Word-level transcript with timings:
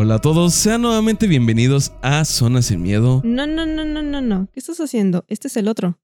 Hola 0.00 0.14
a 0.14 0.20
todos, 0.20 0.54
sean 0.54 0.82
nuevamente 0.82 1.26
bienvenidos 1.26 1.92
a 2.02 2.24
Zona 2.24 2.62
Sin 2.62 2.80
Miedo. 2.82 3.20
No, 3.24 3.48
no, 3.48 3.66
no, 3.66 3.84
no, 3.84 4.00
no, 4.00 4.20
no. 4.20 4.48
¿Qué 4.52 4.60
estás 4.60 4.78
haciendo? 4.78 5.24
Este 5.26 5.48
es 5.48 5.56
el 5.56 5.66
otro. 5.66 5.98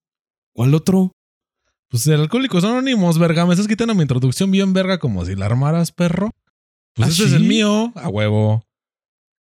¿Cuál 0.53 0.75
otro? 0.75 1.13
Pues 1.91 2.05
el 2.09 2.21
Alcohólicos 2.21 2.65
Anónimos, 2.65 3.21
verga. 3.21 3.47
Me 3.47 3.53
estás 3.55 3.69
quitando 3.69 3.95
mi 3.95 4.03
introducción 4.03 4.51
bien 4.51 4.73
verga 4.73 4.99
como 4.99 5.25
si 5.25 5.37
la 5.37 5.47
armaras, 5.47 5.93
perro. 5.93 6.31
Pues 6.97 7.07
¿Ah, 7.07 7.11
este 7.13 7.25
es 7.27 7.33
el 7.35 7.45
mío, 7.45 7.93
a 7.95 8.09
huevo. 8.09 8.65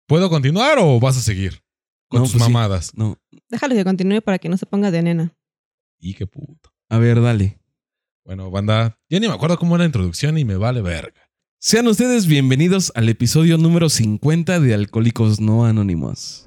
¿Puedo 0.07 0.29
continuar 0.29 0.77
o 0.79 0.99
vas 0.99 1.17
a 1.17 1.21
seguir? 1.21 1.63
Con 2.07 2.19
No, 2.19 2.25
tus 2.25 2.33
pues 2.33 2.43
sí. 2.43 2.51
mamadas. 2.51 2.95
No. 2.95 3.17
Déjalo 3.49 3.73
que 3.73 3.83
continúe 3.83 4.21
para 4.21 4.37
que 4.37 4.49
no 4.49 4.57
se 4.57 4.67
ponga 4.67 4.91
de 4.91 5.01
nena. 5.01 5.33
Y 5.97 6.13
qué 6.13 6.27
puto. 6.27 6.69
A 6.89 6.99
ver, 6.99 7.19
dale. 7.23 7.59
Bueno, 8.23 8.51
banda, 8.51 8.99
ya 9.09 9.19
ni 9.19 9.27
me 9.27 9.33
acuerdo 9.33 9.57
cómo 9.57 9.73
era 9.75 9.81
la 9.83 9.87
introducción 9.87 10.37
y 10.37 10.45
me 10.45 10.57
vale 10.57 10.83
verga. 10.83 11.22
Sean 11.65 11.87
ustedes 11.87 12.27
bienvenidos 12.27 12.91
al 12.93 13.07
episodio 13.07 13.57
número 13.57 13.87
50 13.87 14.59
de 14.59 14.73
Alcohólicos 14.73 15.39
No 15.39 15.65
Anónimos. 15.65 16.45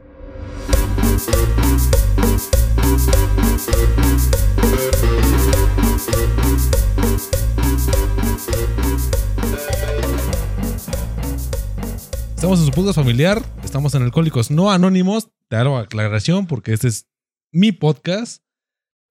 Estamos 12.35 12.61
en 12.61 12.67
su 12.67 12.73
podcast 12.73 12.97
familiar, 12.97 13.43
estamos 13.65 13.95
en 13.95 14.03
Alcohólicos 14.03 14.51
No 14.51 14.71
Anónimos. 14.71 15.31
Te 15.49 15.57
hago 15.57 15.79
aclaración 15.79 16.47
porque 16.47 16.75
este 16.75 16.89
es 16.89 17.09
mi 17.53 17.73
podcast. 17.73 18.43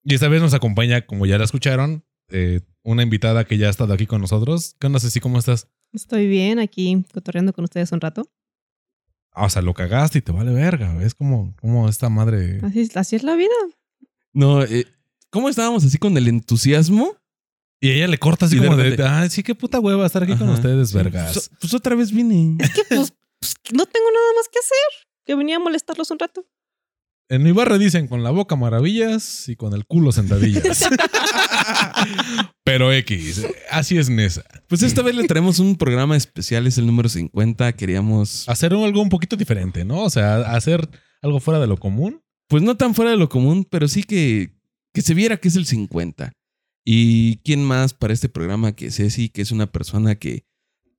Y 0.03 0.13
esta 0.13 0.27
vez 0.27 0.39
nos 0.39 0.53
acompaña, 0.53 1.07
como 1.07 1.25
ya 1.25 1.39
la 1.39 1.45
escucharon, 1.45 2.05
eh, 2.29 2.61
una 2.83 3.01
invitada 3.01 3.45
que 3.45 3.57
ya 3.57 3.67
ha 3.67 3.71
estado 3.71 3.91
aquí 3.95 4.05
con 4.05 4.21
nosotros. 4.21 4.75
¿Qué 4.79 4.85
onda, 4.85 4.99
Ceci? 4.99 5.19
¿Cómo 5.19 5.39
estás? 5.39 5.67
Estoy 5.95 6.27
bien 6.27 6.59
aquí 6.59 7.03
cotorreando 7.13 7.53
con 7.53 7.63
ustedes 7.63 7.91
un 7.91 8.01
rato. 8.01 8.29
Ah, 9.31 9.45
o 9.45 9.49
sea, 9.49 9.61
lo 9.61 9.73
cagaste 9.73 10.19
y 10.19 10.21
te 10.21 10.31
vale 10.31 10.51
verga. 10.53 11.01
Es 11.03 11.13
como, 11.15 11.53
como 11.59 11.89
esta 11.89 12.09
madre. 12.09 12.59
Así, 12.63 12.81
es- 12.81 12.95
así 12.97 13.15
es 13.15 13.23
la 13.23 13.35
vida. 13.35 13.53
No, 14.33 14.63
eh, 14.63 14.85
¿cómo 15.29 15.49
estábamos 15.49 15.83
así 15.85 15.97
con 15.97 16.15
el 16.17 16.27
entusiasmo? 16.27 17.15
Y 17.81 17.91
ella 17.91 18.07
le 18.07 18.17
corta 18.17 18.45
así 18.45 18.55
Y 18.55 18.59
como 18.59 18.75
de, 18.77 18.83
repente- 18.83 19.03
ah, 19.03 19.29
sí, 19.29 19.43
qué 19.43 19.53
puta 19.55 19.79
hueva 19.79 20.05
estar 20.05 20.23
aquí 20.23 20.35
con 20.37 20.49
ustedes, 20.49 20.93
vergas. 20.93 21.33
Pues, 21.33 21.51
pues 21.59 21.73
otra 21.73 21.95
vez 21.95 22.11
vine. 22.11 22.57
Es 22.63 22.69
que 22.73 22.83
pues, 22.87 23.13
pues, 23.39 23.55
no 23.73 23.85
tengo 23.85 24.07
nada 24.11 24.33
más 24.37 24.47
que 24.51 24.59
hacer. 24.59 25.07
Que 25.25 25.35
venía 25.35 25.57
a 25.57 25.59
molestarlos 25.59 26.09
un 26.11 26.19
rato. 26.19 26.45
En 27.27 27.41
mi 27.43 27.51
barrio 27.51 27.77
dicen 27.79 28.07
con 28.07 28.23
la 28.23 28.29
boca 28.29 28.55
maravillas 28.55 29.49
y 29.49 29.55
con 29.55 29.73
el 29.73 29.85
culo 29.85 30.11
sentadillas. 30.11 30.87
Pero 32.63 32.91
X, 32.91 33.45
así 33.71 33.97
es 33.97 34.09
Nesa. 34.09 34.43
Pues 34.67 34.83
esta 34.83 35.01
vez 35.01 35.15
le 35.15 35.27
traemos 35.27 35.59
un 35.59 35.75
programa 35.75 36.17
especial, 36.17 36.65
es 36.67 36.77
el 36.77 36.87
número 36.87 37.09
50. 37.09 37.73
Queríamos, 37.73 38.47
Hacer 38.49 38.73
algo 38.73 39.01
un 39.01 39.09
poquito 39.09 39.35
diferente, 39.35 39.85
¿no? 39.85 40.03
O 40.03 40.09
sea, 40.09 40.37
hacer 40.55 40.89
algo 41.21 41.39
fuera 41.39 41.59
de 41.59 41.67
lo 41.67 41.77
común. 41.77 42.21
pues 42.47 42.63
no 42.63 42.75
tan 42.77 42.95
fuera 42.95 43.11
de 43.11 43.17
lo 43.17 43.29
común, 43.29 43.67
pero 43.69 43.87
sí 43.87 44.03
que, 44.03 44.51
que 44.93 45.01
se 45.01 45.13
viera 45.13 45.37
que 45.37 45.47
es 45.47 45.55
el 45.55 45.65
50. 45.65 46.31
Y 46.83 47.37
quién 47.37 47.63
más 47.63 47.93
para 47.93 48.13
este 48.13 48.29
programa 48.29 48.73
que 48.73 48.91
Ceci, 48.91 49.29
que 49.29 49.41
es 49.41 49.51
una 49.51 49.71
persona 49.71 50.15
que, 50.15 50.45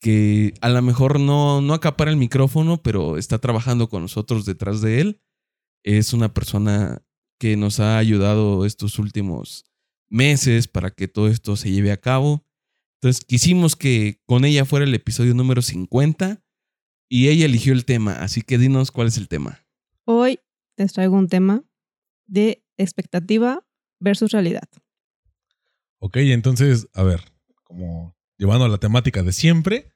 que 0.01 0.55
a 0.61 0.69
lo 0.69 0.83
mejor 0.83 1.21
no, 1.21 1.61
no 1.61 1.75
acapara 1.75 2.11
el 2.11 2.17
micrófono, 2.17 2.83
pero 2.83 3.17
está 3.19 3.39
trabajando 3.39 3.89
con 3.89 4.03
nosotros 4.03 4.45
detrás 4.45 4.81
de 4.81 5.01
él. 5.01 5.21
Es 5.85 6.13
una 6.13 6.35
persona 6.35 7.03
que 7.39 7.57
nos 7.57 7.81
ha 7.81 7.99
ayudado 7.99 8.67
estos 8.67 8.99
últimos 8.99 9.65
meses 10.09 10.69
para 10.69 10.91
que 10.91 11.09
todo 11.09 11.29
esto 11.29 11.57
se 11.57 11.71
lleve 11.71 11.93
a 11.93 11.97
cabo. 11.97 12.45
Entonces 13.01 13.25
quisimos 13.25 13.77
que 13.77 14.21
con 14.27 14.45
ella 14.45 14.65
fuera 14.65 14.85
el 14.85 14.95
episodio 14.95 15.35
número 15.35 15.63
50 15.63 16.43
y 17.09 17.29
ella 17.29 17.45
eligió 17.45 17.73
el 17.73 17.85
tema, 17.85 18.21
así 18.21 18.43
que 18.43 18.59
dinos 18.59 18.91
cuál 18.91 19.09
es 19.09 19.17
el 19.17 19.29
tema. 19.29 19.61
Hoy 20.05 20.41
les 20.77 20.93
traigo 20.93 21.17
un 21.17 21.29
tema 21.29 21.65
de 22.27 22.65
expectativa 22.77 23.65
versus 24.01 24.33
realidad. 24.33 24.69
Ok, 25.99 26.17
entonces, 26.17 26.89
a 26.95 27.03
ver, 27.03 27.21
como 27.65 28.17
llevando 28.39 28.69
la 28.69 28.79
temática 28.79 29.23
de 29.23 29.33
siempre, 29.33 29.93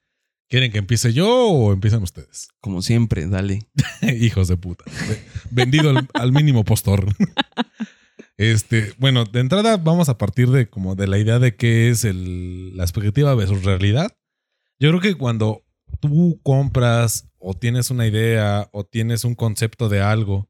¿quieren 0.47 0.71
que 0.71 0.79
empiece 0.79 1.13
yo 1.13 1.49
o 1.49 1.73
empiezan 1.73 2.01
ustedes? 2.03 2.49
Como 2.59 2.81
siempre, 2.81 3.27
dale. 3.27 3.67
Hijos 4.01 4.47
de 4.47 4.57
puta. 4.57 4.85
Vendido 5.51 5.89
al, 5.89 6.07
al 6.13 6.31
mínimo 6.31 6.63
postor. 6.63 7.07
Este, 8.41 8.91
bueno, 8.97 9.25
de 9.25 9.39
entrada 9.39 9.77
vamos 9.77 10.09
a 10.09 10.17
partir 10.17 10.49
de 10.49 10.67
como 10.67 10.95
de 10.95 11.05
la 11.05 11.19
idea 11.19 11.37
de 11.37 11.55
qué 11.55 11.89
es 11.89 12.03
la 12.03 12.81
expectativa 12.81 13.35
versus 13.35 13.63
realidad. 13.63 14.17
Yo 14.79 14.89
creo 14.89 14.99
que 14.99 15.13
cuando 15.13 15.63
tú 15.99 16.39
compras 16.41 17.31
o 17.37 17.53
tienes 17.53 17.91
una 17.91 18.07
idea 18.07 18.67
o 18.71 18.83
tienes 18.83 19.25
un 19.25 19.35
concepto 19.35 19.89
de 19.89 20.01
algo 20.01 20.49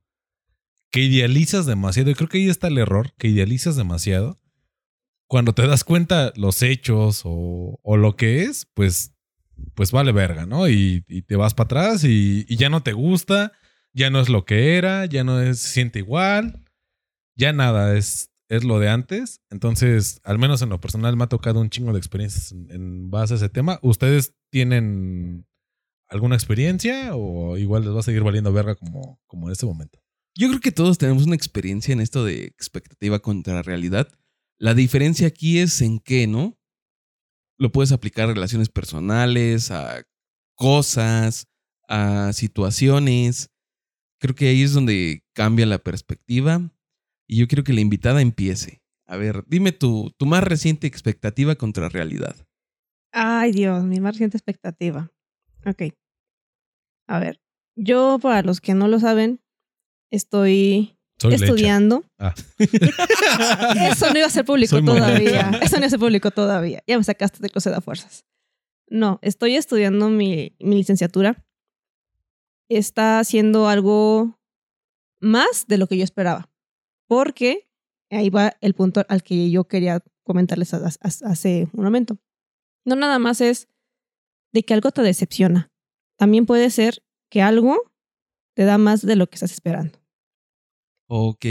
que 0.89 1.01
idealizas 1.01 1.65
demasiado, 1.65 2.09
y 2.09 2.15
creo 2.15 2.29
que 2.29 2.37
ahí 2.37 2.47
está 2.47 2.69
el 2.69 2.77
error, 2.77 3.11
que 3.17 3.27
idealizas 3.27 3.75
demasiado, 3.75 4.39
cuando 5.27 5.51
te 5.51 5.67
das 5.67 5.83
cuenta 5.83 6.31
los 6.37 6.61
hechos 6.61 7.23
o, 7.25 7.77
lo 7.97 8.15
que 8.15 8.43
es, 8.43 8.67
pues, 8.73 9.13
pues 9.75 9.91
vale 9.91 10.13
verga, 10.13 10.45
¿no? 10.45 10.69
Y, 10.69 11.01
te 11.27 11.35
vas 11.35 11.53
para 11.53 11.65
atrás 11.65 12.05
y, 12.05 12.45
y 12.47 12.55
ya 12.55 12.69
no 12.69 12.83
te 12.83 12.93
gusta, 12.93 13.51
ya 13.91 14.09
no 14.09 14.21
es 14.21 14.29
lo 14.29 14.45
que 14.45 14.77
era, 14.77 15.07
ya 15.07 15.25
no 15.25 15.41
es, 15.41 15.59
se 15.59 15.73
siente 15.73 15.99
igual, 15.99 16.63
ya 17.35 17.53
nada, 17.53 17.97
es, 17.97 18.31
es 18.49 18.63
lo 18.63 18.79
de 18.79 18.89
antes. 18.89 19.41
Entonces, 19.49 20.19
al 20.23 20.39
menos 20.39 20.61
en 20.61 20.69
lo 20.69 20.81
personal 20.81 21.15
me 21.15 21.23
ha 21.23 21.29
tocado 21.29 21.61
un 21.61 21.69
chingo 21.69 21.93
de 21.93 21.99
experiencias 21.99 22.51
en, 22.51 23.09
base 23.09 23.33
a 23.33 23.37
ese 23.37 23.49
tema. 23.49 23.79
¿Ustedes 23.81 24.35
tienen 24.51 25.45
alguna 26.09 26.35
experiencia 26.35 27.15
o 27.15 27.57
igual 27.57 27.83
les 27.83 27.93
va 27.93 28.01
a 28.01 28.03
seguir 28.03 28.23
valiendo 28.23 28.51
verga 28.51 28.75
como, 28.75 29.19
como 29.27 29.47
en 29.47 29.53
este 29.53 29.65
momento? 29.65 29.99
Yo 30.35 30.47
creo 30.47 30.59
que 30.59 30.71
todos 30.71 30.97
tenemos 30.97 31.25
una 31.25 31.35
experiencia 31.35 31.93
en 31.93 32.01
esto 32.01 32.23
de 32.23 32.45
expectativa 32.45 33.19
contra 33.19 33.61
realidad. 33.61 34.07
La 34.57 34.73
diferencia 34.73 35.27
aquí 35.27 35.59
es 35.59 35.81
en 35.81 35.99
qué, 35.99 36.27
¿no? 36.27 36.57
Lo 37.57 37.71
puedes 37.71 37.91
aplicar 37.91 38.29
a 38.29 38.33
relaciones 38.33 38.69
personales, 38.69 39.71
a 39.71 40.03
cosas, 40.55 41.47
a 41.87 42.33
situaciones. 42.33 43.49
Creo 44.19 44.35
que 44.35 44.49
ahí 44.49 44.61
es 44.61 44.73
donde 44.73 45.23
cambia 45.33 45.65
la 45.65 45.79
perspectiva. 45.79 46.71
Y 47.31 47.37
yo 47.37 47.47
quiero 47.47 47.63
que 47.63 47.71
la 47.71 47.79
invitada 47.79 48.21
empiece. 48.21 48.81
A 49.07 49.15
ver, 49.15 49.45
dime 49.47 49.71
tu, 49.71 50.11
tu 50.17 50.25
más 50.25 50.43
reciente 50.43 50.85
expectativa 50.85 51.55
contra 51.55 51.87
realidad. 51.87 52.35
Ay, 53.13 53.53
Dios, 53.53 53.85
mi 53.85 54.01
más 54.01 54.15
reciente 54.15 54.35
expectativa. 54.35 55.09
Ok. 55.65 55.93
A 57.07 57.19
ver, 57.19 57.39
yo, 57.77 58.19
para 58.21 58.41
los 58.41 58.59
que 58.59 58.73
no 58.73 58.89
lo 58.89 58.99
saben, 58.99 59.39
estoy 60.11 60.97
Soy 61.21 61.35
estudiando. 61.35 62.03
Ah. 62.19 62.35
Eso 63.89 64.11
no 64.11 64.17
iba 64.17 64.27
a 64.27 64.29
ser 64.29 64.43
público 64.43 64.71
Soy 64.71 64.83
todavía. 64.83 65.51
Eso 65.61 65.77
no 65.77 65.83
iba 65.83 65.87
a 65.87 65.89
ser 65.89 65.99
público 65.99 66.31
todavía. 66.31 66.83
Ya 66.85 66.97
me 66.97 67.03
sacaste 67.05 67.39
del 67.39 67.51
closet 67.51 67.73
a 67.73 67.79
fuerzas. 67.79 68.25
No, 68.89 69.19
estoy 69.21 69.55
estudiando 69.55 70.09
mi, 70.09 70.57
mi 70.59 70.75
licenciatura. 70.75 71.45
Está 72.67 73.19
haciendo 73.19 73.69
algo 73.69 74.37
más 75.21 75.65
de 75.67 75.77
lo 75.77 75.87
que 75.87 75.97
yo 75.97 76.03
esperaba. 76.03 76.50
Porque 77.11 77.67
ahí 78.09 78.29
va 78.29 78.55
el 78.61 78.73
punto 78.73 79.03
al 79.09 79.21
que 79.21 79.51
yo 79.51 79.65
quería 79.65 80.01
comentarles 80.23 80.73
a- 80.73 80.77
a- 80.77 81.29
hace 81.29 81.67
un 81.73 81.83
momento. 81.83 82.17
No 82.85 82.95
nada 82.95 83.19
más 83.19 83.41
es 83.41 83.67
de 84.53 84.63
que 84.63 84.73
algo 84.73 84.91
te 84.91 85.01
decepciona. 85.01 85.69
También 86.17 86.45
puede 86.45 86.69
ser 86.69 87.03
que 87.29 87.41
algo 87.41 87.75
te 88.55 88.63
da 88.63 88.77
más 88.77 89.01
de 89.05 89.17
lo 89.17 89.27
que 89.27 89.35
estás 89.35 89.51
esperando. 89.51 89.99
Ok. 91.09 91.45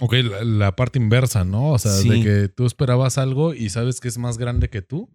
Ok, 0.00 0.12
la, 0.12 0.44
la 0.44 0.76
parte 0.76 0.98
inversa, 0.98 1.42
¿no? 1.46 1.72
O 1.72 1.78
sea, 1.78 1.92
Sí. 1.92 2.10
de 2.10 2.22
que 2.22 2.48
tú 2.50 2.66
esperabas 2.66 3.16
algo 3.16 3.54
y 3.54 3.70
sabes 3.70 4.00
que 4.00 4.08
es 4.08 4.18
más 4.18 4.36
grande 4.36 4.68
que 4.68 4.82
tú 4.82 5.08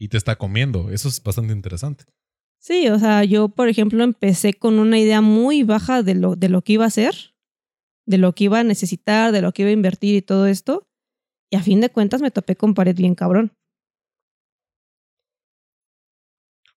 y 0.00 0.08
te 0.08 0.16
está 0.16 0.36
comiendo. 0.36 0.90
Eso 0.90 1.08
es 1.08 1.22
bastante 1.22 1.52
interesante. 1.52 2.04
Sí, 2.62 2.88
o 2.88 2.98
sea, 2.98 3.24
yo, 3.24 3.50
por 3.50 3.68
ejemplo, 3.68 4.02
empecé 4.04 4.54
con 4.54 4.78
una 4.78 4.98
idea 4.98 5.20
muy 5.20 5.64
baja 5.64 6.02
de 6.02 6.14
lo, 6.14 6.34
de 6.34 6.48
lo 6.48 6.62
que 6.62 6.72
iba 6.72 6.84
a 6.84 6.88
hacer, 6.88 7.33
de 8.06 8.18
lo 8.18 8.34
que 8.34 8.44
iba 8.44 8.60
a 8.60 8.64
necesitar, 8.64 9.32
de 9.32 9.42
lo 9.42 9.52
que 9.52 9.62
iba 9.62 9.70
a 9.70 9.72
invertir 9.74 10.14
y 10.16 10.22
todo 10.22 10.46
esto. 10.46 10.86
Y 11.50 11.56
a 11.56 11.62
fin 11.62 11.80
de 11.80 11.90
cuentas 11.90 12.20
me 12.22 12.30
topé 12.30 12.56
con 12.56 12.74
pared 12.74 12.94
bien 12.96 13.14
cabrón. 13.14 13.52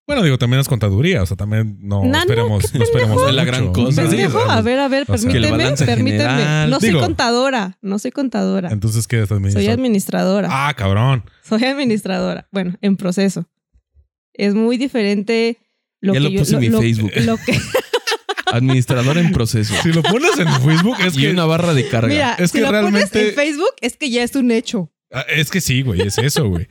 Bueno, 0.06 0.22
digo, 0.22 0.38
también 0.38 0.60
es 0.60 0.68
contaduría, 0.68 1.22
o 1.22 1.26
sea, 1.26 1.36
también 1.36 1.76
no 1.82 2.02
No, 2.02 2.18
esperemos, 2.18 2.72
no 2.74 2.82
esperemos. 2.82 3.22
Es 3.28 3.34
la 3.34 3.44
gran 3.44 3.74
cosa. 3.74 4.08
Sí, 4.10 4.16
a 4.22 4.60
ver, 4.62 4.78
a 4.78 4.88
ver, 4.88 5.02
o 5.06 5.18
sea, 5.18 5.30
permíteme, 5.30 5.76
permíteme. 5.76 6.22
general- 6.30 6.70
No 6.70 6.80
soy 6.80 6.92
contadora, 6.92 7.76
no 7.82 7.98
soy 7.98 8.10
contadora. 8.10 8.70
Entonces, 8.70 9.06
¿qué 9.06 9.16
estás 9.16 9.28
Soy 9.28 9.36
administrando? 9.36 9.72
administradora. 9.82 10.48
Ah, 10.50 10.72
cabrón. 10.74 11.24
Soy 11.42 11.62
administradora. 11.64 12.48
Bueno, 12.50 12.74
en 12.80 12.96
proceso. 12.96 13.44
Es 14.32 14.54
muy 14.54 14.78
diferente 14.78 15.58
lo 16.00 16.14
ya 16.14 16.20
que 16.20 16.24
lo 16.24 16.30
yo 16.30 16.38
puse 16.38 16.54
en 16.54 16.60
mi 16.60 16.68
lo- 16.70 16.80
Facebook. 16.80 17.10
lo 17.26 17.36
que 17.36 17.52
Administrador 18.52 19.18
en 19.18 19.32
proceso. 19.32 19.74
Si 19.82 19.92
lo 19.92 20.02
pones 20.02 20.38
en 20.38 20.48
Facebook, 20.62 20.96
es 21.00 21.16
y 21.16 21.20
que, 21.22 21.30
una 21.30 21.44
barra 21.44 21.74
de 21.74 21.88
carga. 21.88 22.08
Mira, 22.08 22.34
Es 22.38 22.50
si 22.50 22.58
que 22.58 22.64
lo 22.64 22.70
realmente- 22.70 23.08
pones 23.08 23.28
en 23.30 23.34
Facebook 23.34 23.74
es 23.80 23.96
que 23.96 24.10
ya 24.10 24.22
es 24.22 24.34
un 24.34 24.50
hecho. 24.50 24.92
Ah, 25.12 25.24
es 25.28 25.50
que 25.50 25.60
sí, 25.60 25.82
güey, 25.82 26.00
es 26.02 26.18
eso, 26.18 26.48
güey. 26.48 26.68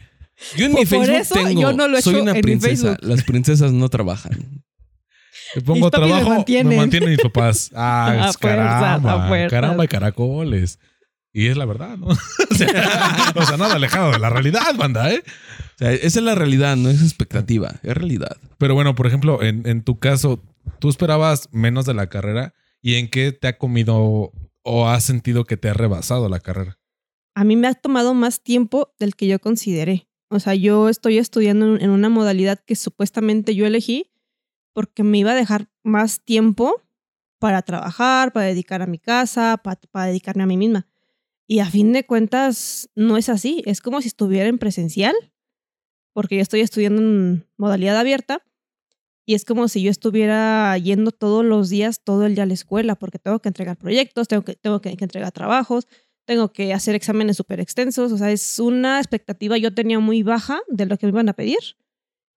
Yo 0.55 0.65
en 0.67 0.71
Por- 0.73 0.79
mi 0.81 0.85
por 0.85 0.99
Facebook 1.05 1.21
eso 1.21 1.35
tengo. 1.35 1.61
yo 1.61 1.73
no 1.73 1.87
lo 1.87 1.97
he 1.97 2.01
soy 2.01 2.13
hecho 2.13 2.21
una 2.21 2.31
en 2.31 2.37
mi 2.37 2.41
princesa. 2.43 2.87
Facebook. 2.95 3.07
Las 3.09 3.23
princesas 3.23 3.71
no 3.71 3.89
trabajan. 3.89 4.63
Me 5.55 5.61
pongo 5.61 5.89
papis 5.89 6.01
me 6.01 6.07
trabajo, 6.09 6.29
me 6.29 6.35
mantienen. 6.35 6.77
mantienen 6.77 7.09
mis 7.09 7.19
papás. 7.21 7.71
Ah, 7.75 8.27
es 8.29 8.37
caramba, 8.37 9.27
fuerzas. 9.27 9.49
caramba 9.51 9.85
y 9.85 9.87
caracoles. 9.87 10.79
Y 11.33 11.47
es 11.47 11.57
la 11.57 11.65
verdad, 11.65 11.97
¿no? 11.97 12.07
o, 12.07 12.15
sea, 12.55 13.31
o 13.35 13.45
sea, 13.45 13.57
nada 13.57 13.75
alejado 13.75 14.11
de 14.11 14.19
la 14.19 14.29
realidad, 14.29 14.75
banda, 14.75 15.11
¿eh? 15.11 15.23
O 15.25 15.77
sea, 15.77 15.91
esa 15.93 16.19
es 16.19 16.23
la 16.25 16.33
realidad, 16.35 16.75
no 16.75 16.89
es 16.89 17.01
expectativa, 17.01 17.75
es 17.83 17.93
realidad. 17.95 18.37
Pero 18.57 18.73
bueno, 18.73 18.95
por 18.95 19.05
ejemplo, 19.07 19.41
en, 19.43 19.67
en 19.67 19.83
tu 19.83 19.99
caso, 19.99 20.41
tú 20.79 20.89
esperabas 20.89 21.49
menos 21.51 21.85
de 21.85 21.93
la 21.93 22.07
carrera 22.07 22.53
y 22.81 22.95
en 22.95 23.09
qué 23.09 23.31
te 23.31 23.47
ha 23.47 23.57
comido 23.57 24.31
o 24.63 24.87
has 24.87 25.03
sentido 25.03 25.45
que 25.45 25.57
te 25.57 25.69
ha 25.69 25.73
rebasado 25.73 26.29
la 26.29 26.39
carrera. 26.39 26.79
A 27.35 27.43
mí 27.43 27.55
me 27.55 27.67
ha 27.67 27.73
tomado 27.73 28.13
más 28.13 28.41
tiempo 28.41 28.93
del 28.99 29.15
que 29.15 29.27
yo 29.27 29.39
consideré. 29.39 30.07
O 30.29 30.39
sea, 30.39 30.55
yo 30.55 30.89
estoy 30.89 31.17
estudiando 31.19 31.77
en- 31.77 31.89
una 31.89 32.09
modalidad 32.09 32.59
que 32.65 32.75
supuestamente 32.75 33.55
yo 33.55 33.65
elegí 33.65 34.11
porque 34.73 35.03
me 35.03 35.19
iba 35.19 35.31
a 35.31 35.35
dejar 35.35 35.69
más 35.83 36.21
tiempo 36.23 36.81
para 37.39 37.61
trabajar, 37.61 38.33
para 38.33 38.47
dedicar 38.47 38.81
a 38.81 38.87
mi 38.87 38.99
casa, 38.99 39.57
pa- 39.63 39.79
para, 39.91 40.07
dedicarme 40.07 40.43
a 40.43 40.47
mí 40.47 40.57
misma. 40.57 40.87
Y 41.47 41.59
a 41.59 41.69
fin 41.69 41.93
de 41.93 42.05
cuentas, 42.05 42.89
no 42.95 43.15
es 43.17 43.29
así. 43.29 43.63
Es 43.65 43.79
como 43.81 44.01
si 44.01 44.07
estuviera 44.09 44.49
en 44.49 44.57
presencial, 44.57 45.15
porque 46.13 46.35
yo 46.35 46.41
estoy 46.41 46.59
estudiando 46.61 47.01
en 47.01 47.47
modalidad 47.57 47.97
abierta. 47.97 48.43
Y 49.29 49.33
es 49.33 49.43
como 49.43 49.67
si 49.67 49.81
yo 49.81 49.91
estuviera 49.91 50.77
yendo 50.77 51.11
todos 51.11 51.43
los 51.43 51.67
días, 51.67 52.01
todo 52.01 52.25
el 52.25 52.35
día 52.35 52.45
a 52.45 52.47
la 52.47 52.53
escuela, 52.53 52.95
porque 52.95 53.19
tengo 53.19 53.39
que 53.39 53.49
entregar 53.49 53.75
proyectos, 53.75 54.29
tengo 54.29 54.45
que, 54.45 54.55
tengo 54.55 54.79
que, 54.79 54.95
entregar 54.97 55.33
trabajos, 55.33 55.85
tengo 56.23 56.53
que 56.53 56.73
hacer 56.73 56.95
exámenes 56.95 57.35
súper 57.35 57.59
extensos. 57.59 58.13
O 58.13 58.17
sea, 58.17 58.31
es 58.31 58.57
una 58.57 58.99
expectativa 58.99 59.57
yo 59.57 59.73
tenía 59.73 59.99
muy 59.99 60.23
baja 60.23 60.61
de 60.69 60.85
lo 60.85 60.97
que 60.97 61.07
me 61.07 61.09
iban 61.09 61.27
a 61.27 61.33
pedir. 61.33 61.57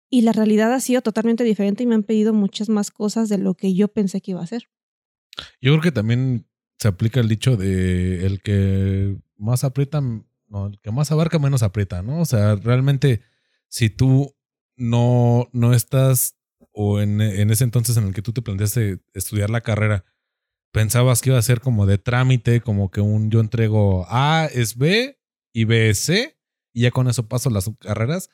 Y 0.09 0.23
la 0.23 0.33
realidad 0.33 0.73
ha 0.73 0.81
sido 0.81 1.03
totalmente 1.03 1.45
diferente 1.45 1.83
y 1.83 1.87
me 1.87 1.95
han 1.95 2.05
pedido 2.05 2.33
muchas 2.33 2.71
más 2.71 2.91
cosas 2.91 3.29
de 3.29 3.37
lo 3.37 3.53
que 3.53 3.75
yo 3.75 3.89
pensé 3.89 4.23
que 4.23 4.31
iba 4.31 4.41
a 4.41 4.45
hacer. 4.45 4.71
Yo 5.61 5.73
creo 5.73 5.83
que 5.83 5.93
también 5.93 6.47
se 6.79 6.89
aplica 6.89 7.21
el 7.21 7.29
dicho 7.29 7.59
de 7.59 8.25
el 8.25 8.41
que 8.41 9.19
más 9.37 9.63
aprieta, 9.63 10.01
no, 10.01 10.69
el 10.69 10.81
que 10.81 10.91
más 10.91 11.13
abarca 11.13 11.39
menos 11.39 11.63
aprieta, 11.63 12.01
¿no? 12.01 12.23
O 12.23 12.25
sea, 12.25 12.55
realmente 12.55 13.21
si 13.69 13.91
tú 13.91 14.35
no, 14.75 15.51
no 15.53 15.75
estás 15.75 16.38
o 16.81 17.01
en, 17.01 17.21
en, 17.21 17.51
ese 17.51 17.65
entonces 17.65 17.97
en 17.97 18.05
el 18.05 18.15
que 18.15 18.23
tú 18.23 18.33
te 18.33 18.41
planteaste 18.41 19.01
estudiar 19.13 19.51
la 19.51 19.63
carrera, 19.63 20.05
pensabas 20.73 21.21
que 21.21 21.31
iba 21.31 21.39
a 21.39 21.43
ser 21.43 21.61
como 21.61 21.87
de 21.87 21.99
trámite, 21.99 22.61
como 22.61 22.93
que 22.93 23.01
un 23.01 23.33
yo 23.33 23.41
entrego 23.41 24.07
A 24.09 24.49
es 24.55 24.77
B 24.77 25.19
y 25.53 25.65
B 25.65 25.91
es 25.91 25.99
C, 25.99 26.39
y 26.73 26.83
ya 26.83 26.93
con 26.93 27.09
eso 27.09 27.27
paso 27.27 27.51
las 27.51 27.69
carreras 27.81 28.31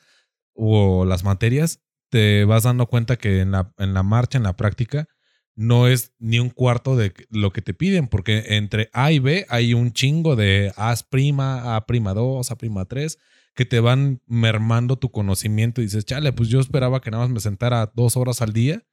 o 0.53 1.05
las 1.05 1.23
materias, 1.23 1.81
te 2.11 2.45
vas 2.45 2.61
dando 2.61 2.85
cuenta 2.85 3.15
que 3.15 3.39
en 3.39 3.49
la, 3.49 3.73
en 3.79 3.95
la 3.95 4.03
marcha, 4.03 4.37
en 4.37 4.43
la 4.43 4.55
práctica, 4.55 5.07
no 5.55 5.87
es 5.87 6.13
ni 6.19 6.37
un 6.37 6.51
cuarto 6.51 6.95
de 6.95 7.13
lo 7.31 7.51
que 7.51 7.63
te 7.63 7.73
piden, 7.73 8.07
porque 8.07 8.43
entre 8.57 8.91
A 8.93 9.11
y 9.11 9.17
B 9.17 9.47
hay 9.49 9.73
un 9.73 9.91
chingo 9.91 10.35
de 10.35 10.71
A', 10.77 10.91
A'2, 10.91 12.51
A'3, 12.51 13.17
que 13.55 13.65
te 13.65 13.79
van 13.79 14.21
mermando 14.27 14.97
tu 14.97 15.11
conocimiento 15.11 15.81
y 15.81 15.85
dices, 15.85 16.05
chale, 16.05 16.33
pues 16.33 16.49
yo 16.49 16.59
esperaba 16.59 17.01
que 17.01 17.11
nada 17.11 17.23
más 17.23 17.33
me 17.33 17.39
sentara 17.39 17.91
dos 17.95 18.17
horas 18.17 18.41
al 18.41 18.53
día 18.53 18.85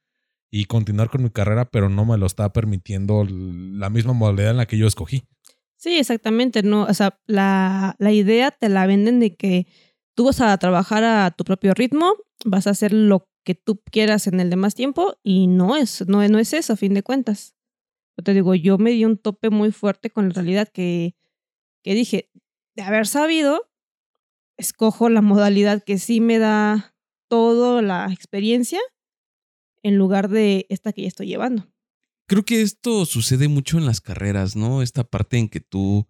y 0.49 0.65
continuar 0.65 1.09
con 1.09 1.23
mi 1.23 1.29
carrera, 1.29 1.65
pero 1.69 1.89
no 1.89 2.05
me 2.05 2.17
lo 2.17 2.25
está 2.25 2.51
permitiendo 2.53 3.25
la 3.27 3.89
misma 3.89 4.13
modalidad 4.13 4.51
en 4.51 4.57
la 4.57 4.65
que 4.65 4.77
yo 4.77 4.87
escogí. 4.87 5.23
Sí, 5.75 5.97
exactamente. 5.97 6.63
No, 6.63 6.83
o 6.83 6.93
sea, 6.93 7.19
la, 7.25 7.95
la 7.99 8.11
idea 8.11 8.51
te 8.51 8.69
la 8.69 8.87
venden 8.87 9.19
de 9.19 9.35
que 9.35 9.67
tú 10.15 10.25
vas 10.25 10.39
a 10.39 10.57
trabajar 10.57 11.03
a 11.03 11.31
tu 11.31 11.43
propio 11.43 11.73
ritmo, 11.73 12.13
vas 12.45 12.67
a 12.67 12.69
hacer 12.69 12.93
lo 12.93 13.27
que 13.43 13.55
tú 13.55 13.81
quieras 13.91 14.27
en 14.27 14.39
el 14.39 14.49
demás 14.49 14.75
tiempo 14.75 15.17
y 15.23 15.47
no 15.47 15.75
es, 15.75 16.07
no, 16.07 16.25
no 16.27 16.39
es 16.39 16.53
eso, 16.53 16.73
a 16.73 16.77
fin 16.77 16.93
de 16.93 17.03
cuentas. 17.03 17.55
Yo 18.17 18.23
te 18.23 18.33
digo, 18.33 18.55
yo 18.55 18.77
me 18.77 18.91
di 18.91 19.05
un 19.05 19.17
tope 19.17 19.49
muy 19.49 19.71
fuerte 19.71 20.09
con 20.09 20.29
la 20.29 20.35
realidad 20.35 20.69
que, 20.69 21.15
que 21.83 21.95
dije, 21.95 22.31
de 22.75 22.83
haber 22.83 23.07
sabido, 23.07 23.69
escojo 24.63 25.09
la 25.09 25.21
modalidad 25.21 25.83
que 25.83 25.99
sí 25.99 26.21
me 26.21 26.39
da 26.39 26.95
toda 27.27 27.81
la 27.81 28.11
experiencia 28.11 28.79
en 29.83 29.97
lugar 29.97 30.29
de 30.29 30.65
esta 30.69 30.93
que 30.93 31.01
ya 31.01 31.09
estoy 31.09 31.27
llevando. 31.27 31.67
Creo 32.27 32.45
que 32.45 32.61
esto 32.61 33.05
sucede 33.05 33.49
mucho 33.49 33.77
en 33.77 33.85
las 33.85 33.99
carreras, 33.99 34.55
¿no? 34.55 34.81
Esta 34.81 35.03
parte 35.03 35.37
en 35.37 35.49
que 35.49 35.59
tú 35.59 36.07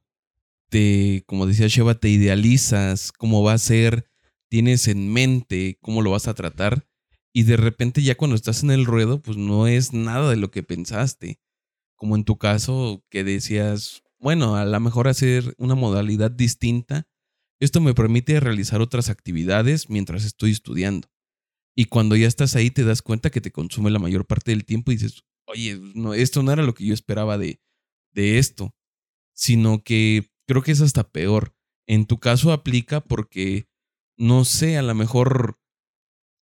te, 0.69 1.23
como 1.25 1.47
decía 1.47 1.67
Sheva, 1.67 1.95
te 1.95 2.09
idealizas 2.09 3.11
cómo 3.11 3.43
va 3.43 3.53
a 3.53 3.57
ser, 3.57 4.07
tienes 4.49 4.87
en 4.87 5.11
mente 5.11 5.79
cómo 5.81 6.03
lo 6.03 6.11
vas 6.11 6.27
a 6.27 6.35
tratar 6.35 6.87
y 7.33 7.43
de 7.43 7.57
repente 7.57 8.03
ya 8.03 8.15
cuando 8.15 8.35
estás 8.35 8.61
en 8.61 8.69
el 8.69 8.85
ruedo, 8.85 9.21
pues 9.21 9.37
no 9.37 9.65
es 9.65 9.91
nada 9.91 10.29
de 10.29 10.35
lo 10.35 10.51
que 10.51 10.61
pensaste. 10.61 11.39
Como 11.95 12.15
en 12.15 12.25
tu 12.25 12.37
caso 12.37 13.03
que 13.09 13.23
decías, 13.23 14.03
bueno, 14.19 14.55
a 14.55 14.65
lo 14.65 14.79
mejor 14.79 15.07
hacer 15.07 15.55
una 15.57 15.73
modalidad 15.73 16.29
distinta, 16.29 17.07
esto 17.63 17.81
me 17.81 17.93
permite 17.93 18.39
realizar 18.39 18.81
otras 18.81 19.09
actividades 19.09 19.89
mientras 19.89 20.25
estoy 20.25 20.51
estudiando. 20.51 21.09
Y 21.75 21.85
cuando 21.85 22.15
ya 22.15 22.27
estás 22.27 22.55
ahí 22.55 22.69
te 22.69 22.83
das 22.83 23.01
cuenta 23.01 23.29
que 23.29 23.41
te 23.41 23.51
consume 23.51 23.89
la 23.89 23.99
mayor 23.99 24.25
parte 24.25 24.51
del 24.51 24.65
tiempo 24.65 24.91
y 24.91 24.95
dices, 24.95 25.23
oye, 25.47 25.79
no, 25.95 26.13
esto 26.13 26.43
no 26.43 26.51
era 26.51 26.63
lo 26.63 26.73
que 26.73 26.85
yo 26.85 26.93
esperaba 26.93 27.37
de, 27.37 27.61
de 28.11 28.37
esto, 28.37 28.75
sino 29.33 29.83
que 29.83 30.29
creo 30.47 30.61
que 30.61 30.71
es 30.71 30.81
hasta 30.81 31.09
peor. 31.09 31.55
En 31.87 32.05
tu 32.05 32.19
caso 32.19 32.51
aplica 32.51 33.01
porque, 33.01 33.67
no 34.17 34.45
sé, 34.45 34.77
a 34.77 34.83
lo 34.83 34.93
mejor 34.93 35.59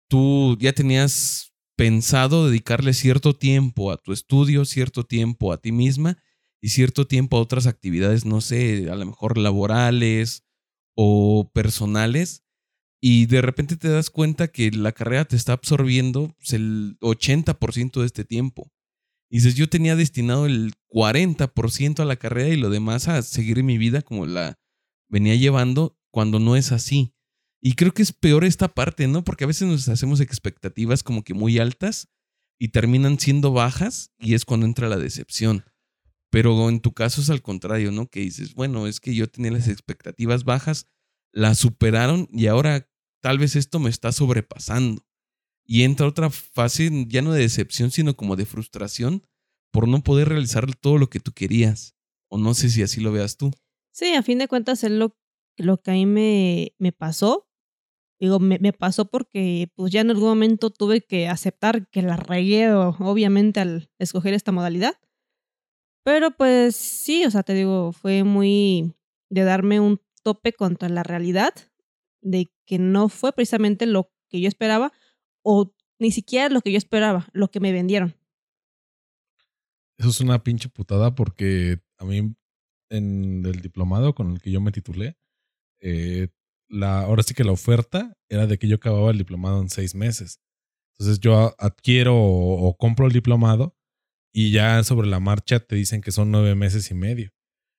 tú 0.08 0.56
ya 0.58 0.72
tenías 0.72 1.52
pensado 1.76 2.48
dedicarle 2.48 2.92
cierto 2.92 3.34
tiempo 3.34 3.92
a 3.92 3.96
tu 3.96 4.12
estudio, 4.12 4.64
cierto 4.64 5.04
tiempo 5.04 5.52
a 5.52 5.58
ti 5.58 5.72
misma 5.72 6.18
y 6.60 6.70
cierto 6.70 7.06
tiempo 7.06 7.36
a 7.36 7.40
otras 7.40 7.66
actividades, 7.66 8.26
no 8.26 8.40
sé, 8.40 8.90
a 8.90 8.96
lo 8.96 9.06
mejor 9.06 9.38
laborales 9.38 10.44
o 11.02 11.50
personales. 11.54 12.44
Y 13.00 13.24
de 13.24 13.40
repente 13.40 13.78
te 13.78 13.88
das 13.88 14.10
cuenta 14.10 14.48
que 14.48 14.70
la 14.70 14.92
carrera 14.92 15.24
te 15.24 15.34
está 15.34 15.54
absorbiendo 15.54 16.34
pues, 16.36 16.52
el 16.52 16.98
80% 17.00 18.00
de 18.00 18.06
este 18.06 18.26
tiempo. 18.26 18.70
Y 19.30 19.38
dices, 19.38 19.54
yo 19.54 19.70
tenía 19.70 19.96
destinado 19.96 20.44
el 20.44 20.74
40% 20.90 22.00
a 22.00 22.04
la 22.04 22.16
carrera 22.16 22.50
y 22.50 22.58
lo 22.58 22.68
demás 22.68 23.08
a 23.08 23.22
seguir 23.22 23.62
mi 23.62 23.78
vida 23.78 24.02
como 24.02 24.26
la 24.26 24.58
venía 25.08 25.34
llevando 25.36 25.98
cuando 26.10 26.38
no 26.38 26.54
es 26.54 26.70
así. 26.70 27.14
Y 27.62 27.76
creo 27.76 27.94
que 27.94 28.02
es 28.02 28.12
peor 28.12 28.44
esta 28.44 28.68
parte, 28.68 29.06
¿no? 29.08 29.24
Porque 29.24 29.44
a 29.44 29.46
veces 29.46 29.68
nos 29.68 29.88
hacemos 29.88 30.20
expectativas 30.20 31.02
como 31.02 31.22
que 31.24 31.32
muy 31.32 31.58
altas 31.58 32.08
y 32.58 32.68
terminan 32.68 33.18
siendo 33.18 33.52
bajas 33.52 34.12
y 34.18 34.34
es 34.34 34.44
cuando 34.44 34.66
entra 34.66 34.88
la 34.90 34.98
decepción. 34.98 35.64
Pero 36.30 36.68
en 36.68 36.80
tu 36.80 36.92
caso 36.92 37.20
es 37.20 37.30
al 37.30 37.42
contrario, 37.42 37.90
¿no? 37.90 38.06
Que 38.06 38.20
dices, 38.20 38.54
bueno, 38.54 38.86
es 38.86 39.00
que 39.00 39.14
yo 39.14 39.28
tenía 39.28 39.50
las 39.50 39.68
expectativas 39.68 40.44
bajas, 40.44 40.86
las 41.32 41.58
superaron 41.58 42.28
y 42.32 42.46
ahora 42.46 42.88
tal 43.20 43.38
vez 43.38 43.56
esto 43.56 43.78
me 43.80 43.90
está 43.90 44.12
sobrepasando. 44.12 45.04
Y 45.64 45.82
entra 45.82 46.06
otra 46.06 46.30
fase 46.30 46.90
ya 47.08 47.22
no 47.22 47.32
de 47.32 47.42
decepción, 47.42 47.90
sino 47.90 48.16
como 48.16 48.36
de 48.36 48.46
frustración 48.46 49.24
por 49.72 49.86
no 49.86 50.02
poder 50.02 50.28
realizar 50.28 50.74
todo 50.74 50.98
lo 50.98 51.08
que 51.08 51.20
tú 51.20 51.32
querías. 51.32 51.94
O 52.28 52.38
no 52.38 52.54
sé 52.54 52.70
si 52.70 52.82
así 52.82 53.00
lo 53.00 53.12
veas 53.12 53.36
tú. 53.36 53.50
Sí, 53.92 54.14
a 54.14 54.22
fin 54.22 54.38
de 54.38 54.48
cuentas 54.48 54.84
es 54.84 54.90
lo, 54.90 55.16
lo 55.56 55.80
que 55.80 55.90
a 55.90 55.94
mí 55.94 56.06
me, 56.06 56.74
me 56.78 56.92
pasó. 56.92 57.48
Digo, 58.20 58.38
me, 58.38 58.58
pasó 58.72 59.06
porque 59.06 59.72
pues 59.74 59.92
ya 59.92 60.02
en 60.02 60.10
algún 60.10 60.28
momento 60.28 60.68
tuve 60.70 61.00
que 61.00 61.26
aceptar 61.26 61.88
que 61.88 62.02
la 62.02 62.16
regué, 62.16 62.70
obviamente, 62.70 63.60
al 63.60 63.90
escoger 63.98 64.34
esta 64.34 64.52
modalidad. 64.52 64.94
Pero 66.04 66.30
pues 66.30 66.76
sí, 66.76 67.24
o 67.24 67.30
sea, 67.30 67.42
te 67.42 67.54
digo, 67.54 67.92
fue 67.92 68.24
muy 68.24 68.94
de 69.28 69.42
darme 69.42 69.80
un 69.80 70.00
tope 70.22 70.52
contra 70.52 70.88
la 70.88 71.02
realidad, 71.02 71.52
de 72.22 72.52
que 72.66 72.78
no 72.78 73.08
fue 73.08 73.32
precisamente 73.32 73.86
lo 73.86 74.12
que 74.28 74.40
yo 74.40 74.48
esperaba, 74.48 74.92
o 75.42 75.74
ni 75.98 76.10
siquiera 76.12 76.48
lo 76.48 76.60
que 76.60 76.72
yo 76.72 76.78
esperaba, 76.78 77.28
lo 77.32 77.50
que 77.50 77.60
me 77.60 77.72
vendieron. 77.72 78.14
Eso 79.98 80.08
es 80.08 80.20
una 80.20 80.42
pinche 80.42 80.68
putada 80.68 81.14
porque 81.14 81.80
a 81.98 82.04
mí 82.04 82.34
en 82.90 83.44
el 83.44 83.60
diplomado 83.60 84.14
con 84.14 84.32
el 84.32 84.40
que 84.40 84.50
yo 84.50 84.60
me 84.60 84.72
titulé, 84.72 85.18
eh, 85.80 86.28
la, 86.68 87.02
ahora 87.02 87.22
sí 87.22 87.34
que 87.34 87.44
la 87.44 87.52
oferta 87.52 88.16
era 88.28 88.46
de 88.46 88.58
que 88.58 88.68
yo 88.68 88.76
acababa 88.76 89.10
el 89.10 89.18
diplomado 89.18 89.60
en 89.60 89.68
seis 89.68 89.94
meses. 89.94 90.40
Entonces 90.94 91.20
yo 91.20 91.54
adquiero 91.58 92.16
o, 92.16 92.66
o 92.66 92.76
compro 92.76 93.06
el 93.06 93.12
diplomado 93.12 93.76
y 94.32 94.52
ya 94.52 94.82
sobre 94.84 95.08
la 95.08 95.20
marcha 95.20 95.60
te 95.60 95.76
dicen 95.76 96.00
que 96.00 96.12
son 96.12 96.30
nueve 96.30 96.54
meses 96.54 96.90
y 96.90 96.94
medio. 96.94 97.30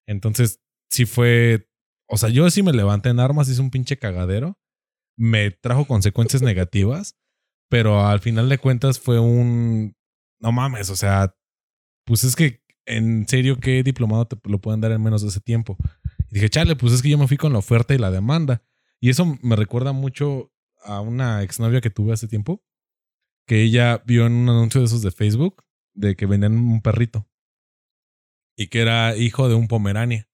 Entonces 0.07 0.61
sí 0.89 1.05
fue, 1.05 1.69
o 2.07 2.17
sea, 2.17 2.29
yo 2.29 2.49
sí 2.49 2.63
me 2.63 2.73
levanté 2.73 3.09
en 3.09 3.19
armas, 3.19 3.49
hice 3.49 3.61
un 3.61 3.71
pinche 3.71 3.97
cagadero, 3.97 4.59
me 5.17 5.51
trajo 5.51 5.85
consecuencias 5.85 6.41
negativas, 6.41 7.17
pero 7.69 8.05
al 8.05 8.19
final 8.19 8.49
de 8.49 8.57
cuentas 8.57 8.99
fue 8.99 9.19
un, 9.19 9.95
no 10.39 10.51
mames, 10.51 10.89
o 10.89 10.95
sea, 10.95 11.35
pues 12.05 12.23
es 12.23 12.35
que 12.35 12.61
en 12.85 13.27
serio, 13.27 13.59
¿qué 13.59 13.83
diplomado 13.83 14.25
te 14.25 14.37
lo 14.49 14.59
pueden 14.59 14.81
dar 14.81 14.91
en 14.91 15.01
menos 15.01 15.21
de 15.21 15.29
ese 15.29 15.39
tiempo? 15.39 15.77
Y 16.29 16.35
dije, 16.35 16.49
chale, 16.49 16.75
pues 16.75 16.93
es 16.93 17.01
que 17.01 17.09
yo 17.09 17.17
me 17.17 17.27
fui 17.27 17.37
con 17.37 17.53
la 17.53 17.59
oferta 17.59 17.93
y 17.93 17.97
la 17.97 18.11
demanda. 18.11 18.63
Y 18.99 19.09
eso 19.09 19.37
me 19.41 19.55
recuerda 19.55 19.91
mucho 19.91 20.51
a 20.83 20.99
una 20.99 21.43
exnovia 21.43 21.79
que 21.79 21.89
tuve 21.89 22.13
hace 22.13 22.27
tiempo, 22.27 22.63
que 23.47 23.61
ella 23.61 24.01
vio 24.05 24.25
en 24.25 24.33
un 24.33 24.49
anuncio 24.49 24.81
de 24.81 24.87
esos 24.87 25.01
de 25.03 25.11
Facebook 25.11 25.63
de 25.93 26.15
que 26.15 26.25
vendían 26.25 26.57
un 26.57 26.81
perrito 26.81 27.27
y 28.57 28.67
que 28.67 28.81
era 28.81 29.15
hijo 29.15 29.49
de 29.49 29.55
un 29.55 29.67
pomerania. 29.67 30.27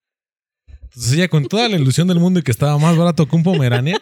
Entonces 0.82 1.14
ella 1.14 1.28
con 1.28 1.46
toda 1.46 1.70
la 1.70 1.78
ilusión 1.80 2.08
del 2.08 2.20
mundo 2.20 2.40
y 2.40 2.44
que 2.44 2.52
estaba 2.52 2.78
más 2.78 2.98
barato 2.98 3.28
que 3.28 3.36
un 3.36 3.44
pomerania. 3.44 4.02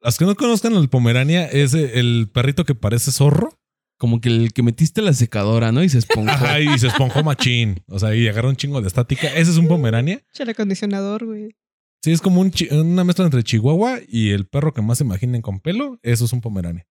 Las 0.00 0.16
que 0.16 0.24
no 0.24 0.34
conozcan 0.34 0.74
el 0.74 0.88
pomerania 0.88 1.46
es 1.46 1.74
el 1.74 2.30
perrito 2.32 2.64
que 2.64 2.74
parece 2.74 3.12
zorro. 3.12 3.58
Como 3.98 4.22
que 4.22 4.30
el 4.30 4.54
que 4.54 4.62
metiste 4.62 5.02
la 5.02 5.12
secadora, 5.12 5.72
¿no? 5.72 5.84
Y 5.84 5.90
se 5.90 5.98
esponjó. 5.98 6.30
Ajá, 6.30 6.58
y 6.58 6.78
se 6.78 6.86
esponjó 6.86 7.22
machín. 7.22 7.82
O 7.86 7.98
sea, 7.98 8.14
y 8.14 8.26
agarra 8.28 8.48
un 8.48 8.56
chingo 8.56 8.80
de 8.80 8.88
estática. 8.88 9.28
Ese 9.28 9.50
es 9.50 9.58
un 9.58 9.68
pomerania. 9.68 10.22
Echa 10.32 10.44
el 10.44 10.48
acondicionador, 10.48 11.26
güey. 11.26 11.54
Sí, 12.02 12.12
es 12.12 12.22
como 12.22 12.40
un 12.40 12.50
una 12.70 13.04
mezcla 13.04 13.26
entre 13.26 13.42
chihuahua 13.42 13.98
y 14.08 14.30
el 14.30 14.46
perro 14.46 14.72
que 14.72 14.80
más 14.80 14.96
se 14.96 15.04
imaginen 15.04 15.42
con 15.42 15.60
pelo. 15.60 15.98
Eso 16.02 16.24
es 16.24 16.32
un 16.32 16.40
pomerania. 16.40 16.86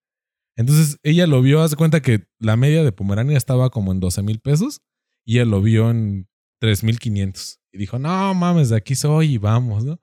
Entonces 0.59 0.99
ella 1.03 1.25
lo 1.25 1.41
vio, 1.41 1.61
hace 1.61 1.77
cuenta 1.77 2.01
que 2.01 2.27
la 2.37 2.57
media 2.57 2.83
de 2.83 2.91
pomerania 2.91 3.37
estaba 3.37 3.69
como 3.69 3.93
en 3.93 4.01
12 4.01 4.23
mil 4.23 4.39
pesos 4.41 4.81
y 5.25 5.35
ella 5.35 5.45
lo 5.45 5.61
vio 5.61 5.89
en 5.89 6.27
3 6.59 6.83
mil 6.83 6.99
500. 6.99 7.61
Y 7.71 7.77
dijo, 7.77 7.97
no 7.97 8.33
mames, 8.33 8.67
de 8.67 8.75
aquí 8.75 8.93
soy 8.93 9.35
y 9.35 9.37
vamos, 9.37 9.85
¿no? 9.85 10.01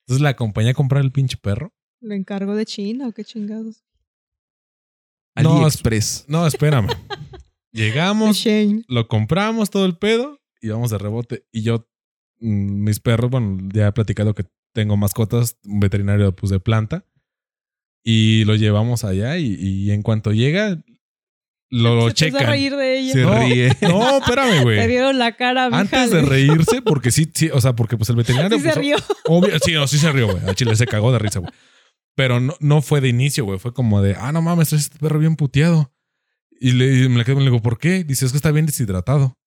Entonces 0.00 0.20
la 0.20 0.30
acompañé 0.30 0.70
a 0.70 0.74
comprar 0.74 1.04
el 1.04 1.12
pinche 1.12 1.36
perro. 1.36 1.72
¿Lo 2.00 2.14
encargo 2.14 2.56
de 2.56 2.66
China 2.66 3.06
o 3.06 3.12
qué 3.12 3.22
chingados? 3.22 3.84
No, 5.40 5.58
AliExpress. 5.58 6.24
No, 6.26 6.48
espérame. 6.48 6.88
Llegamos, 7.72 8.38
Shane. 8.38 8.82
lo 8.88 9.06
compramos 9.06 9.70
todo 9.70 9.86
el 9.86 9.96
pedo 9.96 10.40
y 10.60 10.68
vamos 10.70 10.90
de 10.90 10.98
rebote. 10.98 11.46
Y 11.52 11.62
yo, 11.62 11.88
mm, 12.40 12.82
mis 12.82 12.98
perros, 12.98 13.30
bueno, 13.30 13.68
ya 13.72 13.86
he 13.86 13.92
platicado 13.92 14.34
que 14.34 14.46
tengo 14.74 14.96
mascotas, 14.96 15.58
un 15.64 15.78
veterinario 15.78 16.34
pues 16.34 16.50
de 16.50 16.58
planta. 16.58 17.06
Y 18.04 18.44
lo 18.44 18.56
llevamos 18.56 19.04
allá 19.04 19.38
y, 19.38 19.54
y 19.54 19.90
en 19.92 20.02
cuanto 20.02 20.32
llega, 20.32 20.78
lo, 21.70 22.10
Se 22.10 22.26
empezó 22.26 22.36
a 22.36 22.40
checan. 22.40 22.46
reír 22.46 22.76
de 22.76 22.98
ella. 22.98 23.12
Se 23.12 23.22
No, 23.22 23.38
ríe. 23.38 23.76
No, 23.82 24.18
espérame, 24.18 24.58
Te 24.58 24.62
güey. 24.62 24.86
vieron 24.88 25.18
la 25.18 25.36
cara, 25.36 25.68
mija, 25.70 25.80
Antes 25.80 26.10
de 26.10 26.22
reírse, 26.22 26.82
porque 26.82 27.10
sí, 27.10 27.30
sí, 27.32 27.48
o 27.52 27.60
sea, 27.60 27.74
porque 27.74 27.96
pues 27.96 28.10
el 28.10 28.16
veterinario. 28.16 28.58
Sí 28.58 28.62
se 28.64 28.70
pues, 28.70 28.78
rió. 28.78 28.96
Obvio, 29.26 29.58
sí, 29.60 29.72
no, 29.72 29.86
sí 29.86 29.98
se 29.98 30.10
rió, 30.12 30.26
güey. 30.32 30.44
A 30.48 30.54
Chile 30.54 30.76
se 30.76 30.86
cagó 30.86 31.12
de 31.12 31.18
risa, 31.18 31.38
güey. 31.38 31.52
Pero 32.14 32.40
no, 32.40 32.54
no 32.60 32.82
fue 32.82 33.00
de 33.00 33.08
inicio, 33.08 33.44
güey. 33.46 33.58
Fue 33.58 33.72
como 33.72 34.02
de, 34.02 34.14
ah, 34.16 34.32
no 34.32 34.42
mames, 34.42 34.68
traes 34.68 34.84
este 34.84 34.98
perro 34.98 35.18
bien 35.18 35.36
puteado. 35.36 35.90
Y, 36.60 36.72
le, 36.72 37.04
y 37.04 37.08
me 37.08 37.18
le 37.18 37.24
quedo 37.24 37.36
y 37.36 37.44
le 37.44 37.50
digo, 37.50 37.62
¿por 37.62 37.78
qué? 37.78 38.04
Dice, 38.04 38.26
es 38.26 38.32
que 38.32 38.36
está 38.36 38.50
bien 38.50 38.66
deshidratado. 38.66 39.38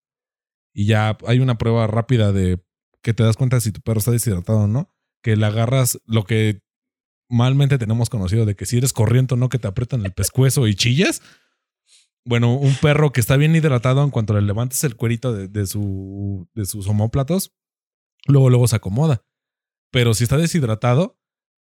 Y 0.74 0.88
ya 0.88 1.18
hay 1.28 1.40
una 1.40 1.58
prueba 1.60 1.86
rápida 1.88 2.32
de 2.32 2.60
que 3.04 3.14
te 3.14 3.22
das 3.24 3.38
cuenta 3.38 3.60
si 3.62 3.72
tu 3.72 3.82
perro 3.82 4.00
está 4.00 4.12
deshidratado 4.12 4.62
o 4.62 4.68
no. 4.68 4.90
Que 5.22 5.36
le 5.36 5.46
agarras 5.46 6.00
lo 6.06 6.24
que 6.26 6.62
malmente 7.30 7.78
tenemos 7.78 8.10
conocido 8.10 8.46
de 8.46 8.56
que 8.56 8.66
si 8.66 8.78
eres 8.78 8.94
corriente 8.94 9.34
o 9.34 9.38
no, 9.38 9.50
que 9.50 9.60
te 9.60 9.68
aprietan 9.68 10.06
el 10.06 10.14
pescuezo 10.14 10.68
y 10.68 10.76
chillas. 10.76 11.22
Bueno, 12.26 12.56
un 12.56 12.76
perro 12.76 13.12
que 13.12 13.20
está 13.20 13.38
bien 13.38 13.56
hidratado, 13.56 14.04
en 14.04 14.10
cuanto 14.10 14.34
le 14.34 14.42
levantes 14.42 14.84
el 14.84 14.96
cuerito 14.96 15.32
de, 15.32 15.48
de 15.48 15.68
su, 15.68 16.48
de 16.56 16.66
sus 16.66 16.88
homóplatos, 16.88 17.54
luego, 18.26 18.50
luego 18.50 18.68
se 18.68 18.76
acomoda. 18.78 19.24
Pero 19.92 20.14
si 20.14 20.24
está 20.24 20.38
deshidratado, 20.38 21.20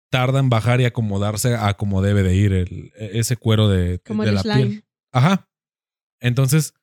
tarda 0.10 0.40
en 0.40 0.50
bajar 0.50 0.80
y 0.80 0.86
acomodarse 0.86 1.56
a 1.56 1.74
como 1.76 2.02
debe 2.02 2.24
de 2.24 2.36
ir 2.36 2.54
el, 2.54 2.92
ese 2.96 3.36
cuero 3.36 3.68
de, 3.68 4.00
Como 4.00 4.24
de 4.24 4.30
el 4.30 4.36
la 4.36 4.42
slime. 4.42 4.66
piel. 4.66 4.86
Ajá. 5.12 5.50
Entonces, 6.22 6.74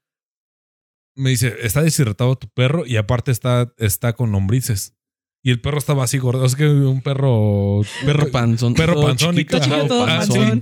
me 1.17 1.31
dice, 1.31 1.55
está 1.61 1.83
deshidratado 1.83 2.37
tu 2.37 2.49
perro 2.49 2.85
y 2.87 2.97
aparte 2.97 3.31
está, 3.31 3.73
está 3.79 4.13
con 4.13 4.33
lombrices. 4.33 4.95
Y 5.43 5.51
el 5.51 5.61
perro 5.61 5.79
estaba 5.79 6.05
así 6.05 6.19
gordo. 6.19 6.45
Es 6.45 6.55
que 6.55 6.67
un 6.69 7.03
perro... 7.03 7.81
Perro 8.05 8.31
panzón. 8.31 8.75
perro 8.75 8.95
todo 8.95 9.07
panzón 9.07 9.35
y 9.35 9.39
chiquito, 9.39 9.57
ajá, 9.57 9.65
chiquito, 9.67 9.87
todo 9.89 10.05
sí. 10.05 10.11
panzón. 10.11 10.61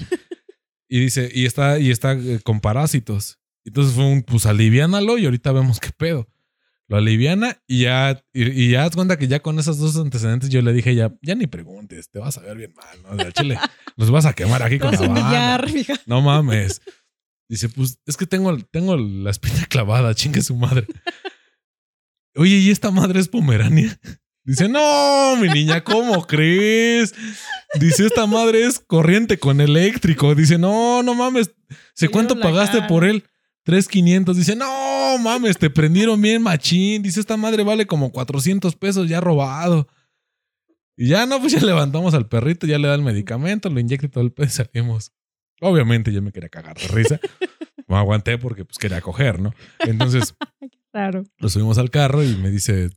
Y 0.89 1.01
dice, 1.01 1.31
y 1.33 1.45
está, 1.45 1.79
y 1.79 1.91
está 1.91 2.13
eh, 2.13 2.41
con 2.43 2.61
parásitos. 2.61 3.39
Entonces 3.65 3.95
fue 3.95 4.05
un, 4.07 4.23
pues 4.23 4.47
aliviánalo 4.47 5.19
y 5.19 5.27
ahorita 5.27 5.53
vemos 5.53 5.79
qué 5.81 5.91
pedo. 5.97 6.29
Lo 6.89 6.97
aliviana 6.97 7.57
y 7.69 7.83
ya, 7.83 8.21
y, 8.33 8.51
y 8.51 8.71
ya 8.71 8.85
haz 8.85 8.97
cuenta 8.97 9.17
que 9.17 9.29
ya 9.29 9.39
con 9.41 9.61
esos 9.61 9.79
dos 9.79 9.97
antecedentes 9.97 10.49
yo 10.49 10.61
le 10.61 10.73
dije 10.73 10.93
ya, 10.97 11.15
ya 11.23 11.37
ni 11.37 11.47
preguntes, 11.47 12.11
te 12.11 12.19
vas 12.19 12.37
a 12.39 12.41
ver 12.41 12.57
bien 12.57 12.75
mal, 12.75 13.03
¿no? 13.17 13.23
De 13.25 13.33
chile, 13.33 13.57
nos 13.97 14.11
vas 14.11 14.27
a 14.27 14.33
quemar 14.33 14.65
aquí 14.65 14.81
con 14.81 14.91
vas 14.91 15.01
la 15.01 15.07
a 15.07 15.09
banda. 15.09 15.23
humillar, 15.23 15.73
mija. 15.73 15.95
No 16.07 16.21
mames. 16.21 16.81
Dice, 17.49 17.69
pues 17.69 18.01
es 18.07 18.17
que 18.17 18.27
tengo, 18.27 18.57
tengo 18.73 18.97
la 18.97 19.31
espina 19.31 19.67
clavada, 19.69 20.15
chingue 20.17 20.43
su 20.43 20.57
madre. 20.57 20.87
Oye, 22.35 22.57
¿y 22.57 22.71
esta 22.71 22.91
madre 22.91 23.21
es 23.21 23.29
pomerania? 23.29 23.97
Dice, 24.45 24.69
no, 24.69 25.37
mi 25.37 25.49
niña, 25.49 25.83
¿cómo 25.85 26.27
crees? 26.27 27.15
Dice, 27.79 28.07
esta 28.07 28.27
madre 28.27 28.65
es 28.65 28.79
corriente 28.81 29.39
con 29.39 29.61
eléctrico. 29.61 30.35
Dice, 30.35 30.59
no, 30.59 31.03
no 31.03 31.15
mames. 31.15 31.51
¿Sé 31.95 32.07
Te 32.07 32.09
cuánto 32.09 32.41
pagaste 32.41 32.79
cara. 32.79 32.89
por 32.89 33.05
él? 33.05 33.25
3,500. 33.65 34.37
Dice, 34.37 34.57
no 34.57 35.19
mames, 35.19 35.59
te 35.59 35.69
prendieron 35.71 36.21
bien 36.21 36.43
machín. 36.43 37.03
Dice, 37.03 37.21
esta 37.21 37.37
madre 37.37 37.63
vale 37.63 37.87
como 37.87 38.11
400 38.11 38.75
pesos 38.77 39.09
ya 39.09 39.21
robado. 39.21 39.87
Y 40.97 41.09
ya 41.09 41.27
no, 41.27 41.39
pues 41.41 41.53
ya 41.53 41.61
levantamos 41.61 42.15
al 42.15 42.29
perrito, 42.29 42.67
ya 42.67 42.79
le 42.79 42.89
da 42.89 42.95
el 42.95 43.03
medicamento, 43.03 43.71
lo 43.71 43.79
inyecta 43.81 44.09
todo 44.09 44.25
el 44.25 44.33
pedo 44.33 44.47
y 44.47 44.51
salimos. 44.51 45.13
Obviamente 45.61 46.13
yo 46.13 46.23
me 46.23 46.33
quería 46.33 46.49
cagar 46.49 46.77
de 46.79 46.89
risa. 46.89 47.21
Me 47.87 47.97
aguanté 47.97 48.39
porque 48.39 48.65
pues 48.65 48.79
quería 48.79 49.01
coger, 49.01 49.41
¿no? 49.41 49.55
Entonces 49.81 50.35
Claro. 50.93 51.23
lo 51.39 51.49
subimos 51.49 51.79
al 51.79 51.91
carro 51.91 52.23
y 52.25 52.35
me 52.37 52.51
dice, 52.51 52.91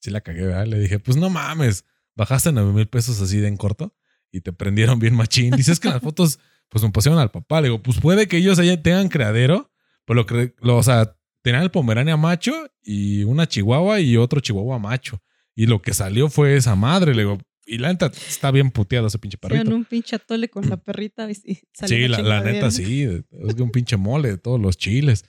sí 0.00 0.10
la 0.10 0.20
cagué, 0.20 0.42
¿verdad? 0.42 0.66
Le 0.66 0.78
dije, 0.78 0.98
pues 0.98 1.16
no 1.16 1.30
mames, 1.30 1.84
bajaste 2.16 2.52
nueve 2.52 2.72
mil 2.72 2.88
pesos 2.88 3.20
así 3.20 3.38
de 3.38 3.48
en 3.48 3.56
corto 3.56 3.94
y 4.32 4.40
te 4.40 4.52
prendieron 4.52 4.98
bien 4.98 5.14
machín. 5.14 5.52
Dices 5.56 5.80
que 5.80 5.88
en 5.88 5.94
las 5.94 6.02
fotos 6.02 6.38
pues 6.68 6.84
me 6.84 6.90
pusieron 6.90 7.20
al 7.20 7.30
papá. 7.30 7.60
Le 7.60 7.68
digo, 7.68 7.82
pues 7.82 8.00
puede 8.00 8.28
que 8.28 8.36
ellos 8.38 8.58
allá 8.58 8.80
tengan 8.82 9.08
criadero, 9.08 9.70
pero 10.04 10.16
lo 10.16 10.26
que, 10.26 10.54
lo, 10.60 10.76
o 10.76 10.82
sea, 10.82 11.16
tenían 11.42 11.62
el 11.62 11.70
pomerania 11.70 12.16
macho 12.16 12.52
y 12.82 13.24
una 13.24 13.46
chihuahua 13.46 14.00
y 14.00 14.16
otro 14.16 14.40
chihuahua 14.40 14.78
macho. 14.78 15.22
Y 15.54 15.66
lo 15.66 15.82
que 15.82 15.92
salió 15.94 16.28
fue 16.28 16.56
esa 16.56 16.76
madre. 16.76 17.14
Le 17.14 17.22
digo, 17.22 17.38
y 17.66 17.78
la 17.78 17.88
neta 17.88 18.06
está 18.06 18.50
bien 18.50 18.70
puteado 18.70 19.08
ese 19.08 19.18
pinche 19.18 19.36
perrito. 19.36 19.74
Un 19.74 19.84
pinche 19.84 20.16
atole 20.16 20.48
con 20.48 20.68
la 20.68 20.76
perrita 20.76 21.28
y 21.30 21.34
salió 21.72 21.96
Sí, 21.96 22.08
la, 22.08 22.22
la 22.22 22.40
neta 22.40 22.70
sí. 22.70 23.02
Es 23.02 23.54
que 23.54 23.62
un 23.62 23.70
pinche 23.70 23.96
mole 23.96 24.28
de 24.30 24.38
todos 24.38 24.60
los 24.60 24.76
chiles. 24.76 25.24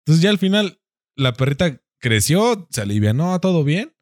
Entonces 0.00 0.22
ya 0.22 0.30
al 0.30 0.38
final 0.38 0.80
la 1.16 1.34
perrita 1.34 1.82
creció, 1.98 2.68
se 2.70 2.80
alivianó, 2.80 3.38
todo 3.40 3.64
bien. 3.64 3.94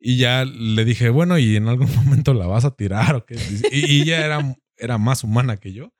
Y 0.00 0.16
ya 0.16 0.44
le 0.46 0.84
dije, 0.86 1.10
bueno, 1.10 1.38
y 1.38 1.56
en 1.56 1.68
algún 1.68 1.88
momento 1.96 2.32
la 2.34 2.46
vas 2.46 2.64
a 2.64 2.74
tirar 2.74 3.14
o 3.16 3.24
qué. 3.26 3.36
Y, 3.70 3.92
y 3.98 4.02
ella 4.02 4.24
era, 4.24 4.56
era 4.78 4.98
más 4.98 5.22
humana 5.24 5.58
que 5.58 5.72
yo. 5.72 5.92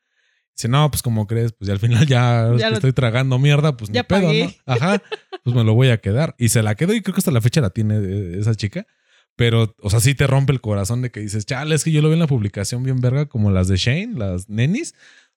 Dice, 0.56 0.68
no, 0.68 0.90
pues 0.90 1.02
como 1.02 1.26
crees, 1.26 1.52
pues 1.52 1.66
ya 1.68 1.74
al 1.74 1.78
final 1.80 2.06
ya, 2.06 2.50
Ya 2.58 2.70
lo- 2.70 2.76
estoy 2.76 2.92
tragando 2.92 3.38
mierda, 3.38 3.76
pues 3.76 3.90
Ya 3.90 4.00
ni 4.02 4.06
pedo, 4.06 4.22
pagué. 4.28 4.44
¿no? 4.46 4.52
Ajá, 4.74 5.02
pues 5.44 5.54
me 5.54 5.64
lo 5.64 5.74
voy 5.74 5.90
a 5.90 6.00
quedar. 6.00 6.34
Y 6.38 6.48
se 6.48 6.62
la 6.62 6.74
quedó 6.74 6.94
y 6.94 7.02
creo 7.02 7.14
que 7.14 7.20
hasta 7.20 7.30
la 7.30 7.40
fecha 7.40 7.60
la 7.60 7.70
tiene 7.70 7.96
eh, 7.98 8.38
esa 8.40 8.54
chica. 8.54 8.86
Pero, 9.36 9.74
o 9.80 9.88
sea, 9.90 10.00
sí 10.00 10.14
te 10.14 10.26
rompe 10.26 10.52
el 10.52 10.60
corazón 10.60 11.02
de 11.02 11.10
que 11.10 11.20
dices, 11.20 11.46
chale, 11.46 11.74
es 11.74 11.84
que 11.84 11.92
yo 11.92 12.02
lo 12.02 12.08
vi 12.08 12.14
en 12.14 12.20
la 12.20 12.26
publicación 12.26 12.82
bien 12.82 13.00
verga, 13.00 13.26
como 13.26 13.50
las 13.50 13.68
de 13.68 13.76
Shane, 13.76 14.14
las 14.18 14.48
nenis. 14.48 14.94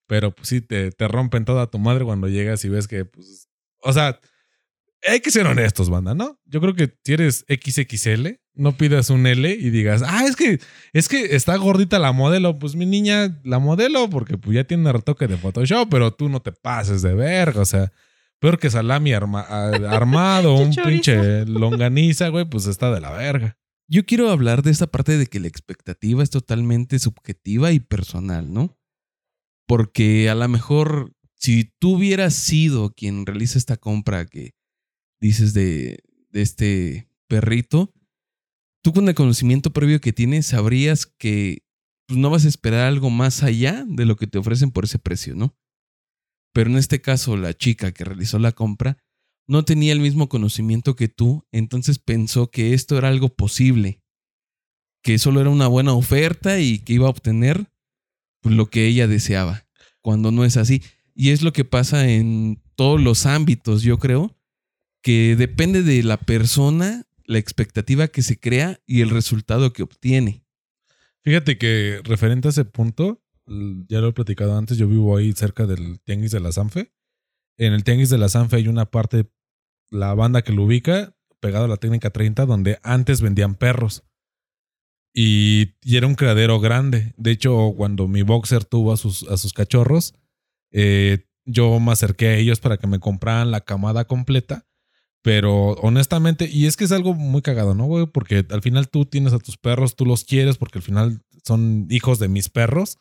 Pero 0.08 0.36
pues 0.36 0.50
sí, 0.50 0.60
te, 0.62 0.92
te 0.92 1.08
rompen 1.08 1.46
toda 1.46 1.68
tu 1.68 1.80
madre 1.80 2.04
cuando 2.04 2.28
llegas 2.28 2.66
y 2.66 2.70
ves 2.70 2.88
que, 2.90 3.06
pues, 3.06 3.48
o 3.82 3.94
sea, 3.94 4.20
hay 5.08 5.20
que 5.20 5.32
ser 5.32 5.46
honestos, 5.48 5.90
banda, 5.90 6.14
¿no? 6.16 6.40
Yo 6.46 6.62
creo 6.62 6.76
que 6.76 6.94
si 7.04 7.14
eres 7.14 7.46
XXL, 7.48 8.40
no 8.56 8.78
pidas 8.78 9.10
un 9.10 9.26
L 9.26 9.50
y 9.50 9.70
digas, 9.70 10.04
ah, 10.06 10.26
es 10.28 10.36
que, 10.36 10.60
es 10.94 11.08
que 11.08 11.36
está 11.36 11.56
gordita 11.58 12.00
la 12.00 12.12
modelo. 12.12 12.60
Pues 12.60 12.76
mi 12.76 12.86
niña, 12.86 13.40
la 13.44 13.60
modelo, 13.60 14.10
porque 14.10 14.38
pues 14.38 14.56
ya 14.56 14.64
tiene 14.64 14.92
retoque 14.92 15.28
de 15.28 15.38
Photoshop, 15.38 15.88
pero 15.90 16.14
tú 16.14 16.30
no 16.30 16.42
te 16.42 16.52
pases 16.52 17.02
de 17.02 17.14
verga, 17.16 17.62
o 17.62 17.66
sea, 17.66 17.92
peor 18.40 18.60
que 18.60 18.70
salami 18.70 19.12
arma- 19.14 19.48
armado, 19.90 20.56
un 20.56 20.74
pinche 20.76 21.46
longaniza, 21.46 22.28
güey, 22.30 22.46
pues 22.46 22.68
está 22.68 22.94
de 22.94 23.02
la 23.02 23.12
verga. 23.12 23.58
Yo 23.90 24.06
quiero 24.06 24.30
hablar 24.32 24.62
de 24.64 24.72
esta 24.72 24.88
parte 24.88 25.18
de 25.18 25.26
que 25.28 25.40
la 25.40 25.48
expectativa 25.48 26.24
es 26.24 26.30
totalmente 26.30 27.00
subjetiva 27.00 27.72
y 27.72 27.80
personal, 27.80 28.54
¿no? 28.54 28.78
Porque 29.68 30.30
a 30.30 30.36
lo 30.36 30.48
mejor 30.48 31.14
si 31.36 31.74
tú 31.80 31.96
hubieras 31.96 32.34
sido 32.34 32.92
quien 32.94 33.26
realiza 33.26 33.58
esta 33.58 33.78
compra 33.78 34.26
que 34.26 34.54
dices 35.24 35.54
de, 35.54 36.04
este 36.34 37.08
perrito, 37.28 37.94
tú 38.82 38.92
con 38.92 39.08
el 39.08 39.16
conocimiento 39.16 39.72
previo 39.72 40.02
que 40.02 40.12
tienes 40.12 40.48
sabrías 40.48 41.06
que 41.06 41.64
pues, 42.08 42.20
no 42.20 42.30
vas 42.30 42.46
a 42.46 42.50
esperar 42.50 42.88
algo 42.88 43.10
más 43.10 43.42
allá 43.42 43.86
de 43.88 44.06
lo 44.06 44.18
que 44.18 44.28
te 44.28 44.38
ofrecen 44.38 44.72
por 44.72 44.84
ese 44.84 45.00
precio, 45.00 45.36
¿no? 45.36 45.56
Pero 46.54 46.70
en 46.70 46.78
este 46.78 47.02
caso, 47.02 47.38
la 47.38 47.54
chica 47.54 47.94
que 47.94 48.04
realizó 48.04 48.38
la 48.38 48.52
compra 48.52 48.98
no 49.48 49.64
tenía 49.64 49.94
el 49.94 50.02
mismo 50.02 50.28
conocimiento 50.28 50.96
que 50.96 51.08
tú, 51.08 51.46
entonces 51.52 52.00
pensó 52.00 52.52
que 52.52 52.74
esto 52.74 52.98
era 52.98 53.08
algo 53.08 53.30
posible, 53.30 54.02
que 55.04 55.18
solo 55.20 55.40
era 55.40 55.50
una 55.50 55.68
buena 55.68 55.94
oferta 55.94 56.60
y 56.60 56.80
que 56.80 56.94
iba 56.94 57.08
a 57.08 57.12
obtener 57.12 57.72
pues, 58.42 58.56
lo 58.56 58.70
que 58.70 58.88
ella 58.88 59.08
deseaba, 59.08 59.66
cuando 60.02 60.32
no 60.32 60.44
es 60.44 60.58
así. 60.58 60.84
Y 61.16 61.30
es 61.30 61.44
lo 61.44 61.54
que 61.54 61.64
pasa 61.64 62.10
en 62.10 62.62
todos 62.76 63.02
los 63.02 63.26
ámbitos, 63.26 63.84
yo 63.84 63.98
creo, 64.00 64.36
que 65.04 65.36
depende 65.36 65.84
de 65.84 66.02
la 66.02 66.18
persona, 66.18 67.06
la 67.26 67.38
expectativa 67.38 68.08
que 68.08 68.24
se 68.24 68.40
crea 68.40 68.80
y 68.88 69.02
el 69.02 69.10
resultado 69.10 69.74
que 69.74 69.84
obtiene. 69.84 70.44
Fíjate 71.24 71.58
que 71.58 72.02
referente 72.04 72.48
a 72.48 72.52
ese 72.52 72.66
punto, 72.66 73.22
ya 73.46 74.00
lo 74.00 74.08
he 74.08 74.14
platicado 74.14 74.58
antes, 74.58 74.78
yo 74.78 74.88
vivo 74.88 75.16
ahí 75.16 75.34
cerca 75.34 75.68
del 75.68 76.00
Tianguis 76.02 76.32
de 76.32 76.40
la 76.40 76.52
Sanfe. 76.52 76.94
En 77.58 77.74
el 77.74 77.84
Tianguis 77.84 78.10
de 78.10 78.18
la 78.18 78.30
Sanfe 78.30 78.56
hay 78.56 78.68
una 78.68 78.86
parte, 78.86 79.30
la 79.90 80.14
banda 80.14 80.42
que 80.42 80.54
lo 80.54 80.64
ubica, 80.64 81.16
pegado 81.40 81.66
a 81.66 81.68
la 81.68 81.78
técnica 81.78 82.10
30, 82.10 82.46
donde 82.46 82.80
antes 82.82 83.22
vendían 83.22 83.56
perros. 83.56 84.04
Y, 85.14 85.76
era 85.84 86.08
un 86.08 86.16
criadero 86.16 86.60
grande. 86.60 87.14
De 87.18 87.32
hecho, 87.32 87.74
cuando 87.76 88.08
mi 88.08 88.24
boxer 88.24 88.66
tuvo 88.66 88.94
a 88.94 88.98
sus, 88.98 89.54
cachorros, 89.54 90.16
eh, 90.72 91.28
yo 91.46 91.80
me 91.80 91.92
acerqué 91.92 92.28
a 92.28 92.38
ellos 92.38 92.62
para 92.62 92.78
que 92.78 92.88
me 92.88 93.00
compraran 93.00 93.52
la 93.52 93.62
camada 93.62 94.06
completa. 94.06 94.66
Pero 95.24 95.72
honestamente, 95.76 96.50
y 96.52 96.66
es 96.66 96.76
que 96.76 96.84
es 96.84 96.92
algo 96.92 97.14
muy 97.14 97.42
cagado, 97.42 97.74
¿no, 97.74 97.86
güey? 97.86 98.06
Porque 98.06 98.46
al 98.52 98.62
final 98.62 98.90
tú 98.90 99.06
tienes 99.06 99.32
a 99.32 99.40
tus 99.40 99.58
perros, 99.58 99.96
tú 99.96 100.06
los 100.06 100.26
quieres 100.26 100.58
porque 100.58 100.80
al 100.80 100.84
final 100.84 101.22
son 101.46 101.88
hijos 101.90 102.20
de 102.20 102.28
mis 102.28 102.50
perros. 102.50 103.00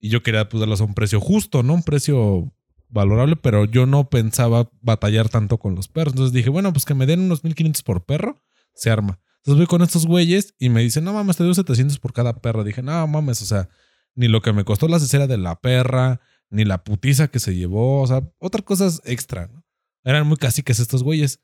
Y 0.00 0.08
yo 0.08 0.22
quería 0.22 0.48
pues, 0.48 0.60
darles 0.60 0.80
a 0.80 0.84
un 0.84 0.94
precio 0.94 1.20
justo, 1.20 1.62
¿no? 1.62 1.74
Un 1.74 1.82
precio 1.82 2.50
valorable, 2.88 3.36
pero 3.36 3.66
yo 3.66 3.84
no 3.84 4.08
pensaba 4.08 4.70
batallar 4.80 5.28
tanto 5.28 5.58
con 5.58 5.74
los 5.74 5.88
perros. 5.88 6.14
Entonces 6.14 6.32
dije, 6.32 6.48
bueno, 6.48 6.72
pues 6.72 6.86
que 6.86 6.94
me 6.94 7.04
den 7.04 7.20
unos 7.20 7.44
1500 7.44 7.82
por 7.82 8.06
perro, 8.06 8.42
se 8.74 8.90
arma. 8.90 9.20
Entonces 9.36 9.58
voy 9.58 9.66
con 9.66 9.82
estos 9.82 10.06
güeyes 10.06 10.54
y 10.58 10.70
me 10.70 10.80
dicen, 10.80 11.04
no 11.04 11.12
mames, 11.12 11.36
te 11.36 11.44
doy 11.44 11.54
700 11.54 11.98
por 11.98 12.14
cada 12.14 12.40
perro. 12.40 12.64
Dije, 12.64 12.82
no 12.82 13.06
mames, 13.06 13.42
o 13.42 13.44
sea, 13.44 13.68
ni 14.14 14.26
lo 14.26 14.40
que 14.40 14.54
me 14.54 14.64
costó 14.64 14.88
la 14.88 15.00
cesera 15.00 15.26
de 15.26 15.36
la 15.36 15.60
perra, 15.60 16.20
ni 16.48 16.64
la 16.64 16.82
putiza 16.82 17.28
que 17.28 17.40
se 17.40 17.54
llevó, 17.54 18.00
o 18.00 18.06
sea, 18.06 18.22
otras 18.38 18.64
cosas 18.64 19.02
extra, 19.04 19.48
¿no? 19.48 19.61
Eran 20.04 20.26
muy 20.26 20.36
caciques 20.36 20.80
estos 20.80 21.02
güeyes. 21.02 21.40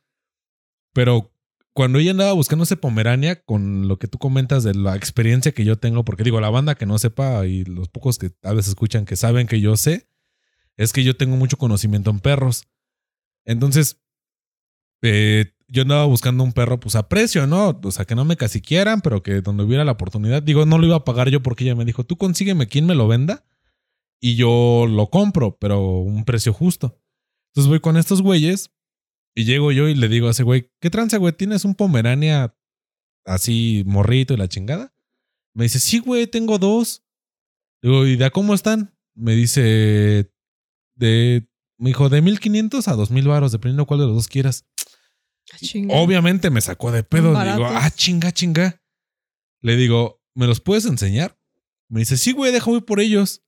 Pero 0.92 1.32
cuando 1.72 1.98
ella 1.98 2.10
andaba 2.10 2.32
buscando 2.32 2.64
ese 2.64 2.76
Pomerania, 2.76 3.42
con 3.44 3.86
lo 3.86 3.98
que 3.98 4.08
tú 4.08 4.18
comentas 4.18 4.64
de 4.64 4.74
la 4.74 4.96
experiencia 4.96 5.52
que 5.52 5.64
yo 5.64 5.76
tengo, 5.76 6.04
porque 6.04 6.24
digo, 6.24 6.40
la 6.40 6.50
banda 6.50 6.74
que 6.74 6.86
no 6.86 6.98
sepa 6.98 7.46
y 7.46 7.64
los 7.64 7.88
pocos 7.88 8.18
que 8.18 8.32
a 8.42 8.52
veces 8.52 8.70
escuchan 8.70 9.04
que 9.04 9.16
saben 9.16 9.46
que 9.46 9.60
yo 9.60 9.76
sé, 9.76 10.08
es 10.76 10.92
que 10.92 11.04
yo 11.04 11.16
tengo 11.16 11.36
mucho 11.36 11.56
conocimiento 11.56 12.10
en 12.10 12.20
perros. 12.20 12.64
Entonces, 13.44 14.00
eh, 15.02 15.52
yo 15.68 15.82
andaba 15.82 16.04
buscando 16.06 16.42
un 16.42 16.52
perro, 16.52 16.80
pues 16.80 16.96
a 16.96 17.08
precio, 17.08 17.46
¿no? 17.46 17.78
O 17.82 17.90
sea, 17.90 18.06
que 18.06 18.14
no 18.14 18.24
me 18.24 18.36
quieran, 18.36 19.00
pero 19.00 19.22
que 19.22 19.40
donde 19.40 19.64
hubiera 19.64 19.84
la 19.84 19.92
oportunidad. 19.92 20.42
Digo, 20.42 20.66
no 20.66 20.78
lo 20.78 20.86
iba 20.86 20.96
a 20.96 21.04
pagar 21.04 21.28
yo 21.28 21.42
porque 21.42 21.64
ella 21.64 21.74
me 21.74 21.84
dijo, 21.84 22.04
tú 22.04 22.16
consígueme 22.16 22.68
quien 22.68 22.86
me 22.86 22.94
lo 22.94 23.06
venda 23.06 23.44
y 24.20 24.34
yo 24.36 24.86
lo 24.88 25.10
compro, 25.10 25.58
pero 25.58 26.00
un 26.00 26.24
precio 26.24 26.52
justo. 26.52 26.98
Entonces 27.58 27.70
voy 27.70 27.80
con 27.80 27.96
estos 27.96 28.22
güeyes 28.22 28.70
y 29.34 29.44
llego 29.44 29.72
yo 29.72 29.88
y 29.88 29.96
le 29.96 30.06
digo 30.06 30.28
a 30.28 30.30
ese 30.30 30.44
güey, 30.44 30.70
¿qué 30.78 30.90
tranza, 30.90 31.16
güey? 31.16 31.32
¿Tienes 31.32 31.64
un 31.64 31.74
Pomerania 31.74 32.56
así 33.24 33.82
morrito 33.84 34.32
y 34.32 34.36
la 34.36 34.46
chingada? 34.46 34.94
Me 35.54 35.64
dice, 35.64 35.80
sí, 35.80 35.98
güey, 35.98 36.28
tengo 36.28 36.60
dos. 36.60 37.04
Digo, 37.82 38.06
¿y 38.06 38.14
de 38.14 38.30
cómo 38.30 38.54
están? 38.54 38.96
Me 39.16 39.34
dice, 39.34 40.32
de, 40.94 41.48
me 41.78 41.90
dijo, 41.90 42.08
de 42.08 42.22
1500 42.22 42.86
a 42.86 42.92
2000 42.92 43.26
varos, 43.26 43.50
dependiendo 43.50 43.86
cuál 43.86 43.98
de 43.98 44.06
los 44.06 44.14
dos 44.14 44.28
quieras. 44.28 44.64
Ah, 45.52 45.56
chinga. 45.58 45.96
Obviamente 45.96 46.50
me 46.50 46.60
sacó 46.60 46.92
de 46.92 47.02
pedo. 47.02 47.30
Digo, 47.30 47.66
ah, 47.66 47.90
chinga, 47.90 48.30
chinga. 48.30 48.80
Le 49.62 49.74
digo, 49.74 50.22
¿me 50.32 50.46
los 50.46 50.60
puedes 50.60 50.84
enseñar? 50.84 51.36
Me 51.88 51.98
dice, 51.98 52.18
sí, 52.18 52.30
güey, 52.30 52.52
déjame 52.52 52.76
ir 52.76 52.84
por 52.84 53.00
ellos. 53.00 53.42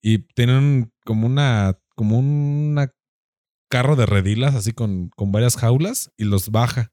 Y 0.00 0.20
tienen 0.32 0.90
como 1.04 1.26
una, 1.26 1.78
como 1.94 2.18
una 2.18 2.90
carro 3.70 3.96
de 3.96 4.04
redilas, 4.06 4.54
así 4.54 4.72
con, 4.72 5.08
con 5.16 5.32
varias 5.32 5.56
jaulas, 5.56 6.12
y 6.18 6.24
los 6.24 6.50
baja. 6.50 6.92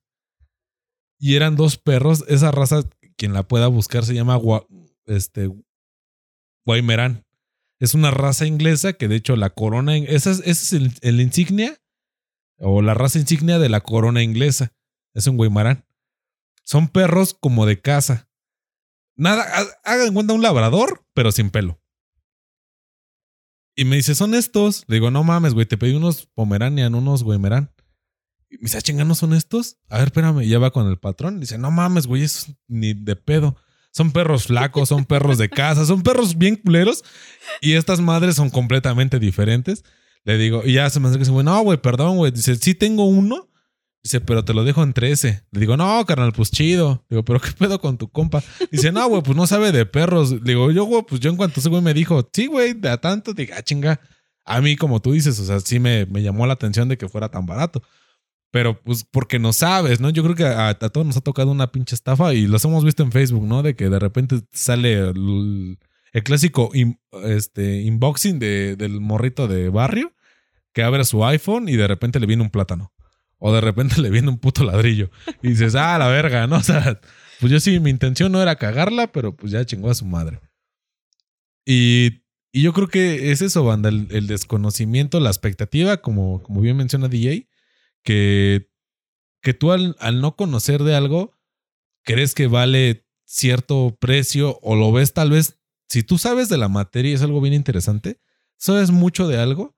Y 1.19 1.36
eran 1.36 1.55
dos 1.55 1.77
perros. 1.77 2.24
Esa 2.27 2.51
raza, 2.51 2.84
quien 3.17 3.34
la 3.34 3.48
pueda 3.48 3.67
buscar, 3.67 4.05
se 4.05 4.13
llama 4.13 4.39
este, 5.05 5.50
Guaymerán. 6.65 7.25
Es 7.79 7.93
una 7.93 8.12
raza 8.12 8.46
inglesa 8.46 8.93
que, 8.93 9.07
de 9.07 9.15
hecho, 9.17 9.36
la 9.36 9.50
corona. 9.51 9.98
Esa 9.98 10.31
es, 10.31 10.39
ese 10.46 10.77
es 10.77 10.93
el, 11.01 11.22
insignia 11.22 11.77
o 12.60 12.81
la 12.81 12.93
raza 12.93 13.19
insignia 13.19 13.60
de 13.60 13.69
la 13.69 13.81
corona 13.81 14.24
inglesa. 14.24 14.74
Es 15.13 15.27
un 15.27 15.37
Guaymarán. 15.37 15.85
Son 16.63 16.87
perros 16.87 17.33
como 17.33 17.66
de 17.66 17.79
casa. 17.81 18.29
Nada, 19.16 19.44
ha- 19.44 19.92
hagan 19.92 20.13
cuenta 20.13 20.33
un 20.33 20.42
labrador, 20.44 21.03
pero 21.13 21.31
sin 21.31 21.50
pelo. 21.50 21.79
Y 23.79 23.85
me 23.85 23.96
dice, 23.96 24.16
son 24.16 24.33
estos. 24.33 24.83
Le 24.87 24.96
digo, 24.96 25.11
no 25.11 25.24
mames, 25.24 25.53
güey, 25.53 25.68
te 25.68 25.77
pedí 25.77 25.94
unos 25.94 26.25
Pomeranian, 26.33 26.96
unos 26.96 27.24
Guaymarán. 27.24 27.72
Y 28.50 28.55
me 28.55 28.63
dice, 28.63 28.79
ah, 28.79 28.81
chinga, 28.81 29.03
¿no 29.03 29.13
son 29.13 29.33
estos? 29.33 29.77
A 29.87 30.00
ver, 30.00 30.07
espérame. 30.07 30.42
Y 30.42 30.50
ya 30.50 30.57
va 30.57 30.72
con 30.72 30.87
el 30.87 30.98
patrón. 30.98 31.40
Dice, 31.40 31.59
no 31.59 31.70
mames, 31.70 32.07
güey, 32.07 32.24
eso 32.24 32.51
ni 32.68 32.96
de 32.96 33.16
pedo. 33.16 33.55
Son 33.92 34.11
perros 34.11 34.48
flacos, 34.48 34.90
son 34.90 35.05
perros 35.05 35.37
de 35.37 35.50
casa, 35.50 35.85
son 35.85 36.01
perros 36.01 36.40
bien 36.40 36.55
culeros. 36.55 37.03
Y 37.61 37.74
estas 37.74 38.01
madres 38.01 38.35
son 38.35 38.50
completamente 38.50 39.20
diferentes. 39.20 39.83
Le 40.24 40.40
digo, 40.40 40.63
y 40.66 40.74
ya 40.74 40.90
se 40.90 41.00
me 41.00 41.07
acerca 41.09 41.20
y 41.20 41.25
dice, 41.25 41.31
güey, 41.31 41.46
no, 41.46 41.61
güey, 41.61 41.77
perdón, 41.79 42.18
güey. 42.18 42.31
Dice, 42.31 42.55
sí 42.55 42.74
tengo 42.74 43.05
uno. 43.05 43.48
Dice, 44.07 44.22
pero 44.22 44.46
te 44.46 44.53
lo 44.53 44.63
dejo 44.63 44.83
en 44.83 44.93
13. 44.93 45.43
Le 45.51 45.59
digo, 45.59 45.75
no, 45.75 46.05
carnal, 46.05 46.31
pues 46.31 46.50
chido. 46.50 47.03
Digo, 47.09 47.25
pero 47.25 47.41
¿qué 47.41 47.50
pedo 47.51 47.81
con 47.81 47.98
tu 47.98 48.07
compa? 48.09 48.41
Dice, 48.72 48.93
no, 48.93 49.05
güey, 49.09 49.22
pues 49.22 49.35
no 49.35 49.46
sabe 49.48 49.74
de 49.74 49.85
perros. 49.85 50.41
Digo, 50.46 50.72
yo, 50.72 50.85
güey, 50.85 51.03
pues 51.05 51.20
yo 51.20 51.29
en 51.29 51.35
cuanto 51.35 51.59
ese 51.59 51.67
güey 51.67 51.81
me 51.81 51.93
dijo, 51.93 52.25
sí, 52.31 52.48
güey, 52.48 52.74
de 52.74 52.87
a 52.87 52.98
tanto, 53.01 53.33
dije, 53.33 53.51
ah, 53.53 53.61
chinga. 53.61 54.00
A 54.46 54.61
mí, 54.61 54.77
como 54.77 55.01
tú 55.01 55.11
dices, 55.11 55.37
o 55.41 55.46
sea, 55.46 55.59
sí 55.59 55.77
me, 55.77 56.05
me 56.05 56.22
llamó 56.24 56.48
la 56.48 56.53
atención 56.53 56.87
de 56.87 56.98
que 56.98 57.09
fuera 57.09 57.27
tan 57.29 57.46
barato. 57.46 57.83
Pero, 58.50 58.81
pues, 58.81 59.03
porque 59.03 59.39
no 59.39 59.51
sabes, 59.51 60.00
¿no? 60.00 60.09
Yo 60.09 60.24
creo 60.24 60.35
que 60.35 60.46
a, 60.46 60.74
todos 60.75 61.05
nos 61.05 61.17
ha 61.17 61.22
tocado 61.22 61.51
una 61.51 61.70
pinche 61.74 61.96
estafa 61.96 62.33
y 62.33 62.48
los 62.48 62.63
hemos 62.63 62.85
visto 62.85 63.03
en 63.03 63.11
Facebook, 63.11 63.43
¿no? 63.43 63.61
De 63.61 63.75
que 63.75 63.89
de 63.89 64.00
repente 64.00 64.39
sale 64.53 64.93
el, 64.93 65.77
el 66.13 66.24
clásico 66.24 66.70
in- 66.74 66.98
este, 67.25 67.83
unboxing 67.89 68.39
de, 68.39 68.77
del 68.77 69.01
morrito 69.01 69.50
de 69.50 69.67
barrio 69.67 70.13
que 70.74 70.81
abre 70.83 71.03
su 71.03 71.25
iPhone 71.25 71.67
y 71.67 71.75
de 71.75 71.87
repente 71.87 72.20
le 72.22 72.25
viene 72.25 72.43
un 72.43 72.50
plátano. 72.51 72.93
O 73.40 73.54
de 73.54 73.62
repente 73.62 74.02
le 74.02 74.10
viene 74.10 74.30
un 74.30 74.40
puto 74.40 74.64
ladrillo. 74.64 75.10
Y 75.42 75.50
dices, 75.50 75.76
ah, 75.76 75.98
la 75.98 76.08
verga, 76.08 76.48
¿no? 76.48 76.58
O 76.60 76.64
sea, 76.64 77.00
pues 77.40 77.52
yo 77.52 77.60
sí, 77.60 77.80
mi 77.80 77.90
intención 77.90 78.32
no 78.32 78.42
era 78.42 78.56
cagarla, 78.56 79.12
pero 79.12 79.36
pues 79.36 79.52
ya 79.52 79.66
chingó 79.66 79.90
a 79.90 79.96
su 79.96 80.06
madre. 80.06 80.40
Y, 81.66 82.24
y 82.52 82.62
yo 82.64 82.74
creo 82.74 82.88
que 82.88 83.32
es 83.32 83.42
eso, 83.42 83.64
banda, 83.64 83.90
el, 83.90 84.08
el 84.12 84.28
desconocimiento, 84.28 85.20
la 85.20 85.30
expectativa, 85.30 85.98
como, 85.98 86.42
como 86.42 86.62
bien 86.62 86.78
menciona 86.78 87.08
DJ, 87.10 87.50
que, 88.04 88.72
que 89.42 89.54
tú 89.54 89.72
al, 89.72 89.96
al 90.00 90.22
no 90.22 90.36
conocer 90.36 90.84
de 90.84 90.96
algo, 90.96 91.38
crees 92.04 92.34
que 92.34 92.48
vale 92.48 93.06
cierto 93.26 93.98
precio 94.00 94.60
o 94.62 94.76
lo 94.76 94.92
ves 94.92 95.14
tal 95.14 95.32
vez, 95.32 95.60
si 95.90 96.04
tú 96.04 96.18
sabes 96.18 96.50
de 96.50 96.58
la 96.58 96.70
materia, 96.70 97.14
es 97.14 97.22
algo 97.22 97.42
bien 97.42 97.54
interesante, 97.54 98.22
sabes 98.58 98.92
mucho 98.92 99.28
de 99.28 99.38
algo, 99.38 99.78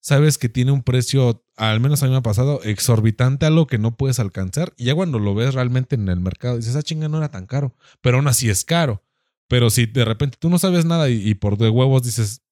sabes 0.00 0.36
que 0.36 0.50
tiene 0.50 0.72
un 0.72 0.82
precio, 0.82 1.41
al 1.56 1.80
menos 1.80 2.02
a 2.02 2.06
mí 2.06 2.12
me 2.12 2.18
ha 2.18 2.22
pasado, 2.22 2.60
exorbitante, 2.62 3.46
algo 3.46 3.66
que 3.66 3.78
no 3.78 3.96
puedes 3.96 4.18
alcanzar. 4.18 4.72
Y 4.76 4.84
ya 4.84 4.94
cuando 4.94 5.18
lo 5.18 5.34
ves 5.34 5.54
realmente 5.54 5.94
en 5.96 6.08
el 6.08 6.20
mercado, 6.20 6.56
dices, 6.56 6.76
ah, 6.76 6.82
chinga, 6.82 7.08
no 7.08 7.18
era 7.18 7.30
tan 7.30 7.46
caro. 7.46 7.74
Pero 8.00 8.16
aún 8.16 8.28
así 8.28 8.48
es 8.48 8.64
caro. 8.64 9.02
Pero 9.48 9.68
si 9.70 9.86
de 9.86 10.04
repente 10.04 10.38
tú 10.40 10.48
no 10.48 10.58
sabes 10.58 10.84
nada 10.84 11.10
y, 11.10 11.28
y 11.28 11.34
por 11.34 11.58
de 11.58 11.68
huevos 11.68 12.02
dices, 12.02 12.42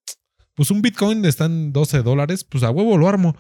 pues 0.55 0.71
un 0.71 0.83
Bitcoin 0.83 1.25
está 1.25 1.47
en 1.47 1.73
12 1.73 2.03
dólares, 2.03 2.45
pues 2.45 2.63
a 2.63 2.71
huevo 2.71 2.99
lo 2.99 3.09
armo. 3.09 3.35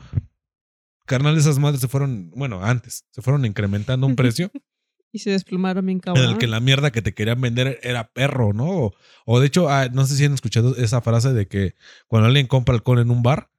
Carnal, 1.06 1.36
esas 1.36 1.58
madres 1.58 1.80
se 1.80 1.88
fueron, 1.88 2.30
bueno, 2.34 2.64
antes, 2.64 3.04
se 3.10 3.20
fueron 3.20 3.44
incrementando 3.44 4.06
un 4.06 4.16
precio 4.16 4.50
Y 5.12 5.18
se 5.18 5.30
desplumaron 5.30 5.84
bien 5.84 5.96
en 5.96 6.00
cabrón. 6.00 6.24
el 6.24 6.38
que 6.38 6.46
la 6.46 6.60
mierda 6.60 6.90
que 6.92 7.02
te 7.02 7.12
querían 7.12 7.40
vender 7.40 7.78
era 7.82 8.12
perro, 8.12 8.52
¿no? 8.52 8.70
O, 8.70 8.94
o 9.26 9.40
de 9.40 9.48
hecho, 9.48 9.68
ah, 9.68 9.88
no 9.92 10.06
sé 10.06 10.16
si 10.16 10.24
han 10.24 10.32
escuchado 10.34 10.76
esa 10.76 11.02
frase 11.02 11.32
de 11.32 11.46
que 11.46 11.74
cuando 12.06 12.28
alguien 12.28 12.46
compra 12.46 12.74
alcohol 12.74 13.00
en 13.00 13.10
un 13.10 13.22
bar, 13.22 13.49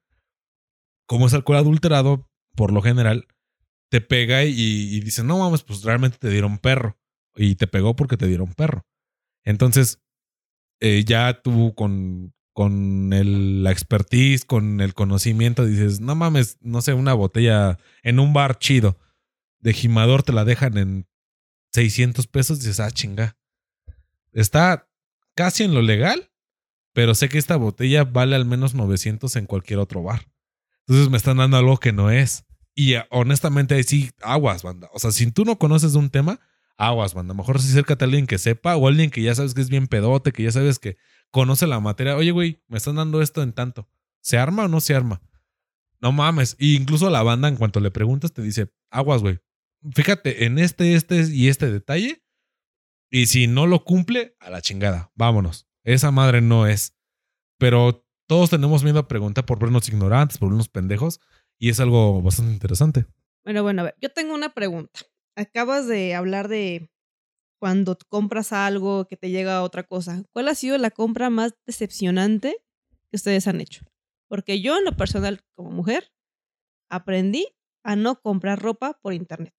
como 1.06 1.26
es 1.26 1.34
alcohol 1.34 1.58
adulterado, 1.58 2.28
por 2.54 2.72
lo 2.72 2.82
general, 2.82 3.26
te 3.90 4.00
pega 4.00 4.44
y, 4.44 4.52
y 4.56 5.00
dice, 5.00 5.22
no 5.24 5.38
mames, 5.38 5.62
pues 5.62 5.82
realmente 5.82 6.18
te 6.18 6.30
dieron 6.30 6.58
perro. 6.58 6.98
Y 7.34 7.54
te 7.56 7.66
pegó 7.66 7.96
porque 7.96 8.16
te 8.16 8.26
dieron 8.26 8.52
perro. 8.54 8.86
Entonces, 9.44 10.02
eh, 10.80 11.04
ya 11.04 11.40
tú 11.42 11.74
con, 11.74 12.34
con 12.54 13.12
el- 13.12 13.62
la 13.64 13.70
expertise, 13.72 14.44
con 14.44 14.80
el 14.80 14.94
conocimiento, 14.94 15.64
dices, 15.66 16.00
no 16.00 16.14
mames, 16.14 16.58
no 16.60 16.82
sé, 16.82 16.94
una 16.94 17.14
botella 17.14 17.78
en 18.02 18.18
un 18.20 18.32
bar 18.32 18.58
chido 18.58 18.98
de 19.60 19.72
gimador 19.72 20.22
te 20.22 20.32
la 20.32 20.44
dejan 20.44 20.76
en 20.78 21.06
600 21.72 22.26
pesos, 22.26 22.58
dices, 22.60 22.80
ah, 22.80 22.90
chinga. 22.90 23.36
Está 24.32 24.88
casi 25.34 25.64
en 25.64 25.74
lo 25.74 25.82
legal, 25.82 26.30
pero 26.94 27.14
sé 27.14 27.28
que 27.28 27.38
esta 27.38 27.56
botella 27.56 28.04
vale 28.04 28.36
al 28.36 28.44
menos 28.44 28.74
900 28.74 29.36
en 29.36 29.46
cualquier 29.46 29.78
otro 29.78 30.02
bar. 30.02 30.31
Entonces 30.86 31.10
me 31.10 31.16
están 31.16 31.36
dando 31.38 31.56
algo 31.56 31.78
que 31.78 31.92
no 31.92 32.10
es. 32.10 32.44
Y 32.74 32.94
eh, 32.94 33.04
honestamente 33.10 33.74
ahí 33.74 33.82
sí, 33.84 34.10
aguas, 34.22 34.62
banda. 34.62 34.88
O 34.92 34.98
sea, 34.98 35.12
si 35.12 35.30
tú 35.30 35.44
no 35.44 35.58
conoces 35.58 35.92
de 35.92 35.98
un 35.98 36.10
tema, 36.10 36.40
aguas, 36.76 37.14
banda. 37.14 37.34
Mejor 37.34 37.60
si 37.60 37.68
acércate 37.68 38.04
a 38.04 38.06
alguien 38.06 38.26
que 38.26 38.38
sepa 38.38 38.76
o 38.76 38.88
alguien 38.88 39.10
que 39.10 39.22
ya 39.22 39.34
sabes 39.34 39.54
que 39.54 39.60
es 39.60 39.70
bien 39.70 39.86
pedote, 39.86 40.32
que 40.32 40.42
ya 40.42 40.52
sabes 40.52 40.78
que 40.78 40.96
conoce 41.30 41.66
la 41.66 41.80
materia. 41.80 42.16
Oye, 42.16 42.30
güey, 42.30 42.62
me 42.68 42.78
están 42.78 42.96
dando 42.96 43.22
esto 43.22 43.42
en 43.42 43.52
tanto. 43.52 43.88
¿Se 44.20 44.38
arma 44.38 44.64
o 44.64 44.68
no 44.68 44.80
se 44.80 44.94
arma? 44.94 45.22
No 46.00 46.12
mames. 46.12 46.56
Y 46.58 46.76
incluso 46.76 47.10
la 47.10 47.22
banda, 47.22 47.48
en 47.48 47.56
cuanto 47.56 47.80
le 47.80 47.90
preguntas, 47.90 48.32
te 48.32 48.42
dice, 48.42 48.72
aguas, 48.90 49.22
güey. 49.22 49.40
Fíjate 49.94 50.44
en 50.44 50.58
este, 50.58 50.94
este 50.94 51.22
y 51.32 51.48
este 51.48 51.70
detalle. 51.70 52.24
Y 53.10 53.26
si 53.26 53.46
no 53.46 53.66
lo 53.66 53.84
cumple, 53.84 54.36
a 54.40 54.50
la 54.50 54.62
chingada. 54.62 55.12
Vámonos. 55.14 55.68
Esa 55.84 56.10
madre 56.10 56.40
no 56.40 56.66
es. 56.66 56.96
Pero 57.58 58.08
todos 58.32 58.48
tenemos 58.48 58.82
miedo 58.82 58.98
a 58.98 59.08
preguntar 59.08 59.44
por 59.44 59.58
vernos 59.58 59.86
ignorantes, 59.90 60.38
por 60.38 60.48
vernos 60.48 60.70
pendejos. 60.70 61.20
Y 61.58 61.68
es 61.68 61.80
algo 61.80 62.22
bastante 62.22 62.54
interesante. 62.54 63.04
Bueno, 63.44 63.62
bueno, 63.62 63.82
a 63.82 63.84
ver, 63.84 63.94
yo 64.00 64.08
tengo 64.08 64.32
una 64.34 64.54
pregunta. 64.54 65.00
Acabas 65.36 65.86
de 65.86 66.14
hablar 66.14 66.48
de 66.48 66.90
cuando 67.60 67.98
compras 68.08 68.54
algo 68.54 69.06
que 69.06 69.18
te 69.18 69.28
llega 69.28 69.62
otra 69.62 69.82
cosa. 69.82 70.22
¿Cuál 70.32 70.48
ha 70.48 70.54
sido 70.54 70.78
la 70.78 70.90
compra 70.90 71.28
más 71.28 71.52
decepcionante 71.66 72.56
que 73.10 73.16
ustedes 73.16 73.46
han 73.48 73.60
hecho? 73.60 73.84
Porque 74.28 74.62
yo 74.62 74.78
en 74.78 74.86
lo 74.86 74.96
personal, 74.96 75.42
como 75.54 75.70
mujer, 75.70 76.10
aprendí 76.88 77.48
a 77.84 77.96
no 77.96 78.18
comprar 78.18 78.62
ropa 78.62 78.98
por 79.02 79.12
internet. 79.12 79.52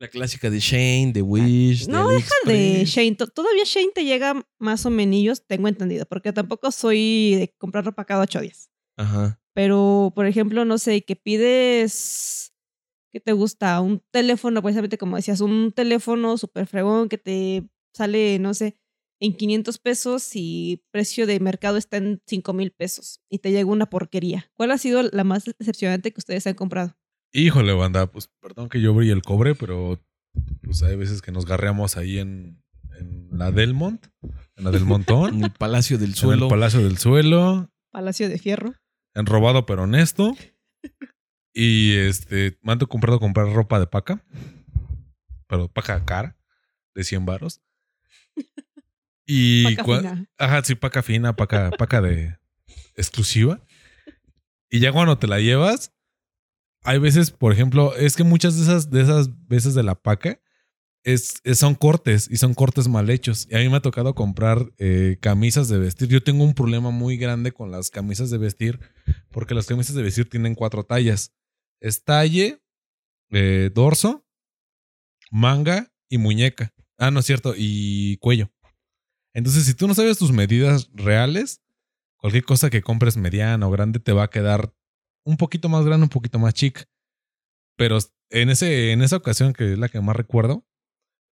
La 0.00 0.08
clásica 0.08 0.48
de 0.48 0.60
Shane, 0.60 1.12
de 1.12 1.22
Wish. 1.22 1.88
No, 1.88 2.08
de 2.08 2.14
deja 2.16 2.34
de. 2.46 2.84
Shane. 2.84 3.16
To- 3.16 3.26
Todavía 3.26 3.64
Shane 3.64 3.90
te 3.94 4.04
llega 4.04 4.46
más 4.58 4.86
o 4.86 4.90
menos, 4.90 5.44
tengo 5.46 5.66
entendido, 5.68 6.06
porque 6.06 6.32
tampoco 6.32 6.70
soy 6.70 7.34
de 7.34 7.54
comprar 7.58 7.84
ropa 7.84 8.04
cada 8.04 8.22
ocho 8.22 8.40
días. 8.40 8.70
Ajá. 8.96 9.40
Pero, 9.54 10.12
por 10.14 10.26
ejemplo, 10.26 10.64
no 10.64 10.78
sé, 10.78 11.02
que 11.02 11.16
pides, 11.16 12.52
¿qué 13.12 13.18
te 13.20 13.32
gusta? 13.32 13.80
Un 13.80 14.00
teléfono, 14.12 14.62
precisamente 14.62 14.98
como 14.98 15.16
decías, 15.16 15.40
un 15.40 15.72
teléfono 15.72 16.36
súper 16.38 16.66
fregón 16.66 17.08
que 17.08 17.18
te 17.18 17.68
sale, 17.92 18.38
no 18.38 18.54
sé, 18.54 18.76
en 19.20 19.34
500 19.36 19.78
pesos 19.78 20.30
y 20.34 20.84
precio 20.92 21.26
de 21.26 21.40
mercado 21.40 21.76
está 21.76 21.96
en 21.96 22.22
5 22.26 22.52
mil 22.52 22.70
pesos 22.70 23.20
y 23.28 23.38
te 23.38 23.50
llega 23.50 23.68
una 23.68 23.90
porquería. 23.90 24.52
¿Cuál 24.56 24.70
ha 24.70 24.78
sido 24.78 25.02
la 25.02 25.24
más 25.24 25.44
decepcionante 25.58 26.12
que 26.12 26.20
ustedes 26.20 26.46
han 26.46 26.54
comprado? 26.54 26.96
Híjole, 27.32 27.72
banda, 27.74 28.06
pues 28.10 28.28
perdón 28.40 28.68
que 28.68 28.80
yo 28.80 28.94
brille 28.94 29.12
el 29.12 29.22
cobre, 29.22 29.54
pero 29.54 30.02
pues 30.62 30.82
hay 30.82 30.96
veces 30.96 31.20
que 31.22 31.32
nos 31.32 31.44
garreamos 31.46 31.96
ahí 31.96 32.18
en, 32.18 32.62
en 32.98 33.28
la 33.32 33.50
Delmont, 33.50 34.06
en 34.56 34.64
la 34.64 34.70
del 34.70 34.84
Montón, 34.84 35.34
En 35.34 35.44
el 35.44 35.52
Palacio 35.52 35.98
del 35.98 36.10
en 36.10 36.16
Suelo. 36.16 36.46
el 36.46 36.50
Palacio 36.50 36.80
del 36.82 36.98
Suelo, 36.98 37.70
Palacio 37.90 38.28
de 38.28 38.38
Fierro. 38.38 38.74
en 39.14 39.26
robado 39.26 39.66
pero 39.66 39.84
honesto. 39.84 40.34
Y 41.54 41.94
este, 41.96 42.56
me 42.62 42.72
han 42.72 42.78
comprado 42.78 43.18
comprar 43.18 43.48
ropa 43.52 43.80
de 43.80 43.88
paca, 43.88 44.24
pero 45.48 45.66
paca 45.66 46.04
cara, 46.04 46.36
de 46.94 47.02
100 47.02 47.26
varos. 47.26 47.60
Y 49.26 49.74
Paca 49.76 49.98
fina. 49.98 50.26
Ajá, 50.38 50.62
sí, 50.64 50.74
paca 50.74 51.02
fina, 51.02 51.34
paca, 51.36 51.70
paca 51.76 52.00
de 52.00 52.38
exclusiva. 52.94 53.60
Y 54.70 54.80
ya 54.80 54.90
cuando 54.92 55.18
te 55.18 55.26
la 55.26 55.40
llevas, 55.40 55.92
hay 56.84 56.98
veces, 56.98 57.30
por 57.30 57.52
ejemplo, 57.52 57.94
es 57.96 58.16
que 58.16 58.24
muchas 58.24 58.56
de 58.56 58.62
esas, 58.62 58.90
de 58.90 59.02
esas 59.02 59.46
veces 59.46 59.74
de 59.74 59.82
la 59.82 59.94
paca 59.94 60.40
es, 61.04 61.40
son 61.54 61.74
cortes 61.74 62.28
y 62.30 62.36
son 62.36 62.54
cortes 62.54 62.88
mal 62.88 63.10
hechos. 63.10 63.46
Y 63.50 63.56
a 63.56 63.58
mí 63.58 63.68
me 63.68 63.76
ha 63.76 63.82
tocado 63.82 64.14
comprar 64.14 64.72
eh, 64.78 65.18
camisas 65.20 65.68
de 65.68 65.78
vestir. 65.78 66.08
Yo 66.08 66.22
tengo 66.22 66.44
un 66.44 66.54
problema 66.54 66.90
muy 66.90 67.16
grande 67.16 67.52
con 67.52 67.70
las 67.70 67.90
camisas 67.90 68.30
de 68.30 68.38
vestir 68.38 68.80
porque 69.30 69.54
las 69.54 69.66
camisas 69.66 69.94
de 69.94 70.02
vestir 70.02 70.28
tienen 70.28 70.54
cuatro 70.54 70.84
tallas. 70.84 71.32
Es 71.80 72.04
talle, 72.04 72.62
eh, 73.30 73.70
dorso, 73.74 74.26
manga 75.30 75.92
y 76.08 76.18
muñeca. 76.18 76.74
Ah, 76.98 77.10
no 77.10 77.20
es 77.20 77.26
cierto, 77.26 77.54
y 77.56 78.16
cuello. 78.18 78.50
Entonces, 79.32 79.64
si 79.66 79.74
tú 79.74 79.86
no 79.86 79.94
sabes 79.94 80.18
tus 80.18 80.32
medidas 80.32 80.90
reales, 80.92 81.62
cualquier 82.16 82.44
cosa 82.44 82.70
que 82.70 82.82
compres 82.82 83.16
mediana 83.16 83.66
o 83.66 83.70
grande 83.70 84.00
te 84.00 84.12
va 84.12 84.24
a 84.24 84.30
quedar 84.30 84.74
un 85.28 85.36
poquito 85.36 85.68
más 85.68 85.84
grande, 85.84 86.04
un 86.04 86.10
poquito 86.10 86.38
más 86.38 86.54
chica. 86.54 86.84
Pero 87.76 87.98
en, 88.30 88.48
ese, 88.48 88.92
en 88.92 89.02
esa 89.02 89.16
ocasión, 89.16 89.52
que 89.52 89.72
es 89.72 89.78
la 89.78 89.90
que 89.90 90.00
más 90.00 90.16
recuerdo, 90.16 90.66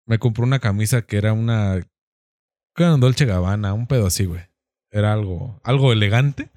me 0.07 0.17
compré 0.17 0.43
una 0.43 0.59
camisa 0.59 1.03
que 1.03 1.17
era 1.17 1.31
una. 1.31 1.79
que 2.75 2.83
era 2.83 2.95
un 2.95 3.01
Dolce 3.01 3.25
Gabbana, 3.25 3.73
un 3.73 3.85
pedo 3.85 4.07
así, 4.07 4.25
güey. 4.25 4.41
Era 4.91 5.13
algo, 5.13 5.59
algo 5.63 5.93
elegante, 5.93 6.51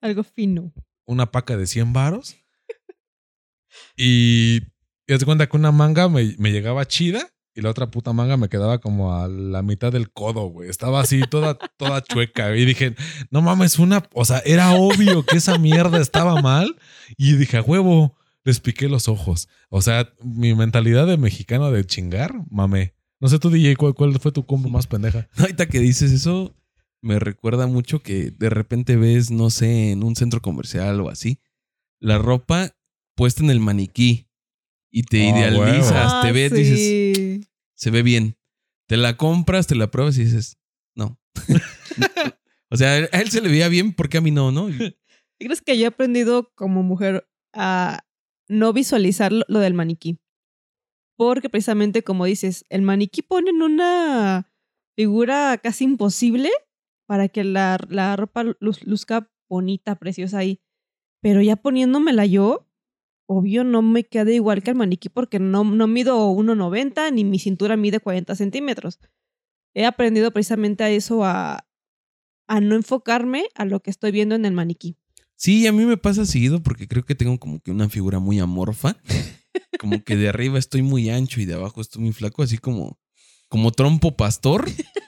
Algo 0.00 0.22
fino. 0.24 0.72
una 1.06 1.30
paca 1.30 1.56
de 1.56 1.66
100 1.66 1.92
varos. 1.92 2.36
Y. 3.96 4.62
Y 5.06 5.18
de 5.18 5.24
cuenta 5.26 5.46
que 5.46 5.56
una 5.58 5.70
manga 5.70 6.08
me, 6.08 6.34
me 6.38 6.50
llegaba 6.50 6.86
chida 6.86 7.28
y 7.54 7.60
la 7.60 7.70
otra 7.70 7.90
puta 7.90 8.12
manga 8.12 8.36
me 8.36 8.48
quedaba 8.48 8.78
como 8.78 9.14
a 9.14 9.28
la 9.28 9.62
mitad 9.62 9.92
del 9.92 10.10
codo, 10.10 10.48
güey. 10.48 10.68
Estaba 10.68 11.00
así 11.00 11.22
toda, 11.30 11.54
toda 11.76 12.02
chueca. 12.02 12.56
Y 12.56 12.64
dije, 12.64 12.96
no 13.30 13.42
mames, 13.42 13.78
una. 13.78 14.04
O 14.12 14.24
sea, 14.24 14.42
era 14.44 14.72
obvio 14.72 15.24
que 15.24 15.36
esa 15.36 15.56
mierda 15.58 16.00
estaba 16.00 16.42
mal. 16.42 16.76
Y 17.16 17.34
dije, 17.36 17.58
a 17.58 17.62
huevo, 17.62 18.16
les 18.42 18.60
piqué 18.60 18.88
los 18.88 19.08
ojos. 19.08 19.48
O 19.68 19.82
sea, 19.82 20.12
mi 20.22 20.54
mentalidad 20.54 21.06
de 21.06 21.16
mexicano 21.16 21.70
de 21.70 21.84
chingar, 21.84 22.34
mame. 22.50 22.94
No 23.20 23.28
sé 23.28 23.38
tú, 23.38 23.50
DJ, 23.50 23.76
¿cuál, 23.76 23.94
cuál 23.94 24.18
fue 24.18 24.32
tu 24.32 24.44
compra 24.44 24.70
más 24.70 24.86
pendeja? 24.88 25.28
Ahorita 25.38 25.66
que 25.66 25.78
dices 25.78 26.10
eso, 26.10 26.54
me 27.00 27.18
recuerda 27.20 27.66
mucho 27.68 28.02
que 28.02 28.32
de 28.32 28.50
repente 28.50 28.96
ves, 28.96 29.30
no 29.30 29.50
sé, 29.50 29.92
en 29.92 30.02
un 30.02 30.16
centro 30.16 30.42
comercial 30.42 31.00
o 31.00 31.08
así, 31.08 31.38
la 32.00 32.18
ropa 32.18 32.74
puesta 33.14 33.42
en 33.42 33.50
el 33.50 33.60
maniquí 33.60 34.26
y 34.96 35.02
te 35.02 35.18
Ah, 35.22 35.28
idealizas, 35.36 36.20
te 36.20 36.28
Ah, 36.28 36.32
ves, 36.32 36.50
sí. 36.52 36.56
dices, 36.56 37.48
se 37.74 37.90
ve 37.90 38.02
bien. 38.02 38.36
Te 38.86 38.96
la 38.96 39.16
compras, 39.16 39.66
te 39.66 39.74
la 39.74 39.90
pruebas 39.90 40.16
y 40.18 40.24
dices, 40.24 40.56
no. 40.94 41.18
o 42.70 42.76
sea, 42.76 42.92
a 43.12 43.20
él 43.20 43.30
se 43.30 43.40
le 43.40 43.48
veía 43.48 43.68
bien, 43.68 43.92
porque 43.92 44.18
a 44.18 44.20
mí 44.20 44.30
no, 44.30 44.52
no? 44.52 44.68
¿Crees 45.40 45.62
que 45.62 45.76
yo 45.76 45.84
he 45.84 45.88
aprendido 45.88 46.52
como 46.54 46.82
mujer 46.82 47.26
a 47.52 48.04
no 48.48 48.72
visualizar 48.72 49.32
lo, 49.32 49.44
lo 49.48 49.58
del 49.58 49.74
maniquí? 49.74 50.18
Porque 51.16 51.48
precisamente 51.48 52.02
como 52.02 52.24
dices, 52.24 52.64
el 52.68 52.82
maniquí 52.82 53.22
pone 53.22 53.50
en 53.50 53.62
una 53.62 54.52
figura 54.96 55.58
casi 55.58 55.84
imposible 55.84 56.50
para 57.06 57.28
que 57.28 57.42
la, 57.44 57.78
la 57.88 58.16
ropa 58.16 58.44
luz- 58.44 58.82
luzca 58.84 59.30
bonita, 59.48 59.96
preciosa 59.96 60.38
ahí. 60.38 60.60
Pero 61.20 61.40
ya 61.42 61.56
poniéndomela 61.56 62.26
yo, 62.26 62.63
obvio 63.26 63.64
no 63.64 63.82
me 63.82 64.04
queda 64.04 64.30
igual 64.32 64.62
que 64.62 64.70
el 64.70 64.76
maniquí 64.76 65.08
porque 65.08 65.38
no, 65.38 65.64
no 65.64 65.86
mido 65.86 66.30
1,90 66.30 67.12
ni 67.12 67.24
mi 67.24 67.38
cintura 67.38 67.76
mide 67.76 68.00
40 68.00 68.34
centímetros. 68.34 68.98
He 69.74 69.86
aprendido 69.86 70.30
precisamente 70.30 70.84
a 70.84 70.90
eso, 70.90 71.24
a, 71.24 71.66
a 72.46 72.60
no 72.60 72.74
enfocarme 72.74 73.46
a 73.54 73.64
lo 73.64 73.80
que 73.80 73.90
estoy 73.90 74.12
viendo 74.12 74.34
en 74.34 74.44
el 74.44 74.52
maniquí. 74.52 74.96
Sí, 75.36 75.66
a 75.66 75.72
mí 75.72 75.84
me 75.84 75.96
pasa 75.96 76.26
seguido 76.26 76.62
porque 76.62 76.86
creo 76.86 77.04
que 77.04 77.14
tengo 77.14 77.38
como 77.38 77.60
que 77.60 77.70
una 77.70 77.88
figura 77.88 78.18
muy 78.18 78.38
amorfa. 78.38 78.96
Como 79.78 80.02
que 80.02 80.16
de 80.16 80.28
arriba 80.28 80.58
estoy 80.58 80.82
muy 80.82 81.10
ancho 81.10 81.40
y 81.40 81.44
de 81.44 81.54
abajo 81.54 81.80
estoy 81.80 82.02
muy 82.02 82.12
flaco, 82.12 82.42
así 82.42 82.58
como, 82.58 82.98
como 83.48 83.70
trompo 83.70 84.16
pastor. 84.16 84.64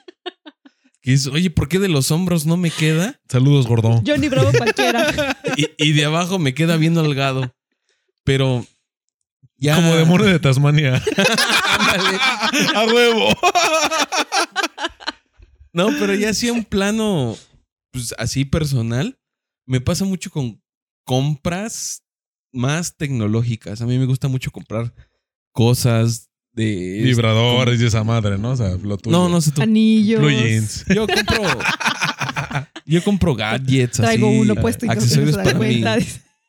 Que 1.01 1.13
es, 1.13 1.25
oye, 1.27 1.49
¿por 1.49 1.69
qué 1.69 1.79
de 1.79 1.87
los 1.87 2.11
hombros 2.11 2.45
no 2.45 2.57
me 2.57 2.69
queda? 2.69 3.21
Saludos, 3.29 3.65
gordo. 3.65 4.03
Johnny 4.05 4.27
Bravo 4.27 4.51
cualquiera. 4.51 5.37
Y, 5.55 5.69
y 5.77 5.93
de 5.93 6.03
abajo 6.03 6.37
me 6.37 6.53
queda 6.53 6.75
bien 6.75 6.97
holgado. 6.97 7.55
Pero 8.27 8.65
ya. 9.55 9.75
Como 9.75 9.95
demonio 9.95 10.27
de 10.27 10.37
Tasmania. 10.37 10.95
Ándale. 11.79 12.19
a 12.75 12.85
huevo. 12.85 13.29
No, 15.71 15.87
pero 15.97 16.13
ya 16.13 16.33
sí 16.33 16.49
un 16.49 16.65
plano, 16.65 17.37
pues 17.91 18.13
así 18.17 18.43
personal, 18.43 19.17
me 19.65 19.79
pasa 19.79 20.03
mucho 20.03 20.29
con 20.29 20.61
compras 21.05 22.03
más 22.51 22.97
tecnológicas. 22.97 23.81
A 23.81 23.85
mí 23.85 23.97
me 23.97 24.05
gusta 24.05 24.27
mucho 24.27 24.51
comprar 24.51 24.93
cosas 25.53 26.29
de... 26.51 26.99
Vibradores 27.05 27.79
y 27.79 27.85
esa 27.85 28.03
madre, 28.03 28.37
¿no? 28.37 28.51
O 28.51 28.57
sea, 28.57 28.71
lo 28.71 28.97
tuyo. 28.97 29.15
No, 29.15 29.29
no 29.29 29.39
sé 29.39 29.51
tú. 29.51 29.61
Anillos. 29.61 30.21
Jeans. 30.21 30.85
Yo 30.93 31.07
compro... 31.07 31.43
yo 32.85 33.03
compro 33.05 33.35
gadgets 33.35 33.97
Traigo 33.97 34.27
así, 34.27 34.39
uno 34.39 34.55
puesto 34.55 34.85
y 34.85 34.89
accesorios 34.89 35.37
para, 35.37 35.57
mi-. 35.57 35.81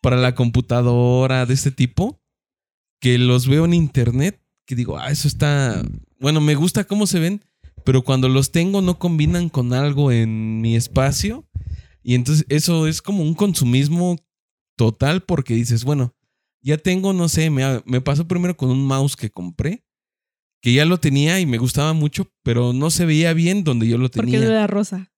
Para 0.00 0.16
la 0.16 0.34
computadora 0.34 1.46
de 1.46 1.54
este 1.54 1.70
tipo 1.70 2.20
que 3.00 3.18
los 3.18 3.46
veo 3.46 3.64
en 3.64 3.74
internet 3.74 4.42
que 4.66 4.74
digo, 4.74 4.98
ah, 4.98 5.11
eso 5.11 5.26
está... 5.28 5.82
Bueno, 6.20 6.40
me 6.42 6.54
gusta 6.54 6.84
cómo 6.84 7.06
se 7.06 7.18
ven, 7.18 7.42
pero 7.84 8.02
cuando 8.02 8.28
los 8.28 8.52
tengo 8.52 8.82
no 8.82 8.98
combinan 8.98 9.48
con 9.48 9.72
algo 9.72 10.12
en 10.12 10.61
mi 10.61 10.76
espacio. 10.76 11.48
Y 12.02 12.14
entonces 12.14 12.44
eso 12.50 12.87
es 12.87 13.00
como 13.00 13.22
un 13.22 13.34
consumismo 13.34 14.16
total 14.76 15.22
porque 15.22 15.54
dices, 15.54 15.84
bueno, 15.84 16.14
ya 16.61 16.76
tengo, 16.76 17.12
no 17.14 17.28
sé, 17.28 17.48
me, 17.50 17.82
me 17.87 18.00
pasó 18.02 18.28
primero 18.28 18.56
con 18.56 18.70
un 18.70 18.84
mouse 18.84 19.16
que 19.16 19.30
compré, 19.30 19.84
que 20.61 20.74
ya 20.74 20.84
lo 20.84 20.98
tenía 20.98 21.40
y 21.40 21.46
me 21.46 21.58
gustaba 21.58 21.94
mucho, 21.94 22.30
pero 22.42 22.72
no 22.74 22.90
se 22.90 23.06
veía 23.06 23.32
bien 23.32 23.64
donde 23.64 23.88
yo 23.88 23.96
lo 23.96 24.11
Porque 24.11 24.32
tenía. 24.32 24.40
no 24.40 24.52
era 24.52 24.66
rosa. 24.66 25.11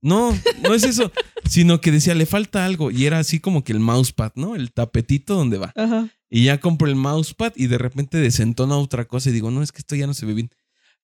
No, 0.00 0.32
no 0.62 0.74
es 0.74 0.84
eso, 0.84 1.10
sino 1.48 1.80
que 1.80 1.90
decía, 1.90 2.14
le 2.14 2.26
falta 2.26 2.64
algo. 2.64 2.90
Y 2.90 3.06
era 3.06 3.18
así 3.18 3.40
como 3.40 3.64
que 3.64 3.72
el 3.72 3.80
mousepad, 3.80 4.32
¿no? 4.36 4.54
El 4.54 4.72
tapetito 4.72 5.34
donde 5.34 5.58
va. 5.58 5.72
Ajá. 5.76 6.08
Y 6.30 6.44
ya 6.44 6.60
compro 6.60 6.88
el 6.88 6.94
mousepad 6.94 7.52
y 7.56 7.66
de 7.66 7.78
repente 7.78 8.18
desentona 8.18 8.76
otra 8.76 9.06
cosa 9.06 9.30
y 9.30 9.32
digo, 9.32 9.50
no, 9.50 9.62
es 9.62 9.72
que 9.72 9.78
esto 9.78 9.96
ya 9.96 10.06
no 10.06 10.14
se 10.14 10.26
ve 10.26 10.34
bien. 10.34 10.50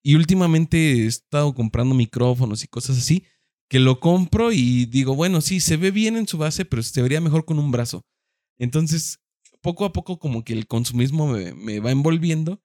Y 0.02 0.16
últimamente 0.16 0.76
he 0.76 1.06
estado 1.06 1.54
comprando 1.54 1.94
micrófonos 1.94 2.62
y 2.62 2.68
cosas 2.68 2.98
así, 2.98 3.24
que 3.68 3.80
lo 3.80 4.00
compro 4.00 4.52
y 4.52 4.84
digo, 4.84 5.14
bueno, 5.14 5.40
sí, 5.40 5.60
se 5.60 5.78
ve 5.78 5.90
bien 5.90 6.16
en 6.16 6.28
su 6.28 6.36
base, 6.36 6.66
pero 6.66 6.82
se 6.82 7.00
vería 7.00 7.22
mejor 7.22 7.46
con 7.46 7.58
un 7.58 7.70
brazo. 7.70 8.04
Entonces, 8.58 9.20
poco 9.62 9.86
a 9.86 9.92
poco 9.94 10.18
como 10.18 10.44
que 10.44 10.52
el 10.52 10.66
consumismo 10.66 11.26
me, 11.26 11.54
me 11.54 11.80
va 11.80 11.90
envolviendo 11.90 12.62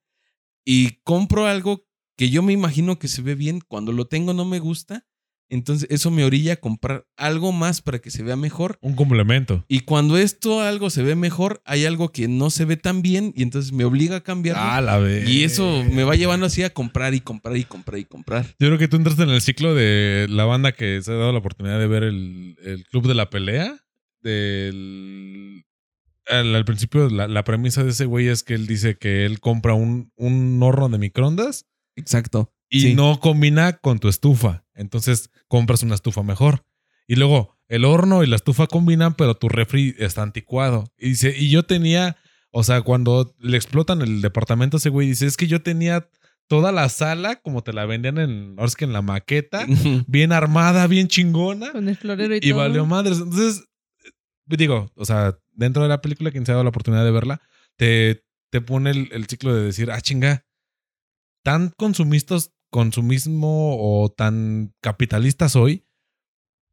y 0.66 1.00
compro 1.04 1.48
algo 1.48 1.88
que 2.18 2.30
yo 2.30 2.44
me 2.44 2.52
imagino 2.52 3.00
que 3.00 3.08
se 3.08 3.22
ve 3.22 3.36
bien, 3.36 3.62
cuando 3.66 3.94
lo 3.94 4.08
tengo 4.08 4.34
no 4.34 4.44
me 4.44 4.60
gusta 4.60 5.08
Entonces, 5.50 5.88
eso 5.92 6.12
me 6.12 6.24
orilla 6.24 6.54
a 6.54 6.56
comprar 6.58 7.06
algo 7.18 7.52
más 7.52 7.82
para 7.82 8.00
que 8.00 8.12
se 8.12 8.24
vea 8.24 8.36
mejor. 8.36 8.78
Un 8.82 8.96
complemento. 8.96 9.66
Y 9.68 9.82
cuando 9.82 10.18
esto 10.18 10.62
algo 10.62 10.90
se 10.90 11.04
ve 11.04 11.16
mejor, 11.16 11.62
hay 11.66 11.86
algo 11.86 12.12
que 12.12 12.28
no 12.28 12.50
se 12.50 12.66
ve 12.66 12.78
tan 12.78 13.02
bien 13.02 13.34
y 13.36 13.44
entonces 13.44 13.72
me 13.72 13.84
obliga 13.84 14.18
a 14.18 14.22
cambiarlo. 14.22 14.62
Ah, 14.64 14.82
la 14.82 14.98
vez. 15.00 15.28
y 15.28 15.44
eso 15.44 15.84
me 15.92 16.04
va 16.04 16.16
llevando 16.16 16.46
así 16.46 16.64
a 16.64 16.70
comprar 16.70 17.14
y 17.14 17.22
comprar 17.22 17.58
y 17.58 17.64
comprar 17.64 18.00
y 18.00 18.06
comprar. 18.06 18.46
Yo 18.60 18.68
creo 18.68 18.78
que 18.78 18.88
tú 18.88 18.98
entraste 18.98 19.24
en 19.24 19.30
el 19.30 19.42
ciclo 19.42 19.74
de 19.74 20.28
la 20.30 20.46
banda 20.46 20.72
que 20.72 21.02
se 21.02 21.12
ha 21.12 21.16
dado 21.16 21.32
la 21.32 21.40
oportunidad 21.40 21.80
de 21.80 21.88
ver 21.88 22.04
el, 22.04 22.56
el 22.64 22.86
Club 22.86 23.08
de 23.08 23.16
la 23.16 23.30
Pelea. 23.30 23.76
Del. 24.22 25.66
Al, 26.28 26.54
al 26.54 26.66
principio, 26.66 27.10
la, 27.10 27.28
la 27.28 27.44
premisa 27.44 27.84
de 27.84 27.90
ese 27.90 28.06
güey 28.06 28.28
es 28.28 28.44
que 28.44 28.54
él 28.54 28.68
dice 28.68 28.98
que 28.98 29.26
él 29.26 29.40
compra 29.40 29.74
un, 29.74 30.12
un 30.16 30.62
horno 30.62 30.90
de 30.90 31.00
microondas 31.00 31.66
Exacto. 32.00 32.54
Y 32.70 32.82
Sí. 32.82 32.94
no 32.96 33.20
combina 33.20 33.74
con 33.74 34.00
tu 34.00 34.08
estufa. 34.08 34.66
Entonces 34.76 35.30
compras 35.48 35.84
una 35.84 35.96
estufa 35.96 36.24
mejor. 36.24 36.64
Y 37.08 37.16
luego 37.16 37.58
el 37.68 37.86
horno 37.86 38.24
y 38.24 38.28
la 38.28 38.36
estufa 38.36 38.68
combinan, 38.68 39.14
pero 39.16 39.36
tu 39.36 39.50
refri 39.50 39.96
está 40.00 40.22
anticuado. 40.24 40.92
Y 40.98 41.10
dice, 41.10 41.36
y 41.38 41.50
yo 41.50 41.64
tenía, 41.64 42.18
o 42.52 42.64
sea, 42.64 42.82
cuando 42.82 43.36
le 43.40 43.58
explotan 43.58 44.02
el 44.02 44.22
departamento 44.22 44.78
a 44.78 44.80
ese 44.80 44.90
güey, 44.90 45.08
dice, 45.10 45.26
es 45.26 45.38
que 45.38 45.48
yo 45.48 45.62
tenía 45.62 46.10
toda 46.48 46.72
la 46.72 46.90
sala 46.90 47.36
como 47.38 47.62
te 47.64 47.74
la 47.74 47.86
vendían 47.86 48.18
en, 48.18 48.56
ahora 48.58 48.66
es 48.66 48.76
que 48.76 48.86
en 48.86 48.94
la 48.94 49.02
maqueta, 49.04 49.66
bien 50.08 50.32
armada, 50.32 50.88
bien 50.88 51.08
chingona. 51.08 51.72
Con 51.72 51.88
el 51.90 51.96
florero 51.96 52.34
y, 52.36 52.38
Y 52.38 52.50
todo. 52.50 52.60
valió 52.60 52.86
madres. 52.88 53.20
Entonces, 53.20 53.64
eh, 54.06 54.10
digo, 54.58 54.92
o 54.96 55.06
sea, 55.06 55.38
dentro 55.52 55.84
de 55.84 55.90
la 55.90 56.02
película, 56.02 56.32
quien 56.32 56.46
se 56.46 56.52
ha 56.52 56.56
dado 56.56 56.64
la 56.64 56.70
oportunidad 56.70 57.04
de 57.06 57.12
verla, 57.12 57.42
te, 57.76 58.24
te 58.50 58.62
pone 58.62 58.90
el, 58.92 59.10
el 59.12 59.28
ciclo 59.28 59.54
de 59.54 59.64
decir, 59.64 59.92
ah, 59.92 60.02
chinga, 60.02 60.44
tan 61.44 61.70
consumistas, 61.78 62.52
consumismo 62.70 63.78
o 63.80 64.10
tan 64.10 64.74
capitalista 64.82 65.50
soy 65.50 65.86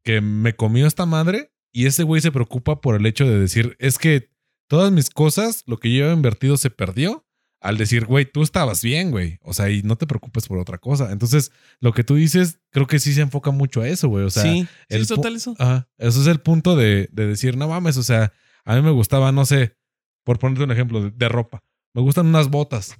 que 0.03 0.21
me 0.21 0.55
comió 0.55 0.87
esta 0.87 1.05
madre 1.05 1.51
y 1.71 1.85
ese 1.85 2.03
güey 2.03 2.21
se 2.21 2.31
preocupa 2.31 2.81
por 2.81 2.95
el 2.95 3.05
hecho 3.05 3.25
de 3.25 3.39
decir, 3.39 3.75
es 3.79 3.97
que 3.97 4.31
todas 4.67 4.91
mis 4.91 5.09
cosas, 5.09 5.63
lo 5.65 5.77
que 5.77 5.93
yo 5.93 6.09
he 6.09 6.13
invertido 6.13 6.57
se 6.57 6.69
perdió. 6.69 7.23
Al 7.59 7.77
decir, 7.77 8.05
güey, 8.05 8.31
tú 8.31 8.43
estabas 8.43 8.83
bien, 8.83 9.09
güey. 9.09 9.39
O 9.41 9.51
sea, 9.51 9.69
y 9.71 9.81
no 9.81 9.95
te 9.95 10.05
preocupes 10.05 10.47
por 10.47 10.59
otra 10.59 10.77
cosa. 10.77 11.11
Entonces, 11.11 11.51
lo 11.79 11.91
que 11.91 12.03
tú 12.03 12.13
dices, 12.13 12.59
creo 12.69 12.85
que 12.85 12.99
sí 12.99 13.13
se 13.13 13.21
enfoca 13.21 13.49
mucho 13.49 13.81
a 13.81 13.87
eso, 13.87 14.09
güey. 14.09 14.25
O 14.25 14.29
sea, 14.29 14.43
sí, 14.43 14.61
sí, 14.61 14.67
el 14.89 15.07
total 15.07 15.35
eso. 15.35 15.55
Ajá. 15.57 15.89
Eso 15.97 16.21
es 16.21 16.27
el 16.27 16.39
punto 16.39 16.75
de, 16.75 17.09
de 17.11 17.25
decir, 17.25 17.57
no 17.57 17.67
mames, 17.67 17.97
o 17.97 18.03
sea, 18.03 18.31
a 18.63 18.75
mí 18.75 18.81
me 18.83 18.91
gustaba, 18.91 19.31
no 19.31 19.43
sé, 19.45 19.75
por 20.23 20.37
ponerte 20.37 20.63
un 20.63 20.71
ejemplo 20.71 21.01
de, 21.01 21.11
de 21.11 21.29
ropa. 21.29 21.63
Me 21.93 22.01
gustan 22.03 22.27
unas 22.27 22.49
botas. 22.49 22.95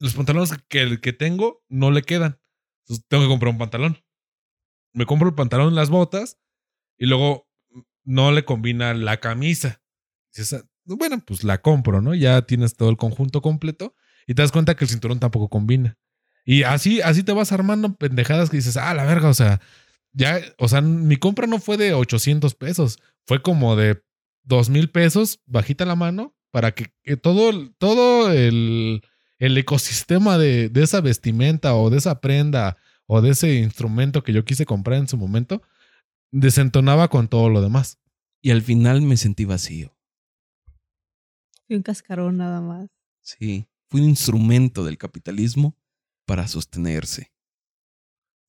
Los 0.00 0.14
pantalones 0.14 0.52
que, 0.68 1.00
que 1.00 1.12
tengo 1.12 1.62
no 1.68 1.90
le 1.90 2.02
quedan. 2.02 2.40
Tengo 3.08 3.24
que 3.24 3.28
comprar 3.28 3.52
un 3.52 3.58
pantalón. 3.58 3.98
Me 4.92 5.06
compro 5.06 5.28
el 5.28 5.34
pantalón, 5.34 5.74
las 5.74 5.90
botas, 5.90 6.38
y 6.98 7.06
luego 7.06 7.48
no 8.04 8.32
le 8.32 8.44
combina 8.44 8.94
la 8.94 9.18
camisa. 9.18 9.80
"Ah, 10.54 10.62
bueno, 10.84 11.22
pues 11.24 11.44
la 11.44 11.60
compro, 11.62 12.00
¿no? 12.00 12.14
Ya 12.14 12.42
tienes 12.42 12.76
todo 12.76 12.90
el 12.90 12.96
conjunto 12.96 13.42
completo 13.42 13.94
y 14.26 14.34
te 14.34 14.42
das 14.42 14.52
cuenta 14.52 14.74
que 14.74 14.84
el 14.84 14.90
cinturón 14.90 15.20
tampoco 15.20 15.48
combina. 15.48 15.98
Y 16.44 16.62
así, 16.64 17.00
así 17.02 17.22
te 17.22 17.32
vas 17.32 17.52
armando 17.52 17.94
pendejadas 17.94 18.50
que 18.50 18.56
dices, 18.56 18.76
ah, 18.76 18.94
la 18.94 19.04
verga, 19.04 19.28
o 19.28 19.34
sea, 19.34 19.60
ya, 20.12 20.40
o 20.58 20.68
sea, 20.68 20.80
mi 20.80 21.16
compra 21.16 21.46
no 21.46 21.58
fue 21.60 21.76
de 21.76 21.92
800 21.94 22.54
pesos, 22.54 22.98
fue 23.26 23.42
como 23.42 23.76
de 23.76 24.02
2 24.44 24.70
mil 24.70 24.90
pesos, 24.90 25.40
bajita 25.46 25.84
la 25.84 25.94
mano, 25.96 26.34
para 26.50 26.72
que, 26.72 26.92
que 27.04 27.16
todo, 27.16 27.70
todo 27.78 28.32
el, 28.32 29.02
el 29.40 29.58
ecosistema 29.58 30.38
de, 30.38 30.68
de 30.68 30.82
esa 30.84 31.00
vestimenta 31.00 31.74
o 31.74 31.90
de 31.90 31.98
esa 31.98 32.20
prenda 32.20 32.76
o 33.06 33.20
de 33.20 33.30
ese 33.30 33.54
instrumento 33.56 34.22
que 34.22 34.32
yo 34.32 34.44
quise 34.44 34.64
comprar 34.66 34.98
en 34.98 35.08
su 35.08 35.16
momento, 35.16 35.62
desentonaba 36.30 37.08
con 37.08 37.26
todo 37.26 37.48
lo 37.48 37.60
demás. 37.60 37.98
Y 38.40 38.52
al 38.52 38.62
final 38.62 39.02
me 39.02 39.16
sentí 39.16 39.44
vacío. 39.44 39.96
Y 41.68 41.74
un 41.74 41.82
cascarón 41.82 42.36
nada 42.36 42.60
más. 42.60 42.88
Sí. 43.22 43.66
Fue 43.88 44.00
un 44.00 44.08
instrumento 44.10 44.84
del 44.84 44.98
capitalismo 44.98 45.76
para 46.26 46.46
sostenerse. 46.46 47.32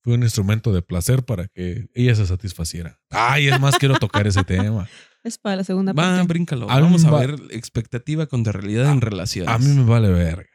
Fue 0.04 0.14
un 0.14 0.22
instrumento 0.22 0.72
de 0.72 0.82
placer 0.82 1.24
para 1.24 1.48
que 1.48 1.88
ella 1.94 2.14
se 2.14 2.26
satisfaciera. 2.26 3.00
Ay, 3.10 3.48
es 3.48 3.60
más, 3.60 3.76
quiero 3.78 3.98
tocar 3.98 4.26
ese 4.26 4.44
tema. 4.44 4.88
Es 5.24 5.38
para 5.38 5.54
la 5.54 5.62
segunda 5.62 5.92
Va, 5.92 6.02
parte. 6.16 6.26
bríncalo. 6.26 6.68
A 6.68 6.80
Vamos 6.80 7.04
a 7.04 7.10
va- 7.12 7.20
ver 7.20 7.36
expectativa 7.50 8.26
contra 8.26 8.50
realidad 8.50 8.90
en 8.90 9.00
relaciones. 9.00 9.54
A 9.54 9.58
mí 9.60 9.66
me 9.68 9.84
vale 9.84 10.08
verga. 10.10 10.48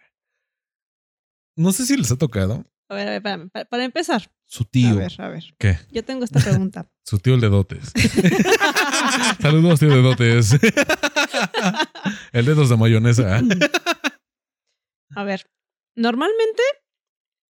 No 1.57 1.71
sé 1.71 1.87
si 1.87 1.97
les 1.97 2.11
ha 2.11 2.17
tocado. 2.17 2.63
A 2.87 2.93
ver, 2.93 3.07
a 3.07 3.11
ver, 3.11 3.17
espérame, 3.17 3.49
para, 3.49 3.65
para 3.65 3.83
empezar. 3.83 4.31
Su 4.45 4.63
tío. 4.63 4.91
A 4.91 4.93
ver, 4.93 5.13
a 5.17 5.27
ver. 5.27 5.43
¿Qué? 5.57 5.77
Yo 5.91 6.05
tengo 6.05 6.23
esta 6.23 6.39
pregunta. 6.39 6.89
Su 7.03 7.17
tío 7.17 7.33
el 7.33 7.41
de 7.41 7.49
dotes. 7.49 7.91
Saludos, 9.41 9.79
tío 9.79 9.89
de 9.89 10.01
dotes. 10.03 10.51
el 12.31 12.45
dedos 12.45 12.69
de 12.69 12.77
mayonesa. 12.77 13.41
A 15.15 15.23
ver, 15.23 15.49
normalmente 15.95 16.61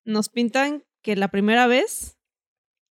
nos 0.06 0.30
pintan 0.30 0.84
que 1.02 1.16
la 1.16 1.30
primera 1.30 1.66
vez 1.66 2.20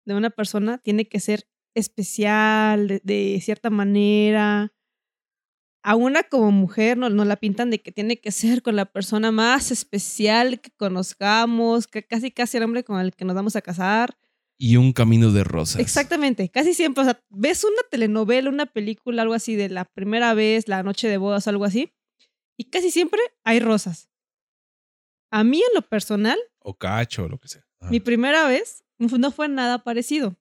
de 0.06 0.14
una 0.14 0.30
persona 0.30 0.78
tiene 0.78 1.06
que 1.06 1.20
ser 1.20 1.46
especial, 1.74 2.88
de, 2.88 3.00
de 3.04 3.40
cierta 3.42 3.68
manera. 3.68 4.72
A 5.86 5.96
una 5.96 6.22
como 6.22 6.50
mujer 6.50 6.96
nos, 6.96 7.12
nos 7.12 7.26
la 7.26 7.36
pintan 7.36 7.68
de 7.68 7.82
que 7.82 7.92
tiene 7.92 8.18
que 8.18 8.32
ser 8.32 8.62
con 8.62 8.74
la 8.74 8.86
persona 8.86 9.30
más 9.30 9.70
especial 9.70 10.58
que 10.58 10.70
conozcamos, 10.70 11.86
que 11.86 12.02
casi 12.02 12.30
casi 12.30 12.56
el 12.56 12.62
hombre 12.62 12.84
con 12.84 12.98
el 13.00 13.14
que 13.14 13.26
nos 13.26 13.36
vamos 13.36 13.54
a 13.54 13.60
casar. 13.60 14.16
Y 14.56 14.76
un 14.76 14.94
camino 14.94 15.30
de 15.30 15.44
rosas. 15.44 15.82
Exactamente, 15.82 16.48
casi 16.48 16.72
siempre, 16.72 17.02
o 17.02 17.04
sea, 17.04 17.22
ves 17.28 17.64
una 17.64 17.82
telenovela, 17.90 18.48
una 18.48 18.64
película, 18.64 19.20
algo 19.20 19.34
así 19.34 19.56
de 19.56 19.68
la 19.68 19.84
primera 19.84 20.32
vez, 20.32 20.68
la 20.68 20.82
noche 20.82 21.06
de 21.06 21.18
bodas, 21.18 21.48
algo 21.48 21.66
así, 21.66 21.92
y 22.56 22.70
casi 22.70 22.90
siempre 22.90 23.20
hay 23.44 23.60
rosas. 23.60 24.08
A 25.30 25.44
mí 25.44 25.58
en 25.58 25.74
lo 25.74 25.82
personal, 25.82 26.38
O 26.60 26.78
cacho, 26.78 27.24
o 27.24 27.28
lo 27.28 27.38
que 27.38 27.48
sea. 27.48 27.66
Mi 27.90 28.00
primera 28.00 28.48
vez 28.48 28.84
no 28.98 29.30
fue 29.30 29.48
nada 29.48 29.84
parecido. 29.84 30.38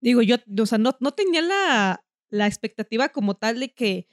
Digo, 0.00 0.22
yo, 0.22 0.36
o 0.60 0.66
sea, 0.66 0.78
no, 0.78 0.96
no 1.00 1.12
tenía 1.12 1.42
la, 1.42 2.03
la 2.34 2.46
expectativa 2.46 3.08
como 3.10 3.34
tal 3.36 3.60
de 3.60 3.72
que 3.72 4.08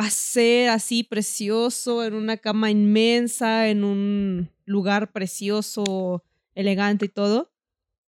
va 0.00 0.06
a 0.06 0.10
ser 0.10 0.70
así 0.70 1.02
precioso, 1.02 2.04
en 2.04 2.14
una 2.14 2.36
cama 2.36 2.70
inmensa, 2.70 3.68
en 3.68 3.84
un 3.84 4.50
lugar 4.64 5.12
precioso, 5.12 6.22
elegante 6.54 7.06
y 7.06 7.08
todo. 7.08 7.52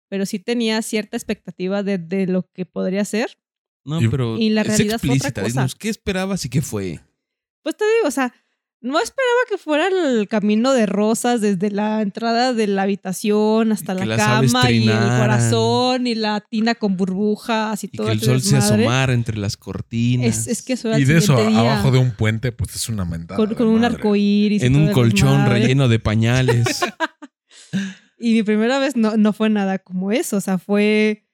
Pero 0.09 0.27
sí 0.27 0.39
tenía 0.39 0.83
cierta 0.83 1.17
expectativa 1.17 1.83
de, 1.83 1.99
de 1.99 2.27
lo 2.27 2.51
que 2.53 2.67
podría 2.67 3.05
ser. 3.05 3.39
No, 3.85 4.01
pero 4.11 4.37
Y 4.37 4.51
la 4.51 4.63
es 4.63 4.67
realidad 4.67 4.99
fue 4.99 5.11
otra 5.11 5.29
explícita. 5.29 5.43
cosa. 5.43 5.61
Dinos, 5.61 5.75
¿qué 5.77 5.89
esperabas 5.89 6.45
y 6.45 6.49
qué 6.51 6.61
fue? 6.63 7.01
Pues 7.63 7.77
te 7.77 7.85
digo, 7.85 8.09
o 8.09 8.11
sea, 8.11 8.35
no 8.81 9.01
esperaba 9.01 9.41
que 9.49 9.59
fuera 9.59 9.89
el 9.89 10.29
camino 10.29 10.73
de 10.73 10.87
rosas 10.87 11.41
desde 11.41 11.71
la 11.71 12.01
entrada 12.01 12.53
de 12.53 12.67
la 12.69 12.83
habitación 12.83 13.73
hasta 13.73 13.95
la 13.95 14.17
cama 14.17 14.71
y 14.71 14.89
el 14.89 14.97
corazón 14.97 16.07
y 16.07 16.15
la 16.15 16.41
tina 16.41 16.75
con 16.75 16.97
burbujas 16.97 17.83
y, 17.83 17.89
Y 17.89 17.97
todo 17.97 18.07
que 18.07 18.13
el 18.13 18.21
sol 18.21 18.41
se 18.41 18.57
asomara 18.57 19.13
entre 19.13 19.37
las 19.37 19.57
cortinas. 19.57 20.27
Es, 20.27 20.47
es 20.47 20.63
que 20.63 20.75
eso 20.75 20.89
era 20.89 20.99
Y 20.99 21.05
de 21.05 21.19
eso, 21.19 21.37
día, 21.37 21.59
abajo 21.59 21.91
de 21.91 21.99
un 21.99 22.13
puente, 22.13 22.53
pues 22.53 22.77
es 22.77 22.89
una 22.89 23.05
mentada. 23.05 23.37
con, 23.37 23.55
con 23.55 23.67
un 23.67 23.81
madre. 23.81 23.97
arco 23.97 24.15
iris. 24.15 24.63
en 24.63 24.77
un 24.77 24.93
colchón 24.93 25.47
relleno 25.47 25.89
de 25.89 25.99
pañales. 25.99 26.81
Y 28.19 28.33
mi 28.35 28.43
primera 28.43 28.79
vez 28.79 28.97
no, 28.97 29.17
no 29.17 29.33
fue 29.33 29.49
nada 29.49 29.79
como 29.79 30.13
eso. 30.13 30.37
O 30.37 30.41
sea, 30.41 30.59
fue. 30.59 31.25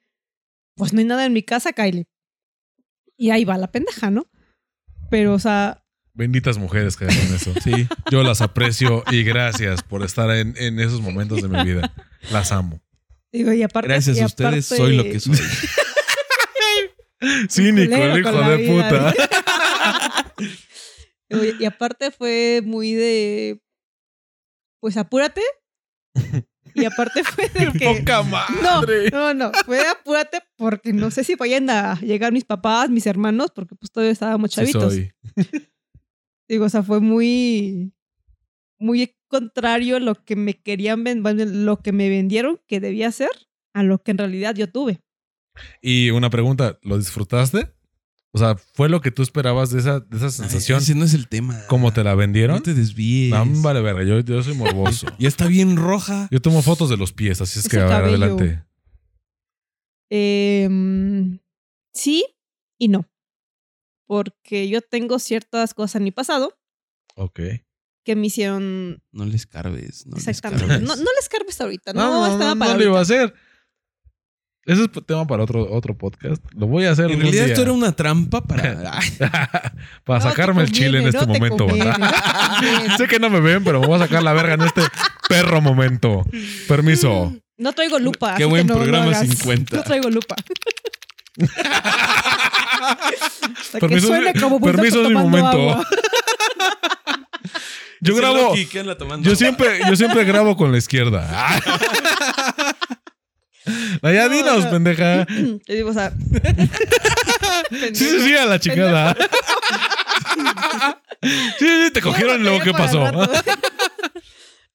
Pues 0.77 0.93
no 0.93 0.99
hay 0.99 1.07
nada 1.07 1.25
en 1.25 1.33
mi 1.33 1.43
casa, 1.43 1.73
Kylie. 1.73 2.07
Y 3.17 3.31
ahí 3.31 3.45
va 3.45 3.57
la 3.57 3.71
pendeja, 3.71 4.11
¿no? 4.11 4.27
Pero, 5.09 5.35
o 5.35 5.39
sea, 5.39 5.84
Benditas 6.15 6.59
mujeres 6.59 6.97
que 6.97 7.07
hacen 7.07 7.35
eso. 7.35 7.53
sí. 7.63 7.89
Yo 8.11 8.23
las 8.23 8.41
aprecio 8.41 9.03
y 9.11 9.25
gracias 9.25 9.83
por 9.83 10.05
estar 10.05 10.31
en, 10.31 10.55
en 10.57 10.79
esos 10.79 11.01
momentos 11.01 11.43
de 11.43 11.49
mi 11.49 11.63
vida. 11.65 11.93
Las 12.31 12.53
amo. 12.53 12.81
digo, 13.33 13.53
y 13.53 13.63
aparte. 13.63 13.89
Gracias 13.89 14.19
y 14.19 14.21
a 14.21 14.27
ustedes 14.27 14.71
aparte- 14.71 14.77
soy 14.77 14.97
lo 14.97 15.03
que 15.05 15.21
soy. 15.21 15.37
Cínico, 17.49 17.95
el 17.97 18.21
hijo 18.21 18.33
de 18.33 18.57
vida, 18.57 18.89
puta. 18.89 19.15
Y- 21.31 21.63
y 21.63 21.65
aparte 21.65 22.11
fue 22.13 22.61
muy 22.65 22.93
de. 22.93 23.61
Pues 24.81 24.97
apúrate. 24.97 25.41
Y 26.75 26.85
aparte 26.85 27.25
fue 27.25 27.49
de 27.49 27.73
que. 27.73 27.87
Poca 27.99 28.23
No, 28.23 28.63
madre. 28.63 29.11
no, 29.11 29.35
no. 29.35 29.51
Fue 29.65 29.79
de 29.79 29.87
apúrate 29.89 30.43
porque 30.57 30.93
no 30.93 31.11
sé 31.11 31.25
si 31.25 31.35
vayan 31.35 31.71
a 31.71 31.99
llegar 32.01 32.31
mis 32.33 32.45
papás, 32.45 32.89
mis 32.91 33.07
hermanos, 33.07 33.51
porque 33.55 33.75
pues 33.75 33.91
todavía 33.91 34.13
estábamos 34.13 34.51
Sí 34.53 34.57
chavitos. 34.57 34.93
soy. 34.93 35.13
Digo, 36.49 36.67
o 36.67 36.69
sea, 36.69 36.83
fue 36.83 37.01
muy. 37.01 37.93
Muy 38.79 39.15
contrario 39.29 39.97
a 39.97 40.01
lo 40.01 40.15
que 40.15 40.37
me 40.37 40.55
querían 40.55 41.05
vender, 41.05 41.49
lo 41.49 41.79
que 41.81 41.93
me 41.93 42.09
vendieron 42.09 42.61
que 42.67 42.81
debía 42.81 43.11
ser 43.13 43.31
a 43.73 43.83
lo 43.83 44.03
que 44.03 44.11
en 44.11 44.19
realidad 44.19 44.55
yo 44.55 44.71
tuve. 44.71 45.01
Y 45.81 46.11
una 46.11 46.31
pregunta, 46.31 46.79
¿lo 46.83 46.99
disfrutaste? 46.99 47.73
O 48.33 48.39
sea, 48.39 48.57
¿fue 48.57 48.89
lo 48.89 49.01
que 49.01 49.13
tú 49.13 49.23
esperabas 49.23 49.71
de 49.71 49.79
esa, 49.79 50.01
de 50.01 50.17
esa 50.17 50.29
sensación? 50.29 50.79
Ese 50.79 50.97
no 50.97 51.05
es 51.05 51.15
el 51.15 51.29
tema. 51.29 51.63
¿Cómo 51.69 51.93
te 51.93 52.03
la 52.03 52.17
vendieron? 52.17 52.57
No 52.57 52.63
te 52.63 52.75
desvíes. 52.75 53.31
No, 53.31 53.47
vale, 53.63 53.81
verga, 53.81 54.03
yo, 54.03 54.21
yo 54.21 54.43
soy 54.43 54.55
morboso. 54.55 55.07
Ya 55.19 55.29
está 55.29 55.47
bien 55.47 55.77
roja. 55.77 56.27
Yo 56.33 56.43
tomo 56.43 56.61
fotos 56.61 56.91
de 56.91 56.97
los 56.97 57.13
pies, 57.13 57.41
así 57.41 57.61
es 57.61 57.67
Es 57.67 57.71
que 57.71 57.79
a 57.79 57.85
ver, 57.85 57.93
adelante. 57.93 58.65
Em, 60.11 61.39
sí 61.93 62.25
y 62.77 62.89
no. 62.89 63.09
Porque 64.07 64.69
yo 64.69 64.81
tengo 64.83 65.19
ciertas 65.19 65.75
cosas 65.75 65.97
en 65.97 66.05
mi 66.05 66.11
pasado 66.11 66.57
Ok. 67.17 67.41
que 68.05 68.17
me 68.17 68.27
hicieron 68.27 69.03
No 69.13 69.25
les 69.25 69.47
carbes. 69.47 70.07
No 70.07 70.17
les 70.17 70.29
exactamente. 70.29 70.67
carbes. 70.67 70.83
No, 70.89 70.97
no 70.97 71.11
les 71.19 71.29
cargues 71.29 71.61
ahorita. 71.61 71.93
No, 71.93 72.27
estaba 72.27 72.55
para 72.57 72.73
no 72.73 72.79
lo 72.79 72.85
iba 72.85 72.99
a 72.99 73.03
hacer. 73.03 73.33
Ese 74.67 74.85
es 74.85 74.89
tema 75.07 75.27
para 75.27 75.43
otro, 75.43 75.71
otro 75.75 75.97
podcast. 75.99 76.43
Lo 76.55 76.67
voy 76.67 76.87
a 76.87 76.93
hacer 76.93 77.11
En 77.11 77.21
realidad 77.21 77.45
día. 77.45 77.53
esto 77.53 77.61
era 77.63 77.73
una 77.73 77.93
trampa 77.93 78.43
para... 78.43 78.73
Para 80.05 80.19
No 80.25 80.31
sacarme 80.31 80.63
el 80.63 80.73
chile 80.73 81.01
en 81.03 81.09
este 81.09 81.19
no 81.27 81.33
te 81.33 81.39
momento. 81.39 81.67
no 81.67 81.73
conviene. 82.61 82.97
sé 82.97 83.07
que 83.07 83.19
no 83.19 83.29
me 83.29 83.41
ven, 83.41 83.63
pero 83.63 83.81
me 83.81 83.87
voy 83.87 83.97
a 83.97 83.99
sacar 84.01 84.23
la 84.23 84.33
verga 84.33 84.55
en 84.55 84.63
este 84.63 84.81
perro 85.29 85.61
momento. 85.61 86.25
Permiso. 86.67 87.35
No 87.59 87.73
traigo 87.75 87.99
lupa. 87.99 88.37
Qué 88.37 88.47
buen 88.47 88.67
que 88.67 88.73
no, 88.73 88.79
no 88.79 88.81
programa 88.85 89.07
hagas. 89.07 89.29
50. 89.29 89.77
No 89.77 89.83
traigo 89.83 90.09
lupa. 90.11 90.35
Hasta 92.81 93.09
que 93.73 93.81
Permiso, 93.81 94.07
suene 94.09 94.35
como 94.35 94.61
permiso 94.61 95.03
es 95.03 95.09
mi 95.09 95.15
momento. 95.15 95.49
agua. 95.49 95.87
Yo 98.01 98.15
grabo. 98.17 98.37
Loki 98.51 98.67
Yo 98.67 98.81
agua. 98.83 99.37
siempre, 99.37 99.81
yo 99.89 99.97
siempre 99.97 100.25
grabo 100.25 100.57
con 100.57 100.71
la 100.73 100.79
izquierda. 100.79 101.27
No, 104.03 104.13
ya 104.13 104.25
No, 104.29 104.35
dinos, 104.35 104.65
no. 104.65 104.71
pendeja. 104.71 105.25
Te 105.65 105.75
digo, 105.75 105.89
o 105.89 105.95
sea. 105.95 106.13
Sí, 107.71 107.95
sí, 107.95 108.21
sí, 108.21 108.37
a 108.37 108.45
la 108.45 108.61
chingada. 108.61 109.17
Sí, 111.59 111.67
sí, 111.87 111.91
te 111.93 112.03
cogieron 112.03 112.43
luego, 112.43 112.61
¿qué 112.63 112.73
pasó? 112.73 113.11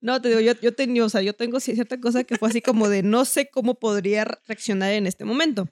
No, 0.01 0.19
te 0.21 0.29
digo, 0.29 0.39
yo, 0.39 0.53
yo 0.59 0.73
tenía, 0.73 1.05
o 1.05 1.09
sea, 1.09 1.21
yo 1.21 1.33
tengo 1.33 1.59
cierta 1.59 1.99
cosa 1.99 2.23
que 2.23 2.35
fue 2.37 2.49
así 2.49 2.61
como 2.63 2.89
de 2.89 3.03
no 3.03 3.25
sé 3.25 3.47
cómo 3.51 3.75
podría 3.75 4.25
reaccionar 4.47 4.91
en 4.93 5.05
este 5.05 5.23
momento. 5.23 5.69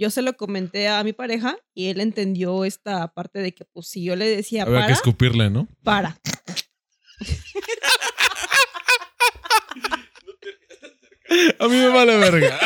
Yo 0.00 0.08
se 0.08 0.22
lo 0.22 0.34
comenté 0.34 0.88
a 0.88 1.04
mi 1.04 1.12
pareja 1.12 1.58
y 1.74 1.88
él 1.88 2.00
entendió 2.00 2.64
esta 2.64 3.12
parte 3.12 3.40
de 3.40 3.52
que, 3.52 3.66
pues, 3.66 3.88
si 3.88 4.02
yo 4.02 4.16
le 4.16 4.34
decía 4.34 4.62
Había 4.62 4.76
que 4.76 4.82
para, 4.84 4.94
escupirle, 4.94 5.50
¿no? 5.50 5.68
para. 5.82 6.18
A 11.60 11.68
mí 11.68 11.76
me 11.76 11.88
vale 11.88 12.16
verga. 12.16 12.58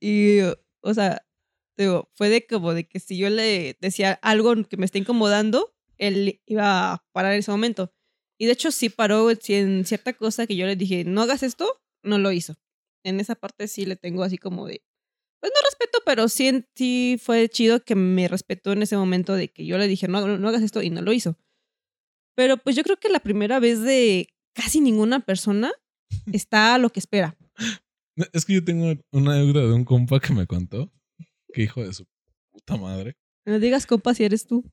Y, 0.00 0.38
o 0.80 0.94
sea, 0.94 1.26
digo, 1.76 2.08
fue 2.14 2.28
de 2.28 2.46
como 2.46 2.72
de 2.72 2.88
que 2.88 3.00
si 3.00 3.18
yo 3.18 3.30
le 3.30 3.76
decía 3.80 4.12
algo 4.22 4.54
que 4.68 4.76
me 4.76 4.86
está 4.86 4.98
incomodando, 4.98 5.74
él 5.96 6.40
iba 6.46 6.92
a 6.92 7.04
parar 7.10 7.32
en 7.32 7.40
ese 7.40 7.50
momento. 7.50 7.92
Y 8.38 8.46
de 8.46 8.52
hecho 8.52 8.70
sí 8.70 8.90
paró 8.90 9.28
en 9.30 9.84
cierta 9.84 10.12
cosa 10.12 10.46
que 10.46 10.54
yo 10.54 10.66
le 10.66 10.76
dije, 10.76 11.02
no 11.02 11.22
hagas 11.22 11.42
esto, 11.42 11.82
no 12.04 12.18
lo 12.18 12.30
hizo. 12.30 12.54
En 13.04 13.20
esa 13.20 13.34
parte 13.34 13.68
sí 13.68 13.86
le 13.86 13.96
tengo 13.96 14.22
así 14.22 14.38
como 14.38 14.66
de, 14.66 14.82
pues 15.40 15.52
no 15.54 15.60
respeto, 15.64 15.98
pero 16.04 16.28
sí, 16.28 16.64
sí 16.74 17.18
fue 17.22 17.48
chido 17.48 17.82
que 17.84 17.94
me 17.94 18.28
respetó 18.28 18.72
en 18.72 18.82
ese 18.82 18.96
momento 18.96 19.34
de 19.34 19.48
que 19.48 19.66
yo 19.66 19.78
le 19.78 19.88
dije, 19.88 20.08
no, 20.08 20.26
no, 20.26 20.38
no 20.38 20.48
hagas 20.48 20.62
esto 20.62 20.82
y 20.82 20.90
no 20.90 21.02
lo 21.02 21.12
hizo. 21.12 21.36
Pero 22.34 22.56
pues 22.56 22.76
yo 22.76 22.82
creo 22.82 22.96
que 22.98 23.08
la 23.08 23.20
primera 23.20 23.58
vez 23.58 23.80
de 23.80 24.28
casi 24.54 24.80
ninguna 24.80 25.20
persona 25.20 25.72
está 26.32 26.74
a 26.74 26.78
lo 26.78 26.90
que 26.90 27.00
espera. 27.00 27.36
Es 28.32 28.44
que 28.44 28.54
yo 28.54 28.64
tengo 28.64 28.94
una 29.12 29.34
deuda 29.34 29.60
de 29.60 29.72
un 29.72 29.84
compa 29.84 30.20
que 30.20 30.32
me 30.32 30.46
contó. 30.46 30.92
Que 31.52 31.62
hijo 31.62 31.84
de 31.84 31.92
su 31.92 32.06
puta 32.50 32.76
madre. 32.76 33.16
No 33.44 33.58
digas, 33.58 33.86
compa, 33.86 34.14
si 34.14 34.24
eres 34.24 34.46
tú. 34.46 34.64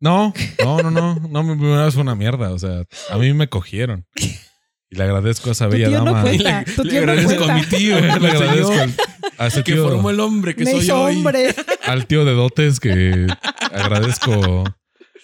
No, 0.00 0.32
no, 0.64 0.82
no, 0.82 0.90
no. 0.90 1.14
No, 1.28 1.42
mi 1.42 1.54
primera 1.54 1.84
vez 1.84 1.94
fue 1.94 2.02
una 2.02 2.14
mierda. 2.14 2.52
O 2.52 2.58
sea, 2.58 2.84
a 3.10 3.18
mí 3.18 3.32
me 3.34 3.48
cogieron. 3.48 4.06
Y 4.92 4.96
le 4.96 5.04
agradezco 5.04 5.48
a 5.48 5.52
esa 5.52 5.66
Tu 5.66 5.72
bella 5.72 5.88
no 5.88 6.04
dama. 6.04 6.22
cuenta. 6.22 6.64
Le- 6.66 6.72
tu 6.74 6.84
le 6.84 6.90
tío 6.90 7.06
no 7.06 7.12
agradezco 7.12 7.44
a 7.44 7.54
mi 7.54 7.62
tío. 7.64 7.94
le 8.00 8.20
me 8.20 8.28
agradezco 8.30 8.72
al, 8.72 8.94
a 9.38 9.46
ese 9.46 9.64
que 9.64 9.72
tío, 9.72 9.84
formó 9.88 10.10
el 10.10 10.20
hombre 10.20 10.54
que 10.54 10.64
Me 10.64 10.70
soy 10.72 10.80
hizo 10.82 11.02
hoy. 11.02 11.16
hombre. 11.16 11.54
al 11.84 12.06
tío 12.06 12.24
de 12.24 12.32
dotes 12.34 12.78
que 12.78 13.26
agradezco 13.72 14.64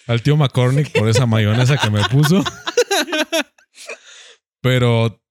al 0.07 0.21
tío 0.23 0.35
McCormick 0.37 0.91
por 0.97 1.07
esa 1.07 1.25
mayonesa 1.27 1.77
que 1.77 1.89
me 1.91 2.03
puso. 2.09 2.43
Pero, 4.61 5.21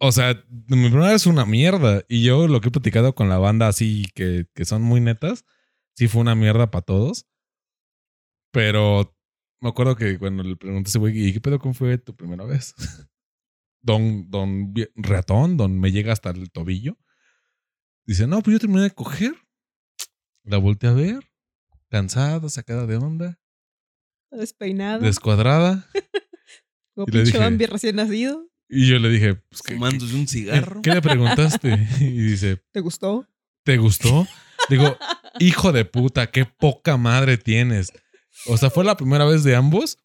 o 0.00 0.12
sea, 0.12 0.42
mi 0.68 0.88
primera 0.90 1.12
vez 1.12 1.22
fue 1.24 1.32
una 1.32 1.46
mierda. 1.46 2.02
Y 2.08 2.24
yo 2.24 2.48
lo 2.48 2.60
que 2.60 2.68
he 2.68 2.72
platicado 2.72 3.14
con 3.14 3.28
la 3.28 3.38
banda 3.38 3.68
así 3.68 4.06
que, 4.14 4.46
que 4.54 4.64
son 4.64 4.82
muy 4.82 5.00
netas, 5.00 5.44
sí 5.94 6.08
fue 6.08 6.20
una 6.20 6.34
mierda 6.34 6.70
para 6.70 6.82
todos. 6.84 7.26
Pero 8.52 9.15
me 9.60 9.68
acuerdo 9.68 9.96
que 9.96 10.18
cuando 10.18 10.42
le 10.42 10.56
pregunté 10.56 10.88
a 10.88 10.90
ese 10.90 10.98
güey, 10.98 11.28
¿y 11.28 11.32
qué 11.32 11.40
pedo 11.40 11.58
cómo 11.58 11.74
fue 11.74 11.98
tu 11.98 12.14
primera 12.14 12.44
vez? 12.44 12.74
Don, 13.82 14.28
don 14.30 14.74
ratón, 14.96 15.56
don 15.56 15.78
me 15.78 15.92
llega 15.92 16.12
hasta 16.12 16.30
el 16.30 16.50
tobillo. 16.50 16.98
Dice, 18.04 18.26
no, 18.26 18.42
pues 18.42 18.54
yo 18.54 18.58
terminé 18.58 18.82
de 18.82 18.90
coger. 18.90 19.34
La 20.42 20.58
volteé 20.58 20.90
a 20.90 20.92
ver, 20.92 21.20
cansada, 21.88 22.48
sacada 22.48 22.86
de 22.86 22.96
onda, 22.96 23.38
Despeinado. 24.32 25.04
descuadrada. 25.04 25.88
como 26.96 27.06
pinche 27.06 27.26
dije- 27.26 27.38
Bambi 27.38 27.66
recién 27.66 27.96
nacido. 27.96 28.48
Y 28.68 28.88
yo 28.88 28.98
le 28.98 29.08
dije, 29.08 29.36
pues, 29.36 29.62
¿qué, 29.62 29.74
Fumándose 29.74 30.14
un 30.16 30.26
cigarro. 30.26 30.82
qué 30.82 30.90
le 30.92 31.00
preguntaste? 31.02 31.86
Y 32.00 32.10
dice, 32.30 32.60
¿Te 32.72 32.80
gustó? 32.80 33.24
¿te 33.64 33.76
gustó? 33.76 34.26
Digo, 34.68 34.96
hijo 35.38 35.70
de 35.72 35.84
puta, 35.84 36.28
qué 36.32 36.44
poca 36.44 36.96
madre 36.96 37.36
tienes. 37.38 37.92
O 38.46 38.56
sea, 38.56 38.70
fue 38.70 38.84
la 38.84 38.96
primera 38.96 39.24
vez 39.24 39.42
de 39.44 39.56
ambos. 39.56 39.98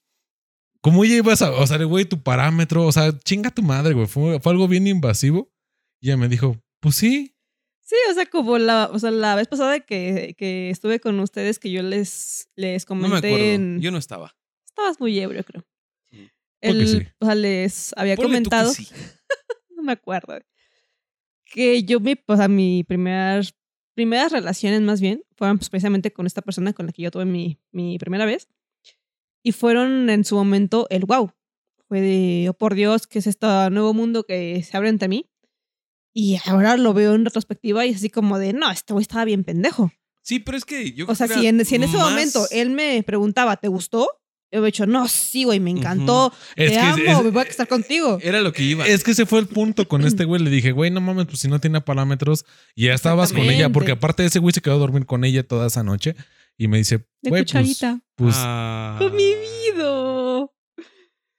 ¿Cómo 0.81 1.05
llevas 1.05 1.41
a, 1.41 1.51
o 1.51 1.67
sea, 1.67 1.77
güey, 1.83 2.05
tu 2.05 2.23
parámetro? 2.23 2.85
O 2.85 2.91
sea, 2.91 3.17
chinga 3.19 3.51
tu 3.51 3.61
madre, 3.61 3.93
güey. 3.93 4.07
Fue, 4.07 4.39
fue 4.39 4.51
algo 4.51 4.67
bien 4.67 4.87
invasivo. 4.87 5.51
Y 5.99 6.07
ella 6.07 6.17
me 6.17 6.27
dijo, 6.27 6.57
pues 6.79 6.95
sí. 6.95 7.35
Sí, 7.81 7.95
o 8.09 8.13
sea, 8.13 8.25
como 8.25 8.57
la, 8.57 8.89
o 8.91 8.97
sea, 8.97 9.11
la 9.11 9.35
vez 9.35 9.47
pasada 9.47 9.79
que, 9.81 10.33
que 10.37 10.69
estuve 10.69 10.99
con 10.99 11.19
ustedes, 11.19 11.59
que 11.59 11.69
yo 11.71 11.83
les, 11.83 12.49
les 12.55 12.89
No 12.89 12.95
me 12.95 13.01
comenté 13.03 13.27
acuerdo. 13.27 13.45
en... 13.45 13.81
Yo 13.81 13.91
no 13.91 13.97
estaba. 13.97 14.35
Estabas 14.65 14.99
muy 14.99 15.19
ebrio, 15.19 15.43
creo. 15.43 15.65
Porque 16.09 16.27
El, 16.61 16.87
sí. 16.87 17.07
O 17.19 17.25
sea, 17.25 17.35
les 17.35 17.93
había 17.97 18.15
Ponle 18.15 18.27
tú 18.41 18.49
que 18.49 18.49
comentado, 18.49 18.73
sí. 18.73 18.87
no 19.75 19.83
me 19.83 19.91
acuerdo, 19.91 20.39
que 21.45 21.83
yo, 21.83 21.99
mi, 21.99 22.15
o 22.27 22.37
sea, 22.37 22.47
mi 22.47 22.83
primer, 22.83 23.45
primeras 23.93 24.31
relaciones 24.31 24.81
más 24.81 25.01
bien, 25.01 25.23
fueron 25.35 25.57
pues, 25.57 25.69
precisamente 25.69 26.11
con 26.11 26.25
esta 26.25 26.41
persona 26.41 26.73
con 26.73 26.85
la 26.85 26.91
que 26.91 27.01
yo 27.03 27.11
tuve 27.11 27.25
mi, 27.25 27.57
mi 27.71 27.97
primera 27.97 28.25
vez. 28.25 28.47
Y 29.43 29.51
fueron 29.53 30.09
en 30.09 30.23
su 30.23 30.35
momento 30.35 30.87
el 30.89 31.05
wow. 31.05 31.31
Fue 31.87 31.99
de, 32.01 32.47
oh 32.49 32.53
por 32.53 32.75
Dios, 32.75 33.07
que 33.07 33.19
es 33.19 33.27
este 33.27 33.47
nuevo 33.69 33.93
mundo 33.93 34.23
que 34.23 34.61
se 34.63 34.77
abre 34.77 34.89
ante 34.89 35.07
mí. 35.07 35.25
Y 36.13 36.37
ahora 36.45 36.77
lo 36.77 36.93
veo 36.93 37.15
en 37.15 37.25
retrospectiva 37.25 37.85
y 37.85 37.91
es 37.91 37.97
así 37.97 38.09
como 38.09 38.37
de, 38.37 38.53
no, 38.53 38.69
este 38.71 38.93
güey 38.93 39.01
estaba 39.01 39.25
bien 39.25 39.43
pendejo. 39.43 39.91
Sí, 40.23 40.39
pero 40.39 40.57
es 40.57 40.65
que 40.65 40.91
yo 40.93 41.05
O 41.07 41.15
sea, 41.15 41.27
si 41.27 41.47
en, 41.47 41.65
si 41.65 41.75
en 41.75 41.83
ese 41.83 41.97
más- 41.97 42.09
momento 42.11 42.45
él 42.51 42.69
me 42.69 43.01
preguntaba, 43.03 43.57
¿te 43.57 43.67
gustó? 43.69 44.07
Yo 44.51 44.61
he 44.61 44.65
dicho, 44.65 44.85
no, 44.85 45.07
sí, 45.07 45.45
güey, 45.45 45.59
me 45.61 45.71
encantó. 45.71 46.33
Es 46.57 46.69
Te 46.69 46.73
que, 46.75 46.79
amo, 46.79 46.97
es- 47.19 47.23
me 47.23 47.29
voy 47.31 47.41
a 47.41 47.45
casar 47.45 47.67
contigo. 47.69 48.19
Era 48.21 48.41
lo 48.41 48.51
que 48.51 48.63
iba. 48.63 48.85
es 48.85 49.03
que 49.03 49.11
ese 49.11 49.25
fue 49.25 49.39
el 49.39 49.47
punto 49.47 49.87
con 49.87 50.03
este 50.05 50.25
güey. 50.25 50.41
Le 50.43 50.49
dije, 50.49 50.71
güey, 50.73 50.91
no 50.91 50.99
mames, 50.99 51.25
pues 51.27 51.39
si 51.39 51.47
no 51.47 51.59
tiene 51.59 51.79
parámetros. 51.81 52.45
Y 52.75 52.85
ya 52.87 52.93
estabas 52.93 53.31
con 53.31 53.41
ella. 53.43 53.69
Porque 53.69 53.91
aparte 53.93 54.25
ese 54.25 54.39
güey 54.39 54.53
se 54.53 54.61
quedó 54.61 54.75
a 54.75 54.79
dormir 54.79 55.05
con 55.05 55.23
ella 55.23 55.43
toda 55.47 55.67
esa 55.67 55.83
noche. 55.83 56.15
Y 56.57 56.67
me 56.67 56.77
dice, 56.77 56.97
De 57.21 57.29
güey, 57.29 57.43
pues, 57.43 57.51
cucharita. 57.53 58.01
pues 58.15 58.35
Ah. 58.37 58.97
Con 58.99 59.15
mi 59.15 59.33
vida. 59.35 60.47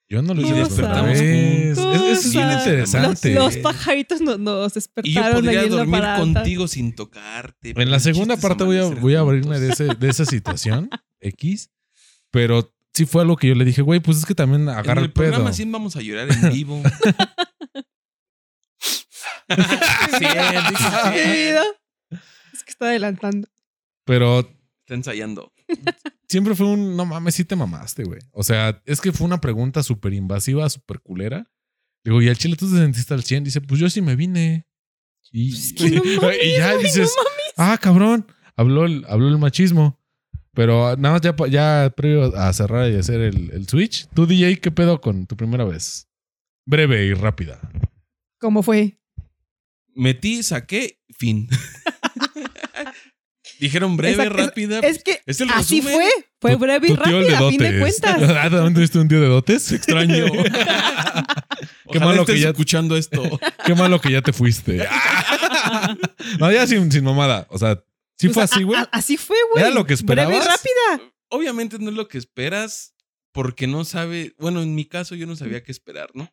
yo 0.08 0.20
no 0.22 0.34
lo 0.34 0.42
hice 0.42 0.52
despertamos. 0.54 1.10
Es- 1.18 1.78
Eso 1.78 2.04
es 2.12 2.32
bien 2.32 2.50
interesante. 2.50 3.34
Los, 3.34 3.54
los 3.54 3.56
pajaritos 3.62 4.20
no- 4.20 4.36
nos 4.38 4.72
Y 4.72 5.12
yo 5.12 5.22
despertaron 5.22 5.36
ahí 5.48 5.54
podría 5.56 5.62
en 5.64 5.70
dormir 5.70 6.02
contigo 6.34 6.68
sin 6.68 6.94
tocarte. 6.94 7.74
En 7.76 7.90
la 7.90 7.98
segunda 8.00 8.34
es 8.34 8.40
parte 8.40 8.64
voy 8.64 8.78
a, 8.78 8.84
voy 8.84 9.14
a 9.14 9.20
abrirme 9.20 9.58
de, 9.60 9.72
ese, 9.72 9.84
de 9.94 10.08
esa 10.08 10.24
situación 10.24 10.88
X. 11.20 11.70
Pero 12.30 12.74
sí 12.94 13.06
fue 13.06 13.22
algo 13.22 13.36
que 13.36 13.48
yo 13.48 13.54
le 13.54 13.64
dije, 13.64 13.82
güey, 13.82 14.00
pues 14.00 14.18
es 14.18 14.26
que 14.26 14.34
también 14.34 14.68
agarra 14.68 14.92
en 14.92 14.98
el, 14.98 15.04
el 15.04 15.12
pedo. 15.12 15.28
programa 15.28 15.52
100 15.52 15.72
vamos 15.72 15.96
a 15.96 16.00
llorar 16.00 16.28
en 16.30 16.52
vivo. 16.52 16.82
sí. 20.18 20.24
Es 22.52 22.64
que 22.64 22.70
está 22.70 22.86
adelantando. 22.86 23.48
Pero 24.04 24.48
Está 24.80 24.94
ensayando. 24.94 25.52
siempre 26.28 26.54
fue 26.54 26.66
un, 26.66 26.96
no 26.96 27.04
mames, 27.06 27.36
sí 27.36 27.44
te 27.44 27.54
mamaste, 27.54 28.04
güey. 28.04 28.20
O 28.32 28.42
sea, 28.42 28.82
es 28.84 29.00
que 29.00 29.12
fue 29.12 29.26
una 29.26 29.40
pregunta 29.40 29.82
súper 29.82 30.12
invasiva, 30.12 30.68
súper 30.68 31.00
culera. 31.00 31.50
Digo, 32.04 32.20
y 32.20 32.28
al 32.28 32.36
chile 32.36 32.56
tú 32.56 32.68
te 32.68 32.78
sentiste 32.78 33.14
al 33.14 33.22
100. 33.22 33.44
Dice, 33.44 33.60
pues 33.60 33.80
yo 33.80 33.88
sí 33.88 34.02
me 34.02 34.16
vine. 34.16 34.66
Y, 35.30 35.50
Pues 35.50 35.64
es 35.66 35.72
que 35.74 35.90
no 35.90 36.02
mames, 36.20 36.38
y 36.42 36.56
ya 36.56 36.72
güey, 36.72 36.84
dices, 36.84 37.14
no 37.16 37.64
ah, 37.64 37.78
cabrón, 37.78 38.26
habló 38.56 38.86
el, 38.86 39.04
habló 39.08 39.28
el 39.28 39.38
machismo. 39.38 40.01
Pero 40.54 40.96
nada 40.96 41.14
más 41.14 41.20
ya, 41.22 41.34
ya 41.48 41.92
previo 41.96 42.36
a 42.36 42.52
cerrar 42.52 42.90
y 42.90 42.96
hacer 42.96 43.20
el, 43.20 43.50
el 43.52 43.66
switch. 43.68 44.06
Tú, 44.14 44.26
DJ, 44.26 44.58
¿qué 44.60 44.70
pedo 44.70 45.00
con 45.00 45.26
tu 45.26 45.36
primera 45.36 45.64
vez? 45.64 46.08
Breve 46.66 47.06
y 47.06 47.14
rápida. 47.14 47.58
¿Cómo 48.38 48.62
fue? 48.62 48.98
Metí, 49.94 50.42
saqué, 50.42 50.98
fin. 51.18 51.48
Dijeron 53.60 53.96
breve, 53.96 54.14
Exacto, 54.24 54.42
rápida. 54.46 54.80
Es 54.80 55.02
que 55.04 55.20
Es 55.24 55.40
el 55.40 55.48
así 55.50 55.80
resumen. 55.80 55.94
fue. 56.00 56.10
Fue 56.40 56.56
breve 56.56 56.88
y 56.88 56.94
rápida, 56.96 57.38
a 57.38 57.48
fin 57.48 57.58
de 57.58 57.78
dotes. 57.78 58.00
cuentas. 58.00 58.30
¿Ah, 58.42 58.50
¿También 58.50 58.74
tuviste 58.74 58.98
un 58.98 59.06
tío 59.08 59.20
de 59.20 59.28
dotes? 59.28 59.70
Extraño. 59.72 60.26
Qué 60.32 60.38
Ojalá 61.98 62.06
malo 62.06 62.24
que 62.26 62.40
ya- 62.40 62.48
escuchando 62.50 62.96
esto. 62.96 63.22
Qué 63.64 63.74
malo 63.76 64.00
que 64.00 64.10
ya 64.10 64.20
te 64.22 64.32
fuiste. 64.32 64.84
no, 66.40 66.50
ya 66.50 66.66
sin, 66.66 66.90
sin 66.90 67.04
mamada. 67.04 67.46
O 67.50 67.58
sea, 67.58 67.80
sí 68.22 68.28
O 68.28 68.32
fue 68.32 68.46
sea, 68.46 68.54
así, 68.56 68.64
güey. 68.64 68.80
así 68.92 69.16
fue, 69.16 69.36
güey. 69.52 69.64
¿Era 69.64 69.74
lo 69.74 69.84
que 69.86 69.94
Breve 69.94 70.34
y 70.34 70.36
esperabas? 70.36 70.46
rápida. 70.46 71.12
Obviamente 71.28 71.78
no 71.78 71.90
es 71.90 71.96
lo 71.96 72.08
que 72.08 72.18
esperas 72.18 72.94
porque 73.32 73.66
no 73.66 73.84
sabe, 73.84 74.34
bueno, 74.38 74.62
en 74.62 74.74
mi 74.74 74.84
caso 74.84 75.14
yo 75.14 75.26
no 75.26 75.36
sabía 75.36 75.62
qué 75.62 75.72
esperar, 75.72 76.10
¿no? 76.14 76.30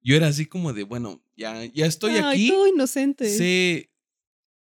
Yo 0.00 0.16
era 0.16 0.26
así 0.28 0.46
como 0.46 0.72
de, 0.72 0.82
bueno, 0.84 1.22
ya, 1.36 1.64
ya 1.66 1.86
estoy 1.86 2.12
Ay, 2.12 2.22
aquí, 2.24 2.48
tú 2.48 2.66
inocente. 2.66 3.28
sé, 3.36 3.92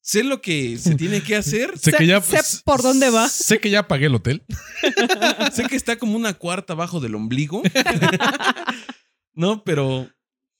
sé 0.01 0.23
lo 0.23 0.41
que 0.41 0.77
se 0.77 0.95
tiene 0.95 1.23
que 1.23 1.35
hacer, 1.35 1.77
Sé 1.79 1.91
Sé- 1.91 1.97
que 1.97 2.05
ya. 2.07 2.21
sé 2.21 2.61
por 2.65 2.81
dónde 2.81 3.09
va. 3.09 3.27
Sé 3.29 3.59
que 3.59 3.69
ya 3.69 3.87
pagué 3.87 4.05
el 4.07 4.15
hotel. 4.15 4.43
sé 5.53 5.63
que 5.67 5.75
está 5.75 5.97
como 5.97 6.15
una 6.15 6.33
cuarta 6.35 6.73
abajo 6.73 6.99
del 6.99 7.15
ombligo. 7.15 7.63
no, 9.33 9.63
pero 9.63 10.09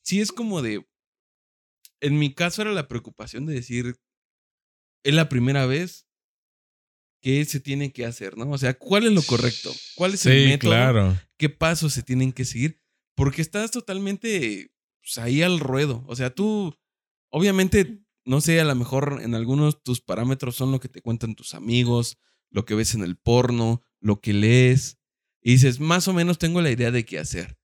sí 0.03 0.21
es 0.21 0.31
como 0.31 0.61
de, 0.61 0.85
en 1.99 2.17
mi 2.17 2.33
caso 2.33 2.61
era 2.61 2.71
la 2.71 2.87
preocupación 2.87 3.45
de 3.45 3.53
decir, 3.55 3.95
es 5.03 5.13
la 5.13 5.29
primera 5.29 5.65
vez 5.65 6.07
que 7.21 7.45
se 7.45 7.59
tiene 7.59 7.91
que 7.93 8.05
hacer, 8.05 8.37
¿no? 8.37 8.49
O 8.51 8.57
sea, 8.57 8.73
¿cuál 8.73 9.05
es 9.05 9.11
lo 9.13 9.21
correcto? 9.21 9.71
¿Cuál 9.95 10.13
es 10.15 10.25
el 10.25 10.33
Sí, 10.43 10.49
método? 10.49 10.71
claro. 10.71 11.19
qué 11.37 11.49
pasos 11.49 11.93
se 11.93 12.03
tienen 12.03 12.31
que 12.33 12.45
seguir, 12.45 12.81
porque 13.15 13.41
estás 13.41 13.71
totalmente 13.71 14.71
pues, 15.01 15.17
ahí 15.17 15.41
al 15.43 15.59
ruedo. 15.59 16.03
O 16.07 16.15
sea, 16.15 16.33
tú, 16.33 16.75
obviamente, 17.29 18.03
no 18.25 18.41
sé, 18.41 18.59
a 18.59 18.63
lo 18.65 18.75
mejor 18.75 19.19
en 19.23 19.35
algunos 19.35 19.81
tus 19.83 20.01
parámetros 20.01 20.55
son 20.55 20.71
lo 20.71 20.79
que 20.79 20.89
te 20.89 21.01
cuentan 21.01 21.35
tus 21.35 21.53
amigos, 21.53 22.17
lo 22.49 22.65
que 22.65 22.75
ves 22.75 22.95
en 22.95 23.03
el 23.03 23.17
porno, 23.17 23.83
lo 23.99 24.19
que 24.19 24.33
lees, 24.33 24.97
y 25.43 25.53
dices, 25.53 25.79
más 25.79 26.07
o 26.07 26.13
menos 26.13 26.37
tengo 26.37 26.61
la 26.61 26.69
idea 26.71 26.91
de 26.91 27.05
qué 27.05 27.17
hacer. 27.19 27.57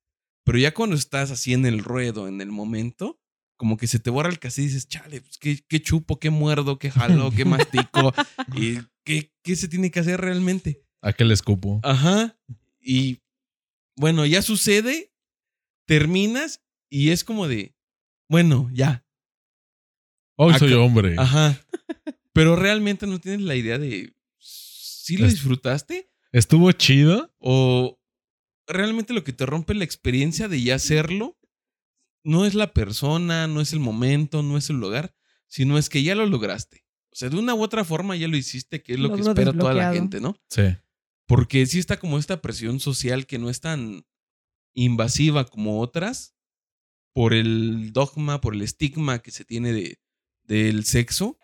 Pero 0.44 0.58
ya 0.60 0.74
cuando 0.74 0.96
estás 0.96 1.30
así 1.32 1.54
en 1.54 1.66
el 1.66 1.80
ruedo, 1.84 2.28
en 2.28 2.42
el 2.42 2.52
momento, 2.52 3.20
como 3.58 3.76
que 3.78 3.88
se 3.88 4.00
te 4.00 4.10
borra 4.10 4.30
el 4.30 4.40
cassette 4.40 4.64
y 4.66 4.68
dices, 4.68 4.88
chale, 4.88 5.22
pues, 5.22 5.38
¿qué, 5.38 5.60
qué 5.68 5.82
chupo, 5.82 6.20
qué 6.20 6.30
muerdo, 6.30 6.80
qué 6.80 6.90
jalo, 6.92 7.32
qué 7.32 7.44
mastico, 7.46 8.14
y 8.56 8.78
qué, 9.04 9.32
qué 9.44 9.56
se 9.56 9.68
tiene 9.68 9.92
que 9.92 10.00
hacer 10.00 10.22
realmente. 10.22 10.84
¿A 11.02 11.14
qué 11.14 11.26
le 11.26 11.34
escupo? 11.34 11.80
Ajá. 11.84 12.38
Y 12.80 13.20
bueno, 13.96 14.26
ya 14.26 14.42
sucede, 14.42 15.12
terminas 15.86 16.64
y 16.90 17.10
es 17.10 17.24
como 17.24 17.48
de, 17.48 17.76
bueno, 18.30 18.70
ya. 18.74 19.04
Hoy 20.36 20.52
acá- 20.52 20.60
soy 20.60 20.74
hombre. 20.74 21.16
Ajá. 21.18 21.60
Pero 22.34 22.56
realmente 22.56 23.08
no 23.08 23.20
tienes 23.20 23.42
la 23.42 23.56
idea 23.56 23.78
de 23.80 24.14
si 24.40 25.18
lo 25.18 25.26
Es- 25.26 25.34
disfrutaste 25.34 26.10
Estuvo 26.32 26.72
chido. 26.74 27.34
o 27.40 28.00
realmente 28.68 29.14
lo 29.14 29.24
que 29.24 29.34
te 29.34 29.46
rompe 29.46 29.74
la 29.74 29.86
experiencia 29.86 30.48
de 30.48 30.62
ya 30.62 30.76
hacerlo 30.76 31.37
no 32.28 32.46
es 32.46 32.56
la 32.56 32.74
persona, 32.74 33.48
no 33.48 33.62
es 33.62 33.72
el 33.72 33.80
momento, 33.80 34.44
no 34.44 34.58
es 34.58 34.70
el 34.70 34.76
lugar, 34.76 35.16
sino 35.48 35.78
es 35.78 35.88
que 35.88 36.04
ya 36.04 36.14
lo 36.14 36.26
lograste. 36.26 36.86
O 37.10 37.16
sea, 37.16 37.30
de 37.30 37.38
una 37.38 37.56
u 37.56 37.62
otra 37.62 37.86
forma 37.86 38.18
ya 38.18 38.28
lo 38.28 38.36
hiciste, 38.36 38.84
que 38.84 38.94
es 38.94 39.00
lo 39.00 39.16
que 39.16 39.22
espera 39.22 39.54
toda 39.54 39.74
la 39.74 39.94
gente, 39.94 40.20
¿no? 40.20 40.36
Sí. 40.50 40.64
Porque 41.26 41.66
sí 41.66 41.80
está 41.80 41.98
como 42.00 42.20
esta 42.20 42.42
presión 42.42 42.82
social 42.82 43.28
que 43.28 43.40
no 43.40 43.50
es 43.50 43.62
tan 43.62 44.06
invasiva 44.74 45.46
como 45.46 45.80
otras 45.80 46.36
por 47.14 47.34
el 47.34 47.94
dogma, 47.94 48.42
por 48.42 48.54
el 48.54 48.62
estigma 48.62 49.20
que 49.20 49.32
se 49.32 49.46
tiene 49.46 49.72
de, 49.72 50.02
del 50.44 50.84
sexo. 50.84 51.40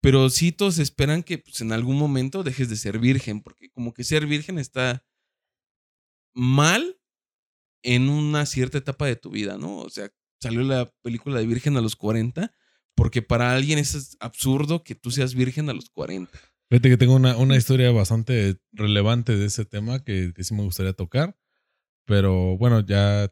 Pero 0.00 0.30
sí 0.30 0.52
todos 0.52 0.78
esperan 0.78 1.24
que 1.24 1.38
pues, 1.38 1.60
en 1.62 1.72
algún 1.72 1.98
momento 1.98 2.44
dejes 2.44 2.68
de 2.68 2.76
ser 2.76 3.00
virgen, 3.00 3.42
porque 3.42 3.70
como 3.70 3.92
que 3.92 4.04
ser 4.04 4.26
virgen 4.26 4.60
está 4.60 5.04
mal 6.32 7.01
en 7.82 8.08
una 8.08 8.46
cierta 8.46 8.78
etapa 8.78 9.06
de 9.06 9.16
tu 9.16 9.30
vida, 9.30 9.58
¿no? 9.58 9.78
O 9.78 9.90
sea, 9.90 10.10
salió 10.40 10.62
la 10.62 10.92
película 11.02 11.38
de 11.38 11.46
Virgen 11.46 11.76
a 11.76 11.80
los 11.80 11.96
40, 11.96 12.52
porque 12.94 13.22
para 13.22 13.54
alguien 13.54 13.78
es 13.78 14.16
absurdo 14.20 14.84
que 14.84 14.94
tú 14.94 15.10
seas 15.10 15.34
virgen 15.34 15.68
a 15.70 15.72
los 15.72 15.90
40. 15.90 16.30
Fíjate 16.70 16.88
que 16.88 16.96
tengo 16.96 17.14
una, 17.14 17.36
una 17.36 17.56
historia 17.56 17.90
bastante 17.90 18.58
relevante 18.72 19.36
de 19.36 19.46
ese 19.46 19.64
tema 19.64 20.02
que, 20.02 20.32
que 20.34 20.44
sí 20.44 20.54
me 20.54 20.62
gustaría 20.62 20.92
tocar. 20.92 21.36
Pero 22.06 22.56
bueno, 22.56 22.80
ya 22.80 23.30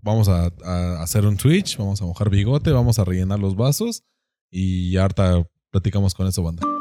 vamos 0.00 0.28
a, 0.28 0.52
a 0.64 1.02
hacer 1.02 1.26
un 1.26 1.38
switch, 1.38 1.76
vamos 1.76 2.00
a 2.00 2.04
mojar 2.04 2.30
bigote, 2.30 2.70
vamos 2.70 2.98
a 2.98 3.04
rellenar 3.04 3.38
los 3.38 3.56
vasos 3.56 4.04
y 4.50 4.92
ya 4.92 5.04
harta 5.04 5.44
platicamos 5.70 6.14
con 6.14 6.26
eso, 6.26 6.42
banda. 6.42 6.77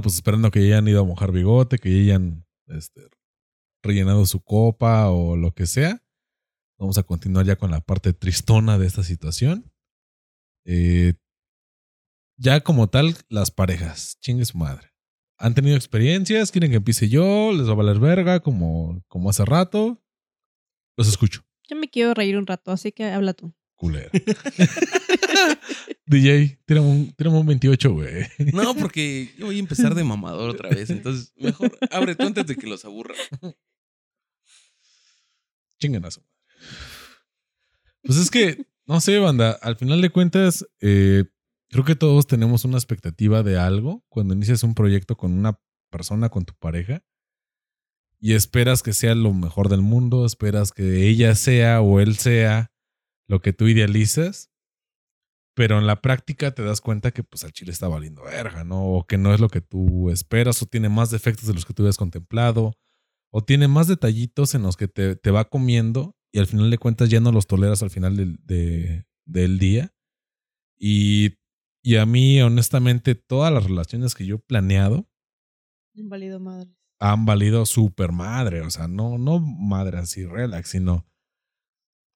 Pues 0.00 0.16
esperando 0.16 0.50
que 0.50 0.60
ya 0.60 0.76
hayan 0.76 0.88
ido 0.88 1.00
a 1.00 1.04
mojar 1.04 1.32
bigote, 1.32 1.78
que 1.78 1.90
ya 1.90 2.14
hayan 2.14 2.46
este, 2.66 3.02
rellenado 3.82 4.26
su 4.26 4.40
copa 4.40 5.10
o 5.10 5.36
lo 5.36 5.52
que 5.52 5.66
sea. 5.66 6.02
Vamos 6.78 6.98
a 6.98 7.02
continuar 7.02 7.46
ya 7.46 7.56
con 7.56 7.70
la 7.70 7.80
parte 7.80 8.12
tristona 8.12 8.78
de 8.78 8.86
esta 8.86 9.02
situación. 9.02 9.72
Eh, 10.64 11.14
ya 12.36 12.62
como 12.62 12.88
tal, 12.88 13.16
las 13.28 13.50
parejas, 13.50 14.18
chingue 14.20 14.44
su 14.44 14.58
madre. 14.58 14.92
¿Han 15.38 15.54
tenido 15.54 15.76
experiencias? 15.76 16.50
¿Quieren 16.50 16.70
que 16.70 16.78
empiece 16.78 17.08
yo? 17.08 17.52
¿Les 17.52 17.68
va 17.68 17.72
a 17.72 17.76
valer 17.76 17.98
verga 17.98 18.40
como, 18.40 19.02
como 19.08 19.30
hace 19.30 19.44
rato? 19.44 20.02
Los 20.96 21.08
escucho. 21.08 21.42
Yo 21.68 21.76
me 21.76 21.88
quiero 21.88 22.14
reír 22.14 22.36
un 22.36 22.46
rato, 22.46 22.72
así 22.72 22.92
que 22.92 23.04
habla 23.04 23.34
tú. 23.34 23.54
Culera. 23.74 24.10
DJ, 26.06 26.58
tírame 26.66 26.86
un, 26.86 27.14
un 27.26 27.46
28, 27.46 27.92
güey. 27.92 28.26
No, 28.52 28.74
porque 28.78 29.32
yo 29.38 29.46
voy 29.46 29.56
a 29.56 29.60
empezar 29.60 29.94
de 29.94 30.04
mamador 30.04 30.50
otra 30.50 30.68
vez. 30.68 30.90
Entonces, 30.90 31.32
mejor 31.36 31.76
abre 31.90 32.14
tú 32.14 32.26
antes 32.26 32.46
de 32.46 32.56
que 32.56 32.66
los 32.66 32.84
aburra. 32.84 33.14
Madre. 33.32 33.44
Pues 38.02 38.18
es 38.18 38.30
que, 38.30 38.66
no 38.86 39.00
sé, 39.00 39.18
banda, 39.18 39.52
al 39.62 39.76
final 39.76 40.00
de 40.00 40.10
cuentas, 40.10 40.66
eh, 40.80 41.24
creo 41.68 41.84
que 41.84 41.94
todos 41.94 42.26
tenemos 42.26 42.64
una 42.64 42.78
expectativa 42.78 43.42
de 43.42 43.58
algo 43.58 44.04
cuando 44.08 44.34
inicias 44.34 44.62
un 44.62 44.74
proyecto 44.74 45.16
con 45.16 45.32
una 45.32 45.60
persona, 45.90 46.28
con 46.28 46.44
tu 46.44 46.54
pareja, 46.54 47.02
y 48.18 48.32
esperas 48.32 48.82
que 48.82 48.94
sea 48.94 49.14
lo 49.14 49.34
mejor 49.34 49.68
del 49.68 49.82
mundo, 49.82 50.24
esperas 50.24 50.72
que 50.72 51.08
ella 51.08 51.34
sea 51.34 51.82
o 51.82 52.00
él 52.00 52.16
sea 52.16 52.72
lo 53.26 53.40
que 53.40 53.52
tú 53.52 53.68
idealizas, 53.68 54.50
pero 55.54 55.78
en 55.78 55.86
la 55.86 56.00
práctica 56.02 56.52
te 56.52 56.62
das 56.62 56.80
cuenta 56.80 57.10
que 57.12 57.22
pues 57.22 57.44
al 57.44 57.52
chile 57.52 57.70
está 57.72 57.88
valiendo 57.88 58.22
verga, 58.24 58.64
¿no? 58.64 58.84
O 58.84 59.06
que 59.06 59.18
no 59.18 59.32
es 59.34 59.40
lo 59.40 59.48
que 59.48 59.60
tú 59.60 60.10
esperas, 60.10 60.60
o 60.62 60.66
tiene 60.66 60.88
más 60.88 61.10
defectos 61.10 61.46
de 61.46 61.54
los 61.54 61.64
que 61.64 61.74
tú 61.74 61.82
habías 61.82 61.96
contemplado, 61.96 62.72
o 63.32 63.42
tiene 63.44 63.68
más 63.68 63.86
detallitos 63.88 64.54
en 64.54 64.62
los 64.62 64.76
que 64.76 64.88
te, 64.88 65.16
te 65.16 65.30
va 65.30 65.48
comiendo 65.48 66.16
y 66.32 66.38
al 66.40 66.46
final 66.46 66.70
de 66.70 66.78
cuentas 66.78 67.08
ya 67.10 67.20
no 67.20 67.30
los 67.32 67.46
toleras 67.46 67.82
al 67.82 67.90
final 67.90 68.16
del, 68.16 68.38
de- 68.44 69.06
del 69.26 69.58
día. 69.58 69.92
Y, 70.76 71.34
y 71.82 71.96
a 71.96 72.06
mí, 72.06 72.40
honestamente, 72.42 73.14
todas 73.14 73.52
las 73.52 73.64
relaciones 73.64 74.14
que 74.14 74.26
yo 74.26 74.36
he 74.36 74.38
planeado 74.38 75.08
Inválido 75.94 76.40
madre. 76.40 76.70
han 77.00 77.24
valido 77.26 77.64
súper 77.66 78.10
madre. 78.12 78.62
O 78.62 78.70
sea, 78.70 78.88
no, 78.88 79.18
no 79.18 79.38
madre 79.38 79.98
así 79.98 80.24
relax, 80.26 80.70
sino 80.70 81.06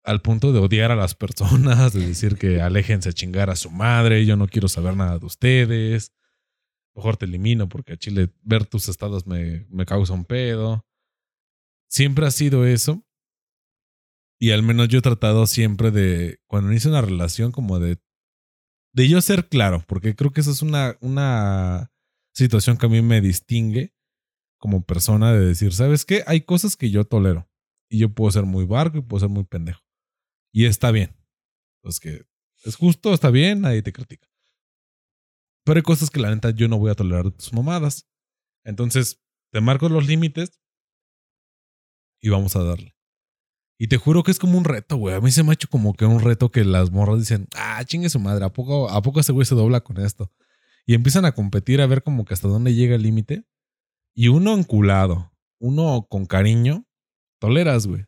al 0.08 0.22
punto 0.22 0.52
de 0.52 0.58
odiar 0.58 0.90
a 0.90 0.96
las 0.96 1.14
personas, 1.14 1.92
de 1.92 2.06
decir 2.06 2.36
que 2.36 2.60
aléjense 2.60 3.10
a 3.10 3.12
chingar 3.12 3.50
a 3.50 3.56
su 3.56 3.70
madre, 3.70 4.24
yo 4.24 4.36
no 4.36 4.48
quiero 4.48 4.68
saber 4.68 4.96
nada 4.96 5.18
de 5.18 5.26
ustedes. 5.26 6.12
Mejor 6.94 7.16
te 7.16 7.26
elimino 7.26 7.68
porque 7.68 7.92
a 7.92 7.96
Chile 7.96 8.30
ver 8.42 8.64
tus 8.64 8.88
estados 8.88 9.26
me, 9.26 9.66
me 9.68 9.84
causa 9.84 10.14
un 10.14 10.24
pedo. 10.24 10.86
Siempre 11.88 12.26
ha 12.26 12.30
sido 12.30 12.66
eso. 12.66 13.04
Y 14.40 14.52
al 14.52 14.62
menos 14.62 14.88
yo 14.88 15.00
he 15.00 15.02
tratado 15.02 15.46
siempre 15.46 15.90
de, 15.90 16.40
cuando 16.46 16.70
inicio 16.70 16.90
una 16.90 17.02
relación, 17.02 17.52
como 17.52 17.78
de, 17.78 17.98
de 18.94 19.08
yo 19.08 19.20
ser 19.20 19.48
claro, 19.48 19.84
porque 19.86 20.14
creo 20.14 20.32
que 20.32 20.40
eso 20.40 20.52
es 20.52 20.62
una, 20.62 20.96
una 21.00 21.90
situación 22.34 22.78
que 22.78 22.86
a 22.86 22.88
mí 22.88 23.02
me 23.02 23.20
distingue 23.20 23.92
como 24.58 24.84
persona 24.84 25.32
de 25.32 25.40
decir, 25.44 25.72
¿sabes 25.72 26.04
qué? 26.04 26.22
Hay 26.26 26.42
cosas 26.42 26.76
que 26.76 26.90
yo 26.90 27.04
tolero. 27.04 27.48
Y 27.90 27.98
yo 27.98 28.10
puedo 28.10 28.30
ser 28.30 28.44
muy 28.44 28.64
barco 28.64 28.98
y 28.98 29.02
puedo 29.02 29.20
ser 29.20 29.28
muy 29.28 29.44
pendejo. 29.44 29.87
Y 30.52 30.66
está 30.66 30.90
bien. 30.90 31.14
Pues 31.82 32.00
que 32.00 32.26
es 32.64 32.76
justo, 32.76 33.14
está 33.14 33.30
bien, 33.30 33.60
nadie 33.60 33.82
te 33.82 33.92
critica. 33.92 34.28
Pero 35.64 35.78
hay 35.78 35.82
cosas 35.82 36.10
que 36.10 36.20
la 36.20 36.34
neta 36.34 36.50
yo 36.50 36.68
no 36.68 36.78
voy 36.78 36.90
a 36.90 36.94
tolerar 36.94 37.30
tus 37.30 37.52
mamadas. 37.52 38.06
Entonces, 38.64 39.20
te 39.50 39.60
marco 39.60 39.88
los 39.88 40.06
límites 40.06 40.60
y 42.20 42.30
vamos 42.30 42.56
a 42.56 42.62
darle. 42.62 42.94
Y 43.78 43.86
te 43.88 43.96
juro 43.96 44.24
que 44.24 44.32
es 44.32 44.38
como 44.38 44.58
un 44.58 44.64
reto, 44.64 44.96
güey. 44.96 45.14
A 45.14 45.20
mí 45.20 45.30
se 45.30 45.42
me 45.44 45.50
ha 45.50 45.54
hecho 45.54 45.68
como 45.68 45.94
que 45.94 46.04
un 46.04 46.20
reto 46.20 46.50
que 46.50 46.64
las 46.64 46.90
morras 46.90 47.20
dicen, 47.20 47.46
ah, 47.54 47.82
chingue 47.84 48.10
su 48.10 48.18
madre, 48.18 48.44
¿a 48.44 48.52
poco, 48.52 48.90
¿a 48.90 49.00
poco 49.02 49.20
ese 49.20 49.32
güey 49.32 49.46
se 49.46 49.54
dobla 49.54 49.82
con 49.82 49.98
esto? 49.98 50.32
Y 50.84 50.94
empiezan 50.94 51.24
a 51.26 51.32
competir 51.32 51.80
a 51.80 51.86
ver 51.86 52.02
como 52.02 52.24
que 52.24 52.34
hasta 52.34 52.48
dónde 52.48 52.74
llega 52.74 52.96
el 52.96 53.02
límite. 53.02 53.44
Y 54.14 54.28
uno 54.28 54.54
enculado, 54.54 55.32
uno 55.60 56.06
con 56.10 56.26
cariño, 56.26 56.86
toleras, 57.38 57.86
güey. 57.86 58.06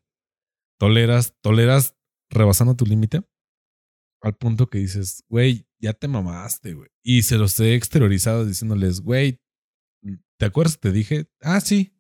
Toleras, 0.76 1.36
toleras 1.40 1.94
rebasando 2.30 2.74
tu 2.74 2.86
límite 2.86 3.22
al 4.22 4.36
punto 4.36 4.68
que 4.68 4.78
dices, 4.78 5.24
güey, 5.28 5.66
ya 5.78 5.92
te 5.92 6.08
mamaste, 6.08 6.74
güey. 6.74 6.90
Y 7.02 7.22
se 7.22 7.38
los 7.38 7.58
he 7.60 7.74
exteriorizado 7.74 8.44
diciéndoles, 8.44 9.00
güey, 9.00 9.40
¿te 10.38 10.46
acuerdas 10.46 10.78
te 10.78 10.92
dije? 10.92 11.26
Ah, 11.40 11.60
sí. 11.60 11.96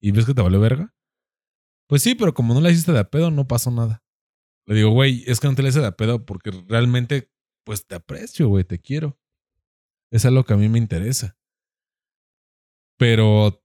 ¿Y 0.00 0.10
ves 0.10 0.26
que 0.26 0.34
te 0.34 0.42
valió 0.42 0.60
verga? 0.60 0.94
Pues 1.88 2.02
sí, 2.02 2.14
pero 2.14 2.34
como 2.34 2.54
no 2.54 2.60
la 2.60 2.70
hiciste 2.70 2.92
de 2.92 2.98
a 2.98 3.10
pedo, 3.10 3.30
no 3.30 3.46
pasó 3.46 3.70
nada. 3.70 4.02
Le 4.66 4.76
digo, 4.76 4.90
güey, 4.90 5.24
es 5.26 5.40
que 5.40 5.48
no 5.48 5.54
te 5.54 5.62
la 5.62 5.70
hice 5.70 5.80
de 5.80 5.86
a 5.86 5.96
pedo 5.96 6.24
porque 6.24 6.50
realmente, 6.68 7.30
pues 7.64 7.86
te 7.86 7.94
aprecio, 7.94 8.48
güey, 8.48 8.64
te 8.64 8.78
quiero. 8.80 9.18
Es 10.10 10.24
algo 10.24 10.44
que 10.44 10.54
a 10.54 10.56
mí 10.56 10.68
me 10.68 10.78
interesa. 10.78 11.36
Pero, 12.98 13.61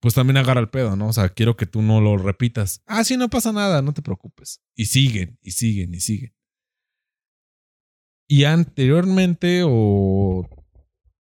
pues 0.00 0.14
también 0.14 0.36
agarra 0.36 0.60
el 0.60 0.70
pedo, 0.70 0.96
¿no? 0.96 1.08
O 1.08 1.12
sea, 1.12 1.28
quiero 1.28 1.56
que 1.56 1.66
tú 1.66 1.82
no 1.82 2.00
lo 2.00 2.16
repitas. 2.16 2.82
Ah, 2.86 3.04
sí, 3.04 3.16
no 3.16 3.28
pasa 3.28 3.52
nada, 3.52 3.82
no 3.82 3.92
te 3.92 4.02
preocupes. 4.02 4.60
Y 4.74 4.86
siguen, 4.86 5.38
y 5.42 5.52
siguen, 5.52 5.94
y 5.94 6.00
siguen. 6.00 6.34
Y 8.28 8.44
anteriormente, 8.44 9.62
o 9.64 10.46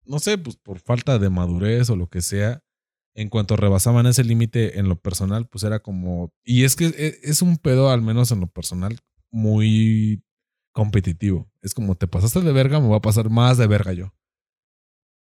no 0.05 0.19
sé, 0.19 0.39
pues 0.39 0.57
por 0.57 0.81
falta 0.81 1.19
de 1.19 1.31
madurez 1.31 1.91
o 1.91 1.97
lo 1.97 2.09
que 2.09 2.23
sea, 2.23 2.63
en 3.15 3.29
cuanto 3.29 3.57
rebasaban 3.57 4.07
ese 4.07 4.25
límite 4.25 4.79
en 4.79 4.89
lo 4.89 5.01
personal, 5.01 5.49
pues 5.49 5.65
era 5.65 5.81
como. 5.81 6.33
Y 6.45 6.65
es 6.65 6.77
que 6.77 6.87
e, 6.87 7.19
es 7.23 7.43
un 7.43 7.59
pedo, 7.59 7.91
al 7.91 8.03
menos 8.03 8.31
en 8.31 8.41
lo 8.41 8.47
personal, 8.47 8.99
muy 9.31 10.23
competitivo. 10.73 11.51
Es 11.63 11.75
como 11.75 11.95
te 11.95 12.07
pasaste 12.07 12.41
de 12.41 12.53
verga, 12.53 12.81
me 12.81 12.89
voy 12.89 12.97
a 12.97 13.01
pasar 13.01 13.31
más 13.31 13.59
de 13.59 13.67
verga 13.67 13.93
yo. 13.93 14.13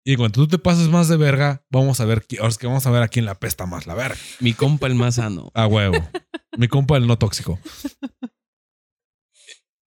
Y 0.09 0.15
cuando 0.15 0.41
tú 0.41 0.47
te 0.47 0.57
pases 0.57 0.87
más 0.87 1.07
de 1.07 1.17
verga, 1.17 1.61
vamos 1.69 1.99
a 2.01 2.05
ver, 2.05 2.25
ahora 2.39 2.49
es 2.49 2.57
que 2.57 2.65
vamos 2.65 2.83
a 2.87 2.89
ver 2.89 3.03
a 3.03 3.09
quién 3.09 3.25
la 3.25 3.35
pesta 3.35 3.67
más 3.67 3.85
la 3.85 3.93
verga. 3.93 4.17
Mi 4.39 4.53
compa 4.53 4.87
el 4.87 4.95
más 4.95 5.15
sano. 5.15 5.51
A 5.53 5.67
huevo. 5.67 5.99
Mi 6.57 6.67
compa 6.67 6.97
el 6.97 7.05
no 7.05 7.19
tóxico. 7.19 7.59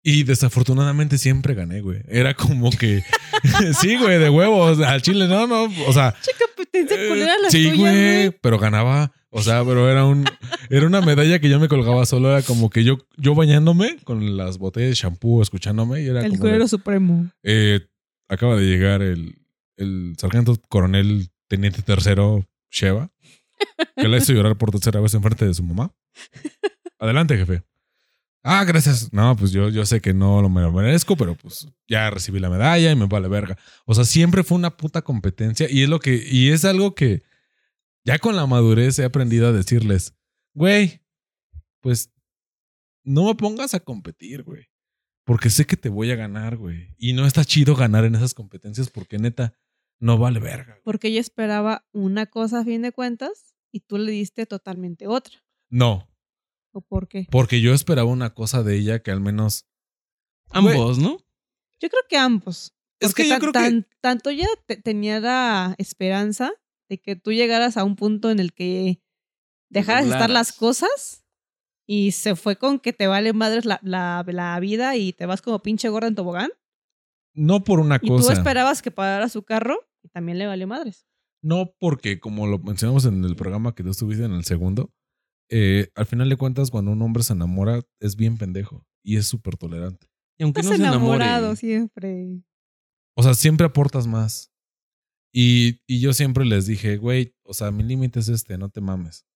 Y 0.02 0.24
desafortunadamente 0.24 1.16
siempre 1.16 1.54
gané, 1.54 1.80
güey. 1.80 2.02
Era 2.06 2.34
como 2.34 2.70
que. 2.70 3.02
sí, 3.80 3.96
güey, 3.96 4.18
de 4.18 4.28
huevos. 4.28 4.78
Al 4.80 5.00
chile, 5.00 5.26
no, 5.26 5.46
no. 5.46 5.64
O 5.86 5.92
sea. 5.94 6.14
Chica, 6.20 6.44
eh, 6.74 7.08
culera 7.08 7.38
la 7.42 7.48
sí, 7.48 7.70
tuya, 7.70 7.76
güey. 7.76 8.30
Pero 8.42 8.58
ganaba. 8.58 9.12
O 9.30 9.40
sea, 9.42 9.64
pero 9.64 9.90
era 9.90 10.04
un. 10.04 10.26
Era 10.68 10.86
una 10.86 11.00
medalla 11.00 11.38
que 11.38 11.48
yo 11.48 11.58
me 11.58 11.68
colgaba 11.68 12.04
solo. 12.04 12.30
Era 12.30 12.42
como 12.42 12.68
que 12.68 12.84
yo, 12.84 12.98
yo 13.16 13.34
bañándome 13.34 13.96
con 14.04 14.36
las 14.36 14.58
botellas 14.58 14.90
de 14.90 14.94
shampoo, 14.96 15.40
escuchándome. 15.40 16.02
Y 16.02 16.08
era 16.08 16.20
El 16.20 16.32
como. 16.32 16.42
culero 16.42 16.68
supremo. 16.68 17.30
eh, 17.42 17.86
acaba 18.28 18.56
de 18.56 18.66
llegar 18.66 19.00
el, 19.02 19.39
el 19.80 20.14
sargento 20.18 20.56
coronel 20.68 21.30
teniente 21.48 21.82
tercero 21.82 22.46
Sheva. 22.70 23.10
Que 23.96 24.08
la 24.08 24.16
hizo 24.16 24.32
llorar 24.32 24.56
por 24.56 24.70
tercera 24.70 25.00
vez 25.00 25.12
enfrente 25.14 25.46
de 25.46 25.54
su 25.54 25.62
mamá. 25.62 25.94
Adelante, 26.98 27.36
jefe. 27.36 27.62
Ah, 28.42 28.64
gracias. 28.64 29.12
No, 29.12 29.36
pues 29.36 29.52
yo, 29.52 29.68
yo 29.68 29.84
sé 29.84 30.00
que 30.00 30.14
no 30.14 30.40
lo 30.40 30.48
lo 30.48 30.72
merezco, 30.72 31.16
pero 31.16 31.34
pues 31.34 31.68
ya 31.86 32.08
recibí 32.10 32.40
la 32.40 32.48
medalla 32.48 32.90
y 32.90 32.96
me 32.96 33.06
vale 33.06 33.28
verga. 33.28 33.58
O 33.84 33.94
sea, 33.94 34.04
siempre 34.04 34.44
fue 34.44 34.56
una 34.56 34.76
puta 34.76 35.02
competencia 35.02 35.66
y 35.70 35.82
es 35.82 35.88
lo 35.88 36.00
que, 36.00 36.22
y 36.26 36.50
es 36.50 36.64
algo 36.64 36.94
que 36.94 37.22
ya 38.04 38.18
con 38.18 38.36
la 38.36 38.46
madurez 38.46 38.98
he 38.98 39.04
aprendido 39.04 39.48
a 39.48 39.52
decirles, 39.52 40.14
güey, 40.54 41.02
pues 41.80 42.10
no 43.04 43.26
me 43.26 43.34
pongas 43.34 43.74
a 43.74 43.80
competir, 43.80 44.42
güey. 44.42 44.68
Porque 45.24 45.50
sé 45.50 45.66
que 45.66 45.76
te 45.76 45.90
voy 45.90 46.10
a 46.10 46.16
ganar, 46.16 46.56
güey. 46.56 46.94
Y 46.96 47.12
no 47.12 47.26
está 47.26 47.44
chido 47.44 47.76
ganar 47.76 48.04
en 48.04 48.14
esas 48.14 48.34
competencias 48.34 48.88
porque 48.88 49.18
neta 49.18 49.54
no 50.00 50.18
vale 50.18 50.40
verga. 50.40 50.80
Porque 50.84 51.08
ella 51.08 51.20
esperaba 51.20 51.86
una 51.92 52.26
cosa 52.26 52.60
a 52.60 52.64
fin 52.64 52.82
de 52.82 52.90
cuentas 52.92 53.54
y 53.70 53.80
tú 53.80 53.98
le 53.98 54.10
diste 54.12 54.46
totalmente 54.46 55.06
otra. 55.06 55.44
No, 55.68 56.08
¿O 56.72 56.80
por 56.80 57.06
qué? 57.08 57.26
porque 57.30 57.60
yo 57.60 57.72
esperaba 57.74 58.08
una 58.10 58.34
cosa 58.34 58.62
de 58.62 58.76
ella 58.76 59.02
que 59.02 59.10
al 59.10 59.20
menos... 59.20 59.66
Ambos, 60.50 60.98
¿no? 60.98 61.18
Yo 61.80 61.88
creo 61.88 62.02
que 62.08 62.16
ambos. 62.16 62.74
Es 62.98 63.14
que 63.14 63.24
yo 63.24 63.30
tan- 63.30 63.40
creo 63.40 63.52
que... 63.52 63.58
tan- 63.58 63.86
tanto 64.00 64.30
ella 64.30 64.48
te- 64.66 64.76
tenía 64.76 65.20
la 65.20 65.74
esperanza 65.78 66.52
de 66.88 67.00
que 67.00 67.14
tú 67.16 67.32
llegaras 67.32 67.76
a 67.76 67.84
un 67.84 67.94
punto 67.96 68.30
en 68.30 68.40
el 68.40 68.52
que 68.52 69.00
dejaras 69.68 70.04
de 70.06 70.10
estar 70.10 70.30
las 70.30 70.52
cosas 70.52 71.24
y 71.86 72.12
se 72.12 72.34
fue 72.36 72.56
con 72.56 72.80
que 72.80 72.92
te 72.92 73.06
vale 73.06 73.32
madres 73.32 73.64
la, 73.64 73.78
la, 73.82 74.24
la 74.26 74.58
vida 74.60 74.96
y 74.96 75.12
te 75.12 75.26
vas 75.26 75.40
como 75.42 75.62
pinche 75.62 75.88
gorda 75.88 76.08
en 76.08 76.14
tobogán. 76.16 76.50
No 77.32 77.62
por 77.62 77.78
una 77.80 77.96
Y 78.02 78.06
tú 78.08 78.16
cosa. 78.16 78.32
esperabas 78.32 78.82
que 78.82 78.90
parara 78.90 79.28
su 79.28 79.44
carro 79.44 79.88
y 80.02 80.08
también 80.08 80.38
le 80.38 80.46
valió 80.46 80.66
madres. 80.66 81.06
No 81.42 81.72
porque, 81.78 82.20
como 82.20 82.46
lo 82.46 82.58
mencionamos 82.58 83.04
en 83.06 83.24
el 83.24 83.34
programa 83.36 83.74
que 83.74 83.82
tú 83.82 83.90
estuviste 83.90 84.24
en 84.24 84.32
el 84.32 84.44
segundo, 84.44 84.92
eh, 85.48 85.88
al 85.94 86.06
final 86.06 86.28
de 86.28 86.36
cuentas, 86.36 86.70
cuando 86.70 86.92
un 86.92 87.02
hombre 87.02 87.22
se 87.22 87.32
enamora, 87.32 87.80
es 87.98 88.16
bien 88.16 88.36
pendejo 88.38 88.86
y 89.02 89.16
es 89.16 89.26
súper 89.26 89.56
tolerante. 89.56 90.06
Y 90.38 90.44
aunque 90.44 90.60
Estás 90.60 90.78
no 90.78 90.84
se 90.84 90.88
enamorado 90.88 91.38
enamore. 91.38 91.56
siempre. 91.56 92.42
O 93.16 93.22
sea, 93.22 93.34
siempre 93.34 93.66
aportas 93.66 94.06
más. 94.06 94.52
Y, 95.32 95.80
y 95.86 96.00
yo 96.00 96.12
siempre 96.12 96.44
les 96.44 96.66
dije, 96.66 96.96
güey, 96.96 97.34
o 97.42 97.54
sea, 97.54 97.70
mi 97.70 97.82
límite 97.82 98.20
es 98.20 98.28
este, 98.28 98.58
no 98.58 98.68
te 98.68 98.80
mames. 98.80 99.26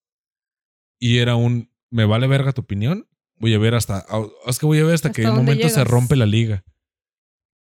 Y 1.01 1.19
era 1.19 1.37
un, 1.37 1.71
me 1.91 2.05
vale 2.05 2.27
verga 2.27 2.53
tu 2.53 2.63
opinión, 2.63 3.09
voy 3.37 3.55
a 3.55 3.59
ver 3.59 3.75
hasta, 3.75 4.05
es 4.47 4.59
que 4.59 4.67
voy 4.67 4.79
a 4.79 4.85
ver 4.85 4.95
hasta, 4.95 5.09
Hasta 5.09 5.17
que 5.17 5.23
en 5.23 5.31
un 5.31 5.37
dónde 5.37 5.53
momento 5.53 5.69
se 5.69 5.85
rompe 5.85 6.17
la 6.17 6.27
liga. 6.27 6.65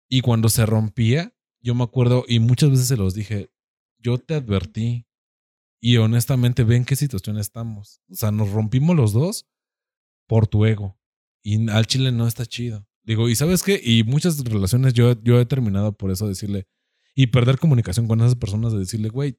Y 0.10 0.22
cuando 0.22 0.50
se 0.50 0.66
rompía, 0.66 1.34
yo 1.64 1.74
me 1.74 1.84
acuerdo, 1.84 2.26
y 2.28 2.40
muchas 2.40 2.70
veces 2.70 2.88
se 2.88 2.98
los 2.98 3.14
dije, 3.14 3.50
yo 3.98 4.18
te 4.18 4.36
advertí. 4.36 5.08
Y 5.80 5.98
honestamente, 5.98 6.64
ven 6.64 6.86
qué 6.86 6.96
situación 6.96 7.38
estamos. 7.38 8.02
O 8.10 8.16
sea, 8.16 8.32
nos 8.32 8.52
rompimos 8.52 8.96
los 8.96 9.14
dos 9.14 9.48
por 10.28 10.48
tu 10.48 10.66
ego. 10.66 11.00
Y 11.42 11.70
al 11.70 11.88
chile 11.88 12.12
no 12.12 12.28
está 12.28 12.46
chido. 12.46 12.88
Digo, 13.04 13.28
¿y 13.28 13.36
sabes 13.36 13.64
qué? 13.64 13.82
Y 13.84 14.04
muchas 14.04 14.42
relaciones 14.44 14.94
yo, 14.94 15.22
yo 15.24 15.40
he 15.40 15.46
terminado 15.46 15.98
por 15.98 16.12
eso 16.12 16.28
decirle, 16.28 16.68
y 17.16 17.28
perder 17.28 17.60
comunicación 17.60 18.08
con 18.08 18.22
esas 18.22 18.36
personas 18.36 18.72
de 18.72 18.80
decirle, 18.80 19.10
güey, 19.10 19.38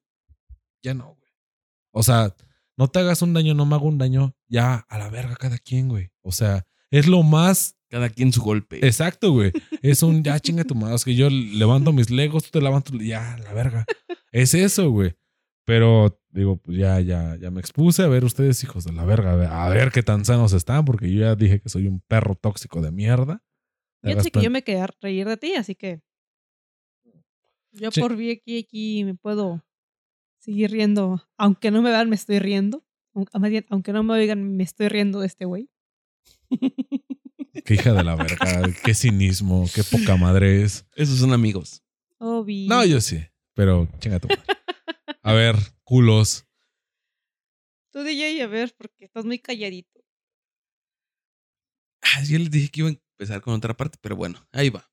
ya 0.82 0.92
no, 0.92 1.14
güey. 1.14 1.32
O 1.92 2.02
sea, 2.02 2.36
no 2.76 2.88
te 2.88 2.98
hagas 2.98 3.22
un 3.22 3.32
daño, 3.32 3.54
no 3.54 3.64
me 3.66 3.74
hago 3.74 3.86
un 3.86 3.98
daño, 3.98 4.36
ya 4.48 4.76
a 4.88 4.98
la 4.98 5.08
verga 5.08 5.36
cada 5.36 5.58
quien, 5.58 5.88
güey. 5.88 6.10
O 6.20 6.32
sea, 6.32 6.66
es 6.98 7.06
lo 7.08 7.22
más 7.22 7.76
Cada 7.88 8.08
quien 8.08 8.32
su 8.32 8.42
golpe. 8.42 8.84
exacto, 8.86 9.32
güey. 9.32 9.52
Es 9.82 10.02
un 10.02 10.22
ya 10.22 10.38
chinga 10.40 10.64
tu 10.64 10.74
madre. 10.74 10.94
Es 10.96 11.04
que 11.04 11.14
yo 11.14 11.28
levanto 11.30 11.92
mis 11.92 12.10
legos, 12.10 12.44
tú 12.44 12.50
te 12.58 12.60
levantas, 12.64 12.92
ya, 13.00 13.36
la 13.38 13.52
verga. 13.52 13.84
Es 14.32 14.54
eso, 14.54 14.90
güey. 14.90 15.14
Pero 15.66 16.20
digo, 16.30 16.56
pues 16.56 16.76
ya, 16.76 17.00
ya, 17.00 17.36
ya 17.40 17.50
me 17.50 17.60
expuse 17.60 18.02
a 18.02 18.08
ver 18.08 18.24
ustedes, 18.24 18.62
hijos 18.64 18.84
de 18.84 18.92
la 18.92 19.04
verga, 19.04 19.32
a 19.32 19.36
ver, 19.36 19.48
a 19.48 19.68
ver 19.68 19.90
qué 19.92 20.02
tan 20.02 20.24
sanos 20.24 20.52
están, 20.52 20.84
porque 20.84 21.10
yo 21.12 21.20
ya 21.20 21.34
dije 21.36 21.60
que 21.60 21.68
soy 21.68 21.86
un 21.86 22.00
perro 22.00 22.34
tóxico 22.34 22.82
de 22.82 22.90
mierda. 22.90 23.42
Fíjate 24.02 24.20
hagas 24.20 24.30
que 24.32 24.42
yo 24.42 24.50
me 24.50 24.62
quedé 24.62 24.80
a 24.80 24.88
reír 25.00 25.26
de 25.26 25.36
ti, 25.38 25.54
así 25.54 25.74
que 25.74 26.02
yo 27.72 27.90
Sí. 27.90 28.00
por 28.00 28.16
vi 28.16 28.30
aquí, 28.32 28.58
aquí 28.58 29.04
me 29.04 29.14
puedo 29.14 29.64
seguir 30.38 30.70
riendo. 30.70 31.22
Aunque 31.38 31.70
no 31.70 31.80
me 31.82 31.90
vean, 31.90 32.08
me 32.08 32.16
estoy 32.16 32.38
riendo. 32.38 32.84
Aun- 33.14 33.26
más 33.40 33.50
bien, 33.50 33.64
Aunque 33.70 33.92
no 33.92 34.02
me 34.02 34.12
oigan, 34.14 34.56
me 34.56 34.64
estoy 34.64 34.88
riendo 34.88 35.20
de 35.20 35.26
este 35.26 35.44
güey. 35.44 35.70
Qué 37.64 37.74
hija 37.74 37.92
de 37.92 38.02
la 38.04 38.14
verga, 38.16 38.62
qué 38.84 38.94
cinismo, 38.94 39.66
qué 39.74 39.82
poca 39.84 40.16
madre 40.16 40.62
es. 40.62 40.84
Esos 40.96 41.18
son 41.18 41.32
amigos. 41.32 41.82
Obi. 42.18 42.66
No, 42.66 42.84
yo 42.84 43.00
sí, 43.00 43.18
pero 43.54 43.88
chinga 44.00 44.18
tu 44.20 44.28
madre. 44.28 44.42
A 45.22 45.32
ver, 45.32 45.56
culos. 45.84 46.46
Tú 47.92 48.02
DJ, 48.02 48.42
a 48.42 48.46
ver, 48.46 48.74
porque 48.76 49.04
estás 49.04 49.24
muy 49.24 49.38
calladito. 49.38 50.04
Ah, 52.02 52.22
yo 52.24 52.38
les 52.38 52.50
dije 52.50 52.68
que 52.68 52.80
iba 52.80 52.88
a 52.90 52.92
empezar 52.92 53.40
con 53.40 53.54
otra 53.54 53.74
parte, 53.74 53.98
pero 54.00 54.16
bueno, 54.16 54.46
ahí 54.52 54.68
va. 54.70 54.90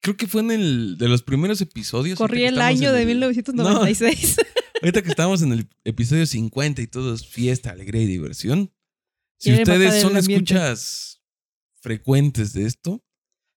Creo 0.00 0.16
que 0.16 0.26
fue 0.28 0.42
en 0.42 0.50
el 0.52 0.96
de 0.98 1.08
los 1.08 1.22
primeros 1.22 1.60
episodios. 1.60 2.18
Corrí 2.18 2.44
el 2.44 2.60
año 2.60 2.92
de 2.92 3.02
el- 3.02 3.08
1996. 3.08 4.36
Ahorita 4.82 5.02
que 5.02 5.08
estamos 5.08 5.42
en 5.42 5.52
el 5.52 5.68
episodio 5.84 6.24
50 6.24 6.82
y 6.82 6.86
todo 6.86 7.12
es 7.14 7.26
fiesta, 7.26 7.70
alegría 7.70 8.02
y 8.02 8.06
diversión. 8.06 8.72
Si 9.38 9.52
ustedes 9.52 10.02
son 10.02 10.16
escuchas 10.16 11.22
frecuentes 11.80 12.52
de 12.52 12.66
esto, 12.66 13.04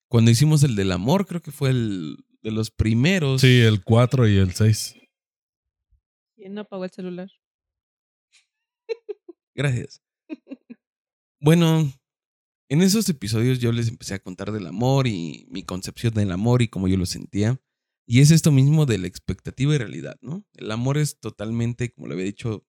cuando 0.08 0.32
hicimos 0.32 0.64
el 0.64 0.76
del 0.76 0.92
amor, 0.92 1.26
creo 1.26 1.42
que 1.42 1.52
fue 1.52 1.72
el 1.72 2.18
de 2.42 2.52
los 2.52 2.72
primeros. 2.72 3.42
Sí, 3.42 3.62
el 3.62 3.84
4 3.84 4.28
y 4.28 4.38
el 4.38 4.54
6. 4.54 4.96
¿Quién 6.36 6.54
no 6.54 6.62
apagó 6.62 6.86
el 6.86 6.92
celular? 6.92 7.30
Gracias. 9.56 10.02
Bueno, 11.40 11.92
en 12.70 12.82
esos 12.82 13.10
episodios 13.10 13.60
yo 13.60 13.72
les 13.72 13.88
empecé 13.88 14.14
a 14.14 14.20
contar 14.20 14.52
del 14.52 14.68
amor 14.68 15.08
y 15.08 15.48
mi 15.50 15.64
concepción 15.64 16.14
del 16.14 16.32
amor 16.32 16.62
y 16.62 16.68
cómo 16.68 16.88
yo 16.88 16.98
lo 16.98 17.06
sentía. 17.06 17.60
Y 18.06 18.22
es 18.22 18.32
esto 18.32 18.52
mismo 18.52 18.86
de 18.86 18.98
la 18.98 19.08
expectativa 19.08 19.74
y 19.74 19.78
realidad, 19.78 20.18
¿no? 20.22 20.46
El 20.54 20.72
amor 20.72 20.98
es 20.98 21.20
totalmente, 21.20 21.92
como 21.92 22.08
le 22.08 22.14
había 22.14 22.26
dicho, 22.26 22.68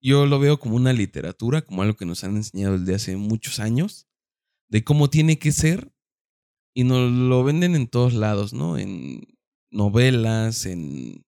yo 0.00 0.26
lo 0.26 0.38
veo 0.38 0.58
como 0.58 0.76
una 0.76 0.92
literatura, 0.92 1.62
como 1.62 1.82
algo 1.82 1.96
que 1.96 2.06
nos 2.06 2.24
han 2.24 2.36
enseñado 2.36 2.78
desde 2.78 2.94
hace 2.94 3.16
muchos 3.16 3.60
años, 3.60 4.06
de 4.68 4.84
cómo 4.84 5.10
tiene 5.10 5.38
que 5.38 5.52
ser, 5.52 5.92
y 6.74 6.84
nos 6.84 7.10
lo 7.10 7.44
venden 7.44 7.74
en 7.74 7.88
todos 7.88 8.14
lados, 8.14 8.52
¿no? 8.52 8.78
En 8.78 9.26
novelas, 9.70 10.66
en 10.66 11.24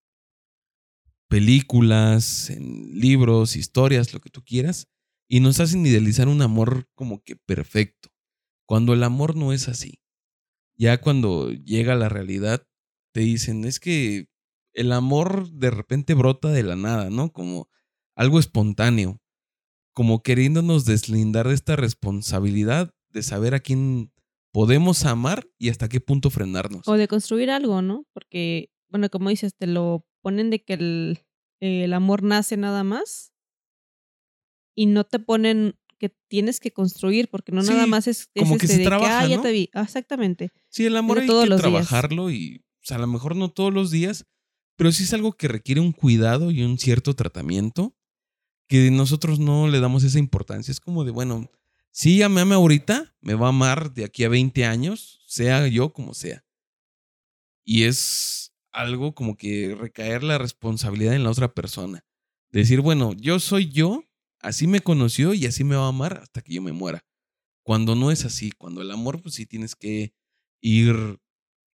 películas, 1.27 2.49
en 2.49 2.99
libros, 2.99 3.55
historias, 3.55 4.13
lo 4.13 4.19
que 4.21 4.29
tú 4.29 4.43
quieras, 4.43 4.87
y 5.27 5.39
nos 5.39 5.59
hacen 5.59 5.85
idealizar 5.85 6.27
un 6.27 6.41
amor 6.41 6.89
como 6.95 7.23
que 7.23 7.35
perfecto, 7.35 8.09
cuando 8.65 8.93
el 8.93 9.03
amor 9.03 9.35
no 9.35 9.53
es 9.53 9.67
así. 9.67 9.99
Ya 10.75 11.01
cuando 11.01 11.51
llega 11.51 11.95
la 11.95 12.09
realidad, 12.09 12.67
te 13.13 13.21
dicen, 13.21 13.65
es 13.65 13.79
que 13.79 14.27
el 14.73 14.91
amor 14.91 15.51
de 15.51 15.69
repente 15.69 16.13
brota 16.13 16.49
de 16.49 16.63
la 16.63 16.75
nada, 16.75 17.09
¿no? 17.09 17.31
Como 17.31 17.69
algo 18.15 18.39
espontáneo, 18.39 19.19
como 19.93 20.23
queriéndonos 20.23 20.85
deslindar 20.85 21.47
de 21.47 21.53
esta 21.55 21.75
responsabilidad 21.75 22.91
de 23.11 23.23
saber 23.23 23.53
a 23.53 23.59
quién 23.59 24.11
podemos 24.51 25.05
amar 25.05 25.47
y 25.57 25.69
hasta 25.69 25.89
qué 25.89 25.99
punto 25.99 26.29
frenarnos. 26.29 26.87
O 26.87 26.93
de 26.93 27.07
construir 27.07 27.49
algo, 27.49 27.81
¿no? 27.81 28.05
Porque, 28.13 28.71
bueno, 28.89 29.09
como 29.09 29.29
dices, 29.29 29.55
te 29.55 29.67
lo 29.67 30.05
ponen 30.21 30.49
de 30.49 30.63
que 30.63 30.73
el, 30.73 31.19
el 31.59 31.93
amor 31.93 32.23
nace 32.23 32.57
nada 32.57 32.83
más 32.83 33.33
y 34.75 34.85
no 34.85 35.03
te 35.03 35.19
ponen 35.19 35.75
que 35.99 36.09
tienes 36.27 36.59
que 36.59 36.71
construir, 36.71 37.29
porque 37.29 37.51
no 37.51 37.61
nada 37.63 37.87
más 37.87 38.07
es, 38.07 38.29
es 38.33 38.43
como 38.43 38.57
que 38.57 38.65
este 38.65 38.75
se 38.75 38.81
de 38.81 38.85
trabaja, 38.85 39.21
ah, 39.21 39.27
ya 39.27 39.37
¿no? 39.37 39.41
te 39.41 39.51
vi. 39.51 39.69
Ah, 39.73 39.83
exactamente. 39.83 40.51
Sí, 40.69 40.85
el 40.85 40.97
amor 40.97 41.19
hay 41.19 41.27
todos 41.27 41.45
que 41.45 41.49
los 41.51 41.61
días. 41.61 41.71
trabajarlo 41.71 42.29
y 42.29 42.57
o 42.57 42.85
sea, 42.85 42.97
a 42.97 42.99
lo 42.99 43.07
mejor 43.07 43.37
no 43.37 43.49
todos 43.49 43.73
los 43.73 43.89
días, 43.91 44.25
pero 44.75 44.91
sí 44.91 45.03
es 45.03 45.13
algo 45.13 45.33
que 45.33 45.47
requiere 45.47 45.79
un 45.79 45.93
cuidado 45.93 46.51
y 46.51 46.63
un 46.63 46.77
cierto 46.77 47.15
tratamiento 47.15 47.95
que 48.67 48.91
nosotros 48.91 49.39
no 49.39 49.67
le 49.67 49.79
damos 49.79 50.03
esa 50.03 50.19
importancia. 50.19 50.71
Es 50.71 50.79
como 50.79 51.03
de, 51.03 51.11
bueno, 51.11 51.49
si 51.91 52.15
ella 52.15 52.29
me 52.29 52.41
ama 52.41 52.55
ahorita, 52.55 53.15
me 53.21 53.35
va 53.35 53.47
a 53.47 53.49
amar 53.49 53.93
de 53.93 54.05
aquí 54.05 54.23
a 54.23 54.29
20 54.29 54.65
años, 54.65 55.21
sea 55.27 55.67
yo 55.67 55.93
como 55.93 56.13
sea. 56.13 56.43
Y 57.63 57.83
es 57.83 58.53
algo 58.71 59.13
como 59.13 59.37
que 59.37 59.75
recaer 59.75 60.23
la 60.23 60.37
responsabilidad 60.37 61.13
en 61.13 61.23
la 61.23 61.31
otra 61.31 61.53
persona. 61.53 62.03
Decir, 62.51 62.81
bueno, 62.81 63.13
yo 63.13 63.39
soy 63.39 63.69
yo, 63.69 64.03
así 64.39 64.67
me 64.67 64.81
conoció 64.81 65.33
y 65.33 65.45
así 65.45 65.63
me 65.63 65.75
va 65.75 65.85
a 65.85 65.89
amar 65.89 66.19
hasta 66.21 66.41
que 66.41 66.55
yo 66.55 66.61
me 66.61 66.71
muera. 66.71 67.05
Cuando 67.63 67.95
no 67.95 68.11
es 68.11 68.25
así, 68.25 68.51
cuando 68.51 68.81
el 68.81 68.91
amor, 68.91 69.21
pues 69.21 69.35
sí 69.35 69.45
tienes 69.45 69.75
que 69.75 70.13
ir 70.61 71.19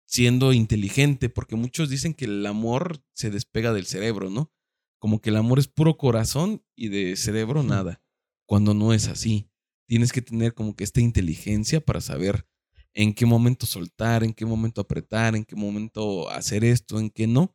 siendo 0.06 0.52
inteligente, 0.52 1.28
porque 1.28 1.56
muchos 1.56 1.90
dicen 1.90 2.14
que 2.14 2.24
el 2.24 2.46
amor 2.46 3.04
se 3.12 3.30
despega 3.30 3.72
del 3.72 3.86
cerebro, 3.86 4.30
¿no? 4.30 4.52
Como 4.98 5.20
que 5.20 5.30
el 5.30 5.36
amor 5.36 5.58
es 5.58 5.68
puro 5.68 5.96
corazón 5.96 6.64
y 6.74 6.88
de 6.88 7.16
cerebro 7.16 7.62
nada, 7.62 8.02
cuando 8.46 8.74
no 8.74 8.92
es 8.92 9.08
así. 9.08 9.48
Tienes 9.86 10.12
que 10.12 10.22
tener 10.22 10.54
como 10.54 10.74
que 10.74 10.84
esta 10.84 11.00
inteligencia 11.00 11.80
para 11.80 12.00
saber 12.00 12.46
en 12.94 13.12
qué 13.12 13.26
momento 13.26 13.66
soltar, 13.66 14.24
en 14.24 14.32
qué 14.32 14.46
momento 14.46 14.80
apretar, 14.80 15.36
en 15.36 15.44
qué 15.44 15.54
momento 15.54 16.30
hacer 16.30 16.64
esto, 16.64 16.98
en 16.98 17.10
qué 17.10 17.26
no. 17.26 17.54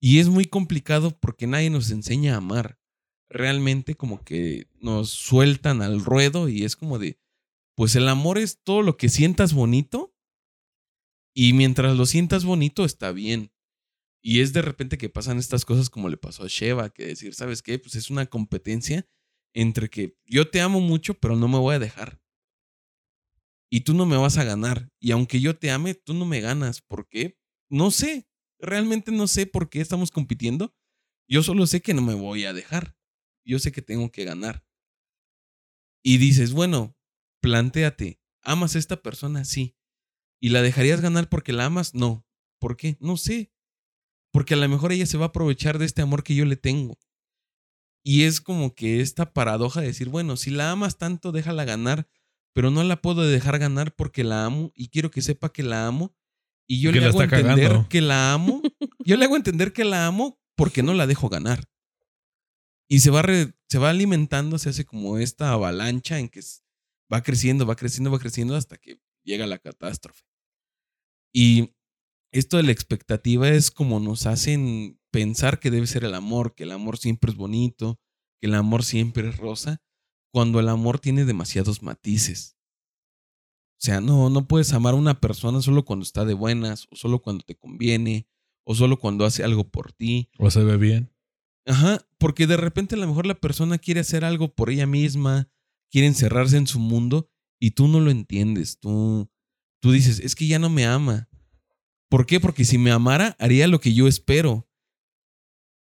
Y 0.00 0.18
es 0.18 0.28
muy 0.28 0.46
complicado 0.46 1.18
porque 1.18 1.46
nadie 1.46 1.70
nos 1.70 1.90
enseña 1.90 2.34
a 2.34 2.38
amar. 2.38 2.78
Realmente 3.28 3.94
como 3.94 4.22
que 4.24 4.68
nos 4.80 5.10
sueltan 5.10 5.82
al 5.82 6.04
ruedo 6.04 6.48
y 6.48 6.64
es 6.64 6.76
como 6.76 6.98
de, 6.98 7.18
pues 7.76 7.94
el 7.96 8.08
amor 8.08 8.38
es 8.38 8.62
todo 8.62 8.82
lo 8.82 8.96
que 8.96 9.08
sientas 9.08 9.52
bonito 9.52 10.14
y 11.34 11.52
mientras 11.52 11.96
lo 11.96 12.06
sientas 12.06 12.44
bonito 12.44 12.84
está 12.84 13.12
bien. 13.12 13.50
Y 14.26 14.40
es 14.40 14.54
de 14.54 14.62
repente 14.62 14.96
que 14.96 15.10
pasan 15.10 15.38
estas 15.38 15.66
cosas 15.66 15.90
como 15.90 16.08
le 16.08 16.16
pasó 16.16 16.44
a 16.44 16.48
Sheva, 16.48 16.88
que 16.88 17.08
decir, 17.08 17.34
¿sabes 17.34 17.60
qué? 17.60 17.78
Pues 17.78 17.94
es 17.94 18.08
una 18.08 18.24
competencia 18.24 19.06
entre 19.52 19.90
que 19.90 20.16
yo 20.24 20.48
te 20.48 20.62
amo 20.62 20.80
mucho, 20.80 21.12
pero 21.12 21.36
no 21.36 21.46
me 21.46 21.58
voy 21.58 21.74
a 21.74 21.78
dejar. 21.78 22.22
Y 23.70 23.80
tú 23.80 23.92
no 23.92 24.06
me 24.06 24.16
vas 24.16 24.38
a 24.38 24.44
ganar. 24.44 24.90
Y 24.98 25.10
aunque 25.10 25.40
yo 25.40 25.58
te 25.58 25.70
ame, 25.70 25.94
tú 25.94 26.14
no 26.14 26.24
me 26.24 26.40
ganas. 26.40 26.80
¿Por 26.80 27.06
qué? 27.06 27.38
No 27.68 27.90
sé. 27.90 28.26
Realmente 28.58 29.12
no 29.12 29.26
sé 29.26 29.46
por 29.46 29.68
qué 29.68 29.82
estamos 29.82 30.10
compitiendo. 30.10 30.74
Yo 31.28 31.42
solo 31.42 31.66
sé 31.66 31.82
que 31.82 31.92
no 31.92 32.00
me 32.00 32.14
voy 32.14 32.46
a 32.46 32.54
dejar. 32.54 32.96
Yo 33.44 33.58
sé 33.58 33.72
que 33.72 33.82
tengo 33.82 34.10
que 34.10 34.24
ganar. 34.24 34.64
Y 36.02 36.16
dices, 36.16 36.52
bueno, 36.52 36.96
plantéate, 37.42 38.20
¿amas 38.42 38.74
a 38.74 38.78
esta 38.78 39.02
persona? 39.02 39.44
Sí. 39.44 39.76
¿Y 40.40 40.48
la 40.48 40.62
dejarías 40.62 41.02
ganar 41.02 41.28
porque 41.28 41.52
la 41.52 41.66
amas? 41.66 41.94
No. 41.94 42.26
¿Por 42.58 42.78
qué? 42.78 42.96
No 43.00 43.18
sé. 43.18 43.53
Porque 44.34 44.54
a 44.54 44.56
lo 44.56 44.68
mejor 44.68 44.90
ella 44.90 45.06
se 45.06 45.16
va 45.16 45.26
a 45.26 45.28
aprovechar 45.28 45.78
de 45.78 45.84
este 45.86 46.02
amor 46.02 46.24
que 46.24 46.34
yo 46.34 46.44
le 46.44 46.56
tengo. 46.56 46.98
Y 48.04 48.24
es 48.24 48.40
como 48.40 48.74
que 48.74 49.00
esta 49.00 49.32
paradoja 49.32 49.80
de 49.80 49.86
decir, 49.86 50.08
bueno, 50.08 50.36
si 50.36 50.50
la 50.50 50.72
amas 50.72 50.98
tanto, 50.98 51.30
déjala 51.30 51.64
ganar, 51.64 52.08
pero 52.52 52.72
no 52.72 52.82
la 52.82 53.00
puedo 53.00 53.22
dejar 53.22 53.60
ganar 53.60 53.94
porque 53.94 54.24
la 54.24 54.44
amo 54.44 54.72
y 54.74 54.88
quiero 54.88 55.12
que 55.12 55.22
sepa 55.22 55.52
que 55.52 55.62
la 55.62 55.86
amo. 55.86 56.12
Y 56.66 56.80
yo 56.80 56.90
Que 56.92 56.98
le 57.00 57.06
hago 57.06 57.22
entender 57.22 57.68
cagando. 57.68 57.88
que 57.88 58.00
la 58.00 58.32
amo. 58.32 58.60
Yo 59.06 59.16
le 59.18 59.24
hago 59.26 59.36
entender 59.36 59.72
que 59.72 59.84
la 59.84 60.06
amo 60.06 60.40
porque 60.56 60.82
no 60.82 60.94
la 60.94 61.06
dejo 61.06 61.28
ganar. 61.28 61.68
Y 62.88 63.00
se 63.00 63.10
va, 63.10 63.22
re- 63.22 63.54
se 63.68 63.78
va 63.78 63.90
alimentando, 63.90 64.58
se 64.58 64.70
hace 64.70 64.84
como 64.84 65.18
esta 65.18 65.52
avalancha 65.52 66.18
en 66.18 66.28
que 66.28 66.40
va 67.12 67.22
creciendo, 67.22 67.66
va 67.66 67.76
creciendo, 67.76 68.10
va 68.10 68.18
creciendo 68.18 68.56
hasta 68.56 68.78
que 68.78 68.98
llega 69.24 69.46
la 69.46 69.58
catástrofe. 69.58 70.24
Y 71.34 71.73
esto 72.34 72.56
de 72.56 72.64
la 72.64 72.72
expectativa 72.72 73.48
es 73.48 73.70
como 73.70 74.00
nos 74.00 74.26
hacen 74.26 75.00
pensar 75.12 75.60
que 75.60 75.70
debe 75.70 75.86
ser 75.86 76.02
el 76.02 76.14
amor, 76.14 76.56
que 76.56 76.64
el 76.64 76.72
amor 76.72 76.98
siempre 76.98 77.30
es 77.30 77.36
bonito, 77.36 78.00
que 78.40 78.48
el 78.48 78.54
amor 78.54 78.82
siempre 78.82 79.28
es 79.28 79.36
rosa, 79.36 79.80
cuando 80.32 80.58
el 80.58 80.68
amor 80.68 80.98
tiene 80.98 81.24
demasiados 81.24 81.82
matices. 81.82 82.56
O 83.74 83.84
sea, 83.84 84.00
no, 84.00 84.30
no 84.30 84.48
puedes 84.48 84.72
amar 84.72 84.94
a 84.94 84.96
una 84.96 85.20
persona 85.20 85.62
solo 85.62 85.84
cuando 85.84 86.02
está 86.02 86.24
de 86.24 86.34
buenas, 86.34 86.88
o 86.90 86.96
solo 86.96 87.22
cuando 87.22 87.44
te 87.44 87.54
conviene, 87.54 88.26
o 88.64 88.74
solo 88.74 88.98
cuando 88.98 89.24
hace 89.24 89.44
algo 89.44 89.70
por 89.70 89.92
ti. 89.92 90.28
O 90.38 90.50
se 90.50 90.64
ve 90.64 90.76
bien. 90.76 91.12
Ajá, 91.66 92.04
porque 92.18 92.48
de 92.48 92.56
repente 92.56 92.96
a 92.96 92.98
lo 92.98 93.06
mejor 93.06 93.26
la 93.26 93.40
persona 93.40 93.78
quiere 93.78 94.00
hacer 94.00 94.24
algo 94.24 94.52
por 94.56 94.70
ella 94.70 94.86
misma, 94.86 95.48
quiere 95.88 96.08
encerrarse 96.08 96.56
en 96.56 96.66
su 96.66 96.80
mundo 96.80 97.30
y 97.60 97.72
tú 97.72 97.86
no 97.86 98.00
lo 98.00 98.10
entiendes. 98.10 98.80
Tú, 98.80 99.30
tú 99.80 99.92
dices, 99.92 100.18
es 100.18 100.34
que 100.34 100.48
ya 100.48 100.58
no 100.58 100.68
me 100.68 100.84
ama. 100.84 101.28
¿Por 102.14 102.26
qué? 102.26 102.38
Porque 102.38 102.64
si 102.64 102.78
me 102.78 102.92
amara, 102.92 103.34
haría 103.40 103.66
lo 103.66 103.80
que 103.80 103.92
yo 103.92 104.06
espero. 104.06 104.68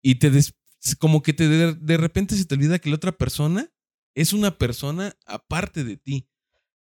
Y 0.02 0.16
te 0.16 0.30
des- 0.32 0.56
como 0.98 1.22
que 1.24 1.34
te 1.34 1.50
de, 1.50 1.74
de 1.74 1.98
repente 1.98 2.38
se 2.38 2.46
te 2.46 2.56
olvida 2.56 2.80
que 2.80 2.90
la 2.90 2.96
otra 2.96 3.12
persona 3.12 3.70
es 4.16 4.32
una 4.32 4.58
persona 4.58 5.18
aparte 5.26 5.84
de 5.84 5.98
ti. 5.98 6.30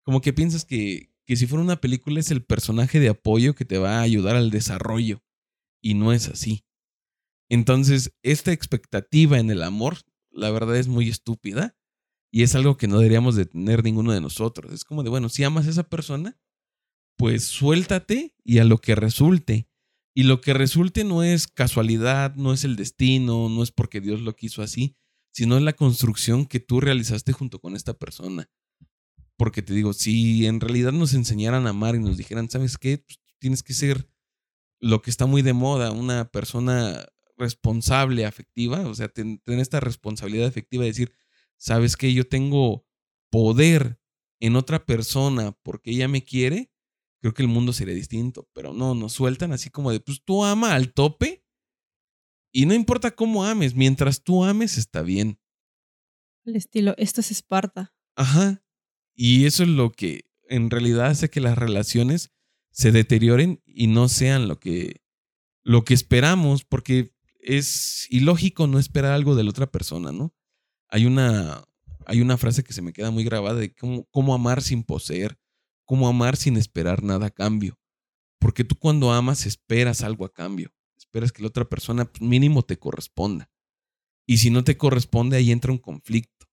Como 0.02 0.20
que 0.20 0.34
piensas 0.34 0.66
que, 0.66 1.14
que 1.24 1.36
si 1.36 1.46
fuera 1.46 1.64
una 1.64 1.80
película 1.80 2.20
es 2.20 2.30
el 2.30 2.44
personaje 2.44 3.00
de 3.00 3.08
apoyo 3.08 3.54
que 3.54 3.64
te 3.64 3.78
va 3.78 4.00
a 4.00 4.02
ayudar 4.02 4.36
al 4.36 4.50
desarrollo. 4.50 5.24
Y 5.80 5.94
no 5.94 6.12
es 6.12 6.28
así. 6.28 6.66
Entonces, 7.48 8.12
esta 8.22 8.52
expectativa 8.52 9.38
en 9.38 9.48
el 9.48 9.62
amor, 9.62 9.96
la 10.30 10.50
verdad 10.50 10.76
es 10.76 10.88
muy 10.88 11.08
estúpida 11.08 11.74
y 12.30 12.42
es 12.42 12.54
algo 12.54 12.76
que 12.76 12.86
no 12.86 12.98
deberíamos 12.98 13.34
de 13.34 13.46
tener 13.46 13.82
ninguno 13.82 14.12
de 14.12 14.20
nosotros. 14.20 14.74
Es 14.74 14.84
como 14.84 15.04
de, 15.04 15.08
bueno, 15.08 15.30
si 15.30 15.42
amas 15.42 15.66
a 15.66 15.70
esa 15.70 15.84
persona, 15.84 16.38
pues 17.18 17.44
suéltate 17.44 18.34
y 18.44 18.58
a 18.58 18.64
lo 18.64 18.78
que 18.78 18.94
resulte. 18.94 19.68
Y 20.14 20.22
lo 20.22 20.40
que 20.40 20.54
resulte 20.54 21.04
no 21.04 21.22
es 21.22 21.46
casualidad, 21.48 22.34
no 22.36 22.52
es 22.52 22.64
el 22.64 22.76
destino, 22.76 23.48
no 23.48 23.62
es 23.62 23.72
porque 23.72 24.00
Dios 24.00 24.20
lo 24.22 24.34
quiso 24.34 24.62
así, 24.62 24.96
sino 25.32 25.56
es 25.56 25.62
la 25.62 25.74
construcción 25.74 26.46
que 26.46 26.60
tú 26.60 26.80
realizaste 26.80 27.32
junto 27.32 27.60
con 27.60 27.76
esta 27.76 27.94
persona. 27.94 28.48
Porque 29.36 29.62
te 29.62 29.74
digo, 29.74 29.92
si 29.92 30.46
en 30.46 30.60
realidad 30.60 30.92
nos 30.92 31.14
enseñaran 31.14 31.66
a 31.66 31.70
amar 31.70 31.94
y 31.94 32.00
nos 32.00 32.16
dijeran, 32.16 32.50
¿sabes 32.50 32.78
qué? 32.78 32.98
Pues, 32.98 33.20
tienes 33.38 33.62
que 33.62 33.74
ser 33.74 34.08
lo 34.80 35.02
que 35.02 35.10
está 35.10 35.26
muy 35.26 35.42
de 35.42 35.52
moda, 35.52 35.92
una 35.92 36.30
persona 36.30 37.06
responsable, 37.36 38.26
afectiva, 38.26 38.80
o 38.88 38.94
sea, 38.94 39.08
ten- 39.08 39.38
tener 39.44 39.60
esta 39.60 39.80
responsabilidad 39.80 40.46
afectiva 40.48 40.82
de 40.82 40.90
decir, 40.90 41.12
¿sabes 41.56 41.96
qué? 41.96 42.12
Yo 42.14 42.28
tengo 42.28 42.84
poder 43.30 44.00
en 44.40 44.56
otra 44.56 44.84
persona 44.86 45.52
porque 45.62 45.90
ella 45.92 46.08
me 46.08 46.24
quiere, 46.24 46.72
creo 47.20 47.34
que 47.34 47.42
el 47.42 47.48
mundo 47.48 47.72
sería 47.72 47.94
distinto, 47.94 48.48
pero 48.52 48.72
no, 48.72 48.94
nos 48.94 49.12
sueltan 49.12 49.52
así 49.52 49.70
como 49.70 49.90
de, 49.90 50.00
pues 50.00 50.22
tú 50.24 50.44
ama 50.44 50.74
al 50.74 50.92
tope 50.92 51.44
y 52.52 52.66
no 52.66 52.74
importa 52.74 53.10
cómo 53.10 53.44
ames, 53.44 53.74
mientras 53.74 54.22
tú 54.22 54.44
ames 54.44 54.78
está 54.78 55.02
bien. 55.02 55.40
El 56.44 56.56
estilo, 56.56 56.94
esto 56.96 57.20
es 57.20 57.30
Esparta. 57.30 57.94
Ajá. 58.16 58.64
Y 59.14 59.46
eso 59.46 59.64
es 59.64 59.68
lo 59.68 59.92
que 59.92 60.30
en 60.48 60.70
realidad 60.70 61.06
hace 61.06 61.28
que 61.28 61.40
las 61.40 61.58
relaciones 61.58 62.32
se 62.70 62.92
deterioren 62.92 63.62
y 63.66 63.88
no 63.88 64.08
sean 64.08 64.48
lo 64.48 64.58
que, 64.58 65.02
lo 65.62 65.84
que 65.84 65.94
esperamos, 65.94 66.64
porque 66.64 67.12
es 67.40 68.06
ilógico 68.10 68.66
no 68.66 68.78
esperar 68.78 69.12
algo 69.12 69.34
de 69.34 69.44
la 69.44 69.50
otra 69.50 69.70
persona, 69.70 70.12
¿no? 70.12 70.34
Hay 70.88 71.06
una, 71.06 71.64
hay 72.06 72.20
una 72.20 72.38
frase 72.38 72.64
que 72.64 72.72
se 72.72 72.82
me 72.82 72.92
queda 72.92 73.10
muy 73.10 73.24
grabada 73.24 73.58
de 73.58 73.74
cómo, 73.74 74.06
cómo 74.10 74.34
amar 74.34 74.62
sin 74.62 74.84
poseer, 74.84 75.38
cómo 75.88 76.06
amar 76.06 76.36
sin 76.36 76.58
esperar 76.58 77.02
nada 77.02 77.26
a 77.28 77.30
cambio. 77.30 77.78
Porque 78.38 78.62
tú 78.62 78.76
cuando 78.76 79.10
amas 79.10 79.46
esperas 79.46 80.02
algo 80.02 80.26
a 80.26 80.32
cambio, 80.32 80.70
esperas 80.98 81.32
que 81.32 81.40
la 81.42 81.48
otra 81.48 81.64
persona 81.64 82.04
pues, 82.04 82.20
mínimo 82.20 82.62
te 82.62 82.78
corresponda. 82.78 83.50
Y 84.26 84.36
si 84.36 84.50
no 84.50 84.62
te 84.62 84.76
corresponde, 84.76 85.38
ahí 85.38 85.50
entra 85.50 85.72
un 85.72 85.78
conflicto. 85.78 86.46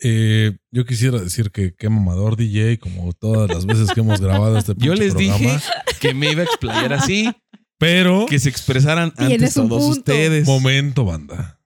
Eh, 0.00 0.56
yo 0.70 0.84
quisiera 0.84 1.18
decir 1.18 1.50
que 1.50 1.74
qué 1.74 1.88
mamador 1.88 2.36
DJ, 2.36 2.78
como 2.78 3.12
todas 3.14 3.50
las 3.50 3.66
veces 3.66 3.90
que 3.92 4.00
hemos 4.00 4.20
grabado 4.20 4.56
este 4.56 4.74
Yo 4.78 4.94
les 4.94 5.14
programa. 5.14 5.38
dije 5.38 5.60
que 6.00 6.14
me 6.14 6.30
iba 6.30 6.42
a 6.42 6.44
explayar 6.44 6.92
así, 6.92 7.30
Pero, 7.78 8.26
que 8.26 8.38
se 8.38 8.48
expresaran 8.48 9.12
antes 9.16 9.54
todos 9.54 9.68
punto. 9.68 9.86
ustedes. 9.98 10.46
momento, 10.46 11.04
banda. 11.04 11.60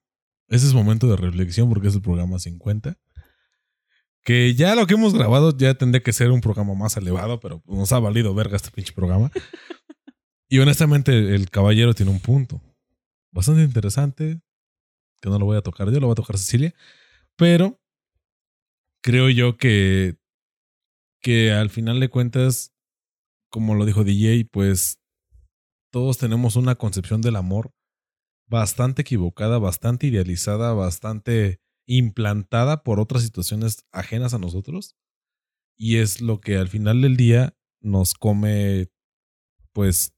Ese 0.47 0.65
es 0.65 0.73
momento 0.73 1.07
de 1.07 1.15
reflexión 1.15 1.69
porque 1.69 1.89
es 1.89 1.95
el 1.95 2.01
programa 2.01 2.39
50. 2.39 2.97
Que 4.23 4.53
ya 4.53 4.75
lo 4.75 4.85
que 4.85 4.95
hemos 4.95 5.13
grabado 5.13 5.55
ya 5.57 5.73
tendría 5.75 6.03
que 6.03 6.13
ser 6.13 6.31
un 6.31 6.41
programa 6.41 6.75
más 6.75 6.97
elevado, 6.97 7.39
pero 7.39 7.63
nos 7.65 7.91
ha 7.91 7.99
valido 7.99 8.33
verga 8.33 8.57
este 8.57 8.71
pinche 8.71 8.93
programa. 8.93 9.31
y 10.49 10.59
honestamente, 10.59 11.35
el 11.35 11.49
caballero 11.49 11.93
tiene 11.93 12.11
un 12.11 12.19
punto. 12.19 12.61
Bastante 13.31 13.63
interesante. 13.63 14.41
Que 15.21 15.29
no 15.29 15.39
lo 15.39 15.45
voy 15.45 15.57
a 15.57 15.61
tocar 15.61 15.91
yo, 15.91 15.99
lo 15.99 16.07
va 16.07 16.13
a 16.13 16.15
tocar 16.15 16.37
Cecilia. 16.37 16.73
Pero 17.35 17.79
creo 19.01 19.29
yo 19.29 19.57
que, 19.57 20.17
que 21.21 21.51
al 21.51 21.69
final 21.69 21.99
de 21.99 22.09
cuentas, 22.09 22.73
como 23.49 23.75
lo 23.75 23.85
dijo 23.85 24.03
DJ, 24.03 24.45
pues 24.45 24.99
todos 25.91 26.17
tenemos 26.17 26.55
una 26.55 26.75
concepción 26.75 27.21
del 27.21 27.35
amor 27.35 27.73
bastante 28.47 29.03
equivocada, 29.03 29.59
bastante 29.59 30.07
idealizada, 30.07 30.73
bastante 30.73 31.61
implantada 31.89 32.83
por 32.83 32.99
otras 32.99 33.23
situaciones 33.23 33.85
ajenas 33.91 34.35
a 34.35 34.39
nosotros. 34.39 34.95
Y 35.75 35.97
es 35.97 36.21
lo 36.21 36.39
que 36.39 36.57
al 36.57 36.67
final 36.67 37.01
del 37.01 37.17
día 37.17 37.57
nos 37.81 38.13
come, 38.13 38.89
pues, 39.73 40.13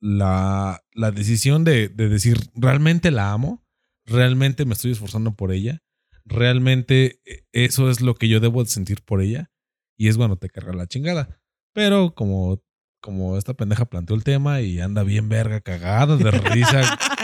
la, 0.00 0.84
la 0.92 1.10
decisión 1.10 1.64
de, 1.64 1.88
de 1.88 2.08
decir, 2.08 2.38
¿realmente 2.54 3.10
la 3.10 3.32
amo? 3.32 3.64
¿Realmente 4.04 4.64
me 4.64 4.74
estoy 4.74 4.92
esforzando 4.92 5.34
por 5.34 5.50
ella? 5.50 5.82
¿Realmente 6.24 7.20
eh, 7.24 7.44
eso 7.52 7.90
es 7.90 8.00
lo 8.00 8.14
que 8.14 8.28
yo 8.28 8.38
debo 8.38 8.62
de 8.62 8.70
sentir 8.70 9.02
por 9.02 9.20
ella? 9.20 9.50
Y 9.98 10.08
es 10.08 10.16
bueno, 10.16 10.36
te 10.36 10.48
carga 10.48 10.74
la 10.74 10.86
chingada. 10.86 11.40
Pero 11.72 12.14
como, 12.14 12.62
como 13.00 13.36
esta 13.36 13.54
pendeja 13.54 13.86
planteó 13.86 14.14
el 14.14 14.22
tema 14.22 14.60
y 14.60 14.78
anda 14.78 15.02
bien 15.02 15.28
verga, 15.28 15.60
cagada 15.60 16.16
de 16.16 16.30
risa. 16.30 16.98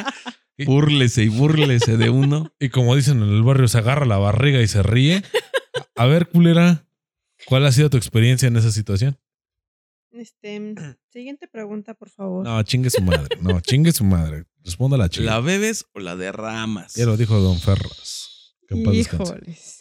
Búrlese 0.67 1.25
y 1.25 1.29
búrlese 1.29 1.97
de 1.97 2.11
uno. 2.11 2.53
Y 2.61 2.69
como 2.69 2.95
dicen 2.97 3.23
en 3.23 3.31
el 3.31 3.43
barrio, 3.43 3.69
se 3.69 3.79
agarra 3.79 4.07
la 4.07 4.19
barriga 4.19 4.61
y 4.61 4.69
se 4.69 4.83
ríe. 4.83 5.23
A 5.97 6.07
ver, 6.07 6.29
culera, 6.29 6.87
¿cuál 7.47 7.67
ha 7.67 7.73
sido 7.73 7.91
tu 7.91 7.97
experiencia 7.97 8.47
en 8.49 8.57
esa 8.57 8.71
situación? 8.71 9.19
Este, 10.13 10.61
siguiente 11.11 11.49
pregunta, 11.49 11.95
por 11.95 12.11
favor. 12.11 12.45
No, 12.45 12.63
chingue 12.63 12.91
su 12.91 13.01
madre. 13.03 13.37
No, 13.41 13.61
chingue 13.61 13.93
su 13.93 14.05
madre. 14.05 14.45
Responda 14.63 14.97
la 14.99 15.05
¿La 15.05 15.09
chica. 15.09 15.41
bebes 15.41 15.87
o 15.95 16.01
la 16.01 16.17
derramas? 16.17 16.95
Ya 16.95 17.07
lo 17.07 17.17
dijo 17.17 17.39
Don 17.41 17.59
Ferras. 17.59 18.55
Que 18.69 18.75
en 18.75 18.85
paz 18.85 18.95
descanse. 18.95 19.33
Híjoles. 19.33 19.79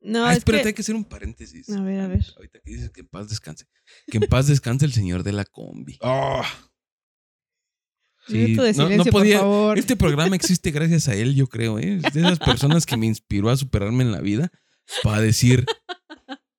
No, 0.00 0.24
Ah, 0.26 0.32
es 0.32 0.38
espérate, 0.38 0.62
que- 0.62 0.68
hay 0.68 0.74
que 0.74 0.80
hacer 0.82 0.94
un 0.96 1.04
paréntesis. 1.04 1.68
A 1.70 1.80
ver, 1.82 2.00
a 2.00 2.08
ver. 2.08 2.24
Ahorita 2.36 2.58
que 2.64 2.70
dices 2.72 2.90
que 2.90 3.02
en 3.02 3.08
paz 3.08 3.28
descanse. 3.28 3.66
Que 4.08 4.16
en 4.18 4.24
paz 4.24 4.46
descanse 4.48 4.84
el 4.86 4.92
señor 4.92 5.22
de 5.22 5.32
la 5.32 5.44
combi. 5.44 5.98
Ah, 6.02 6.44
De 8.28 8.54
no- 8.96 9.04
podía- 9.10 9.38
por 9.38 9.44
favor. 9.48 9.78
Este 9.78 9.96
programa 9.96 10.36
existe 10.36 10.70
gracias 10.70 11.08
a 11.08 11.14
él, 11.14 11.34
yo 11.34 11.46
creo, 11.48 11.78
¿eh? 11.78 12.00
Es 12.04 12.12
de 12.14 12.20
esas 12.20 12.38
personas 12.38 12.86
que 12.86 12.96
me 12.96 13.06
inspiró 13.06 13.50
a 13.50 13.56
superarme 13.56 14.04
en 14.04 14.12
la 14.12 14.20
vida 14.20 14.50
para 15.02 15.20
decir, 15.20 15.66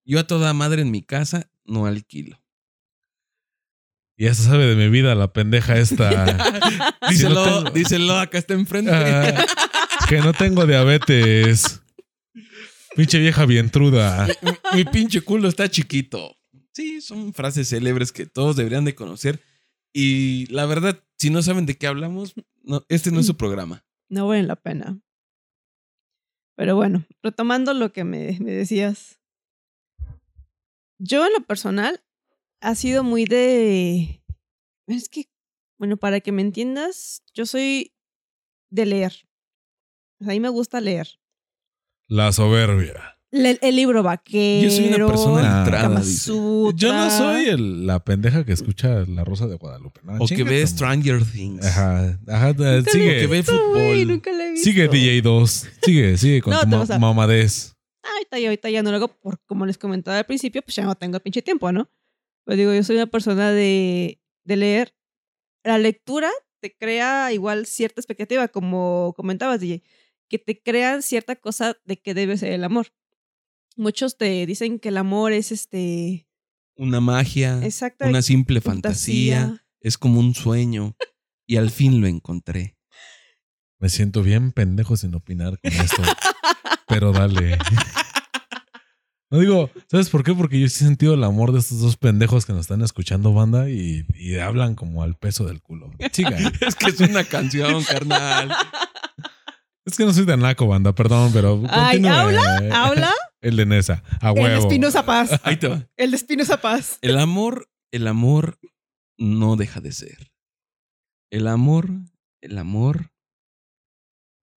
yo 0.06 0.20
a 0.20 0.28
toda 0.28 0.54
madre 0.54 0.82
en 0.82 0.92
mi 0.92 1.02
casa 1.04 1.50
no 1.66 1.86
alquilo. 1.86 2.40
ya 4.18 4.34
se 4.34 4.44
sabe 4.44 4.66
de 4.68 4.76
mi 4.76 4.90
vida 4.90 5.16
la 5.16 5.34
pendeja 5.34 5.78
esta. 5.78 6.38
díselo, 7.10 7.44
tengo- 7.44 7.72
díselo, 7.72 8.20
acá 8.20 8.38
está 8.38 8.54
enfrente. 8.54 8.92
Ah, 8.94 9.46
que 10.08 10.18
no 10.20 10.34
tengo 10.34 10.66
diabetes. 10.66 11.82
Pinche 12.96 13.18
vieja 13.20 13.46
vientruda. 13.46 14.28
Mi 14.76 14.86
pinche 14.86 15.22
culo 15.22 15.48
está 15.50 15.70
chiquito. 15.70 16.38
Sí, 16.74 17.02
son 17.02 17.34
frases 17.34 17.70
célebres 17.70 18.12
que 18.12 18.26
todos 18.26 18.56
deberían 18.56 18.86
de 18.86 18.94
conocer. 18.96 19.42
Y 19.92 20.46
la 20.52 20.66
verdad, 20.68 21.00
si 21.24 21.30
no 21.30 21.42
saben 21.42 21.66
de 21.66 21.78
qué 21.78 21.88
hablamos, 21.88 22.36
no, 22.64 22.86
este 22.90 23.10
no 23.10 23.22
es 23.22 23.28
su 23.28 23.38
programa. 23.38 23.86
No 24.10 24.28
vale 24.28 24.44
la 24.44 24.58
pena. 24.58 25.00
Pero 26.58 26.76
bueno, 26.76 27.06
retomando 27.22 27.74
lo 27.74 27.94
que 27.94 28.04
me, 28.04 28.38
me 28.42 28.52
decías. 28.52 29.22
Yo 31.00 31.26
en 31.26 31.32
lo 31.32 31.40
personal 31.46 32.04
ha 32.60 32.76
sido 32.76 33.06
muy 33.06 33.24
de... 33.24 34.22
Es 34.86 35.08
que, 35.08 35.30
bueno, 35.80 35.96
para 35.96 36.20
que 36.20 36.34
me 36.34 36.42
entiendas, 36.42 37.24
yo 37.34 37.46
soy 37.46 37.96
de 38.70 38.86
leer. 38.86 39.14
O 40.20 40.26
sea, 40.26 40.34
a 40.34 40.36
mí 40.36 40.42
me 40.42 40.50
gusta 40.50 40.82
leer. 40.82 41.08
La 42.10 42.34
soberbia. 42.34 43.13
Le- 43.36 43.58
el 43.64 43.76
libro 43.76 44.04
vaquero. 44.04 44.70
Yo 44.70 44.76
soy 44.76 44.88
una 44.94 45.08
persona 45.08 45.60
entrada. 45.64 46.02
Yo 46.76 46.94
no 46.94 47.10
soy 47.10 47.46
el- 47.50 47.88
la 47.88 48.04
pendeja 48.04 48.46
que 48.46 48.54
escucha 48.54 49.06
La 49.08 49.24
Rosa 49.24 49.48
de 49.48 49.56
Guadalupe. 49.56 50.02
No, 50.04 50.18
O 50.24 50.28
que 50.28 50.44
ve 50.44 50.66
Stranger 50.68 51.26
Things. 51.26 51.66
Ajá, 51.66 52.20
ajá. 52.28 52.54
Nunca 52.54 52.92
Sigue, 52.92 53.20
que 53.22 53.28
ve 53.28 53.42
fútbol. 53.44 54.08
nunca 54.08 54.32
la 54.32 54.46
he 54.46 54.52
visto. 54.52 54.66
sigue 54.70 54.88
DJ2. 54.88 55.68
Sigue, 55.84 56.18
sigue 56.18 56.42
con 56.42 56.54
No, 56.54 56.62
tu 56.62 56.68
ma- 56.68 56.86
a- 56.96 57.00
mamadez. 57.00 57.74
ahorita 58.04 58.38
ya, 58.40 58.50
ahorita 58.50 58.70
ya 58.70 58.84
no 58.84 58.92
lo 58.92 58.98
hago 58.98 59.08
por, 59.20 59.40
como 59.48 59.66
les 59.66 59.80
comentaba 59.80 60.20
al 60.20 60.26
principio, 60.26 60.62
pues 60.62 60.76
ya 60.76 60.84
no 60.84 60.94
tengo 60.94 61.20
pinche 61.20 61.42
tiempo, 61.42 61.72
¿no? 61.72 61.90
Pero 62.46 62.56
digo, 62.58 62.74
yo 62.74 62.84
soy 62.84 62.98
una 62.98 63.08
persona 63.08 63.52
de, 63.52 64.22
de 64.44 64.56
leer. 64.58 64.94
La 65.64 65.80
lectura 65.80 66.30
te 66.62 66.76
crea 66.78 67.32
igual 67.34 67.66
cierta 67.66 68.00
expectativa, 68.00 68.48
como 68.48 69.14
comentabas, 69.18 69.60
DJ, 69.60 69.82
que 70.30 70.38
te 70.38 70.62
crean 70.62 71.02
cierta 71.02 71.36
cosa 71.36 71.78
de 71.86 71.98
que 71.98 72.14
debe 72.14 72.38
ser 72.38 72.52
el 72.52 72.64
amor. 72.64 72.88
Muchos 73.76 74.18
te 74.18 74.46
dicen 74.46 74.80
que 74.80 74.90
el 74.90 74.98
amor 74.98 75.32
es 75.34 75.52
este. 75.52 76.28
Una 76.76 77.00
magia, 77.00 77.64
Exacta. 77.64 78.08
una 78.08 78.22
simple 78.22 78.62
fantasía. 78.62 79.64
Es 79.80 79.98
como 79.98 80.20
un 80.20 80.34
sueño. 80.34 80.96
Y 81.46 81.58
al 81.58 81.70
fin 81.72 82.00
lo 82.02 82.08
encontré. 82.08 82.78
Me 83.80 83.90
siento 83.90 84.24
bien 84.24 84.52
pendejo 84.54 84.96
sin 84.96 85.14
opinar 85.14 85.60
con 85.60 85.72
esto. 85.74 86.02
pero 86.88 87.12
dale. 87.12 87.58
No 89.30 89.40
digo, 89.40 89.72
¿sabes 89.90 90.12
por 90.12 90.24
qué? 90.24 90.36
Porque 90.36 90.60
yo 90.60 90.70
sí 90.70 90.84
he 90.84 90.88
sentido 90.88 91.16
el 91.16 91.24
amor 91.24 91.54
de 91.54 91.58
estos 91.58 91.80
dos 91.80 91.98
pendejos 91.98 92.46
que 92.46 92.54
nos 92.54 92.62
están 92.62 92.84
escuchando, 92.84 93.34
banda, 93.34 93.68
y, 93.68 94.06
y 94.14 94.36
hablan 94.36 94.76
como 94.76 95.02
al 95.02 95.16
peso 95.16 95.46
del 95.46 95.60
culo. 95.60 95.90
Siga. 96.12 96.38
Es 96.62 96.76
que 96.76 96.92
es 96.92 97.00
una 97.00 97.24
canción, 97.24 97.84
carnal. 97.84 98.52
Es 99.86 99.98
que 99.98 100.06
no 100.06 100.14
soy 100.14 100.26
de 100.26 100.38
naco, 100.38 100.68
banda, 100.68 100.94
perdón, 100.94 101.32
pero. 101.34 101.62
Ay, 101.70 102.02
continúe. 102.02 102.12
¿habla? 102.18 102.58
¿Habla? 102.72 103.14
El 103.42 103.58
de 103.58 103.66
Nesa, 103.66 104.04
a 104.22 104.30
El 104.30 104.36
de 104.36 104.42
huevo. 104.42 104.62
Espinosa 104.62 105.06
Paz. 105.06 105.42
Ahí 105.44 105.58
te 105.58 105.68
va. 105.68 105.86
El 105.98 106.12
de 106.12 106.18
Espinosa 106.18 106.62
Paz. 106.62 106.98
El 107.02 107.18
amor, 107.18 107.68
el 107.92 108.08
amor 108.08 108.58
no 109.18 109.58
deja 109.58 109.82
de 109.82 109.92
ser. 109.92 110.32
El 111.30 111.48
amor, 111.48 111.90
el 112.42 112.58
amor. 112.58 113.12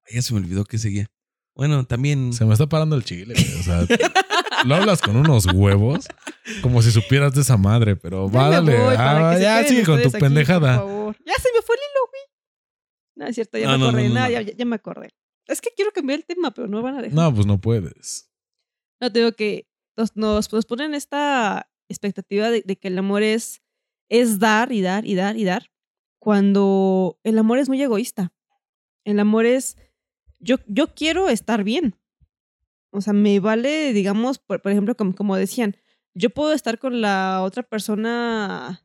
Ya 0.09 0.23
se 0.23 0.35
me 0.35 0.41
olvidó 0.41 0.65
que 0.65 0.79
seguía. 0.79 1.11
Bueno, 1.57 1.85
también. 1.85 2.33
Se 2.33 2.45
me 2.45 2.53
está 2.53 2.69
parando 2.69 2.95
el 2.95 3.05
chile, 3.05 3.35
güey. 3.35 3.61
O 3.61 3.63
sea, 3.65 3.87
lo 4.65 4.75
hablas 4.77 5.01
con 5.01 5.17
unos 5.17 5.47
huevos 5.47 6.07
como 6.63 6.83
si 6.83 6.93
supieras 6.93 7.35
de 7.35 7.41
esa 7.41 7.57
madre, 7.57 7.97
pero 7.97 8.29
dale. 8.29 8.77
Ah, 8.97 9.37
ya 9.41 9.65
sigue 9.65 9.83
con 9.85 10.01
tu 10.03 10.09
aquí, 10.09 10.19
pendejada. 10.19 10.79
por 10.79 10.89
favor. 10.89 11.17
Ya 11.27 11.35
se 11.43 11.49
me 11.53 11.63
fue 11.63 11.75
el 11.77 11.81
hilo, 11.81 12.01
güey. 12.11 12.16
No, 13.17 13.27
es 13.27 13.35
cierto, 13.35 13.59
ya 13.59 13.67
No, 13.67 13.73
me 13.73 13.79
no, 13.79 13.89
acordé. 13.89 14.09
no. 14.11 14.15
Ya, 14.31 14.43
ya- 14.43 14.53
ya 14.57 14.65
me 14.65 14.77
acordé. 14.77 15.09
Es 15.47 15.61
que 15.61 15.71
quiero 15.75 15.91
cambiar 15.93 16.19
el 16.21 16.25
tema, 16.27 16.51
pero 16.53 16.69
no 16.69 16.83
van 16.83 16.97
a 16.99 17.03
dejar. 17.03 17.15
No, 17.17 17.35
pues 17.35 17.47
no 17.47 17.61
puedes. 17.61 18.31
No, 19.01 19.11
te 19.13 19.19
digo 19.21 19.33
que 19.33 19.67
nos, 19.97 20.15
nos, 20.17 20.53
nos 20.53 20.67
ponen 20.67 20.95
esta 20.95 21.69
expectativa 21.89 22.51
de, 22.51 22.63
de 22.63 22.77
que 22.77 22.89
el 22.89 22.99
amor 22.99 23.23
es, 23.23 23.63
es 24.09 24.39
dar 24.39 24.71
y 24.73 24.81
dar 24.83 25.07
y 25.07 25.15
dar 25.15 25.37
y 25.37 25.45
dar, 25.45 25.71
cuando 26.19 27.19
el 27.23 27.39
amor 27.39 27.59
es 27.59 27.69
muy 27.69 27.81
egoísta. 27.83 28.33
El 29.05 29.21
amor 29.21 29.47
es, 29.47 29.77
yo, 30.41 30.57
yo 30.67 30.93
quiero 30.95 31.29
estar 31.29 31.63
bien. 31.65 31.95
O 32.91 33.01
sea, 33.01 33.13
me 33.13 33.39
vale, 33.41 33.93
digamos, 33.93 34.39
por, 34.39 34.61
por 34.61 34.73
ejemplo, 34.73 34.97
como, 34.97 35.15
como 35.15 35.37
decían, 35.37 35.77
yo 36.15 36.31
puedo 36.31 36.53
estar 36.53 36.79
con 36.79 37.01
la 37.01 37.43
otra 37.43 37.63
persona 37.63 38.83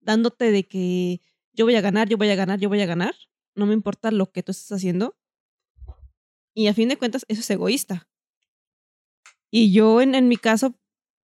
dándote 0.00 0.50
de 0.50 0.68
que 0.68 1.20
yo 1.52 1.64
voy 1.64 1.76
a 1.76 1.80
ganar, 1.80 2.08
yo 2.08 2.18
voy 2.18 2.28
a 2.28 2.34
ganar, 2.34 2.58
yo 2.60 2.68
voy 2.68 2.80
a 2.82 2.86
ganar. 2.86 3.14
No 3.56 3.66
me 3.66 3.74
importa 3.74 4.10
lo 4.10 4.30
que 4.30 4.42
tú 4.42 4.52
estés 4.52 4.70
haciendo. 4.70 5.16
Y 6.54 6.68
a 6.68 6.74
fin 6.74 6.88
de 6.88 6.96
cuentas, 6.96 7.24
eso 7.28 7.40
es 7.40 7.50
egoísta. 7.50 8.08
Y 9.50 9.72
yo, 9.72 10.00
en, 10.00 10.14
en 10.14 10.28
mi 10.28 10.36
caso, 10.36 10.74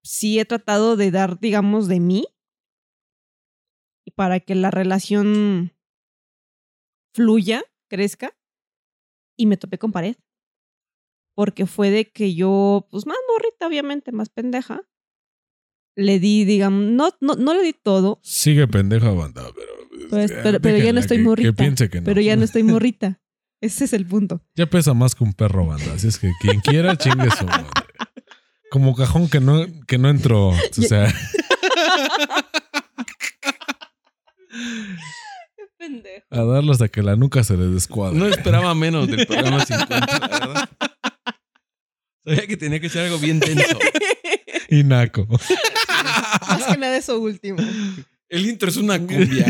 sí 0.03 0.39
he 0.39 0.45
tratado 0.45 0.97
de 0.97 1.11
dar, 1.11 1.39
digamos, 1.39 1.89
de 1.89 2.01
mí 2.01 2.27
para 4.15 4.41
que 4.41 4.55
la 4.55 4.71
relación 4.71 5.73
fluya, 7.15 7.65
crezca. 7.89 8.37
Y 9.37 9.47
me 9.47 9.57
topé 9.57 9.79
con 9.79 9.93
pared. 9.93 10.17
Porque 11.35 11.67
fue 11.67 11.91
de 11.91 12.11
que 12.11 12.35
yo, 12.35 12.87
pues 12.91 13.07
más 13.07 13.17
morrita, 13.29 13.67
obviamente, 13.67 14.13
más 14.13 14.29
pendeja. 14.29 14.83
Le 15.97 16.19
di, 16.19 16.45
digamos, 16.45 16.85
no, 16.85 17.11
no, 17.21 17.35
no 17.35 17.55
le 17.55 17.63
di 17.63 17.73
todo, 17.73 18.19
Sigue 18.23 18.67
pendeja, 18.67 19.11
banda, 19.11 19.51
pero. 19.55 19.82
Pues, 20.11 20.33
pero- 20.43 20.61
pero 20.61 20.79
ya 20.79 20.93
no 20.93 21.01
estoy 21.01 21.19
que- 21.19 21.23
morrita, 21.23 21.49
Que 21.49 21.53
piense 21.55 21.89
que 21.91 22.01
no. 22.01 22.05
pero 22.05 22.21
ya 22.21 22.37
no 22.37 22.45
estoy 22.45 22.63
morrita. 22.63 23.21
Ese 23.61 23.85
es 23.85 23.93
el 23.93 24.07
punto. 24.07 24.43
Ya 24.57 24.67
pesa 24.67 24.93
más 24.95 25.15
que 25.15 25.23
un 25.25 25.33
perro, 25.35 25.67
banda. 25.67 25.95
Así 25.95 26.09
es 26.09 26.19
que 26.19 26.31
quien 26.41 26.61
quiera, 26.61 26.97
chingue 26.97 27.31
su 27.31 27.45
madre. 27.47 27.67
Como 28.71 28.95
cajón 28.97 29.29
que 29.29 29.39
no, 29.41 29.65
que 29.87 29.99
no 29.99 30.09
entró. 30.11 30.49
O 30.49 30.57
sea, 30.89 31.07
pendejo. 35.79 36.27
a 36.31 36.43
darlo 36.45 36.73
hasta 36.73 36.89
que 36.89 37.03
la 37.03 37.17
nuca 37.17 37.45
se 37.45 37.57
le 37.57 37.67
descuadre. 37.69 38.19
No 38.19 38.27
esperaba 38.27 38.75
menos 38.75 39.09
del 39.09 39.27
programa 39.27 39.65
50, 39.65 40.19
la 40.19 40.29
verdad. 40.39 40.69
Sabía 42.25 42.47
que 42.47 42.57
tenía 42.57 42.81
que 42.81 42.89
ser 42.89 43.07
algo 43.07 43.19
bien 43.19 43.41
tenso. 43.41 43.79
Y 44.69 44.85
naco. 44.85 45.27
Más 46.49 46.65
que 46.67 46.79
nada 46.79 46.97
eso 46.97 47.19
último. 47.21 47.59
El 48.33 48.47
intro 48.47 48.71
es 48.71 48.79
una 48.79 48.99
cumbia. 49.07 49.45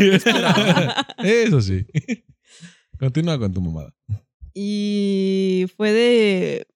Eso 1.23 1.61
sí. 1.61 1.85
Continúa 2.99 3.39
con 3.39 3.53
tu 3.53 3.61
mamada. 3.61 3.95
Y 4.53 5.67
fue 5.77 5.93
de. 5.93 6.67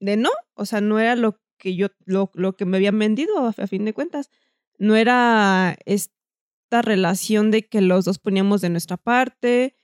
De 0.00 0.16
no. 0.16 0.30
O 0.54 0.66
sea, 0.66 0.80
no 0.80 0.98
era 0.98 1.14
lo 1.14 1.40
que 1.56 1.76
yo. 1.76 1.86
Lo, 2.04 2.32
lo 2.34 2.56
que 2.56 2.64
me 2.64 2.78
habían 2.78 2.98
vendido, 2.98 3.46
a, 3.46 3.54
a 3.56 3.66
fin 3.68 3.84
de 3.84 3.94
cuentas. 3.94 4.28
No 4.76 4.96
era 4.96 5.78
esta 5.86 6.82
relación 6.82 7.52
de 7.52 7.68
que 7.68 7.80
los 7.80 8.04
dos 8.04 8.18
poníamos 8.18 8.60
de 8.60 8.70
nuestra 8.70 8.96
parte. 8.96 9.76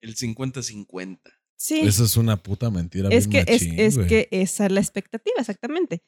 El 0.00 0.16
50-50. 0.16 1.20
Sí. 1.56 1.80
Eso 1.80 2.04
es 2.04 2.16
una 2.16 2.42
puta 2.42 2.70
mentira. 2.70 3.10
es 3.10 3.28
bien 3.28 3.44
que, 3.44 3.52
es, 3.52 3.62
machín, 3.62 3.78
es 3.78 3.98
que 3.98 4.28
esa 4.30 4.66
es 4.66 4.72
la 4.72 4.80
expectativa, 4.80 5.36
exactamente. 5.38 6.02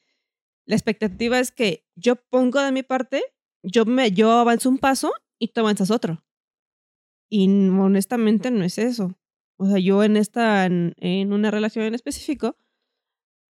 La 0.65 0.75
expectativa 0.75 1.39
es 1.39 1.53
que 1.53 1.87
yo 1.97 2.17
pongo 2.17 2.63
de 2.63 2.73
mi 2.73 2.83
parte, 2.83 3.23
yo, 3.67 3.85
me, 3.85 4.13
yo 4.13 4.31
avanzo 4.31 4.69
un 4.69 4.79
paso 4.79 5.13
y 5.39 5.49
tú 5.49 5.61
avanzas 5.61 5.91
otro. 5.91 6.25
Y 7.29 7.49
honestamente 7.49 8.51
no 8.51 8.65
es 8.65 8.79
eso. 8.79 9.19
O 9.57 9.67
sea, 9.67 9.79
yo 9.79 10.03
en 10.05 10.17
esta, 10.17 10.67
en, 10.67 10.95
en 10.99 11.33
una 11.33 11.51
relación 11.51 11.85
en 11.85 11.95
específico, 11.95 12.57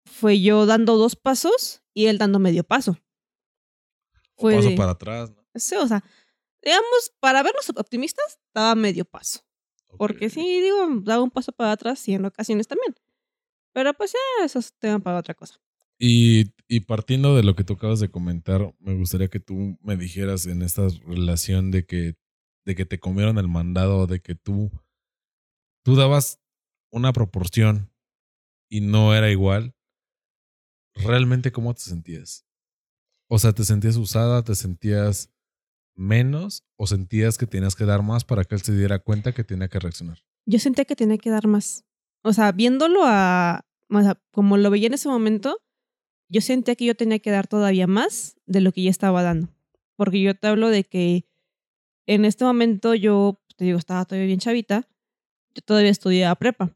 fue 0.05 0.41
yo 0.41 0.65
dando 0.65 0.97
dos 0.97 1.15
pasos 1.15 1.81
y 1.93 2.05
él 2.07 2.17
dando 2.17 2.39
medio 2.39 2.63
paso. 2.63 2.97
O 4.35 4.41
Fue 4.41 4.55
paso 4.55 4.75
para 4.75 4.91
atrás. 4.91 5.31
¿no? 5.31 5.43
Sí, 5.55 5.75
o 5.75 5.87
sea, 5.87 6.03
digamos, 6.61 7.13
para 7.19 7.41
vernos 7.41 7.69
optimistas, 7.69 8.39
daba 8.53 8.75
medio 8.75 9.05
paso. 9.05 9.41
Porque 9.97 10.29
sí, 10.29 10.61
digo, 10.61 10.87
daba 11.01 11.23
un 11.23 11.31
paso 11.31 11.51
para 11.51 11.71
atrás 11.71 12.07
y 12.07 12.13
en 12.13 12.25
ocasiones 12.25 12.67
también. 12.67 12.95
Pero 13.73 13.93
pues 13.93 14.13
ya, 14.13 14.45
eso 14.45 14.59
es 14.59 14.73
tema 14.73 14.99
para 14.99 15.19
otra 15.19 15.33
cosa. 15.33 15.59
Y, 15.99 16.52
y 16.67 16.81
partiendo 16.81 17.35
de 17.35 17.43
lo 17.43 17.55
que 17.55 17.63
tú 17.63 17.73
acabas 17.73 17.99
de 17.99 18.09
comentar, 18.09 18.73
me 18.79 18.95
gustaría 18.95 19.27
que 19.27 19.39
tú 19.39 19.77
me 19.81 19.97
dijeras 19.97 20.45
en 20.45 20.61
esta 20.61 20.87
relación 21.05 21.71
de 21.71 21.85
que, 21.85 22.15
de 22.65 22.75
que 22.75 22.85
te 22.85 22.99
comieron 22.99 23.37
el 23.37 23.47
mandado, 23.47 24.07
de 24.07 24.21
que 24.21 24.35
tú, 24.35 24.71
tú 25.83 25.95
dabas 25.95 26.39
una 26.91 27.11
proporción 27.13 27.91
y 28.69 28.81
no 28.81 29.13
era 29.13 29.29
igual. 29.29 29.75
¿Realmente 30.95 31.51
cómo 31.51 31.73
te 31.73 31.81
sentías? 31.81 32.45
O 33.27 33.39
sea, 33.39 33.51
¿te 33.51 33.65
sentías 33.65 33.97
usada? 33.97 34.43
¿Te 34.43 34.55
sentías 34.55 35.31
menos? 35.95 36.63
¿O 36.77 36.87
sentías 36.87 37.37
que 37.37 37.47
tenías 37.47 37.75
que 37.75 37.85
dar 37.85 38.03
más 38.03 38.23
para 38.23 38.43
que 38.43 38.55
él 38.55 38.61
se 38.61 38.75
diera 38.75 38.99
cuenta 38.99 39.33
que 39.33 39.43
tenía 39.43 39.67
que 39.67 39.79
reaccionar? 39.79 40.19
Yo 40.45 40.59
sentía 40.59 40.85
que 40.85 40.95
tenía 40.95 41.17
que 41.17 41.29
dar 41.29 41.47
más. 41.47 41.85
O 42.23 42.33
sea, 42.33 42.51
viéndolo 42.51 43.01
a. 43.03 43.65
como 44.31 44.57
lo 44.57 44.69
veía 44.69 44.87
en 44.87 44.93
ese 44.93 45.09
momento, 45.09 45.59
yo 46.29 46.41
sentía 46.41 46.75
que 46.75 46.85
yo 46.85 46.95
tenía 46.95 47.19
que 47.19 47.31
dar 47.31 47.47
todavía 47.47 47.87
más 47.87 48.35
de 48.45 48.61
lo 48.61 48.71
que 48.71 48.83
ya 48.83 48.89
estaba 48.89 49.21
dando. 49.23 49.49
Porque 49.95 50.21
yo 50.21 50.33
te 50.35 50.47
hablo 50.47 50.69
de 50.69 50.83
que 50.83 51.25
en 52.07 52.25
este 52.25 52.43
momento 52.45 52.95
yo, 52.95 53.41
te 53.55 53.65
digo, 53.65 53.77
estaba 53.77 54.05
todavía 54.05 54.27
bien 54.27 54.39
chavita. 54.39 54.87
Yo 55.53 55.61
todavía 55.61 55.91
estudiaba 55.91 56.35
prepa. 56.35 56.75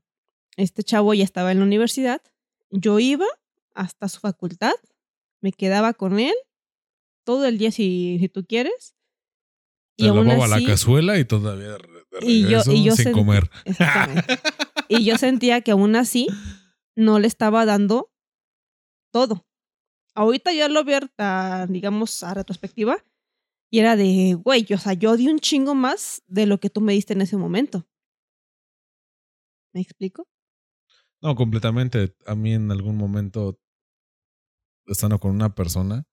Este 0.55 0.83
chavo 0.83 1.13
ya 1.13 1.23
estaba 1.23 1.51
en 1.51 1.59
la 1.59 1.65
universidad. 1.65 2.21
Yo 2.69 2.99
iba 2.99 3.25
hasta 3.73 4.09
su 4.09 4.19
facultad, 4.19 4.73
me 5.41 5.51
quedaba 5.51 5.93
con 5.93 6.19
él 6.19 6.33
todo 7.23 7.45
el 7.45 7.57
día 7.57 7.71
si, 7.71 8.17
si 8.19 8.29
tú 8.29 8.45
quieres. 8.45 8.95
Te 9.97 10.07
aún 10.09 10.27
lavaba 10.27 10.47
la 10.59 10.63
cazuela 10.65 11.17
y 11.17 11.25
todavía 11.25 11.69
de 11.69 11.77
re- 11.79 11.87
de 12.21 12.25
Y 12.27 12.41
yo- 12.43 12.47
regreso 12.63 12.71
y 12.73 12.83
yo 12.83 12.95
sin 12.95 13.11
comer. 13.13 13.49
Exactamente. 13.65 14.39
Y 14.89 15.03
yo 15.03 15.17
sentía 15.17 15.61
que 15.61 15.71
aún 15.71 15.95
así 15.95 16.27
no 16.95 17.19
le 17.19 17.27
estaba 17.27 17.65
dando 17.65 18.11
todo. 19.11 19.45
Ahorita 20.15 20.51
ya 20.53 20.67
lo 20.69 20.83
veo, 20.83 20.99
a, 21.17 21.67
digamos, 21.69 22.23
a 22.23 22.33
retrospectiva. 22.33 23.03
Y 23.69 23.79
era 23.79 23.95
de, 23.97 24.33
güey, 24.41 24.65
o 24.73 24.77
sea, 24.77 24.93
yo 24.93 25.17
di 25.17 25.27
un 25.27 25.39
chingo 25.39 25.75
más 25.75 26.23
de 26.27 26.45
lo 26.45 26.59
que 26.59 26.69
tú 26.69 26.79
me 26.81 26.93
diste 26.93 27.13
en 27.13 27.21
ese 27.21 27.35
momento. 27.37 27.85
¿Me 29.73 29.81
explico? 29.81 30.27
No, 31.21 31.35
completamente. 31.35 32.15
A 32.25 32.35
mí 32.35 32.53
en 32.53 32.71
algún 32.71 32.95
momento, 32.95 33.59
estando 34.85 35.19
con 35.19 35.31
una 35.31 35.53
persona, 35.53 36.05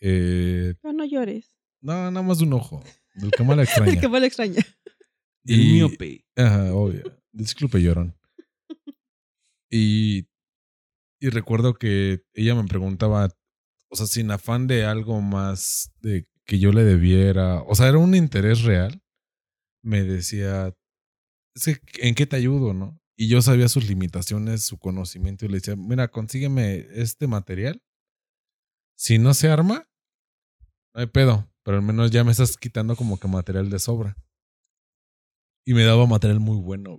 eh, 0.00 0.74
Pero 0.82 0.92
no 0.92 1.04
llores. 1.04 1.50
no, 1.80 2.10
nada 2.10 2.22
más 2.26 2.38
de 2.38 2.44
un 2.44 2.52
ojo, 2.54 2.82
del 3.14 3.30
que 3.30 3.42
más 3.42 3.56
la 3.56 3.62
extraña. 3.96 4.00
que 4.00 4.08
mal 4.08 4.24
extraña. 4.24 4.60
El 5.44 5.60
Y- 5.60 5.72
miope. 5.72 6.24
Ajá, 6.36 6.74
obvio. 6.74 7.04
Disculpe, 7.32 7.80
llorón. 7.82 8.14
Y, 9.74 10.28
y 11.22 11.30
recuerdo 11.30 11.74
que 11.74 12.24
ella 12.34 12.56
me 12.56 12.64
preguntaba, 12.64 13.28
o 13.88 13.94
sea, 13.94 14.06
sin 14.08 14.32
afán 14.32 14.66
de 14.66 14.84
algo 14.84 15.20
más 15.20 15.92
de 16.00 16.26
que 16.44 16.58
yo 16.58 16.72
le 16.72 16.82
debiera, 16.82 17.62
o 17.62 17.76
sea, 17.76 17.86
era 17.86 17.98
un 17.98 18.16
interés 18.16 18.62
real. 18.62 19.00
Me 19.84 20.02
decía, 20.02 20.74
¿en 22.00 22.14
qué 22.16 22.26
te 22.26 22.34
ayudo, 22.34 22.74
no? 22.74 23.00
Y 23.16 23.28
yo 23.28 23.40
sabía 23.40 23.68
sus 23.68 23.88
limitaciones, 23.88 24.64
su 24.64 24.78
conocimiento, 24.78 25.44
y 25.44 25.48
le 25.48 25.58
decía, 25.58 25.76
mira, 25.76 26.08
consígueme 26.08 26.88
este 26.92 27.28
material. 27.28 27.80
Si 28.96 29.18
no 29.20 29.32
se 29.32 29.48
arma, 29.48 29.88
no 30.92 31.02
hay 31.02 31.06
pedo, 31.06 31.48
pero 31.62 31.76
al 31.76 31.84
menos 31.84 32.10
ya 32.10 32.24
me 32.24 32.32
estás 32.32 32.56
quitando 32.56 32.96
como 32.96 33.20
que 33.20 33.28
material 33.28 33.70
de 33.70 33.78
sobra 33.78 34.16
y 35.64 35.72
me 35.74 35.84
daba 35.84 36.04
material 36.06 36.40
muy 36.40 36.56
bueno. 36.56 36.98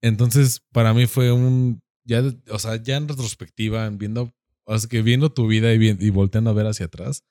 Entonces, 0.00 0.62
para 0.72 0.94
mí 0.94 1.06
fue 1.06 1.32
un, 1.32 1.83
ya, 2.04 2.22
o 2.50 2.58
sea, 2.58 2.76
ya 2.76 2.96
en 2.96 3.08
retrospectiva, 3.08 3.86
en 3.86 3.98
viendo, 3.98 4.32
o 4.64 4.78
sea, 4.78 4.88
que 4.88 5.02
viendo 5.02 5.32
tu 5.32 5.46
vida 5.46 5.72
y, 5.74 5.96
y 5.98 6.10
volteando 6.10 6.50
a 6.50 6.54
ver 6.54 6.66
hacia 6.66 6.86
atrás, 6.86 7.24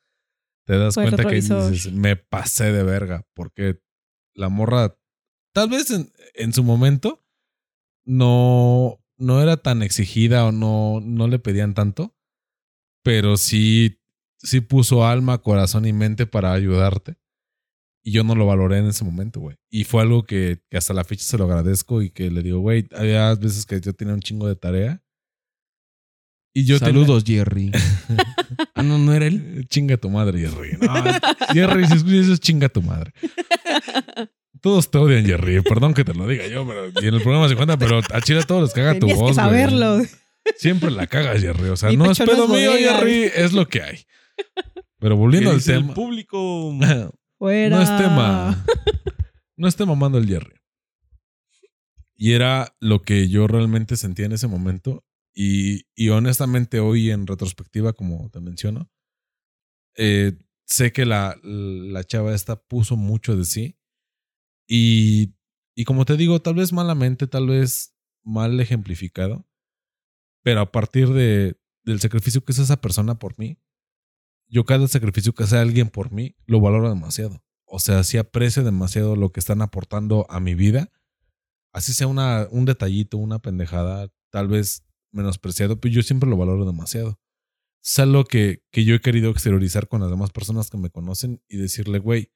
te 0.66 0.78
das 0.78 0.96
cuenta 0.96 1.26
que 1.26 1.36
dices, 1.36 1.92
me 1.92 2.16
pasé 2.16 2.72
de 2.72 2.84
verga, 2.84 3.26
porque 3.34 3.82
la 4.34 4.50
morra, 4.50 4.98
tal 5.54 5.70
vez 5.70 5.92
en, 5.92 6.12
en 6.36 6.54
su 6.54 6.64
momento, 6.64 7.26
no, 8.06 9.04
no 9.18 9.42
era 9.42 9.58
tan 9.58 9.84
exigida 9.84 10.46
o 10.46 10.52
no, 10.52 11.00
no 11.02 11.28
le 11.28 11.40
pedían 11.40 11.74
tanto, 11.74 12.16
pero 13.04 13.38
sí, 13.38 14.02
sí 14.38 14.62
puso 14.62 15.06
alma, 15.06 15.42
corazón 15.42 15.86
y 15.86 15.94
mente 15.94 16.26
para 16.26 16.54
ayudarte. 16.54 17.18
Y 18.06 18.12
yo 18.12 18.24
no 18.24 18.36
lo 18.36 18.46
valoré 18.46 18.80
en 18.80 18.88
ese 18.88 19.06
momento, 19.06 19.40
güey. 19.40 19.56
Y 19.70 19.86
fue 19.86 20.02
algo 20.02 20.24
que, 20.24 20.60
que 20.70 20.78
hasta 20.78 20.94
la 20.94 21.04
fecha 21.06 21.24
se 21.24 21.38
lo 21.38 21.46
agradezco 21.46 22.02
y 22.02 22.10
que 22.10 22.30
le 22.30 22.44
digo, 22.44 22.60
güey, 22.60 22.86
había 22.96 23.34
veces 23.36 23.66
que 23.66 23.80
yo 23.80 23.94
tenía 23.94 24.14
un 24.14 24.20
chingo 24.20 24.48
de 24.48 24.56
tarea. 24.58 25.02
Y 26.54 26.66
yo 26.66 26.78
tenía- 26.80 26.94
Saludos, 26.94 27.24
Jerry. 27.26 27.72
ah, 28.76 28.84
no, 28.84 28.98
no 28.98 29.14
era 29.14 29.26
él. 29.26 29.66
Chinga 29.70 29.98
tu 29.98 30.10
madre, 30.10 30.40
Jerry. 30.42 30.78
No, 30.82 30.94
Jerry, 31.54 31.88
si 31.88 31.94
escuchas 31.94 32.18
eso, 32.26 32.38
chinga 32.38 32.70
tu 32.70 32.82
madre. 32.82 33.14
Todos 34.62 34.92
te 34.92 34.98
odian, 34.98 35.26
Jerry. 35.26 35.62
Perdón 35.62 35.94
que 35.94 36.04
te 36.04 36.14
lo 36.14 36.28
diga 36.28 36.46
yo, 36.48 36.68
pero 36.68 36.88
y 37.02 37.08
en 37.08 37.14
el 37.16 37.22
programa 37.22 37.48
50, 37.50 37.78
pero 37.78 38.00
a 38.12 38.22
Chile 38.22 38.42
a 38.42 38.44
todos 38.44 38.64
les 38.64 38.74
caga 38.74 38.94
tu 38.94 39.00
Tenías 39.08 39.18
voz. 39.18 39.30
que 39.36 39.42
güey. 39.42 39.46
saberlo. 39.50 40.02
Siempre 40.58 40.92
la 40.92 41.08
cagas, 41.08 41.42
Jerry. 41.42 41.70
O 41.70 41.76
sea, 41.78 41.90
Mi 41.90 41.98
no 41.98 42.12
es 42.12 42.20
pedo 42.20 42.44
es 42.46 42.50
mío. 42.50 42.72
Jerry. 42.78 43.24
Es 43.36 43.54
lo 43.54 43.68
que 43.68 43.82
hay. 43.82 44.00
Pero 45.00 45.16
volviendo 45.18 45.50
¿Qué 45.52 45.56
al 45.56 45.64
tema. 45.64 45.88
El 45.88 45.94
público. 45.94 46.78
No 47.44 47.82
es 47.82 47.98
tema. 47.98 48.66
No 49.58 49.68
esté 49.68 49.86
mamando 49.86 50.18
el 50.18 50.28
Jerry. 50.28 50.56
Y 52.16 52.34
era 52.34 52.76
lo 52.80 53.02
que 53.02 53.28
yo 53.28 53.48
realmente 53.48 53.98
sentía 53.98 54.26
en 54.26 54.32
ese 54.32 54.48
momento. 54.48 55.06
Y, 55.34 55.86
y 55.94 56.10
honestamente, 56.10 56.80
hoy 56.80 57.12
en 57.12 57.28
retrospectiva, 57.28 57.94
como 57.94 58.30
te 58.30 58.40
menciono, 58.40 58.90
eh, 59.98 60.40
sé 60.66 60.92
que 60.92 61.06
la, 61.06 61.38
la 61.44 62.04
chava 62.04 62.34
esta 62.34 62.56
puso 62.56 62.96
mucho 62.96 63.36
de 63.36 63.46
sí. 63.46 63.78
Y, 64.68 65.36
y 65.76 65.84
como 65.84 66.06
te 66.06 66.18
digo, 66.18 66.42
tal 66.42 66.56
vez 66.56 66.72
malamente, 66.72 67.28
tal 67.28 67.48
vez 67.48 67.94
mal 68.24 68.60
ejemplificado. 68.60 69.48
Pero 70.44 70.62
a 70.62 70.72
partir 70.72 71.10
de, 71.10 71.60
del 71.84 72.00
sacrificio 72.00 72.44
que 72.44 72.54
es 72.54 72.60
esa 72.60 72.80
persona 72.80 73.20
por 73.20 73.38
mí, 73.38 73.60
yo 74.54 74.66
cada 74.66 74.88
sacrificio 74.88 75.34
que 75.34 75.44
hace 75.44 75.58
alguien 75.58 75.90
por 75.90 76.12
mí, 76.12 76.36
lo 76.46 76.62
valoro 76.62 76.88
demasiado. 76.88 77.44
O 77.66 77.80
sea, 77.80 78.04
sí 78.04 78.20
aprecio 78.20 78.64
demasiado 78.64 79.16
lo 79.16 79.32
que 79.32 79.40
están 79.40 79.64
aportando 79.64 80.28
a 80.30 80.40
mi 80.40 80.54
vida. 80.54 80.92
Así 81.74 81.92
sea 81.92 82.06
un 82.06 82.66
detallito, 82.66 83.18
una 83.18 83.40
pendejada, 83.40 84.10
tal 84.30 84.48
vez 84.48 84.86
menospreciado, 85.12 85.80
pero 85.80 85.96
yo 85.96 86.04
siempre 86.04 86.30
lo 86.30 86.38
valoro 86.38 86.66
demasiado. 86.66 87.20
Es 87.84 87.98
algo 87.98 88.26
que, 88.26 88.62
que 88.72 88.86
yo 88.86 88.94
he 88.94 89.02
querido 89.02 89.32
exteriorizar 89.32 89.88
con 89.88 90.02
las 90.02 90.12
demás 90.12 90.30
personas 90.30 90.70
que 90.70 90.78
me 90.78 90.92
conocen 90.92 91.42
y 91.48 91.58
decirle, 91.58 91.98
güey, 91.98 92.32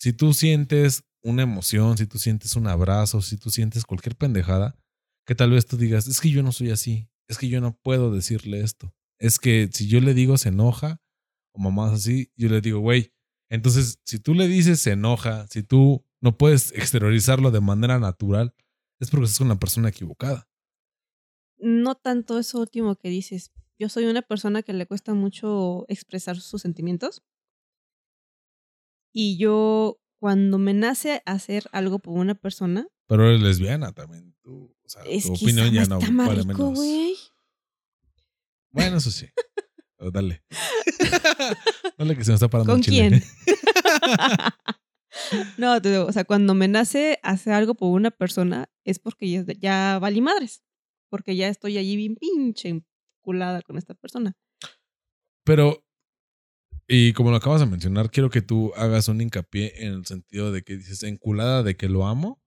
si 0.00 0.14
tú 0.14 0.32
sientes 0.32 1.04
una 1.22 1.42
emoción, 1.42 1.98
si 1.98 2.06
tú 2.06 2.18
sientes 2.18 2.56
un 2.56 2.68
abrazo, 2.68 3.20
si 3.20 3.36
tú 3.36 3.50
sientes 3.50 3.84
cualquier 3.84 4.16
pendejada, 4.16 4.78
que 5.26 5.34
tal 5.34 5.50
vez 5.50 5.66
tú 5.66 5.76
digas, 5.76 6.08
es 6.08 6.22
que 6.22 6.30
yo 6.30 6.42
no 6.42 6.52
soy 6.52 6.70
así, 6.70 7.10
es 7.28 7.36
que 7.36 7.50
yo 7.50 7.60
no 7.60 7.76
puedo 7.82 8.10
decirle 8.10 8.60
esto. 8.60 8.94
Es 9.22 9.38
que 9.38 9.70
si 9.72 9.86
yo 9.86 10.00
le 10.00 10.14
digo 10.14 10.36
se 10.36 10.48
enoja, 10.48 11.00
o 11.54 11.60
mamás 11.60 11.92
así, 11.92 12.32
yo 12.34 12.48
le 12.48 12.60
digo, 12.60 12.80
güey, 12.80 13.14
entonces 13.48 14.00
si 14.04 14.18
tú 14.18 14.34
le 14.34 14.48
dices 14.48 14.80
se 14.80 14.90
enoja, 14.90 15.46
si 15.46 15.62
tú 15.62 16.04
no 16.20 16.36
puedes 16.36 16.72
exteriorizarlo 16.72 17.52
de 17.52 17.60
manera 17.60 18.00
natural, 18.00 18.52
es 18.98 19.10
porque 19.10 19.26
estás 19.26 19.38
con 19.38 19.48
la 19.48 19.60
persona 19.60 19.90
equivocada. 19.90 20.48
No 21.56 21.94
tanto 21.94 22.36
eso 22.40 22.58
último 22.58 22.96
que 22.96 23.10
dices. 23.10 23.52
Yo 23.78 23.88
soy 23.88 24.06
una 24.06 24.22
persona 24.22 24.64
que 24.64 24.72
le 24.72 24.86
cuesta 24.86 25.14
mucho 25.14 25.84
expresar 25.86 26.40
sus 26.40 26.60
sentimientos. 26.60 27.22
Y 29.12 29.38
yo, 29.38 30.00
cuando 30.18 30.58
me 30.58 30.74
nace 30.74 31.22
hacer 31.26 31.66
algo 31.70 32.00
por 32.00 32.14
una 32.14 32.34
persona. 32.34 32.88
Pero 33.06 33.28
eres 33.28 33.40
lesbiana 33.40 33.92
también. 33.92 34.34
Tú, 34.42 34.74
o 34.82 34.88
sea, 34.88 35.04
es 35.04 35.26
tu 35.26 35.34
que 35.34 35.44
opinión 35.44 35.72
ya 35.72 35.84
no 35.84 36.00
vale 36.00 36.44
menos. 36.44 37.31
Bueno, 38.72 38.96
eso 38.96 39.10
sí. 39.10 39.26
Pero 39.96 40.10
dale. 40.10 40.42
dale 41.98 42.16
que 42.16 42.24
se 42.24 42.30
me 42.30 42.34
está 42.34 42.48
parando 42.48 42.72
¿Con 42.72 42.80
el 42.80 42.84
chile. 42.84 43.08
quién? 43.10 43.22
no, 45.58 45.80
te 45.80 45.90
digo, 45.90 46.06
o 46.06 46.12
sea, 46.12 46.24
cuando 46.24 46.54
me 46.54 46.68
nace 46.68 47.18
hacer 47.22 47.52
algo 47.52 47.74
por 47.74 47.90
una 47.90 48.10
persona 48.10 48.70
es 48.84 48.98
porque 48.98 49.30
ya, 49.30 49.44
ya 49.58 49.98
valí 50.00 50.20
madres. 50.20 50.62
Porque 51.10 51.36
ya 51.36 51.48
estoy 51.48 51.76
allí 51.76 51.96
bien 51.96 52.16
pinche 52.16 52.84
enculada 53.22 53.62
con 53.62 53.76
esta 53.76 53.94
persona. 53.94 54.34
Pero, 55.44 55.84
y 56.88 57.12
como 57.12 57.30
lo 57.30 57.36
acabas 57.36 57.60
de 57.60 57.66
mencionar, 57.66 58.10
quiero 58.10 58.30
que 58.30 58.42
tú 58.42 58.72
hagas 58.76 59.08
un 59.08 59.20
hincapié 59.20 59.84
en 59.84 59.92
el 59.92 60.06
sentido 60.06 60.52
de 60.52 60.62
que 60.62 60.76
dices 60.76 61.02
enculada 61.02 61.62
de 61.62 61.76
que 61.76 61.88
lo 61.88 62.06
amo, 62.06 62.42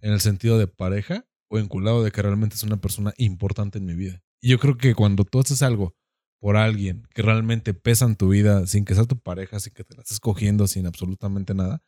en 0.00 0.12
el 0.12 0.20
sentido 0.20 0.58
de 0.58 0.66
pareja, 0.66 1.26
o 1.48 1.58
enculado 1.58 2.02
de 2.02 2.10
que 2.10 2.22
realmente 2.22 2.56
es 2.56 2.62
una 2.62 2.80
persona 2.80 3.12
importante 3.18 3.78
en 3.78 3.84
mi 3.84 3.94
vida. 3.94 4.22
Yo 4.42 4.58
creo 4.58 4.76
que 4.76 4.94
cuando 4.94 5.24
tú 5.24 5.40
haces 5.40 5.62
algo 5.62 5.94
por 6.40 6.56
alguien 6.56 7.06
que 7.14 7.22
realmente 7.22 7.74
pesa 7.74 8.04
en 8.04 8.16
tu 8.16 8.28
vida, 8.28 8.66
sin 8.66 8.84
que 8.84 8.94
sea 8.94 9.04
tu 9.04 9.18
pareja, 9.18 9.58
sin 9.60 9.72
que 9.72 9.84
te 9.84 9.94
la 9.96 10.02
estés 10.02 10.20
cogiendo, 10.20 10.66
sin 10.66 10.86
absolutamente 10.86 11.54
nada, 11.54 11.82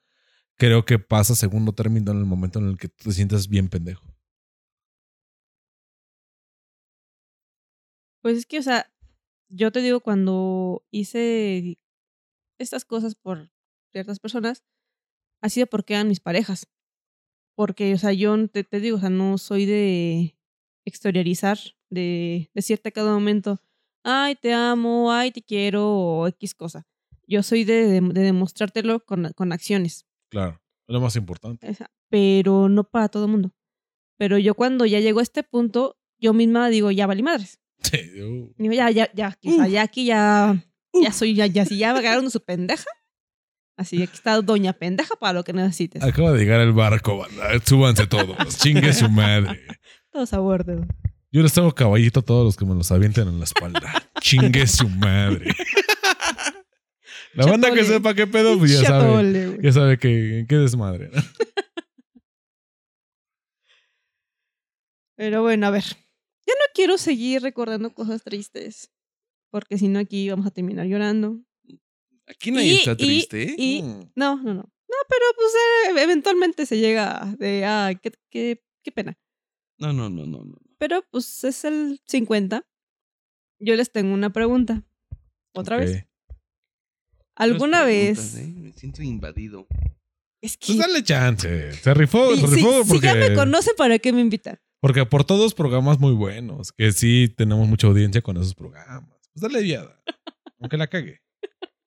creo 0.57 0.85
que 0.85 0.99
pasa 0.99 1.35
segundo 1.37 1.73
término 1.73 2.13
en 2.13 2.19
el 2.19 2.27
momento 2.27 2.59
en 2.59 2.69
el 2.69 2.79
que 2.79 2.89
tú 2.89 3.05
te 3.05 3.13
sientas 3.13 3.49
bien 3.49 3.69
pendejo. 3.69 4.07
Pues 8.23 8.39
es 8.39 8.47
que, 8.47 8.59
o 8.59 8.63
sea, 8.63 8.93
yo 9.49 9.73
te 9.73 9.81
digo, 9.81 10.01
cuando 10.01 10.85
hice 10.91 11.79
estas 12.59 12.85
cosas 12.85 13.15
por 13.15 13.51
ciertas 13.93 14.21
personas, 14.21 14.65
ha 15.43 15.49
sido 15.49 15.67
porque 15.67 15.95
eran 15.95 16.09
mis 16.09 16.21
parejas. 16.21 16.69
Porque, 17.57 17.95
o 17.95 17.99
sea, 17.99 18.13
yo 18.13 18.49
te, 18.49 18.65
te 18.65 18.81
digo, 18.81 18.99
o 18.99 19.01
sea, 19.01 19.11
no 19.11 19.39
soy 19.39 19.67
de 19.67 20.37
exteriorizar, 20.87 21.59
de 21.91 22.51
decirte 22.55 22.91
a 22.91 22.93
cada 22.93 23.13
momento, 23.13 23.61
ay, 24.05 24.37
te 24.37 24.53
amo, 24.53 25.13
ay, 25.13 25.31
te 25.31 25.43
quiero, 25.43 25.89
o 25.89 26.27
X 26.29 26.55
cosa. 26.55 26.87
Yo 27.27 27.43
soy 27.43 27.65
de, 27.65 27.87
de, 27.87 28.01
de 28.01 28.21
demostrártelo 28.23 29.01
con, 29.01 29.33
con 29.35 29.53
acciones. 29.53 30.07
Claro, 30.31 30.61
es 30.87 30.93
lo 30.93 31.01
más 31.01 31.17
importante. 31.17 31.77
Pero 32.09 32.69
no 32.69 32.85
para 32.85 33.09
todo 33.09 33.27
el 33.27 33.31
mundo. 33.31 33.53
Pero 34.17 34.39
yo 34.39 34.55
cuando 34.55 34.87
ya 34.87 35.01
llego 35.01 35.21
a 35.21 35.23
este 35.23 35.43
punto, 35.43 35.97
yo 36.19 36.33
misma 36.33 36.69
digo, 36.69 36.91
ya 36.91 37.07
valí 37.07 37.23
madres. 37.23 37.61
Sí, 37.81 38.21
uh. 38.21 38.53
Digo, 38.59 38.75
ya, 38.75 38.91
ya, 38.91 39.09
ya, 39.15 39.39
o 39.47 39.53
sea, 39.53 39.69
ya 39.69 39.83
aquí 39.83 40.05
ya, 40.05 40.67
ya 40.93 41.13
soy, 41.13 41.35
ya, 41.35 41.47
ya, 41.47 41.65
si 41.65 41.79
ya 41.79 41.91
agarraron 41.91 42.29
su 42.29 42.43
pendeja. 42.43 42.91
Así, 43.77 44.03
aquí 44.03 44.15
está 44.15 44.43
doña 44.43 44.73
pendeja 44.73 45.15
para 45.15 45.35
lo 45.35 45.45
que 45.45 45.53
necesites. 45.53 46.03
Acaba 46.03 46.33
de 46.33 46.41
llegar 46.41 46.61
el 46.61 46.73
barco, 46.73 47.19
banda. 47.19 47.51
Súbanse 47.65 48.09
todos. 48.09 48.37
Chingue 48.59 48.93
su 48.93 49.09
madre. 49.09 49.61
Todos 50.11 50.33
a 50.33 50.41
bordo. 50.41 50.85
Yo 51.31 51.43
les 51.43 51.53
tengo 51.53 51.75
caballito 51.75 52.21
a 52.21 52.23
todos 52.23 52.45
los 52.45 52.57
que 52.57 52.65
me 52.65 52.75
los 52.75 52.91
avienten 52.91 53.29
en 53.29 53.39
la 53.39 53.45
espalda. 53.45 53.81
Chingue 54.21 54.67
su 54.67 54.89
madre. 54.89 55.53
La 57.35 57.45
banda 57.47 57.73
que 57.73 57.85
sepa 57.85 58.15
qué 58.15 58.27
pedo, 58.27 58.59
pues 58.59 58.81
ya 58.81 58.87
sabe. 58.87 59.59
Ya 59.63 59.73
sabe 59.73 59.99
que 59.99 60.47
qué 60.49 60.57
desmadre. 60.57 61.11
¿no? 61.13 61.23
Pero 65.17 65.43
bueno, 65.43 65.67
a 65.67 65.71
ver. 65.71 65.85
Ya 65.85 66.55
no 66.55 66.65
quiero 66.75 66.97
seguir 66.97 67.43
recordando 67.43 67.93
cosas 67.93 68.23
tristes. 68.23 68.91
Porque 69.51 69.79
si 69.79 69.89
no, 69.89 69.99
aquí 69.99 70.31
vamos 70.31 70.47
a 70.47 70.51
terminar 70.51 70.87
llorando. 70.87 71.41
Aquí 72.27 72.51
nadie 72.51 72.73
Y- 72.75 72.77
está 72.77 72.97
triste. 72.97 73.43
¿eh? 73.43 73.55
y- 73.59 73.83
Mm. 73.83 74.13
No, 74.15 74.37
no, 74.37 74.55
no. 74.55 74.63
No, 74.91 74.97
pero 75.09 75.25
pues 75.37 75.53
eh, 75.99 76.03
eventualmente 76.03 76.65
se 76.67 76.79
llega 76.79 77.35
de, 77.39 77.65
ah, 77.67 77.93
qué, 78.03 78.13
qué, 78.31 78.65
qué 78.83 78.93
pena. 78.93 79.19
No, 79.79 79.93
no, 79.93 80.09
no, 80.09 80.25
no, 80.27 80.45
no. 80.45 80.57
Pero 80.79 81.03
pues 81.11 81.45
es 81.45 81.65
el 81.65 82.01
50. 82.07 82.67
Yo 83.61 83.75
les 83.75 83.91
tengo 83.91 84.15
una 84.15 84.31
pregunta. 84.31 84.85
¿Otra 85.55 85.77
vez? 85.77 86.07
¿Alguna 87.35 87.85
vez? 87.85 88.37
¿eh? 88.37 88.47
Me 88.57 88.73
siento 88.73 89.03
invadido. 89.03 89.67
Es 90.41 90.57
que 90.57 90.67
Pues 90.69 90.79
dale 90.79 91.03
chance. 91.03 91.73
Se 91.73 91.95
rifó, 91.95 92.35
se 92.37 92.47
rifó 92.47 92.85
si 92.85 93.01
ya 93.01 93.15
me 93.15 93.21
porque, 93.23 93.35
conocen, 93.35 93.75
¿para 93.77 93.99
qué 93.99 94.13
me 94.13 94.21
invitan? 94.21 94.61
porque 94.81 95.05
por 95.05 95.25
todos 95.25 95.55
programas 95.55 95.99
muy 95.99 96.13
buenos, 96.13 96.71
que 96.71 96.93
sí 96.93 97.35
tenemos 97.37 97.67
mucha 97.69 97.89
audiencia 97.89 98.23
con 98.23 98.37
esos 98.37 98.55
programas. 98.55 99.19
Pues 99.33 99.43
dale 99.43 99.61
viada. 99.63 100.01
Aunque 100.61 100.77
la 100.77 100.87
cague. 100.87 101.21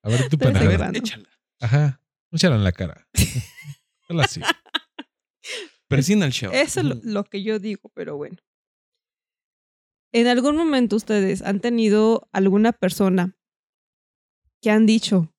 A 0.03 0.09
ver, 0.09 0.27
tú 0.27 0.35
De 0.35 0.47
vez 0.51 0.55
A 0.57 0.63
en 0.63 0.91
ver, 0.91 0.97
échala. 0.97 1.29
Ajá. 1.61 2.01
Échala 2.31 2.55
en 2.55 2.63
la 2.65 2.71
cara. 2.71 3.07
Dale 4.09 4.23
así. 4.23 4.41
Persina 5.87 6.25
el 6.25 6.31
show. 6.31 6.51
Eso 6.53 6.79
es 6.81 6.85
lo, 6.85 6.95
lo 7.03 7.23
que 7.23 7.43
yo 7.43 7.59
digo, 7.59 7.91
pero 7.93 8.17
bueno. 8.17 8.37
¿En 10.13 10.27
algún 10.27 10.57
momento 10.57 10.97
ustedes 10.97 11.41
han 11.41 11.61
tenido 11.61 12.27
alguna 12.33 12.73
persona 12.73 13.37
que 14.61 14.69
han 14.69 14.85
dicho, 14.85 15.33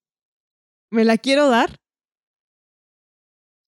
me 0.91 1.05
la 1.05 1.19
quiero 1.19 1.49
dar? 1.49 1.77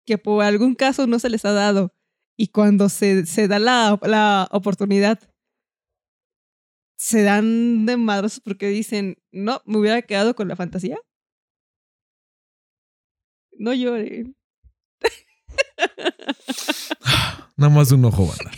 Que 0.07 0.19
por 0.19 0.45
algún 0.45 0.75
caso 0.75 1.07
no 1.07 1.19
se 1.19 1.29
les 1.29 1.45
ha 1.45 1.53
dado. 1.53 1.93
Y 2.37 2.49
cuando 2.49 2.89
se, 2.89 3.27
se 3.27 3.49
da 3.49 3.59
la, 3.59 3.99
la 4.03 4.49
oportunidad, 4.51 5.21
se 6.97 7.23
dan 7.23 7.87
de 7.87 7.97
madros 7.97 8.41
porque 8.41 8.69
dicen, 8.69 9.17
no, 9.31 9.63
me 9.67 9.79
hubiera 9.79 10.03
quedado 10.03 10.35
con 10.35 10.49
la 10.49 10.57
fantasía. 10.57 10.99
No 13.53 13.73
lloren. 13.73 14.35
Nada 17.57 17.73
más 17.73 17.91
de 17.91 17.95
un 17.95 18.05
ojo, 18.07 18.27
banda. 18.27 18.51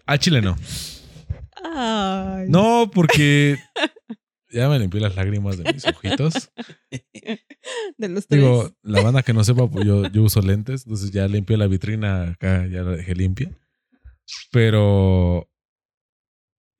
A 0.06 0.18
Chile 0.18 0.42
no. 0.42 0.56
Ay. 1.64 2.48
No, 2.48 2.90
porque 2.92 3.58
ya 4.50 4.68
me 4.68 4.78
limpié 4.78 5.00
las 5.00 5.14
lágrimas 5.16 5.58
de 5.58 5.72
mis 5.72 5.86
ojitos. 5.86 6.50
De 7.98 8.08
los 8.08 8.26
tres. 8.26 8.40
Digo, 8.40 8.70
la 8.82 9.02
banda 9.02 9.22
que 9.22 9.32
no 9.32 9.44
sepa, 9.44 9.68
pues 9.68 9.86
yo, 9.86 10.08
yo 10.08 10.22
uso 10.22 10.40
lentes, 10.40 10.84
entonces 10.86 11.10
ya 11.10 11.28
limpié 11.28 11.56
la 11.56 11.66
vitrina 11.66 12.30
acá, 12.30 12.66
ya 12.66 12.82
la 12.82 12.92
dejé 12.92 13.14
limpia. 13.14 13.50
Pero 14.50 15.48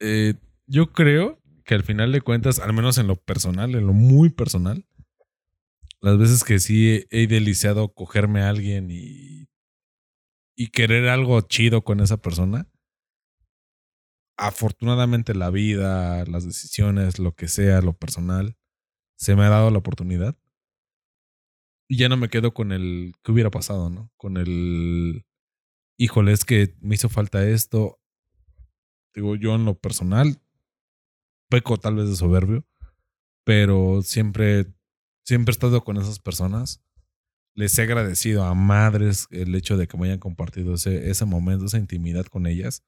eh, 0.00 0.34
yo 0.66 0.92
creo 0.92 1.40
que 1.64 1.74
al 1.74 1.82
final 1.84 2.12
de 2.12 2.20
cuentas, 2.20 2.58
al 2.58 2.72
menos 2.72 2.98
en 2.98 3.06
lo 3.06 3.16
personal, 3.16 3.74
en 3.74 3.86
lo 3.86 3.92
muy 3.92 4.30
personal, 4.30 4.86
las 6.00 6.18
veces 6.18 6.42
que 6.42 6.58
sí 6.58 6.90
he, 6.90 7.06
he 7.10 7.26
deliciado 7.26 7.92
cogerme 7.92 8.42
a 8.42 8.48
alguien 8.48 8.90
y, 8.90 9.48
y 10.56 10.68
querer 10.68 11.08
algo 11.08 11.40
chido 11.42 11.82
con 11.82 12.00
esa 12.00 12.16
persona, 12.16 12.69
afortunadamente 14.40 15.34
la 15.34 15.50
vida, 15.50 16.24
las 16.24 16.46
decisiones, 16.46 17.18
lo 17.18 17.34
que 17.34 17.46
sea, 17.46 17.82
lo 17.82 17.92
personal, 17.92 18.56
se 19.16 19.36
me 19.36 19.44
ha 19.44 19.50
dado 19.50 19.70
la 19.70 19.78
oportunidad. 19.78 20.34
Y 21.86 21.98
ya 21.98 22.08
no 22.08 22.16
me 22.16 22.30
quedo 22.30 22.54
con 22.54 22.72
el 22.72 23.12
que 23.22 23.32
hubiera 23.32 23.50
pasado, 23.50 23.90
¿no? 23.90 24.10
Con 24.16 24.38
el, 24.38 25.26
híjole, 25.98 26.32
es 26.32 26.46
que 26.46 26.74
me 26.80 26.94
hizo 26.94 27.10
falta 27.10 27.46
esto. 27.46 28.00
Digo, 29.14 29.36
yo 29.36 29.54
en 29.56 29.66
lo 29.66 29.78
personal, 29.78 30.40
peco 31.50 31.76
tal 31.76 31.96
vez 31.96 32.08
de 32.08 32.16
soberbio, 32.16 32.64
pero 33.44 34.00
siempre, 34.02 34.72
siempre 35.22 35.50
he 35.50 35.54
estado 35.54 35.84
con 35.84 35.98
esas 35.98 36.18
personas. 36.18 36.82
Les 37.54 37.78
he 37.78 37.82
agradecido 37.82 38.44
a 38.44 38.54
madres 38.54 39.26
el 39.30 39.54
hecho 39.54 39.76
de 39.76 39.86
que 39.86 39.98
me 39.98 40.06
hayan 40.06 40.20
compartido 40.20 40.74
ese, 40.74 41.10
ese 41.10 41.26
momento, 41.26 41.66
esa 41.66 41.76
intimidad 41.76 42.24
con 42.24 42.46
ellas. 42.46 42.84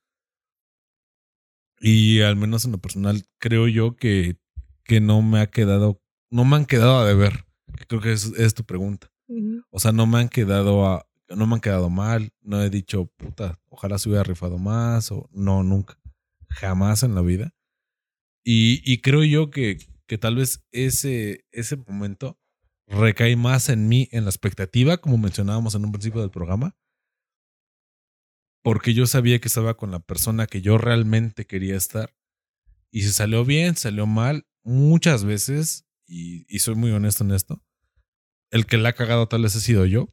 Y 1.83 2.20
al 2.20 2.37
menos 2.37 2.64
en 2.64 2.72
lo 2.72 2.78
personal, 2.78 3.24
creo 3.39 3.66
yo 3.66 3.97
que, 3.97 4.37
que 4.85 5.01
no 5.01 5.20
me 5.20 5.41
ha 5.41 5.49
quedado, 5.49 6.01
no 6.30 6.45
me 6.45 6.57
han 6.57 6.64
quedado 6.64 6.99
a 6.99 7.05
deber. 7.05 7.45
Creo 7.89 8.01
que 8.01 8.12
es, 8.12 8.26
es 8.39 8.55
tu 8.55 8.64
pregunta. 8.64 9.11
O 9.70 9.80
sea, 9.80 9.93
no 9.93 10.07
me 10.07 10.18
han 10.18 10.28
quedado 10.28 10.87
a, 10.87 11.07
no 11.28 11.47
me 11.47 11.55
han 11.55 11.61
quedado 11.61 11.91
mal. 11.91 12.33
No 12.41 12.62
he 12.62 12.70
dicho, 12.70 13.07
puta, 13.16 13.59
ojalá 13.68 13.99
se 13.99 14.09
hubiera 14.09 14.22
rifado 14.22 14.59
más. 14.59 15.11
O 15.11 15.28
no, 15.33 15.64
nunca. 15.64 15.99
Jamás 16.51 17.03
en 17.03 17.14
la 17.14 17.22
vida. 17.22 17.53
Y, 18.45 18.80
y 18.85 18.99
creo 18.99 19.24
yo 19.24 19.51
que, 19.51 19.78
que 20.07 20.18
tal 20.18 20.37
vez 20.37 20.64
ese, 20.70 21.47
ese 21.51 21.76
momento 21.76 22.39
recae 22.87 23.35
más 23.37 23.68
en 23.68 23.89
mí, 23.89 24.09
en 24.12 24.24
la 24.24 24.30
expectativa, 24.30 24.99
como 24.99 25.18
mencionábamos 25.18 25.74
en 25.74 25.85
un 25.85 25.93
principio 25.93 26.20
del 26.20 26.30
programa, 26.30 26.76
porque 28.63 28.95
yo 28.95 29.07
sabía 29.07 29.41
que 29.41 29.49
estaba 29.49 29.77
con 29.77 29.91
la 29.91 30.01
persona 30.01 30.47
que 30.47 30.63
yo 30.63 30.79
realmente 30.79 31.47
quería 31.47 31.77
estar. 31.77 32.15
Y 32.91 33.03
si 33.03 33.11
salió 33.11 33.45
bien, 33.45 33.77
salió 33.77 34.07
mal, 34.07 34.47
muchas 34.63 35.25
veces, 35.25 35.87
y, 36.07 36.45
y 36.49 36.61
soy 36.61 36.75
muy 36.75 36.91
honesto 36.91 37.25
en 37.25 37.33
esto, 37.33 37.63
el 38.51 38.67
que 38.67 38.77
la 38.77 38.91
ha 38.91 38.93
cagado 38.93 39.29
tal 39.29 39.43
vez 39.43 39.57
he 39.57 39.61
sido 39.61 39.87
yo. 39.87 40.09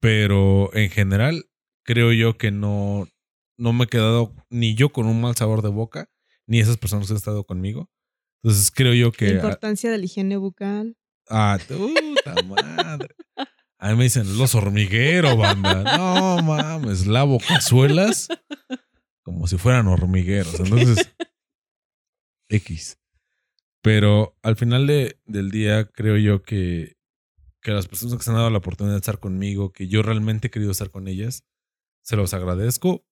Pero 0.00 0.72
en 0.74 0.90
general, 0.90 1.48
creo 1.82 2.12
yo 2.12 2.36
que 2.36 2.50
no, 2.50 3.08
no 3.56 3.72
me 3.72 3.84
he 3.84 3.88
quedado 3.88 4.34
ni 4.50 4.74
yo 4.74 4.90
con 4.90 5.06
un 5.06 5.20
mal 5.20 5.34
sabor 5.34 5.62
de 5.62 5.70
boca, 5.70 6.10
ni 6.46 6.60
esas 6.60 6.76
personas 6.76 7.06
que 7.06 7.14
han 7.14 7.18
estado 7.18 7.44
conmigo. 7.44 7.90
Entonces 8.42 8.70
creo 8.70 8.94
yo 8.94 9.10
que... 9.10 9.30
La 9.30 9.34
importancia 9.36 9.90
de 9.90 9.98
la 9.98 10.04
higiene 10.04 10.36
bucal. 10.36 10.96
Ah, 11.28 11.58
puta 11.66 12.42
madre. 12.42 13.14
A 13.78 13.90
mí 13.90 13.96
me 13.96 14.04
dicen 14.04 14.38
los 14.38 14.54
hormigueros, 14.54 15.36
banda. 15.36 15.96
No 15.98 16.42
mames, 16.42 17.06
lavo 17.06 17.38
cazuelas 17.38 18.28
como 19.26 19.48
si 19.48 19.58
fueran 19.58 19.88
hormigueros. 19.88 20.60
Entonces, 20.60 21.12
X. 22.48 22.96
Pero 23.82 24.38
al 24.42 24.54
final 24.54 24.86
de, 24.86 25.18
del 25.26 25.50
día, 25.50 25.84
creo 25.86 26.16
yo 26.16 26.44
que, 26.44 26.96
que 27.60 27.72
las 27.72 27.88
personas 27.88 28.16
que 28.16 28.22
se 28.22 28.30
han 28.30 28.36
dado 28.36 28.50
la 28.50 28.58
oportunidad 28.58 28.94
de 28.94 29.00
estar 29.00 29.18
conmigo, 29.18 29.72
que 29.72 29.88
yo 29.88 30.02
realmente 30.02 30.46
he 30.46 30.50
querido 30.50 30.70
estar 30.70 30.90
con 30.90 31.08
ellas, 31.08 31.44
se 32.04 32.14
los 32.14 32.34
agradezco, 32.34 33.04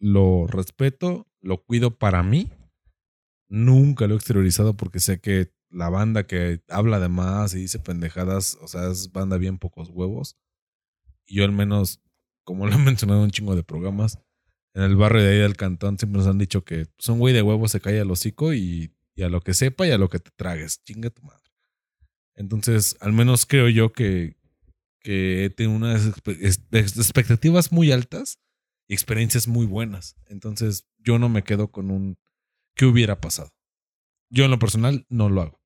lo 0.00 0.48
respeto, 0.48 1.28
lo 1.40 1.62
cuido 1.62 1.96
para 1.96 2.24
mí. 2.24 2.50
Nunca 3.48 4.08
lo 4.08 4.14
he 4.14 4.16
exteriorizado 4.16 4.76
porque 4.76 4.98
sé 4.98 5.20
que 5.20 5.52
la 5.72 5.88
banda 5.88 6.26
que 6.26 6.62
habla 6.68 7.00
de 7.00 7.08
más 7.08 7.54
y 7.54 7.58
dice 7.58 7.78
pendejadas, 7.78 8.58
o 8.60 8.68
sea, 8.68 8.90
es 8.90 9.10
banda 9.12 9.38
bien 9.38 9.58
pocos 9.58 9.88
huevos. 9.90 10.36
Y 11.26 11.36
yo 11.36 11.44
al 11.44 11.52
menos, 11.52 12.00
como 12.44 12.66
lo 12.66 12.74
he 12.74 12.78
mencionado 12.78 13.20
en 13.20 13.24
un 13.24 13.30
chingo 13.30 13.56
de 13.56 13.64
programas, 13.64 14.18
en 14.74 14.82
el 14.82 14.96
barrio 14.96 15.22
de 15.22 15.32
ahí 15.32 15.38
del 15.38 15.56
cantón 15.56 15.98
siempre 15.98 16.18
nos 16.18 16.28
han 16.28 16.38
dicho 16.38 16.64
que 16.64 16.86
son 16.98 17.18
güey 17.18 17.34
de 17.34 17.42
huevos 17.42 17.72
se 17.72 17.80
cae 17.80 18.00
al 18.00 18.10
hocico 18.10 18.54
y, 18.54 18.94
y, 19.14 19.22
a 19.22 19.28
lo 19.28 19.40
que 19.40 19.54
sepa 19.54 19.86
y 19.86 19.90
a 19.90 19.98
lo 19.98 20.08
que 20.08 20.18
te 20.18 20.30
tragues. 20.36 20.82
Chinga 20.84 21.10
tu 21.10 21.22
madre. 21.22 21.42
Entonces, 22.34 22.96
al 23.00 23.12
menos 23.12 23.44
creo 23.44 23.68
yo 23.68 23.92
que, 23.92 24.36
que 25.00 25.52
tengo 25.56 25.74
unas 25.74 26.06
expectativas 26.72 27.72
muy 27.72 27.92
altas 27.92 28.38
y 28.88 28.94
experiencias 28.94 29.46
muy 29.48 29.66
buenas. 29.66 30.16
Entonces, 30.26 30.86
yo 30.98 31.18
no 31.18 31.28
me 31.28 31.42
quedo 31.44 31.70
con 31.70 31.90
un 31.90 32.16
¿qué 32.74 32.86
hubiera 32.86 33.20
pasado? 33.20 33.50
Yo 34.30 34.44
en 34.44 34.50
lo 34.50 34.58
personal 34.58 35.06
no 35.08 35.28
lo 35.28 35.42
hago. 35.42 35.61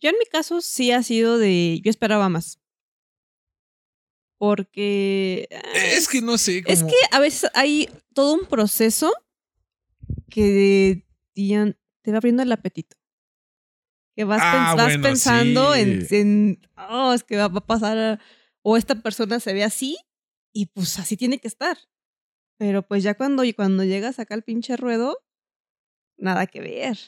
Yo 0.00 0.10
en 0.10 0.16
mi 0.18 0.26
caso 0.26 0.60
sí 0.60 0.92
ha 0.92 1.02
sido 1.02 1.38
de 1.38 1.80
yo 1.82 1.90
esperaba 1.90 2.28
más. 2.28 2.60
Porque. 4.38 5.48
Es 5.74 6.08
que 6.08 6.20
no 6.20 6.36
sé. 6.36 6.62
Es 6.66 6.82
que 6.82 6.96
a 7.10 7.20
veces 7.20 7.50
hay 7.54 7.88
todo 8.12 8.34
un 8.34 8.46
proceso 8.46 9.12
que 10.28 11.06
te 11.34 12.12
va 12.12 12.18
abriendo 12.18 12.42
el 12.42 12.52
apetito. 12.52 12.96
Que 14.14 14.24
vas, 14.24 14.40
ah, 14.42 14.52
pens 14.52 14.76
vas 14.76 14.86
bueno, 14.86 15.02
pensando 15.02 15.74
sí. 15.74 15.80
en, 15.80 16.06
en, 16.10 16.60
Oh, 16.88 17.12
es 17.12 17.24
que 17.24 17.36
va 17.36 17.44
a 17.44 17.66
pasar. 17.66 18.20
O 18.62 18.76
esta 18.76 18.94
persona 18.96 19.40
se 19.40 19.52
ve 19.52 19.64
así 19.64 19.96
y 20.52 20.66
pues 20.66 20.98
así 20.98 21.16
tiene 21.16 21.38
que 21.38 21.48
estar. 21.48 21.78
Pero 22.58 22.86
pues 22.86 23.02
ya 23.02 23.14
cuando, 23.14 23.42
cuando 23.54 23.84
llegas 23.84 24.18
acá 24.18 24.34
al 24.34 24.42
pinche 24.42 24.76
ruedo, 24.76 25.18
nada 26.16 26.46
que 26.46 26.60
ver. 26.60 26.98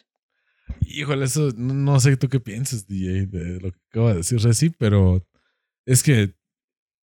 Híjole, 0.87 1.27
eso 1.27 1.51
no 1.57 2.01
sé 2.01 2.17
tú 2.17 2.29
qué 2.29 2.41
piensas, 2.41 2.87
DJ, 2.87 3.27
de 3.27 3.61
lo 3.61 3.73
que 3.73 3.79
acaba 3.91 4.11
de 4.11 4.19
decir 4.19 4.41
Reci, 4.41 4.71
pero 4.71 5.27
es 5.85 6.03
que 6.03 6.35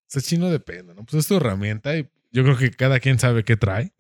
ese 0.09 0.22
chino 0.22 0.49
depende, 0.49 0.93
¿no? 0.93 1.05
Pues 1.05 1.22
es 1.22 1.28
tu 1.28 1.36
herramienta 1.36 1.97
y 1.97 2.09
yo 2.32 2.43
creo 2.43 2.57
que 2.57 2.72
cada 2.72 2.99
quien 2.99 3.20
sabe 3.20 3.43
qué 3.43 3.57
trae. 3.57 3.93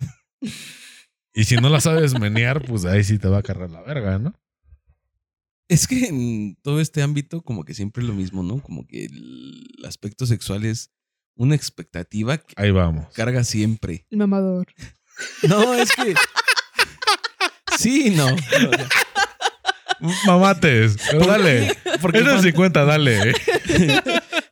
y 1.33 1.43
si 1.45 1.55
no 1.55 1.69
la 1.69 1.81
sabes 1.81 2.19
menear, 2.19 2.65
pues 2.65 2.85
ahí 2.85 3.03
sí 3.03 3.17
te 3.17 3.27
va 3.27 3.39
a 3.39 3.43
cargar 3.43 3.69
la 3.69 3.81
verga, 3.81 4.19
¿no? 4.19 4.33
Es 5.67 5.87
que 5.87 6.07
en 6.07 6.57
todo 6.61 6.79
este 6.79 7.01
ámbito, 7.01 7.41
como 7.41 7.63
que 7.63 7.73
siempre 7.73 8.03
es 8.03 8.09
lo 8.09 8.13
mismo, 8.13 8.43
¿no? 8.43 8.61
Como 8.61 8.85
que 8.85 9.05
el 9.05 9.83
aspecto 9.85 10.25
sexual 10.25 10.65
es 10.65 10.91
una 11.35 11.55
expectativa 11.55 12.37
que 12.37 12.53
ahí 12.57 12.71
vamos. 12.71 13.11
carga 13.13 13.43
siempre. 13.43 14.05
El 14.09 14.19
mamador. 14.19 14.67
No, 15.47 15.73
es 15.73 15.89
que. 15.91 16.13
sí, 17.77 18.09
no. 18.11 18.27
Mamates, 20.25 20.97
pero 21.11 21.25
dale. 21.25 21.75
Porque 22.01 22.19
es 22.19 22.41
50, 22.41 22.85
dale. 22.85 23.33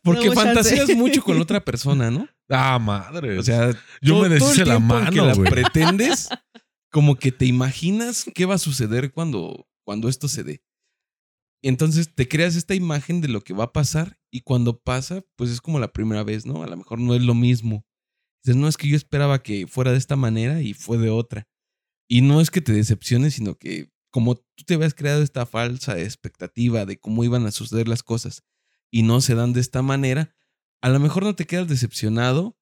Porque 0.03 0.27
no, 0.27 0.33
fantaseas 0.33 0.95
mucho 0.95 1.23
con 1.23 1.39
otra 1.39 1.63
persona, 1.63 2.11
¿no? 2.11 2.27
Ah, 2.49 2.77
madre. 2.79 3.37
O 3.39 3.43
sea, 3.43 3.71
yo 4.01 4.15
todo, 4.15 4.23
me 4.23 4.29
deshice 4.29 4.65
la 4.65 4.79
mano, 4.79 5.11
que 5.11 5.21
la 5.21 5.35
pretendes, 5.35 6.29
como 6.91 7.15
que 7.15 7.31
te 7.31 7.45
imaginas 7.45 8.25
qué 8.35 8.45
va 8.45 8.55
a 8.55 8.59
suceder 8.59 9.11
cuando, 9.11 9.67
cuando 9.85 10.09
esto 10.09 10.27
se 10.27 10.43
dé. 10.43 10.63
Y 11.61 11.69
entonces 11.69 12.13
te 12.13 12.27
creas 12.27 12.57
esta 12.57 12.75
imagen 12.75 13.21
de 13.21 13.29
lo 13.29 13.41
que 13.41 13.53
va 13.53 13.65
a 13.65 13.73
pasar 13.73 14.19
y 14.29 14.41
cuando 14.41 14.81
pasa, 14.81 15.23
pues 15.37 15.49
es 15.49 15.61
como 15.61 15.79
la 15.79 15.93
primera 15.93 16.23
vez, 16.23 16.45
¿no? 16.45 16.61
A 16.61 16.67
lo 16.67 16.75
mejor 16.75 16.99
no 16.99 17.15
es 17.15 17.21
lo 17.21 17.35
mismo. 17.35 17.85
Dices, 18.43 18.59
no 18.59 18.67
es 18.67 18.75
que 18.75 18.89
yo 18.89 18.97
esperaba 18.97 19.41
que 19.41 19.65
fuera 19.67 19.91
de 19.91 19.97
esta 19.97 20.17
manera 20.17 20.61
y 20.61 20.73
fue 20.73 20.97
de 20.97 21.09
otra. 21.09 21.47
Y 22.09 22.19
no 22.19 22.41
es 22.41 22.51
que 22.51 22.59
te 22.59 22.73
decepciones, 22.73 23.35
sino 23.35 23.55
que 23.55 23.92
como 24.13 24.35
tú 24.35 24.63
te 24.63 24.75
habías 24.75 24.93
creado 24.93 25.23
esta 25.23 25.47
falsa 25.47 25.99
expectativa 25.99 26.85
de 26.85 26.99
cómo 26.99 27.23
iban 27.23 27.47
a 27.47 27.51
suceder 27.51 27.87
las 27.87 28.03
cosas 28.03 28.43
y 28.91 29.01
no 29.01 29.21
se 29.21 29.33
dan 29.33 29.53
de 29.53 29.59
esta 29.59 29.81
manera, 29.81 30.35
a 30.81 30.89
lo 30.89 30.99
mejor 30.99 31.23
no 31.23 31.35
te 31.35 31.47
quedas 31.47 31.67
decepcionado, 31.67 32.55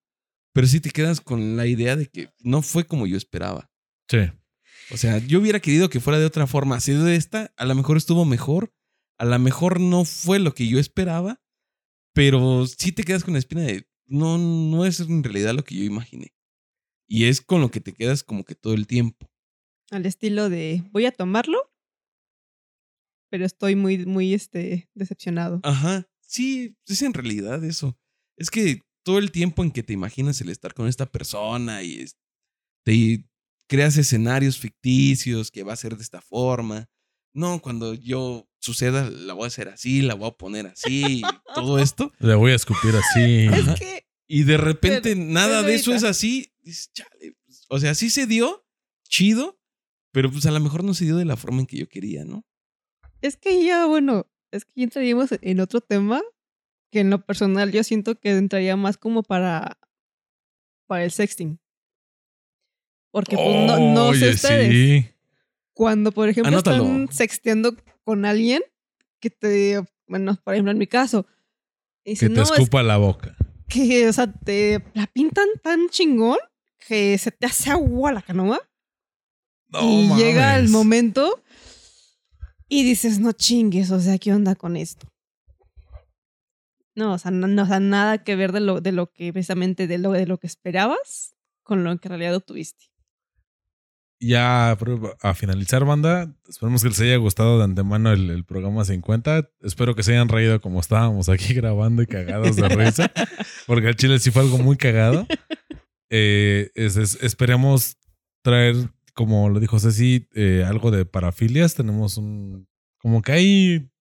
pero 0.53 0.65
sí 0.65 0.79
te 0.79 0.91
quedas 0.91 1.19
con 1.19 1.57
la 1.57 1.67
idea 1.67 1.97
de 1.97 2.07
que 2.07 2.29
no 2.39 2.61
fue 2.61 2.85
como 2.87 3.05
yo 3.05 3.17
esperaba. 3.17 3.69
Sí. 4.09 4.31
O 4.91 4.97
sea, 4.97 5.17
yo 5.17 5.39
hubiera 5.39 5.59
querido 5.59 5.89
que 5.89 5.99
fuera 5.99 6.19
de 6.19 6.25
otra 6.25 6.47
forma. 6.47 6.79
Si 6.79 6.93
de 6.93 7.17
esta, 7.17 7.53
a 7.57 7.65
lo 7.65 7.75
mejor 7.75 7.97
estuvo 7.97 8.23
mejor, 8.23 8.73
a 9.17 9.25
lo 9.25 9.37
mejor 9.37 9.81
no 9.81 10.05
fue 10.05 10.39
lo 10.39 10.53
que 10.53 10.69
yo 10.69 10.79
esperaba, 10.79 11.41
pero 12.13 12.65
sí 12.65 12.93
te 12.93 13.03
quedas 13.03 13.25
con 13.25 13.33
la 13.33 13.39
espina 13.39 13.63
de 13.63 13.89
no, 14.05 14.37
no 14.37 14.85
es 14.85 15.01
en 15.01 15.21
realidad 15.21 15.53
lo 15.53 15.65
que 15.65 15.75
yo 15.75 15.83
imaginé. 15.83 16.33
Y 17.07 17.25
es 17.25 17.41
con 17.41 17.59
lo 17.59 17.71
que 17.71 17.81
te 17.81 17.91
quedas 17.91 18.23
como 18.23 18.45
que 18.45 18.55
todo 18.55 18.73
el 18.73 18.87
tiempo. 18.87 19.30
Al 19.91 20.05
estilo 20.05 20.49
de 20.49 20.83
voy 20.91 21.05
a 21.05 21.11
tomarlo, 21.11 21.71
pero 23.29 23.45
estoy 23.45 23.75
muy, 23.75 24.05
muy 24.05 24.33
este, 24.33 24.89
decepcionado. 24.95 25.59
Ajá. 25.63 26.07
Sí, 26.21 26.77
es 26.87 27.01
en 27.01 27.13
realidad 27.13 27.63
eso. 27.63 27.97
Es 28.37 28.49
que 28.49 28.81
todo 29.03 29.19
el 29.19 29.31
tiempo 29.31 29.63
en 29.63 29.71
que 29.71 29.83
te 29.83 29.93
imaginas 29.93 30.39
el 30.41 30.49
estar 30.49 30.73
con 30.73 30.87
esta 30.87 31.05
persona 31.05 31.83
y 31.83 32.05
te 32.83 33.25
creas 33.67 33.97
escenarios 33.97 34.57
ficticios 34.57 35.51
que 35.51 35.63
va 35.63 35.73
a 35.73 35.77
ser 35.77 35.95
de 35.95 36.03
esta 36.03 36.21
forma. 36.21 36.89
No, 37.33 37.61
cuando 37.61 37.93
yo 37.93 38.49
suceda, 38.59 39.09
la 39.09 39.33
voy 39.33 39.45
a 39.45 39.47
hacer 39.47 39.69
así, 39.69 40.01
la 40.01 40.13
voy 40.13 40.29
a 40.29 40.37
poner 40.37 40.67
así, 40.67 41.21
todo 41.55 41.79
esto. 41.79 42.11
Le 42.19 42.35
voy 42.35 42.51
a 42.51 42.55
escupir 42.55 42.95
así. 42.95 43.47
Es 43.47 43.79
que, 43.79 44.07
y 44.27 44.43
de 44.43 44.57
repente 44.57 45.15
nada 45.15 45.63
de 45.63 45.75
eso 45.75 45.93
es 45.93 46.03
así. 46.03 46.53
Dices, 46.61 46.91
chale. 46.93 47.37
Pues, 47.45 47.65
o 47.69 47.79
sea, 47.79 47.95
sí 47.95 48.09
se 48.09 48.27
dio, 48.27 48.65
chido, 49.07 49.60
pero 50.11 50.31
pues 50.31 50.45
a 50.45 50.51
lo 50.51 50.59
mejor 50.59 50.83
no 50.83 50.93
se 50.93 51.05
dio 51.05 51.15
de 51.17 51.25
la 51.25 51.37
forma 51.37 51.59
en 51.61 51.67
que 51.67 51.77
yo 51.77 51.87
quería, 51.89 52.25
¿no? 52.25 52.43
Es 53.21 53.37
que 53.37 53.63
ya, 53.63 53.85
bueno, 53.85 54.27
es 54.51 54.65
que 54.65 54.73
ya 54.77 54.83
entraríamos 54.85 55.29
en 55.41 55.59
otro 55.59 55.81
tema 55.81 56.21
que 56.91 56.99
en 57.01 57.09
lo 57.09 57.25
personal 57.25 57.71
yo 57.71 57.83
siento 57.83 58.19
que 58.19 58.31
entraría 58.31 58.75
más 58.75 58.97
como 58.97 59.23
para, 59.23 59.77
para 60.87 61.03
el 61.03 61.11
sexting. 61.11 61.59
Porque 63.11 63.35
pues, 63.35 63.67
no, 63.67 63.93
no 63.93 64.13
sé 64.13 64.29
ustedes. 64.31 64.69
Sí. 64.71 65.09
Cuando, 65.73 66.11
por 66.11 66.29
ejemplo, 66.29 66.49
Anótalo. 66.49 66.83
están 66.83 67.07
sexteando 67.11 67.75
con 68.03 68.25
alguien 68.25 68.61
que 69.19 69.29
te, 69.29 69.81
bueno, 70.07 70.37
por 70.43 70.53
ejemplo, 70.53 70.71
en 70.71 70.77
mi 70.77 70.87
caso, 70.87 71.25
Que 72.03 72.15
te 72.15 72.29
no, 72.29 72.41
es 72.43 72.51
escupa 72.51 72.83
la 72.83 72.97
boca. 72.97 73.35
que, 73.67 74.07
o 74.07 74.13
sea, 74.13 74.31
te 74.31 74.83
la 74.93 75.07
pintan 75.07 75.47
tan 75.63 75.89
chingón 75.89 76.37
que 76.87 77.17
se 77.17 77.31
te 77.31 77.45
hace 77.45 77.69
agua 77.69 78.11
la 78.11 78.21
canoa. 78.21 78.59
No, 79.71 79.81
y 79.89 80.07
llega 80.17 80.55
el 80.55 80.63
mames. 80.63 80.71
momento 80.71 81.41
y 82.67 82.83
dices, 82.83 83.19
no 83.19 83.31
chingues, 83.31 83.91
o 83.91 83.99
sea, 83.99 84.17
¿qué 84.17 84.33
onda 84.33 84.55
con 84.55 84.75
esto? 84.77 85.07
No, 86.95 87.13
o 87.13 87.17
sea, 87.17 87.31
no, 87.31 87.47
no, 87.47 87.63
o 87.63 87.65
sea, 87.65 87.79
nada 87.79 88.23
que 88.23 88.35
ver 88.35 88.51
de 88.51 88.59
lo, 88.59 88.81
de 88.81 88.91
lo 88.91 89.11
que 89.11 89.31
precisamente 89.31 89.87
de 89.87 89.97
lo, 89.97 90.11
de 90.11 90.25
lo 90.25 90.37
que 90.37 90.47
esperabas 90.47 91.35
con 91.63 91.83
lo 91.83 91.97
que 91.97 92.07
en 92.07 92.09
realidad 92.09 92.35
obtuviste. 92.35 92.85
Ya 94.19 94.77
a 95.21 95.33
finalizar, 95.33 95.83
banda. 95.83 96.31
Esperemos 96.47 96.83
que 96.83 96.89
les 96.89 96.99
haya 96.99 97.15
gustado 97.15 97.57
de 97.57 97.63
antemano 97.63 98.11
el, 98.11 98.29
el 98.29 98.43
programa 98.45 98.85
50. 98.85 99.49
Espero 99.61 99.95
que 99.95 100.03
se 100.03 100.11
hayan 100.11 100.29
reído 100.29 100.61
como 100.61 100.79
estábamos 100.79 101.27
aquí 101.27 101.53
grabando 101.55 102.03
y 102.03 102.07
cagados 102.07 102.55
de 102.55 102.69
risa. 102.69 103.11
Porque 103.65 103.87
al 103.87 103.95
chile 103.95 104.19
sí 104.19 104.29
fue 104.29 104.43
algo 104.43 104.59
muy 104.59 104.77
cagado. 104.77 105.25
Eh, 106.11 106.69
es- 106.75 106.97
es- 106.97 107.17
esperemos 107.23 107.97
traer, 108.43 108.75
como 109.13 109.49
lo 109.49 109.59
dijo 109.59 109.79
Ceci, 109.79 110.27
eh, 110.33 110.63
algo 110.67 110.91
de 110.91 111.05
parafilias. 111.05 111.75
Tenemos 111.75 112.17
un. 112.17 112.67
Como 112.99 113.21
que 113.21 113.31
hay 113.31 113.91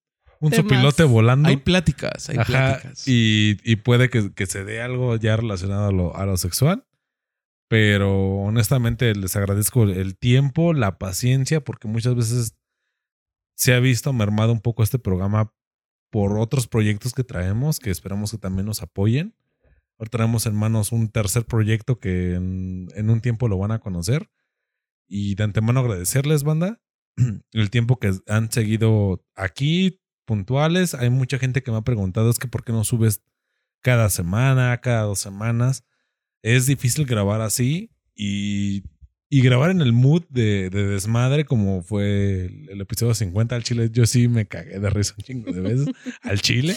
un 0.41 0.51
Temas. 0.51 0.65
sopilote 0.65 1.05
volando. 1.05 1.49
Hay 1.49 1.57
pláticas, 1.59 2.29
hay 2.31 2.39
Ajá, 2.39 2.45
pláticas. 2.47 3.07
y, 3.07 3.59
y 3.65 3.77
puede 3.77 4.11
que, 4.11 4.33
que 4.33 4.47
se 4.47 4.65
dé 4.65 4.81
algo 4.83 5.17
ya 5.17 5.37
relacionado 5.37 5.89
a 5.89 5.93
lo, 5.93 6.17
a 6.17 6.27
lo 6.27 6.37
sexual. 6.37 6.87
Pero 7.69 8.39
honestamente 8.41 9.15
les 9.15 9.37
agradezco 9.37 9.85
el 9.85 10.17
tiempo, 10.19 10.73
la 10.75 10.99
paciencia, 10.99 11.61
porque 11.61 11.87
muchas 11.87 12.17
veces 12.17 12.57
se 13.57 13.75
ha 13.75 13.79
visto 13.81 14.13
mermado 14.13 14.53
un 14.53 14.61
poco 14.61 14.83
este 14.83 14.99
programa 14.99 15.53
por 16.11 16.37
otros 16.39 16.67
proyectos 16.67 17.13
que 17.13 17.23
traemos, 17.23 17.79
que 17.79 17.91
esperamos 17.91 18.33
que 18.33 18.39
también 18.39 18.67
nos 18.67 18.83
apoyen. 18.83 19.37
Ahora 19.99 20.11
traemos 20.11 20.47
en 20.47 20.57
manos 20.57 20.91
un 20.91 21.11
tercer 21.11 21.45
proyecto 21.45 22.01
que 22.01 22.35
en, 22.35 22.89
en 22.97 23.09
un 23.11 23.21
tiempo 23.21 23.47
lo 23.47 23.57
van 23.59 23.71
a 23.71 23.79
conocer. 23.79 24.29
Y 25.13 25.35
de 25.35 25.43
antemano 25.43 25.81
agradecerles, 25.81 26.45
banda, 26.45 26.81
el 27.53 27.71
tiempo 27.71 27.99
que 27.99 28.13
han 28.29 28.51
seguido 28.53 29.27
aquí, 29.35 30.01
puntuales. 30.25 30.95
Hay 30.95 31.11
mucha 31.11 31.39
gente 31.39 31.65
que 31.65 31.73
me 31.73 31.79
ha 31.79 31.83
preguntado, 31.83 32.31
es 32.31 32.39
que 32.39 32.47
¿por 32.47 32.63
qué 32.65 32.71
no 32.71 32.85
subes 32.85 33.21
cada 33.83 34.09
semana, 34.09 34.81
cada 34.81 35.03
dos 35.03 35.19
semanas? 35.19 35.85
Es 36.43 36.67
difícil 36.67 37.07
grabar 37.07 37.41
así 37.41 37.91
y, 38.15 38.85
y 39.29 39.43
grabar 39.43 39.73
en 39.73 39.81
el 39.81 39.93
mood 39.93 40.23
de, 40.29 40.71
de 40.71 40.87
desmadre 40.87 41.45
como 41.45 41.83
fue 41.83 42.47
el, 42.47 42.69
el 42.71 42.81
episodio 42.81 43.13
50 43.13 43.57
al 43.57 43.65
chile. 43.65 43.91
Yo 43.93 44.07
sí 44.07 44.29
me 44.29 44.47
cagué 44.47 44.79
de 44.79 44.91
risa 44.91 45.15
un 45.19 45.25
chingo 45.25 45.53
de 45.53 45.61
veces 45.61 45.89
al 46.23 46.41
chile. 46.41 46.77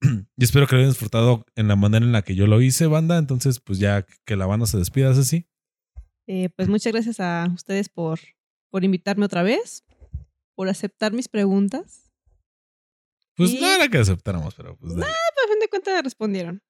Y 0.36 0.44
espero 0.44 0.66
que 0.66 0.74
lo 0.74 0.80
hayan 0.80 0.90
disfrutado 0.90 1.46
en 1.56 1.68
la 1.68 1.74
manera 1.74 2.04
en 2.04 2.12
la 2.12 2.22
que 2.22 2.34
yo 2.36 2.46
lo 2.46 2.60
hice, 2.60 2.86
banda. 2.86 3.18
Entonces, 3.18 3.58
pues 3.58 3.78
ya 3.78 4.06
que 4.24 4.36
la 4.36 4.46
banda 4.46 4.66
se 4.66 4.76
despida, 4.76 5.10
así. 5.10 5.48
Eh, 6.26 6.48
pues 6.56 6.68
muchas 6.68 6.92
gracias 6.92 7.20
a 7.20 7.48
ustedes 7.54 7.88
por, 7.88 8.18
por 8.70 8.84
invitarme 8.84 9.24
otra 9.26 9.42
vez, 9.42 9.84
por 10.54 10.68
aceptar 10.68 11.12
mis 11.12 11.28
preguntas. 11.28 12.10
Pues 13.36 13.52
Y- 13.52 13.60
no 13.60 13.66
era 13.66 13.88
que 13.88 13.98
aceptáramos, 13.98 14.54
pero 14.54 14.76
pues 14.76 14.94
dale. 14.94 15.04
a 15.10 15.48
fin 15.48 15.60
de 15.60 15.68
cuentas 15.68 16.02
respondieron. 16.02 16.62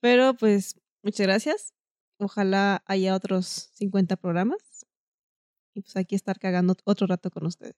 Pero 0.00 0.34
pues, 0.34 0.74
muchas 1.02 1.26
gracias. 1.26 1.74
Ojalá 2.18 2.82
haya 2.86 3.14
otros 3.14 3.70
50 3.74 4.16
programas. 4.16 4.58
Y 5.74 5.82
pues 5.82 5.96
aquí 5.96 6.14
estar 6.14 6.38
cagando 6.38 6.74
otro 6.84 7.06
rato 7.06 7.30
con 7.30 7.46
ustedes. 7.46 7.76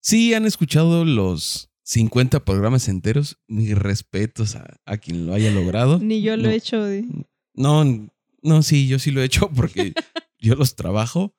Sí, 0.00 0.34
han 0.34 0.46
escuchado 0.46 1.04
los 1.04 1.70
50 1.84 2.44
programas 2.44 2.88
enteros. 2.88 3.38
Mis 3.46 3.76
respetos 3.76 4.56
a, 4.56 4.76
a 4.84 4.96
quien 4.96 5.26
lo 5.26 5.34
haya 5.34 5.50
logrado. 5.50 5.98
Ni 5.98 6.22
yo 6.22 6.36
lo 6.36 6.44
No. 6.44 6.50
he 6.50 6.54
hecho. 6.56 6.82
de- 6.82 7.04
No, 7.54 7.84
no, 8.42 8.62
sí, 8.62 8.88
yo 8.88 8.98
sí 8.98 9.10
lo 9.10 9.22
he 9.22 9.24
hecho 9.24 9.50
porque 9.50 9.94
yo 10.38 10.54
los 10.54 10.76
trabajo, 10.76 11.34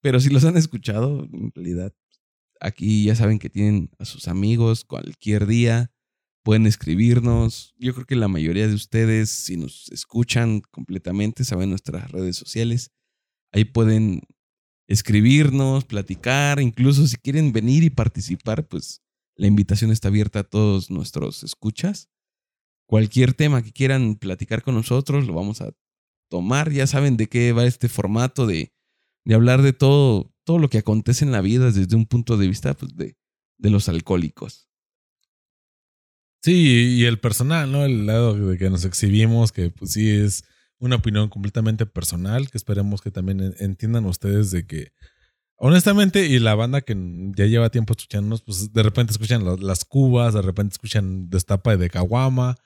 pero 0.00 0.20
si 0.20 0.30
los 0.30 0.44
han 0.44 0.56
escuchado, 0.56 1.28
en 1.32 1.52
realidad, 1.54 1.94
aquí 2.60 3.04
ya 3.04 3.14
saben 3.14 3.38
que 3.38 3.50
tienen 3.50 3.90
a 3.98 4.04
sus 4.04 4.28
amigos 4.28 4.84
cualquier 4.84 5.46
día, 5.46 5.92
pueden 6.42 6.66
escribirnos. 6.66 7.74
Yo 7.78 7.94
creo 7.94 8.06
que 8.06 8.16
la 8.16 8.28
mayoría 8.28 8.68
de 8.68 8.74
ustedes, 8.74 9.30
si 9.30 9.56
nos 9.56 9.88
escuchan 9.90 10.60
completamente, 10.70 11.44
saben 11.44 11.70
nuestras 11.70 12.10
redes 12.10 12.36
sociales. 12.36 12.90
Ahí 13.52 13.64
pueden 13.64 14.22
escribirnos, 14.88 15.84
platicar, 15.84 16.60
incluso 16.60 17.06
si 17.06 17.16
quieren 17.16 17.52
venir 17.52 17.84
y 17.84 17.90
participar, 17.90 18.66
pues 18.66 19.02
la 19.36 19.46
invitación 19.46 19.90
está 19.90 20.08
abierta 20.08 20.40
a 20.40 20.44
todos 20.44 20.90
nuestros 20.90 21.44
escuchas. 21.44 22.08
Cualquier 22.86 23.32
tema 23.34 23.62
que 23.62 23.72
quieran 23.72 24.16
platicar 24.16 24.62
con 24.62 24.74
nosotros, 24.74 25.26
lo 25.26 25.34
vamos 25.34 25.62
a 25.62 25.72
tomar. 26.32 26.72
Ya 26.72 26.86
saben 26.86 27.18
de 27.18 27.28
qué 27.28 27.52
va 27.52 27.66
este 27.66 27.88
formato 27.90 28.46
de, 28.46 28.72
de 29.26 29.34
hablar 29.34 29.60
de 29.60 29.74
todo, 29.74 30.32
todo 30.44 30.58
lo 30.58 30.70
que 30.70 30.78
acontece 30.78 31.24
en 31.26 31.30
la 31.32 31.42
vida 31.42 31.70
desde 31.70 31.94
un 31.94 32.06
punto 32.06 32.38
de 32.38 32.48
vista 32.48 32.72
pues, 32.74 32.96
de, 32.96 33.16
de 33.58 33.70
los 33.70 33.88
alcohólicos. 33.90 34.66
Sí, 36.42 36.96
y 36.98 37.04
el 37.04 37.20
personal, 37.20 37.70
¿no? 37.70 37.84
El 37.84 38.06
lado 38.06 38.34
de 38.34 38.58
que 38.58 38.70
nos 38.70 38.84
exhibimos, 38.84 39.52
que 39.52 39.70
pues 39.70 39.92
sí 39.92 40.10
es 40.10 40.42
una 40.80 40.96
opinión 40.96 41.28
completamente 41.28 41.86
personal, 41.86 42.50
que 42.50 42.58
esperemos 42.58 43.00
que 43.02 43.12
también 43.12 43.40
en- 43.40 43.54
entiendan 43.60 44.06
ustedes 44.06 44.50
de 44.50 44.66
que, 44.66 44.88
honestamente, 45.56 46.26
y 46.26 46.40
la 46.40 46.56
banda 46.56 46.80
que 46.80 46.96
ya 47.36 47.46
lleva 47.46 47.70
tiempo 47.70 47.92
escuchándonos, 47.92 48.42
pues 48.42 48.72
de 48.72 48.82
repente 48.82 49.12
escuchan 49.12 49.44
las 49.60 49.84
cubas, 49.84 50.34
de 50.34 50.42
repente 50.42 50.72
escuchan 50.72 51.28
Destapa 51.30 51.76
de 51.76 51.90
Caguama. 51.90 52.56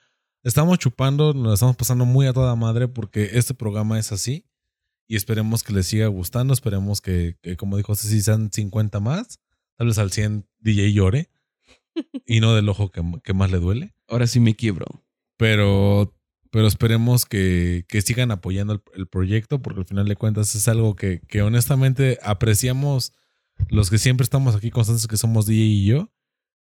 Estamos 0.43 0.79
chupando, 0.79 1.33
nos 1.33 1.55
estamos 1.55 1.75
pasando 1.75 2.05
muy 2.05 2.27
a 2.27 2.33
toda 2.33 2.55
madre 2.55 2.87
porque 2.87 3.31
este 3.33 3.53
programa 3.53 3.99
es 3.99 4.11
así. 4.11 4.45
Y 5.07 5.15
esperemos 5.15 5.63
que 5.63 5.73
les 5.73 5.87
siga 5.87 6.07
gustando, 6.07 6.53
esperemos 6.53 6.99
que, 6.99 7.37
que, 7.41 7.55
como 7.55 7.77
dijo 7.77 7.95
Ceci, 7.95 8.21
sean 8.21 8.51
50 8.51 8.99
más. 8.99 9.39
Tal 9.77 9.87
vez 9.87 9.97
al 9.97 10.11
100 10.11 10.47
DJ 10.59 10.91
llore 10.93 11.29
y 12.25 12.39
no 12.39 12.53
del 12.53 12.67
ojo 12.67 12.91
que, 12.91 13.01
que 13.23 13.33
más 13.33 13.51
le 13.51 13.59
duele. 13.59 13.93
Ahora 14.07 14.27
sí 14.27 14.39
me 14.39 14.55
quiebro. 14.55 14.85
Pero, 15.37 16.13
pero 16.51 16.67
esperemos 16.67 17.25
que, 17.25 17.85
que 17.87 18.01
sigan 18.01 18.31
apoyando 18.31 18.73
el, 18.73 18.81
el 18.95 19.07
proyecto, 19.07 19.61
porque 19.61 19.81
al 19.81 19.85
final 19.85 20.07
de 20.07 20.15
cuentas 20.15 20.55
es 20.55 20.67
algo 20.67 20.95
que, 20.95 21.21
que 21.27 21.41
honestamente 21.41 22.19
apreciamos 22.21 23.13
los 23.69 23.89
que 23.89 23.97
siempre 23.97 24.23
estamos 24.23 24.55
aquí 24.55 24.71
constantes, 24.71 25.07
que 25.07 25.17
somos 25.17 25.45
DJ 25.45 25.63
y 25.63 25.85
yo, 25.85 26.11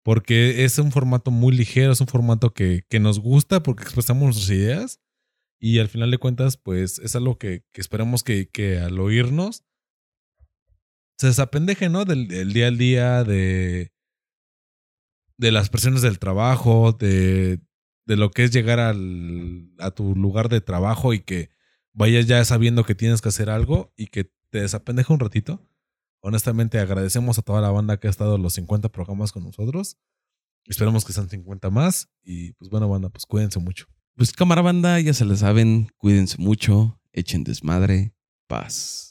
porque 0.02 0.64
es 0.64 0.78
un 0.78 0.92
formato 0.92 1.30
muy 1.30 1.54
ligero, 1.54 1.92
es 1.92 2.00
un 2.00 2.06
formato 2.06 2.52
que, 2.52 2.84
que 2.88 3.00
nos 3.00 3.20
gusta 3.20 3.62
porque 3.62 3.82
expresamos 3.82 4.22
nuestras 4.24 4.50
ideas. 4.50 5.00
Y 5.58 5.78
al 5.78 5.88
final 5.88 6.10
de 6.10 6.18
cuentas, 6.18 6.56
pues 6.56 6.98
es 7.00 7.14
algo 7.16 7.38
que, 7.38 7.64
esperamos 7.74 8.22
que, 8.24 8.48
que 8.48 8.78
al 8.78 8.98
oírnos 8.98 9.64
se 11.18 11.26
desapendeje, 11.26 11.90
¿no? 11.90 12.06
Del, 12.06 12.28
día 12.52 12.68
al 12.68 12.78
día, 12.78 13.24
de, 13.24 13.92
de 15.36 15.52
las 15.52 15.68
presiones 15.68 16.00
del 16.00 16.18
trabajo, 16.18 16.92
de, 16.92 17.60
de 18.06 18.16
lo 18.16 18.30
que 18.30 18.44
es 18.44 18.52
llegar 18.52 18.80
al, 18.80 19.70
a 19.78 19.90
tu 19.90 20.16
lugar 20.16 20.48
de 20.48 20.62
trabajo 20.62 21.12
y 21.12 21.20
que 21.20 21.50
vayas 21.92 22.26
ya 22.26 22.42
sabiendo 22.46 22.84
que 22.84 22.94
tienes 22.94 23.20
que 23.20 23.28
hacer 23.28 23.50
algo 23.50 23.92
y 23.96 24.06
que 24.06 24.32
te 24.48 24.62
desapendeja 24.62 25.12
un 25.12 25.20
ratito. 25.20 25.69
Honestamente, 26.22 26.78
agradecemos 26.78 27.38
a 27.38 27.42
toda 27.42 27.60
la 27.60 27.70
banda 27.70 27.98
que 27.98 28.06
ha 28.06 28.10
estado 28.10 28.38
los 28.38 28.54
50 28.54 28.90
programas 28.90 29.32
con 29.32 29.44
nosotros. 29.44 29.96
Esperemos 30.66 31.04
que 31.04 31.12
sean 31.12 31.28
50 31.28 31.70
más. 31.70 32.08
Y 32.22 32.52
pues 32.54 32.70
bueno, 32.70 32.88
banda, 32.88 33.08
pues 33.08 33.26
cuídense 33.26 33.58
mucho. 33.58 33.86
Pues 34.16 34.32
cámara 34.32 34.60
banda, 34.60 35.00
ya 35.00 35.14
se 35.14 35.24
la 35.24 35.36
saben, 35.36 35.88
cuídense 35.96 36.36
mucho, 36.38 37.00
echen 37.12 37.42
desmadre, 37.42 38.14
paz. 38.46 39.09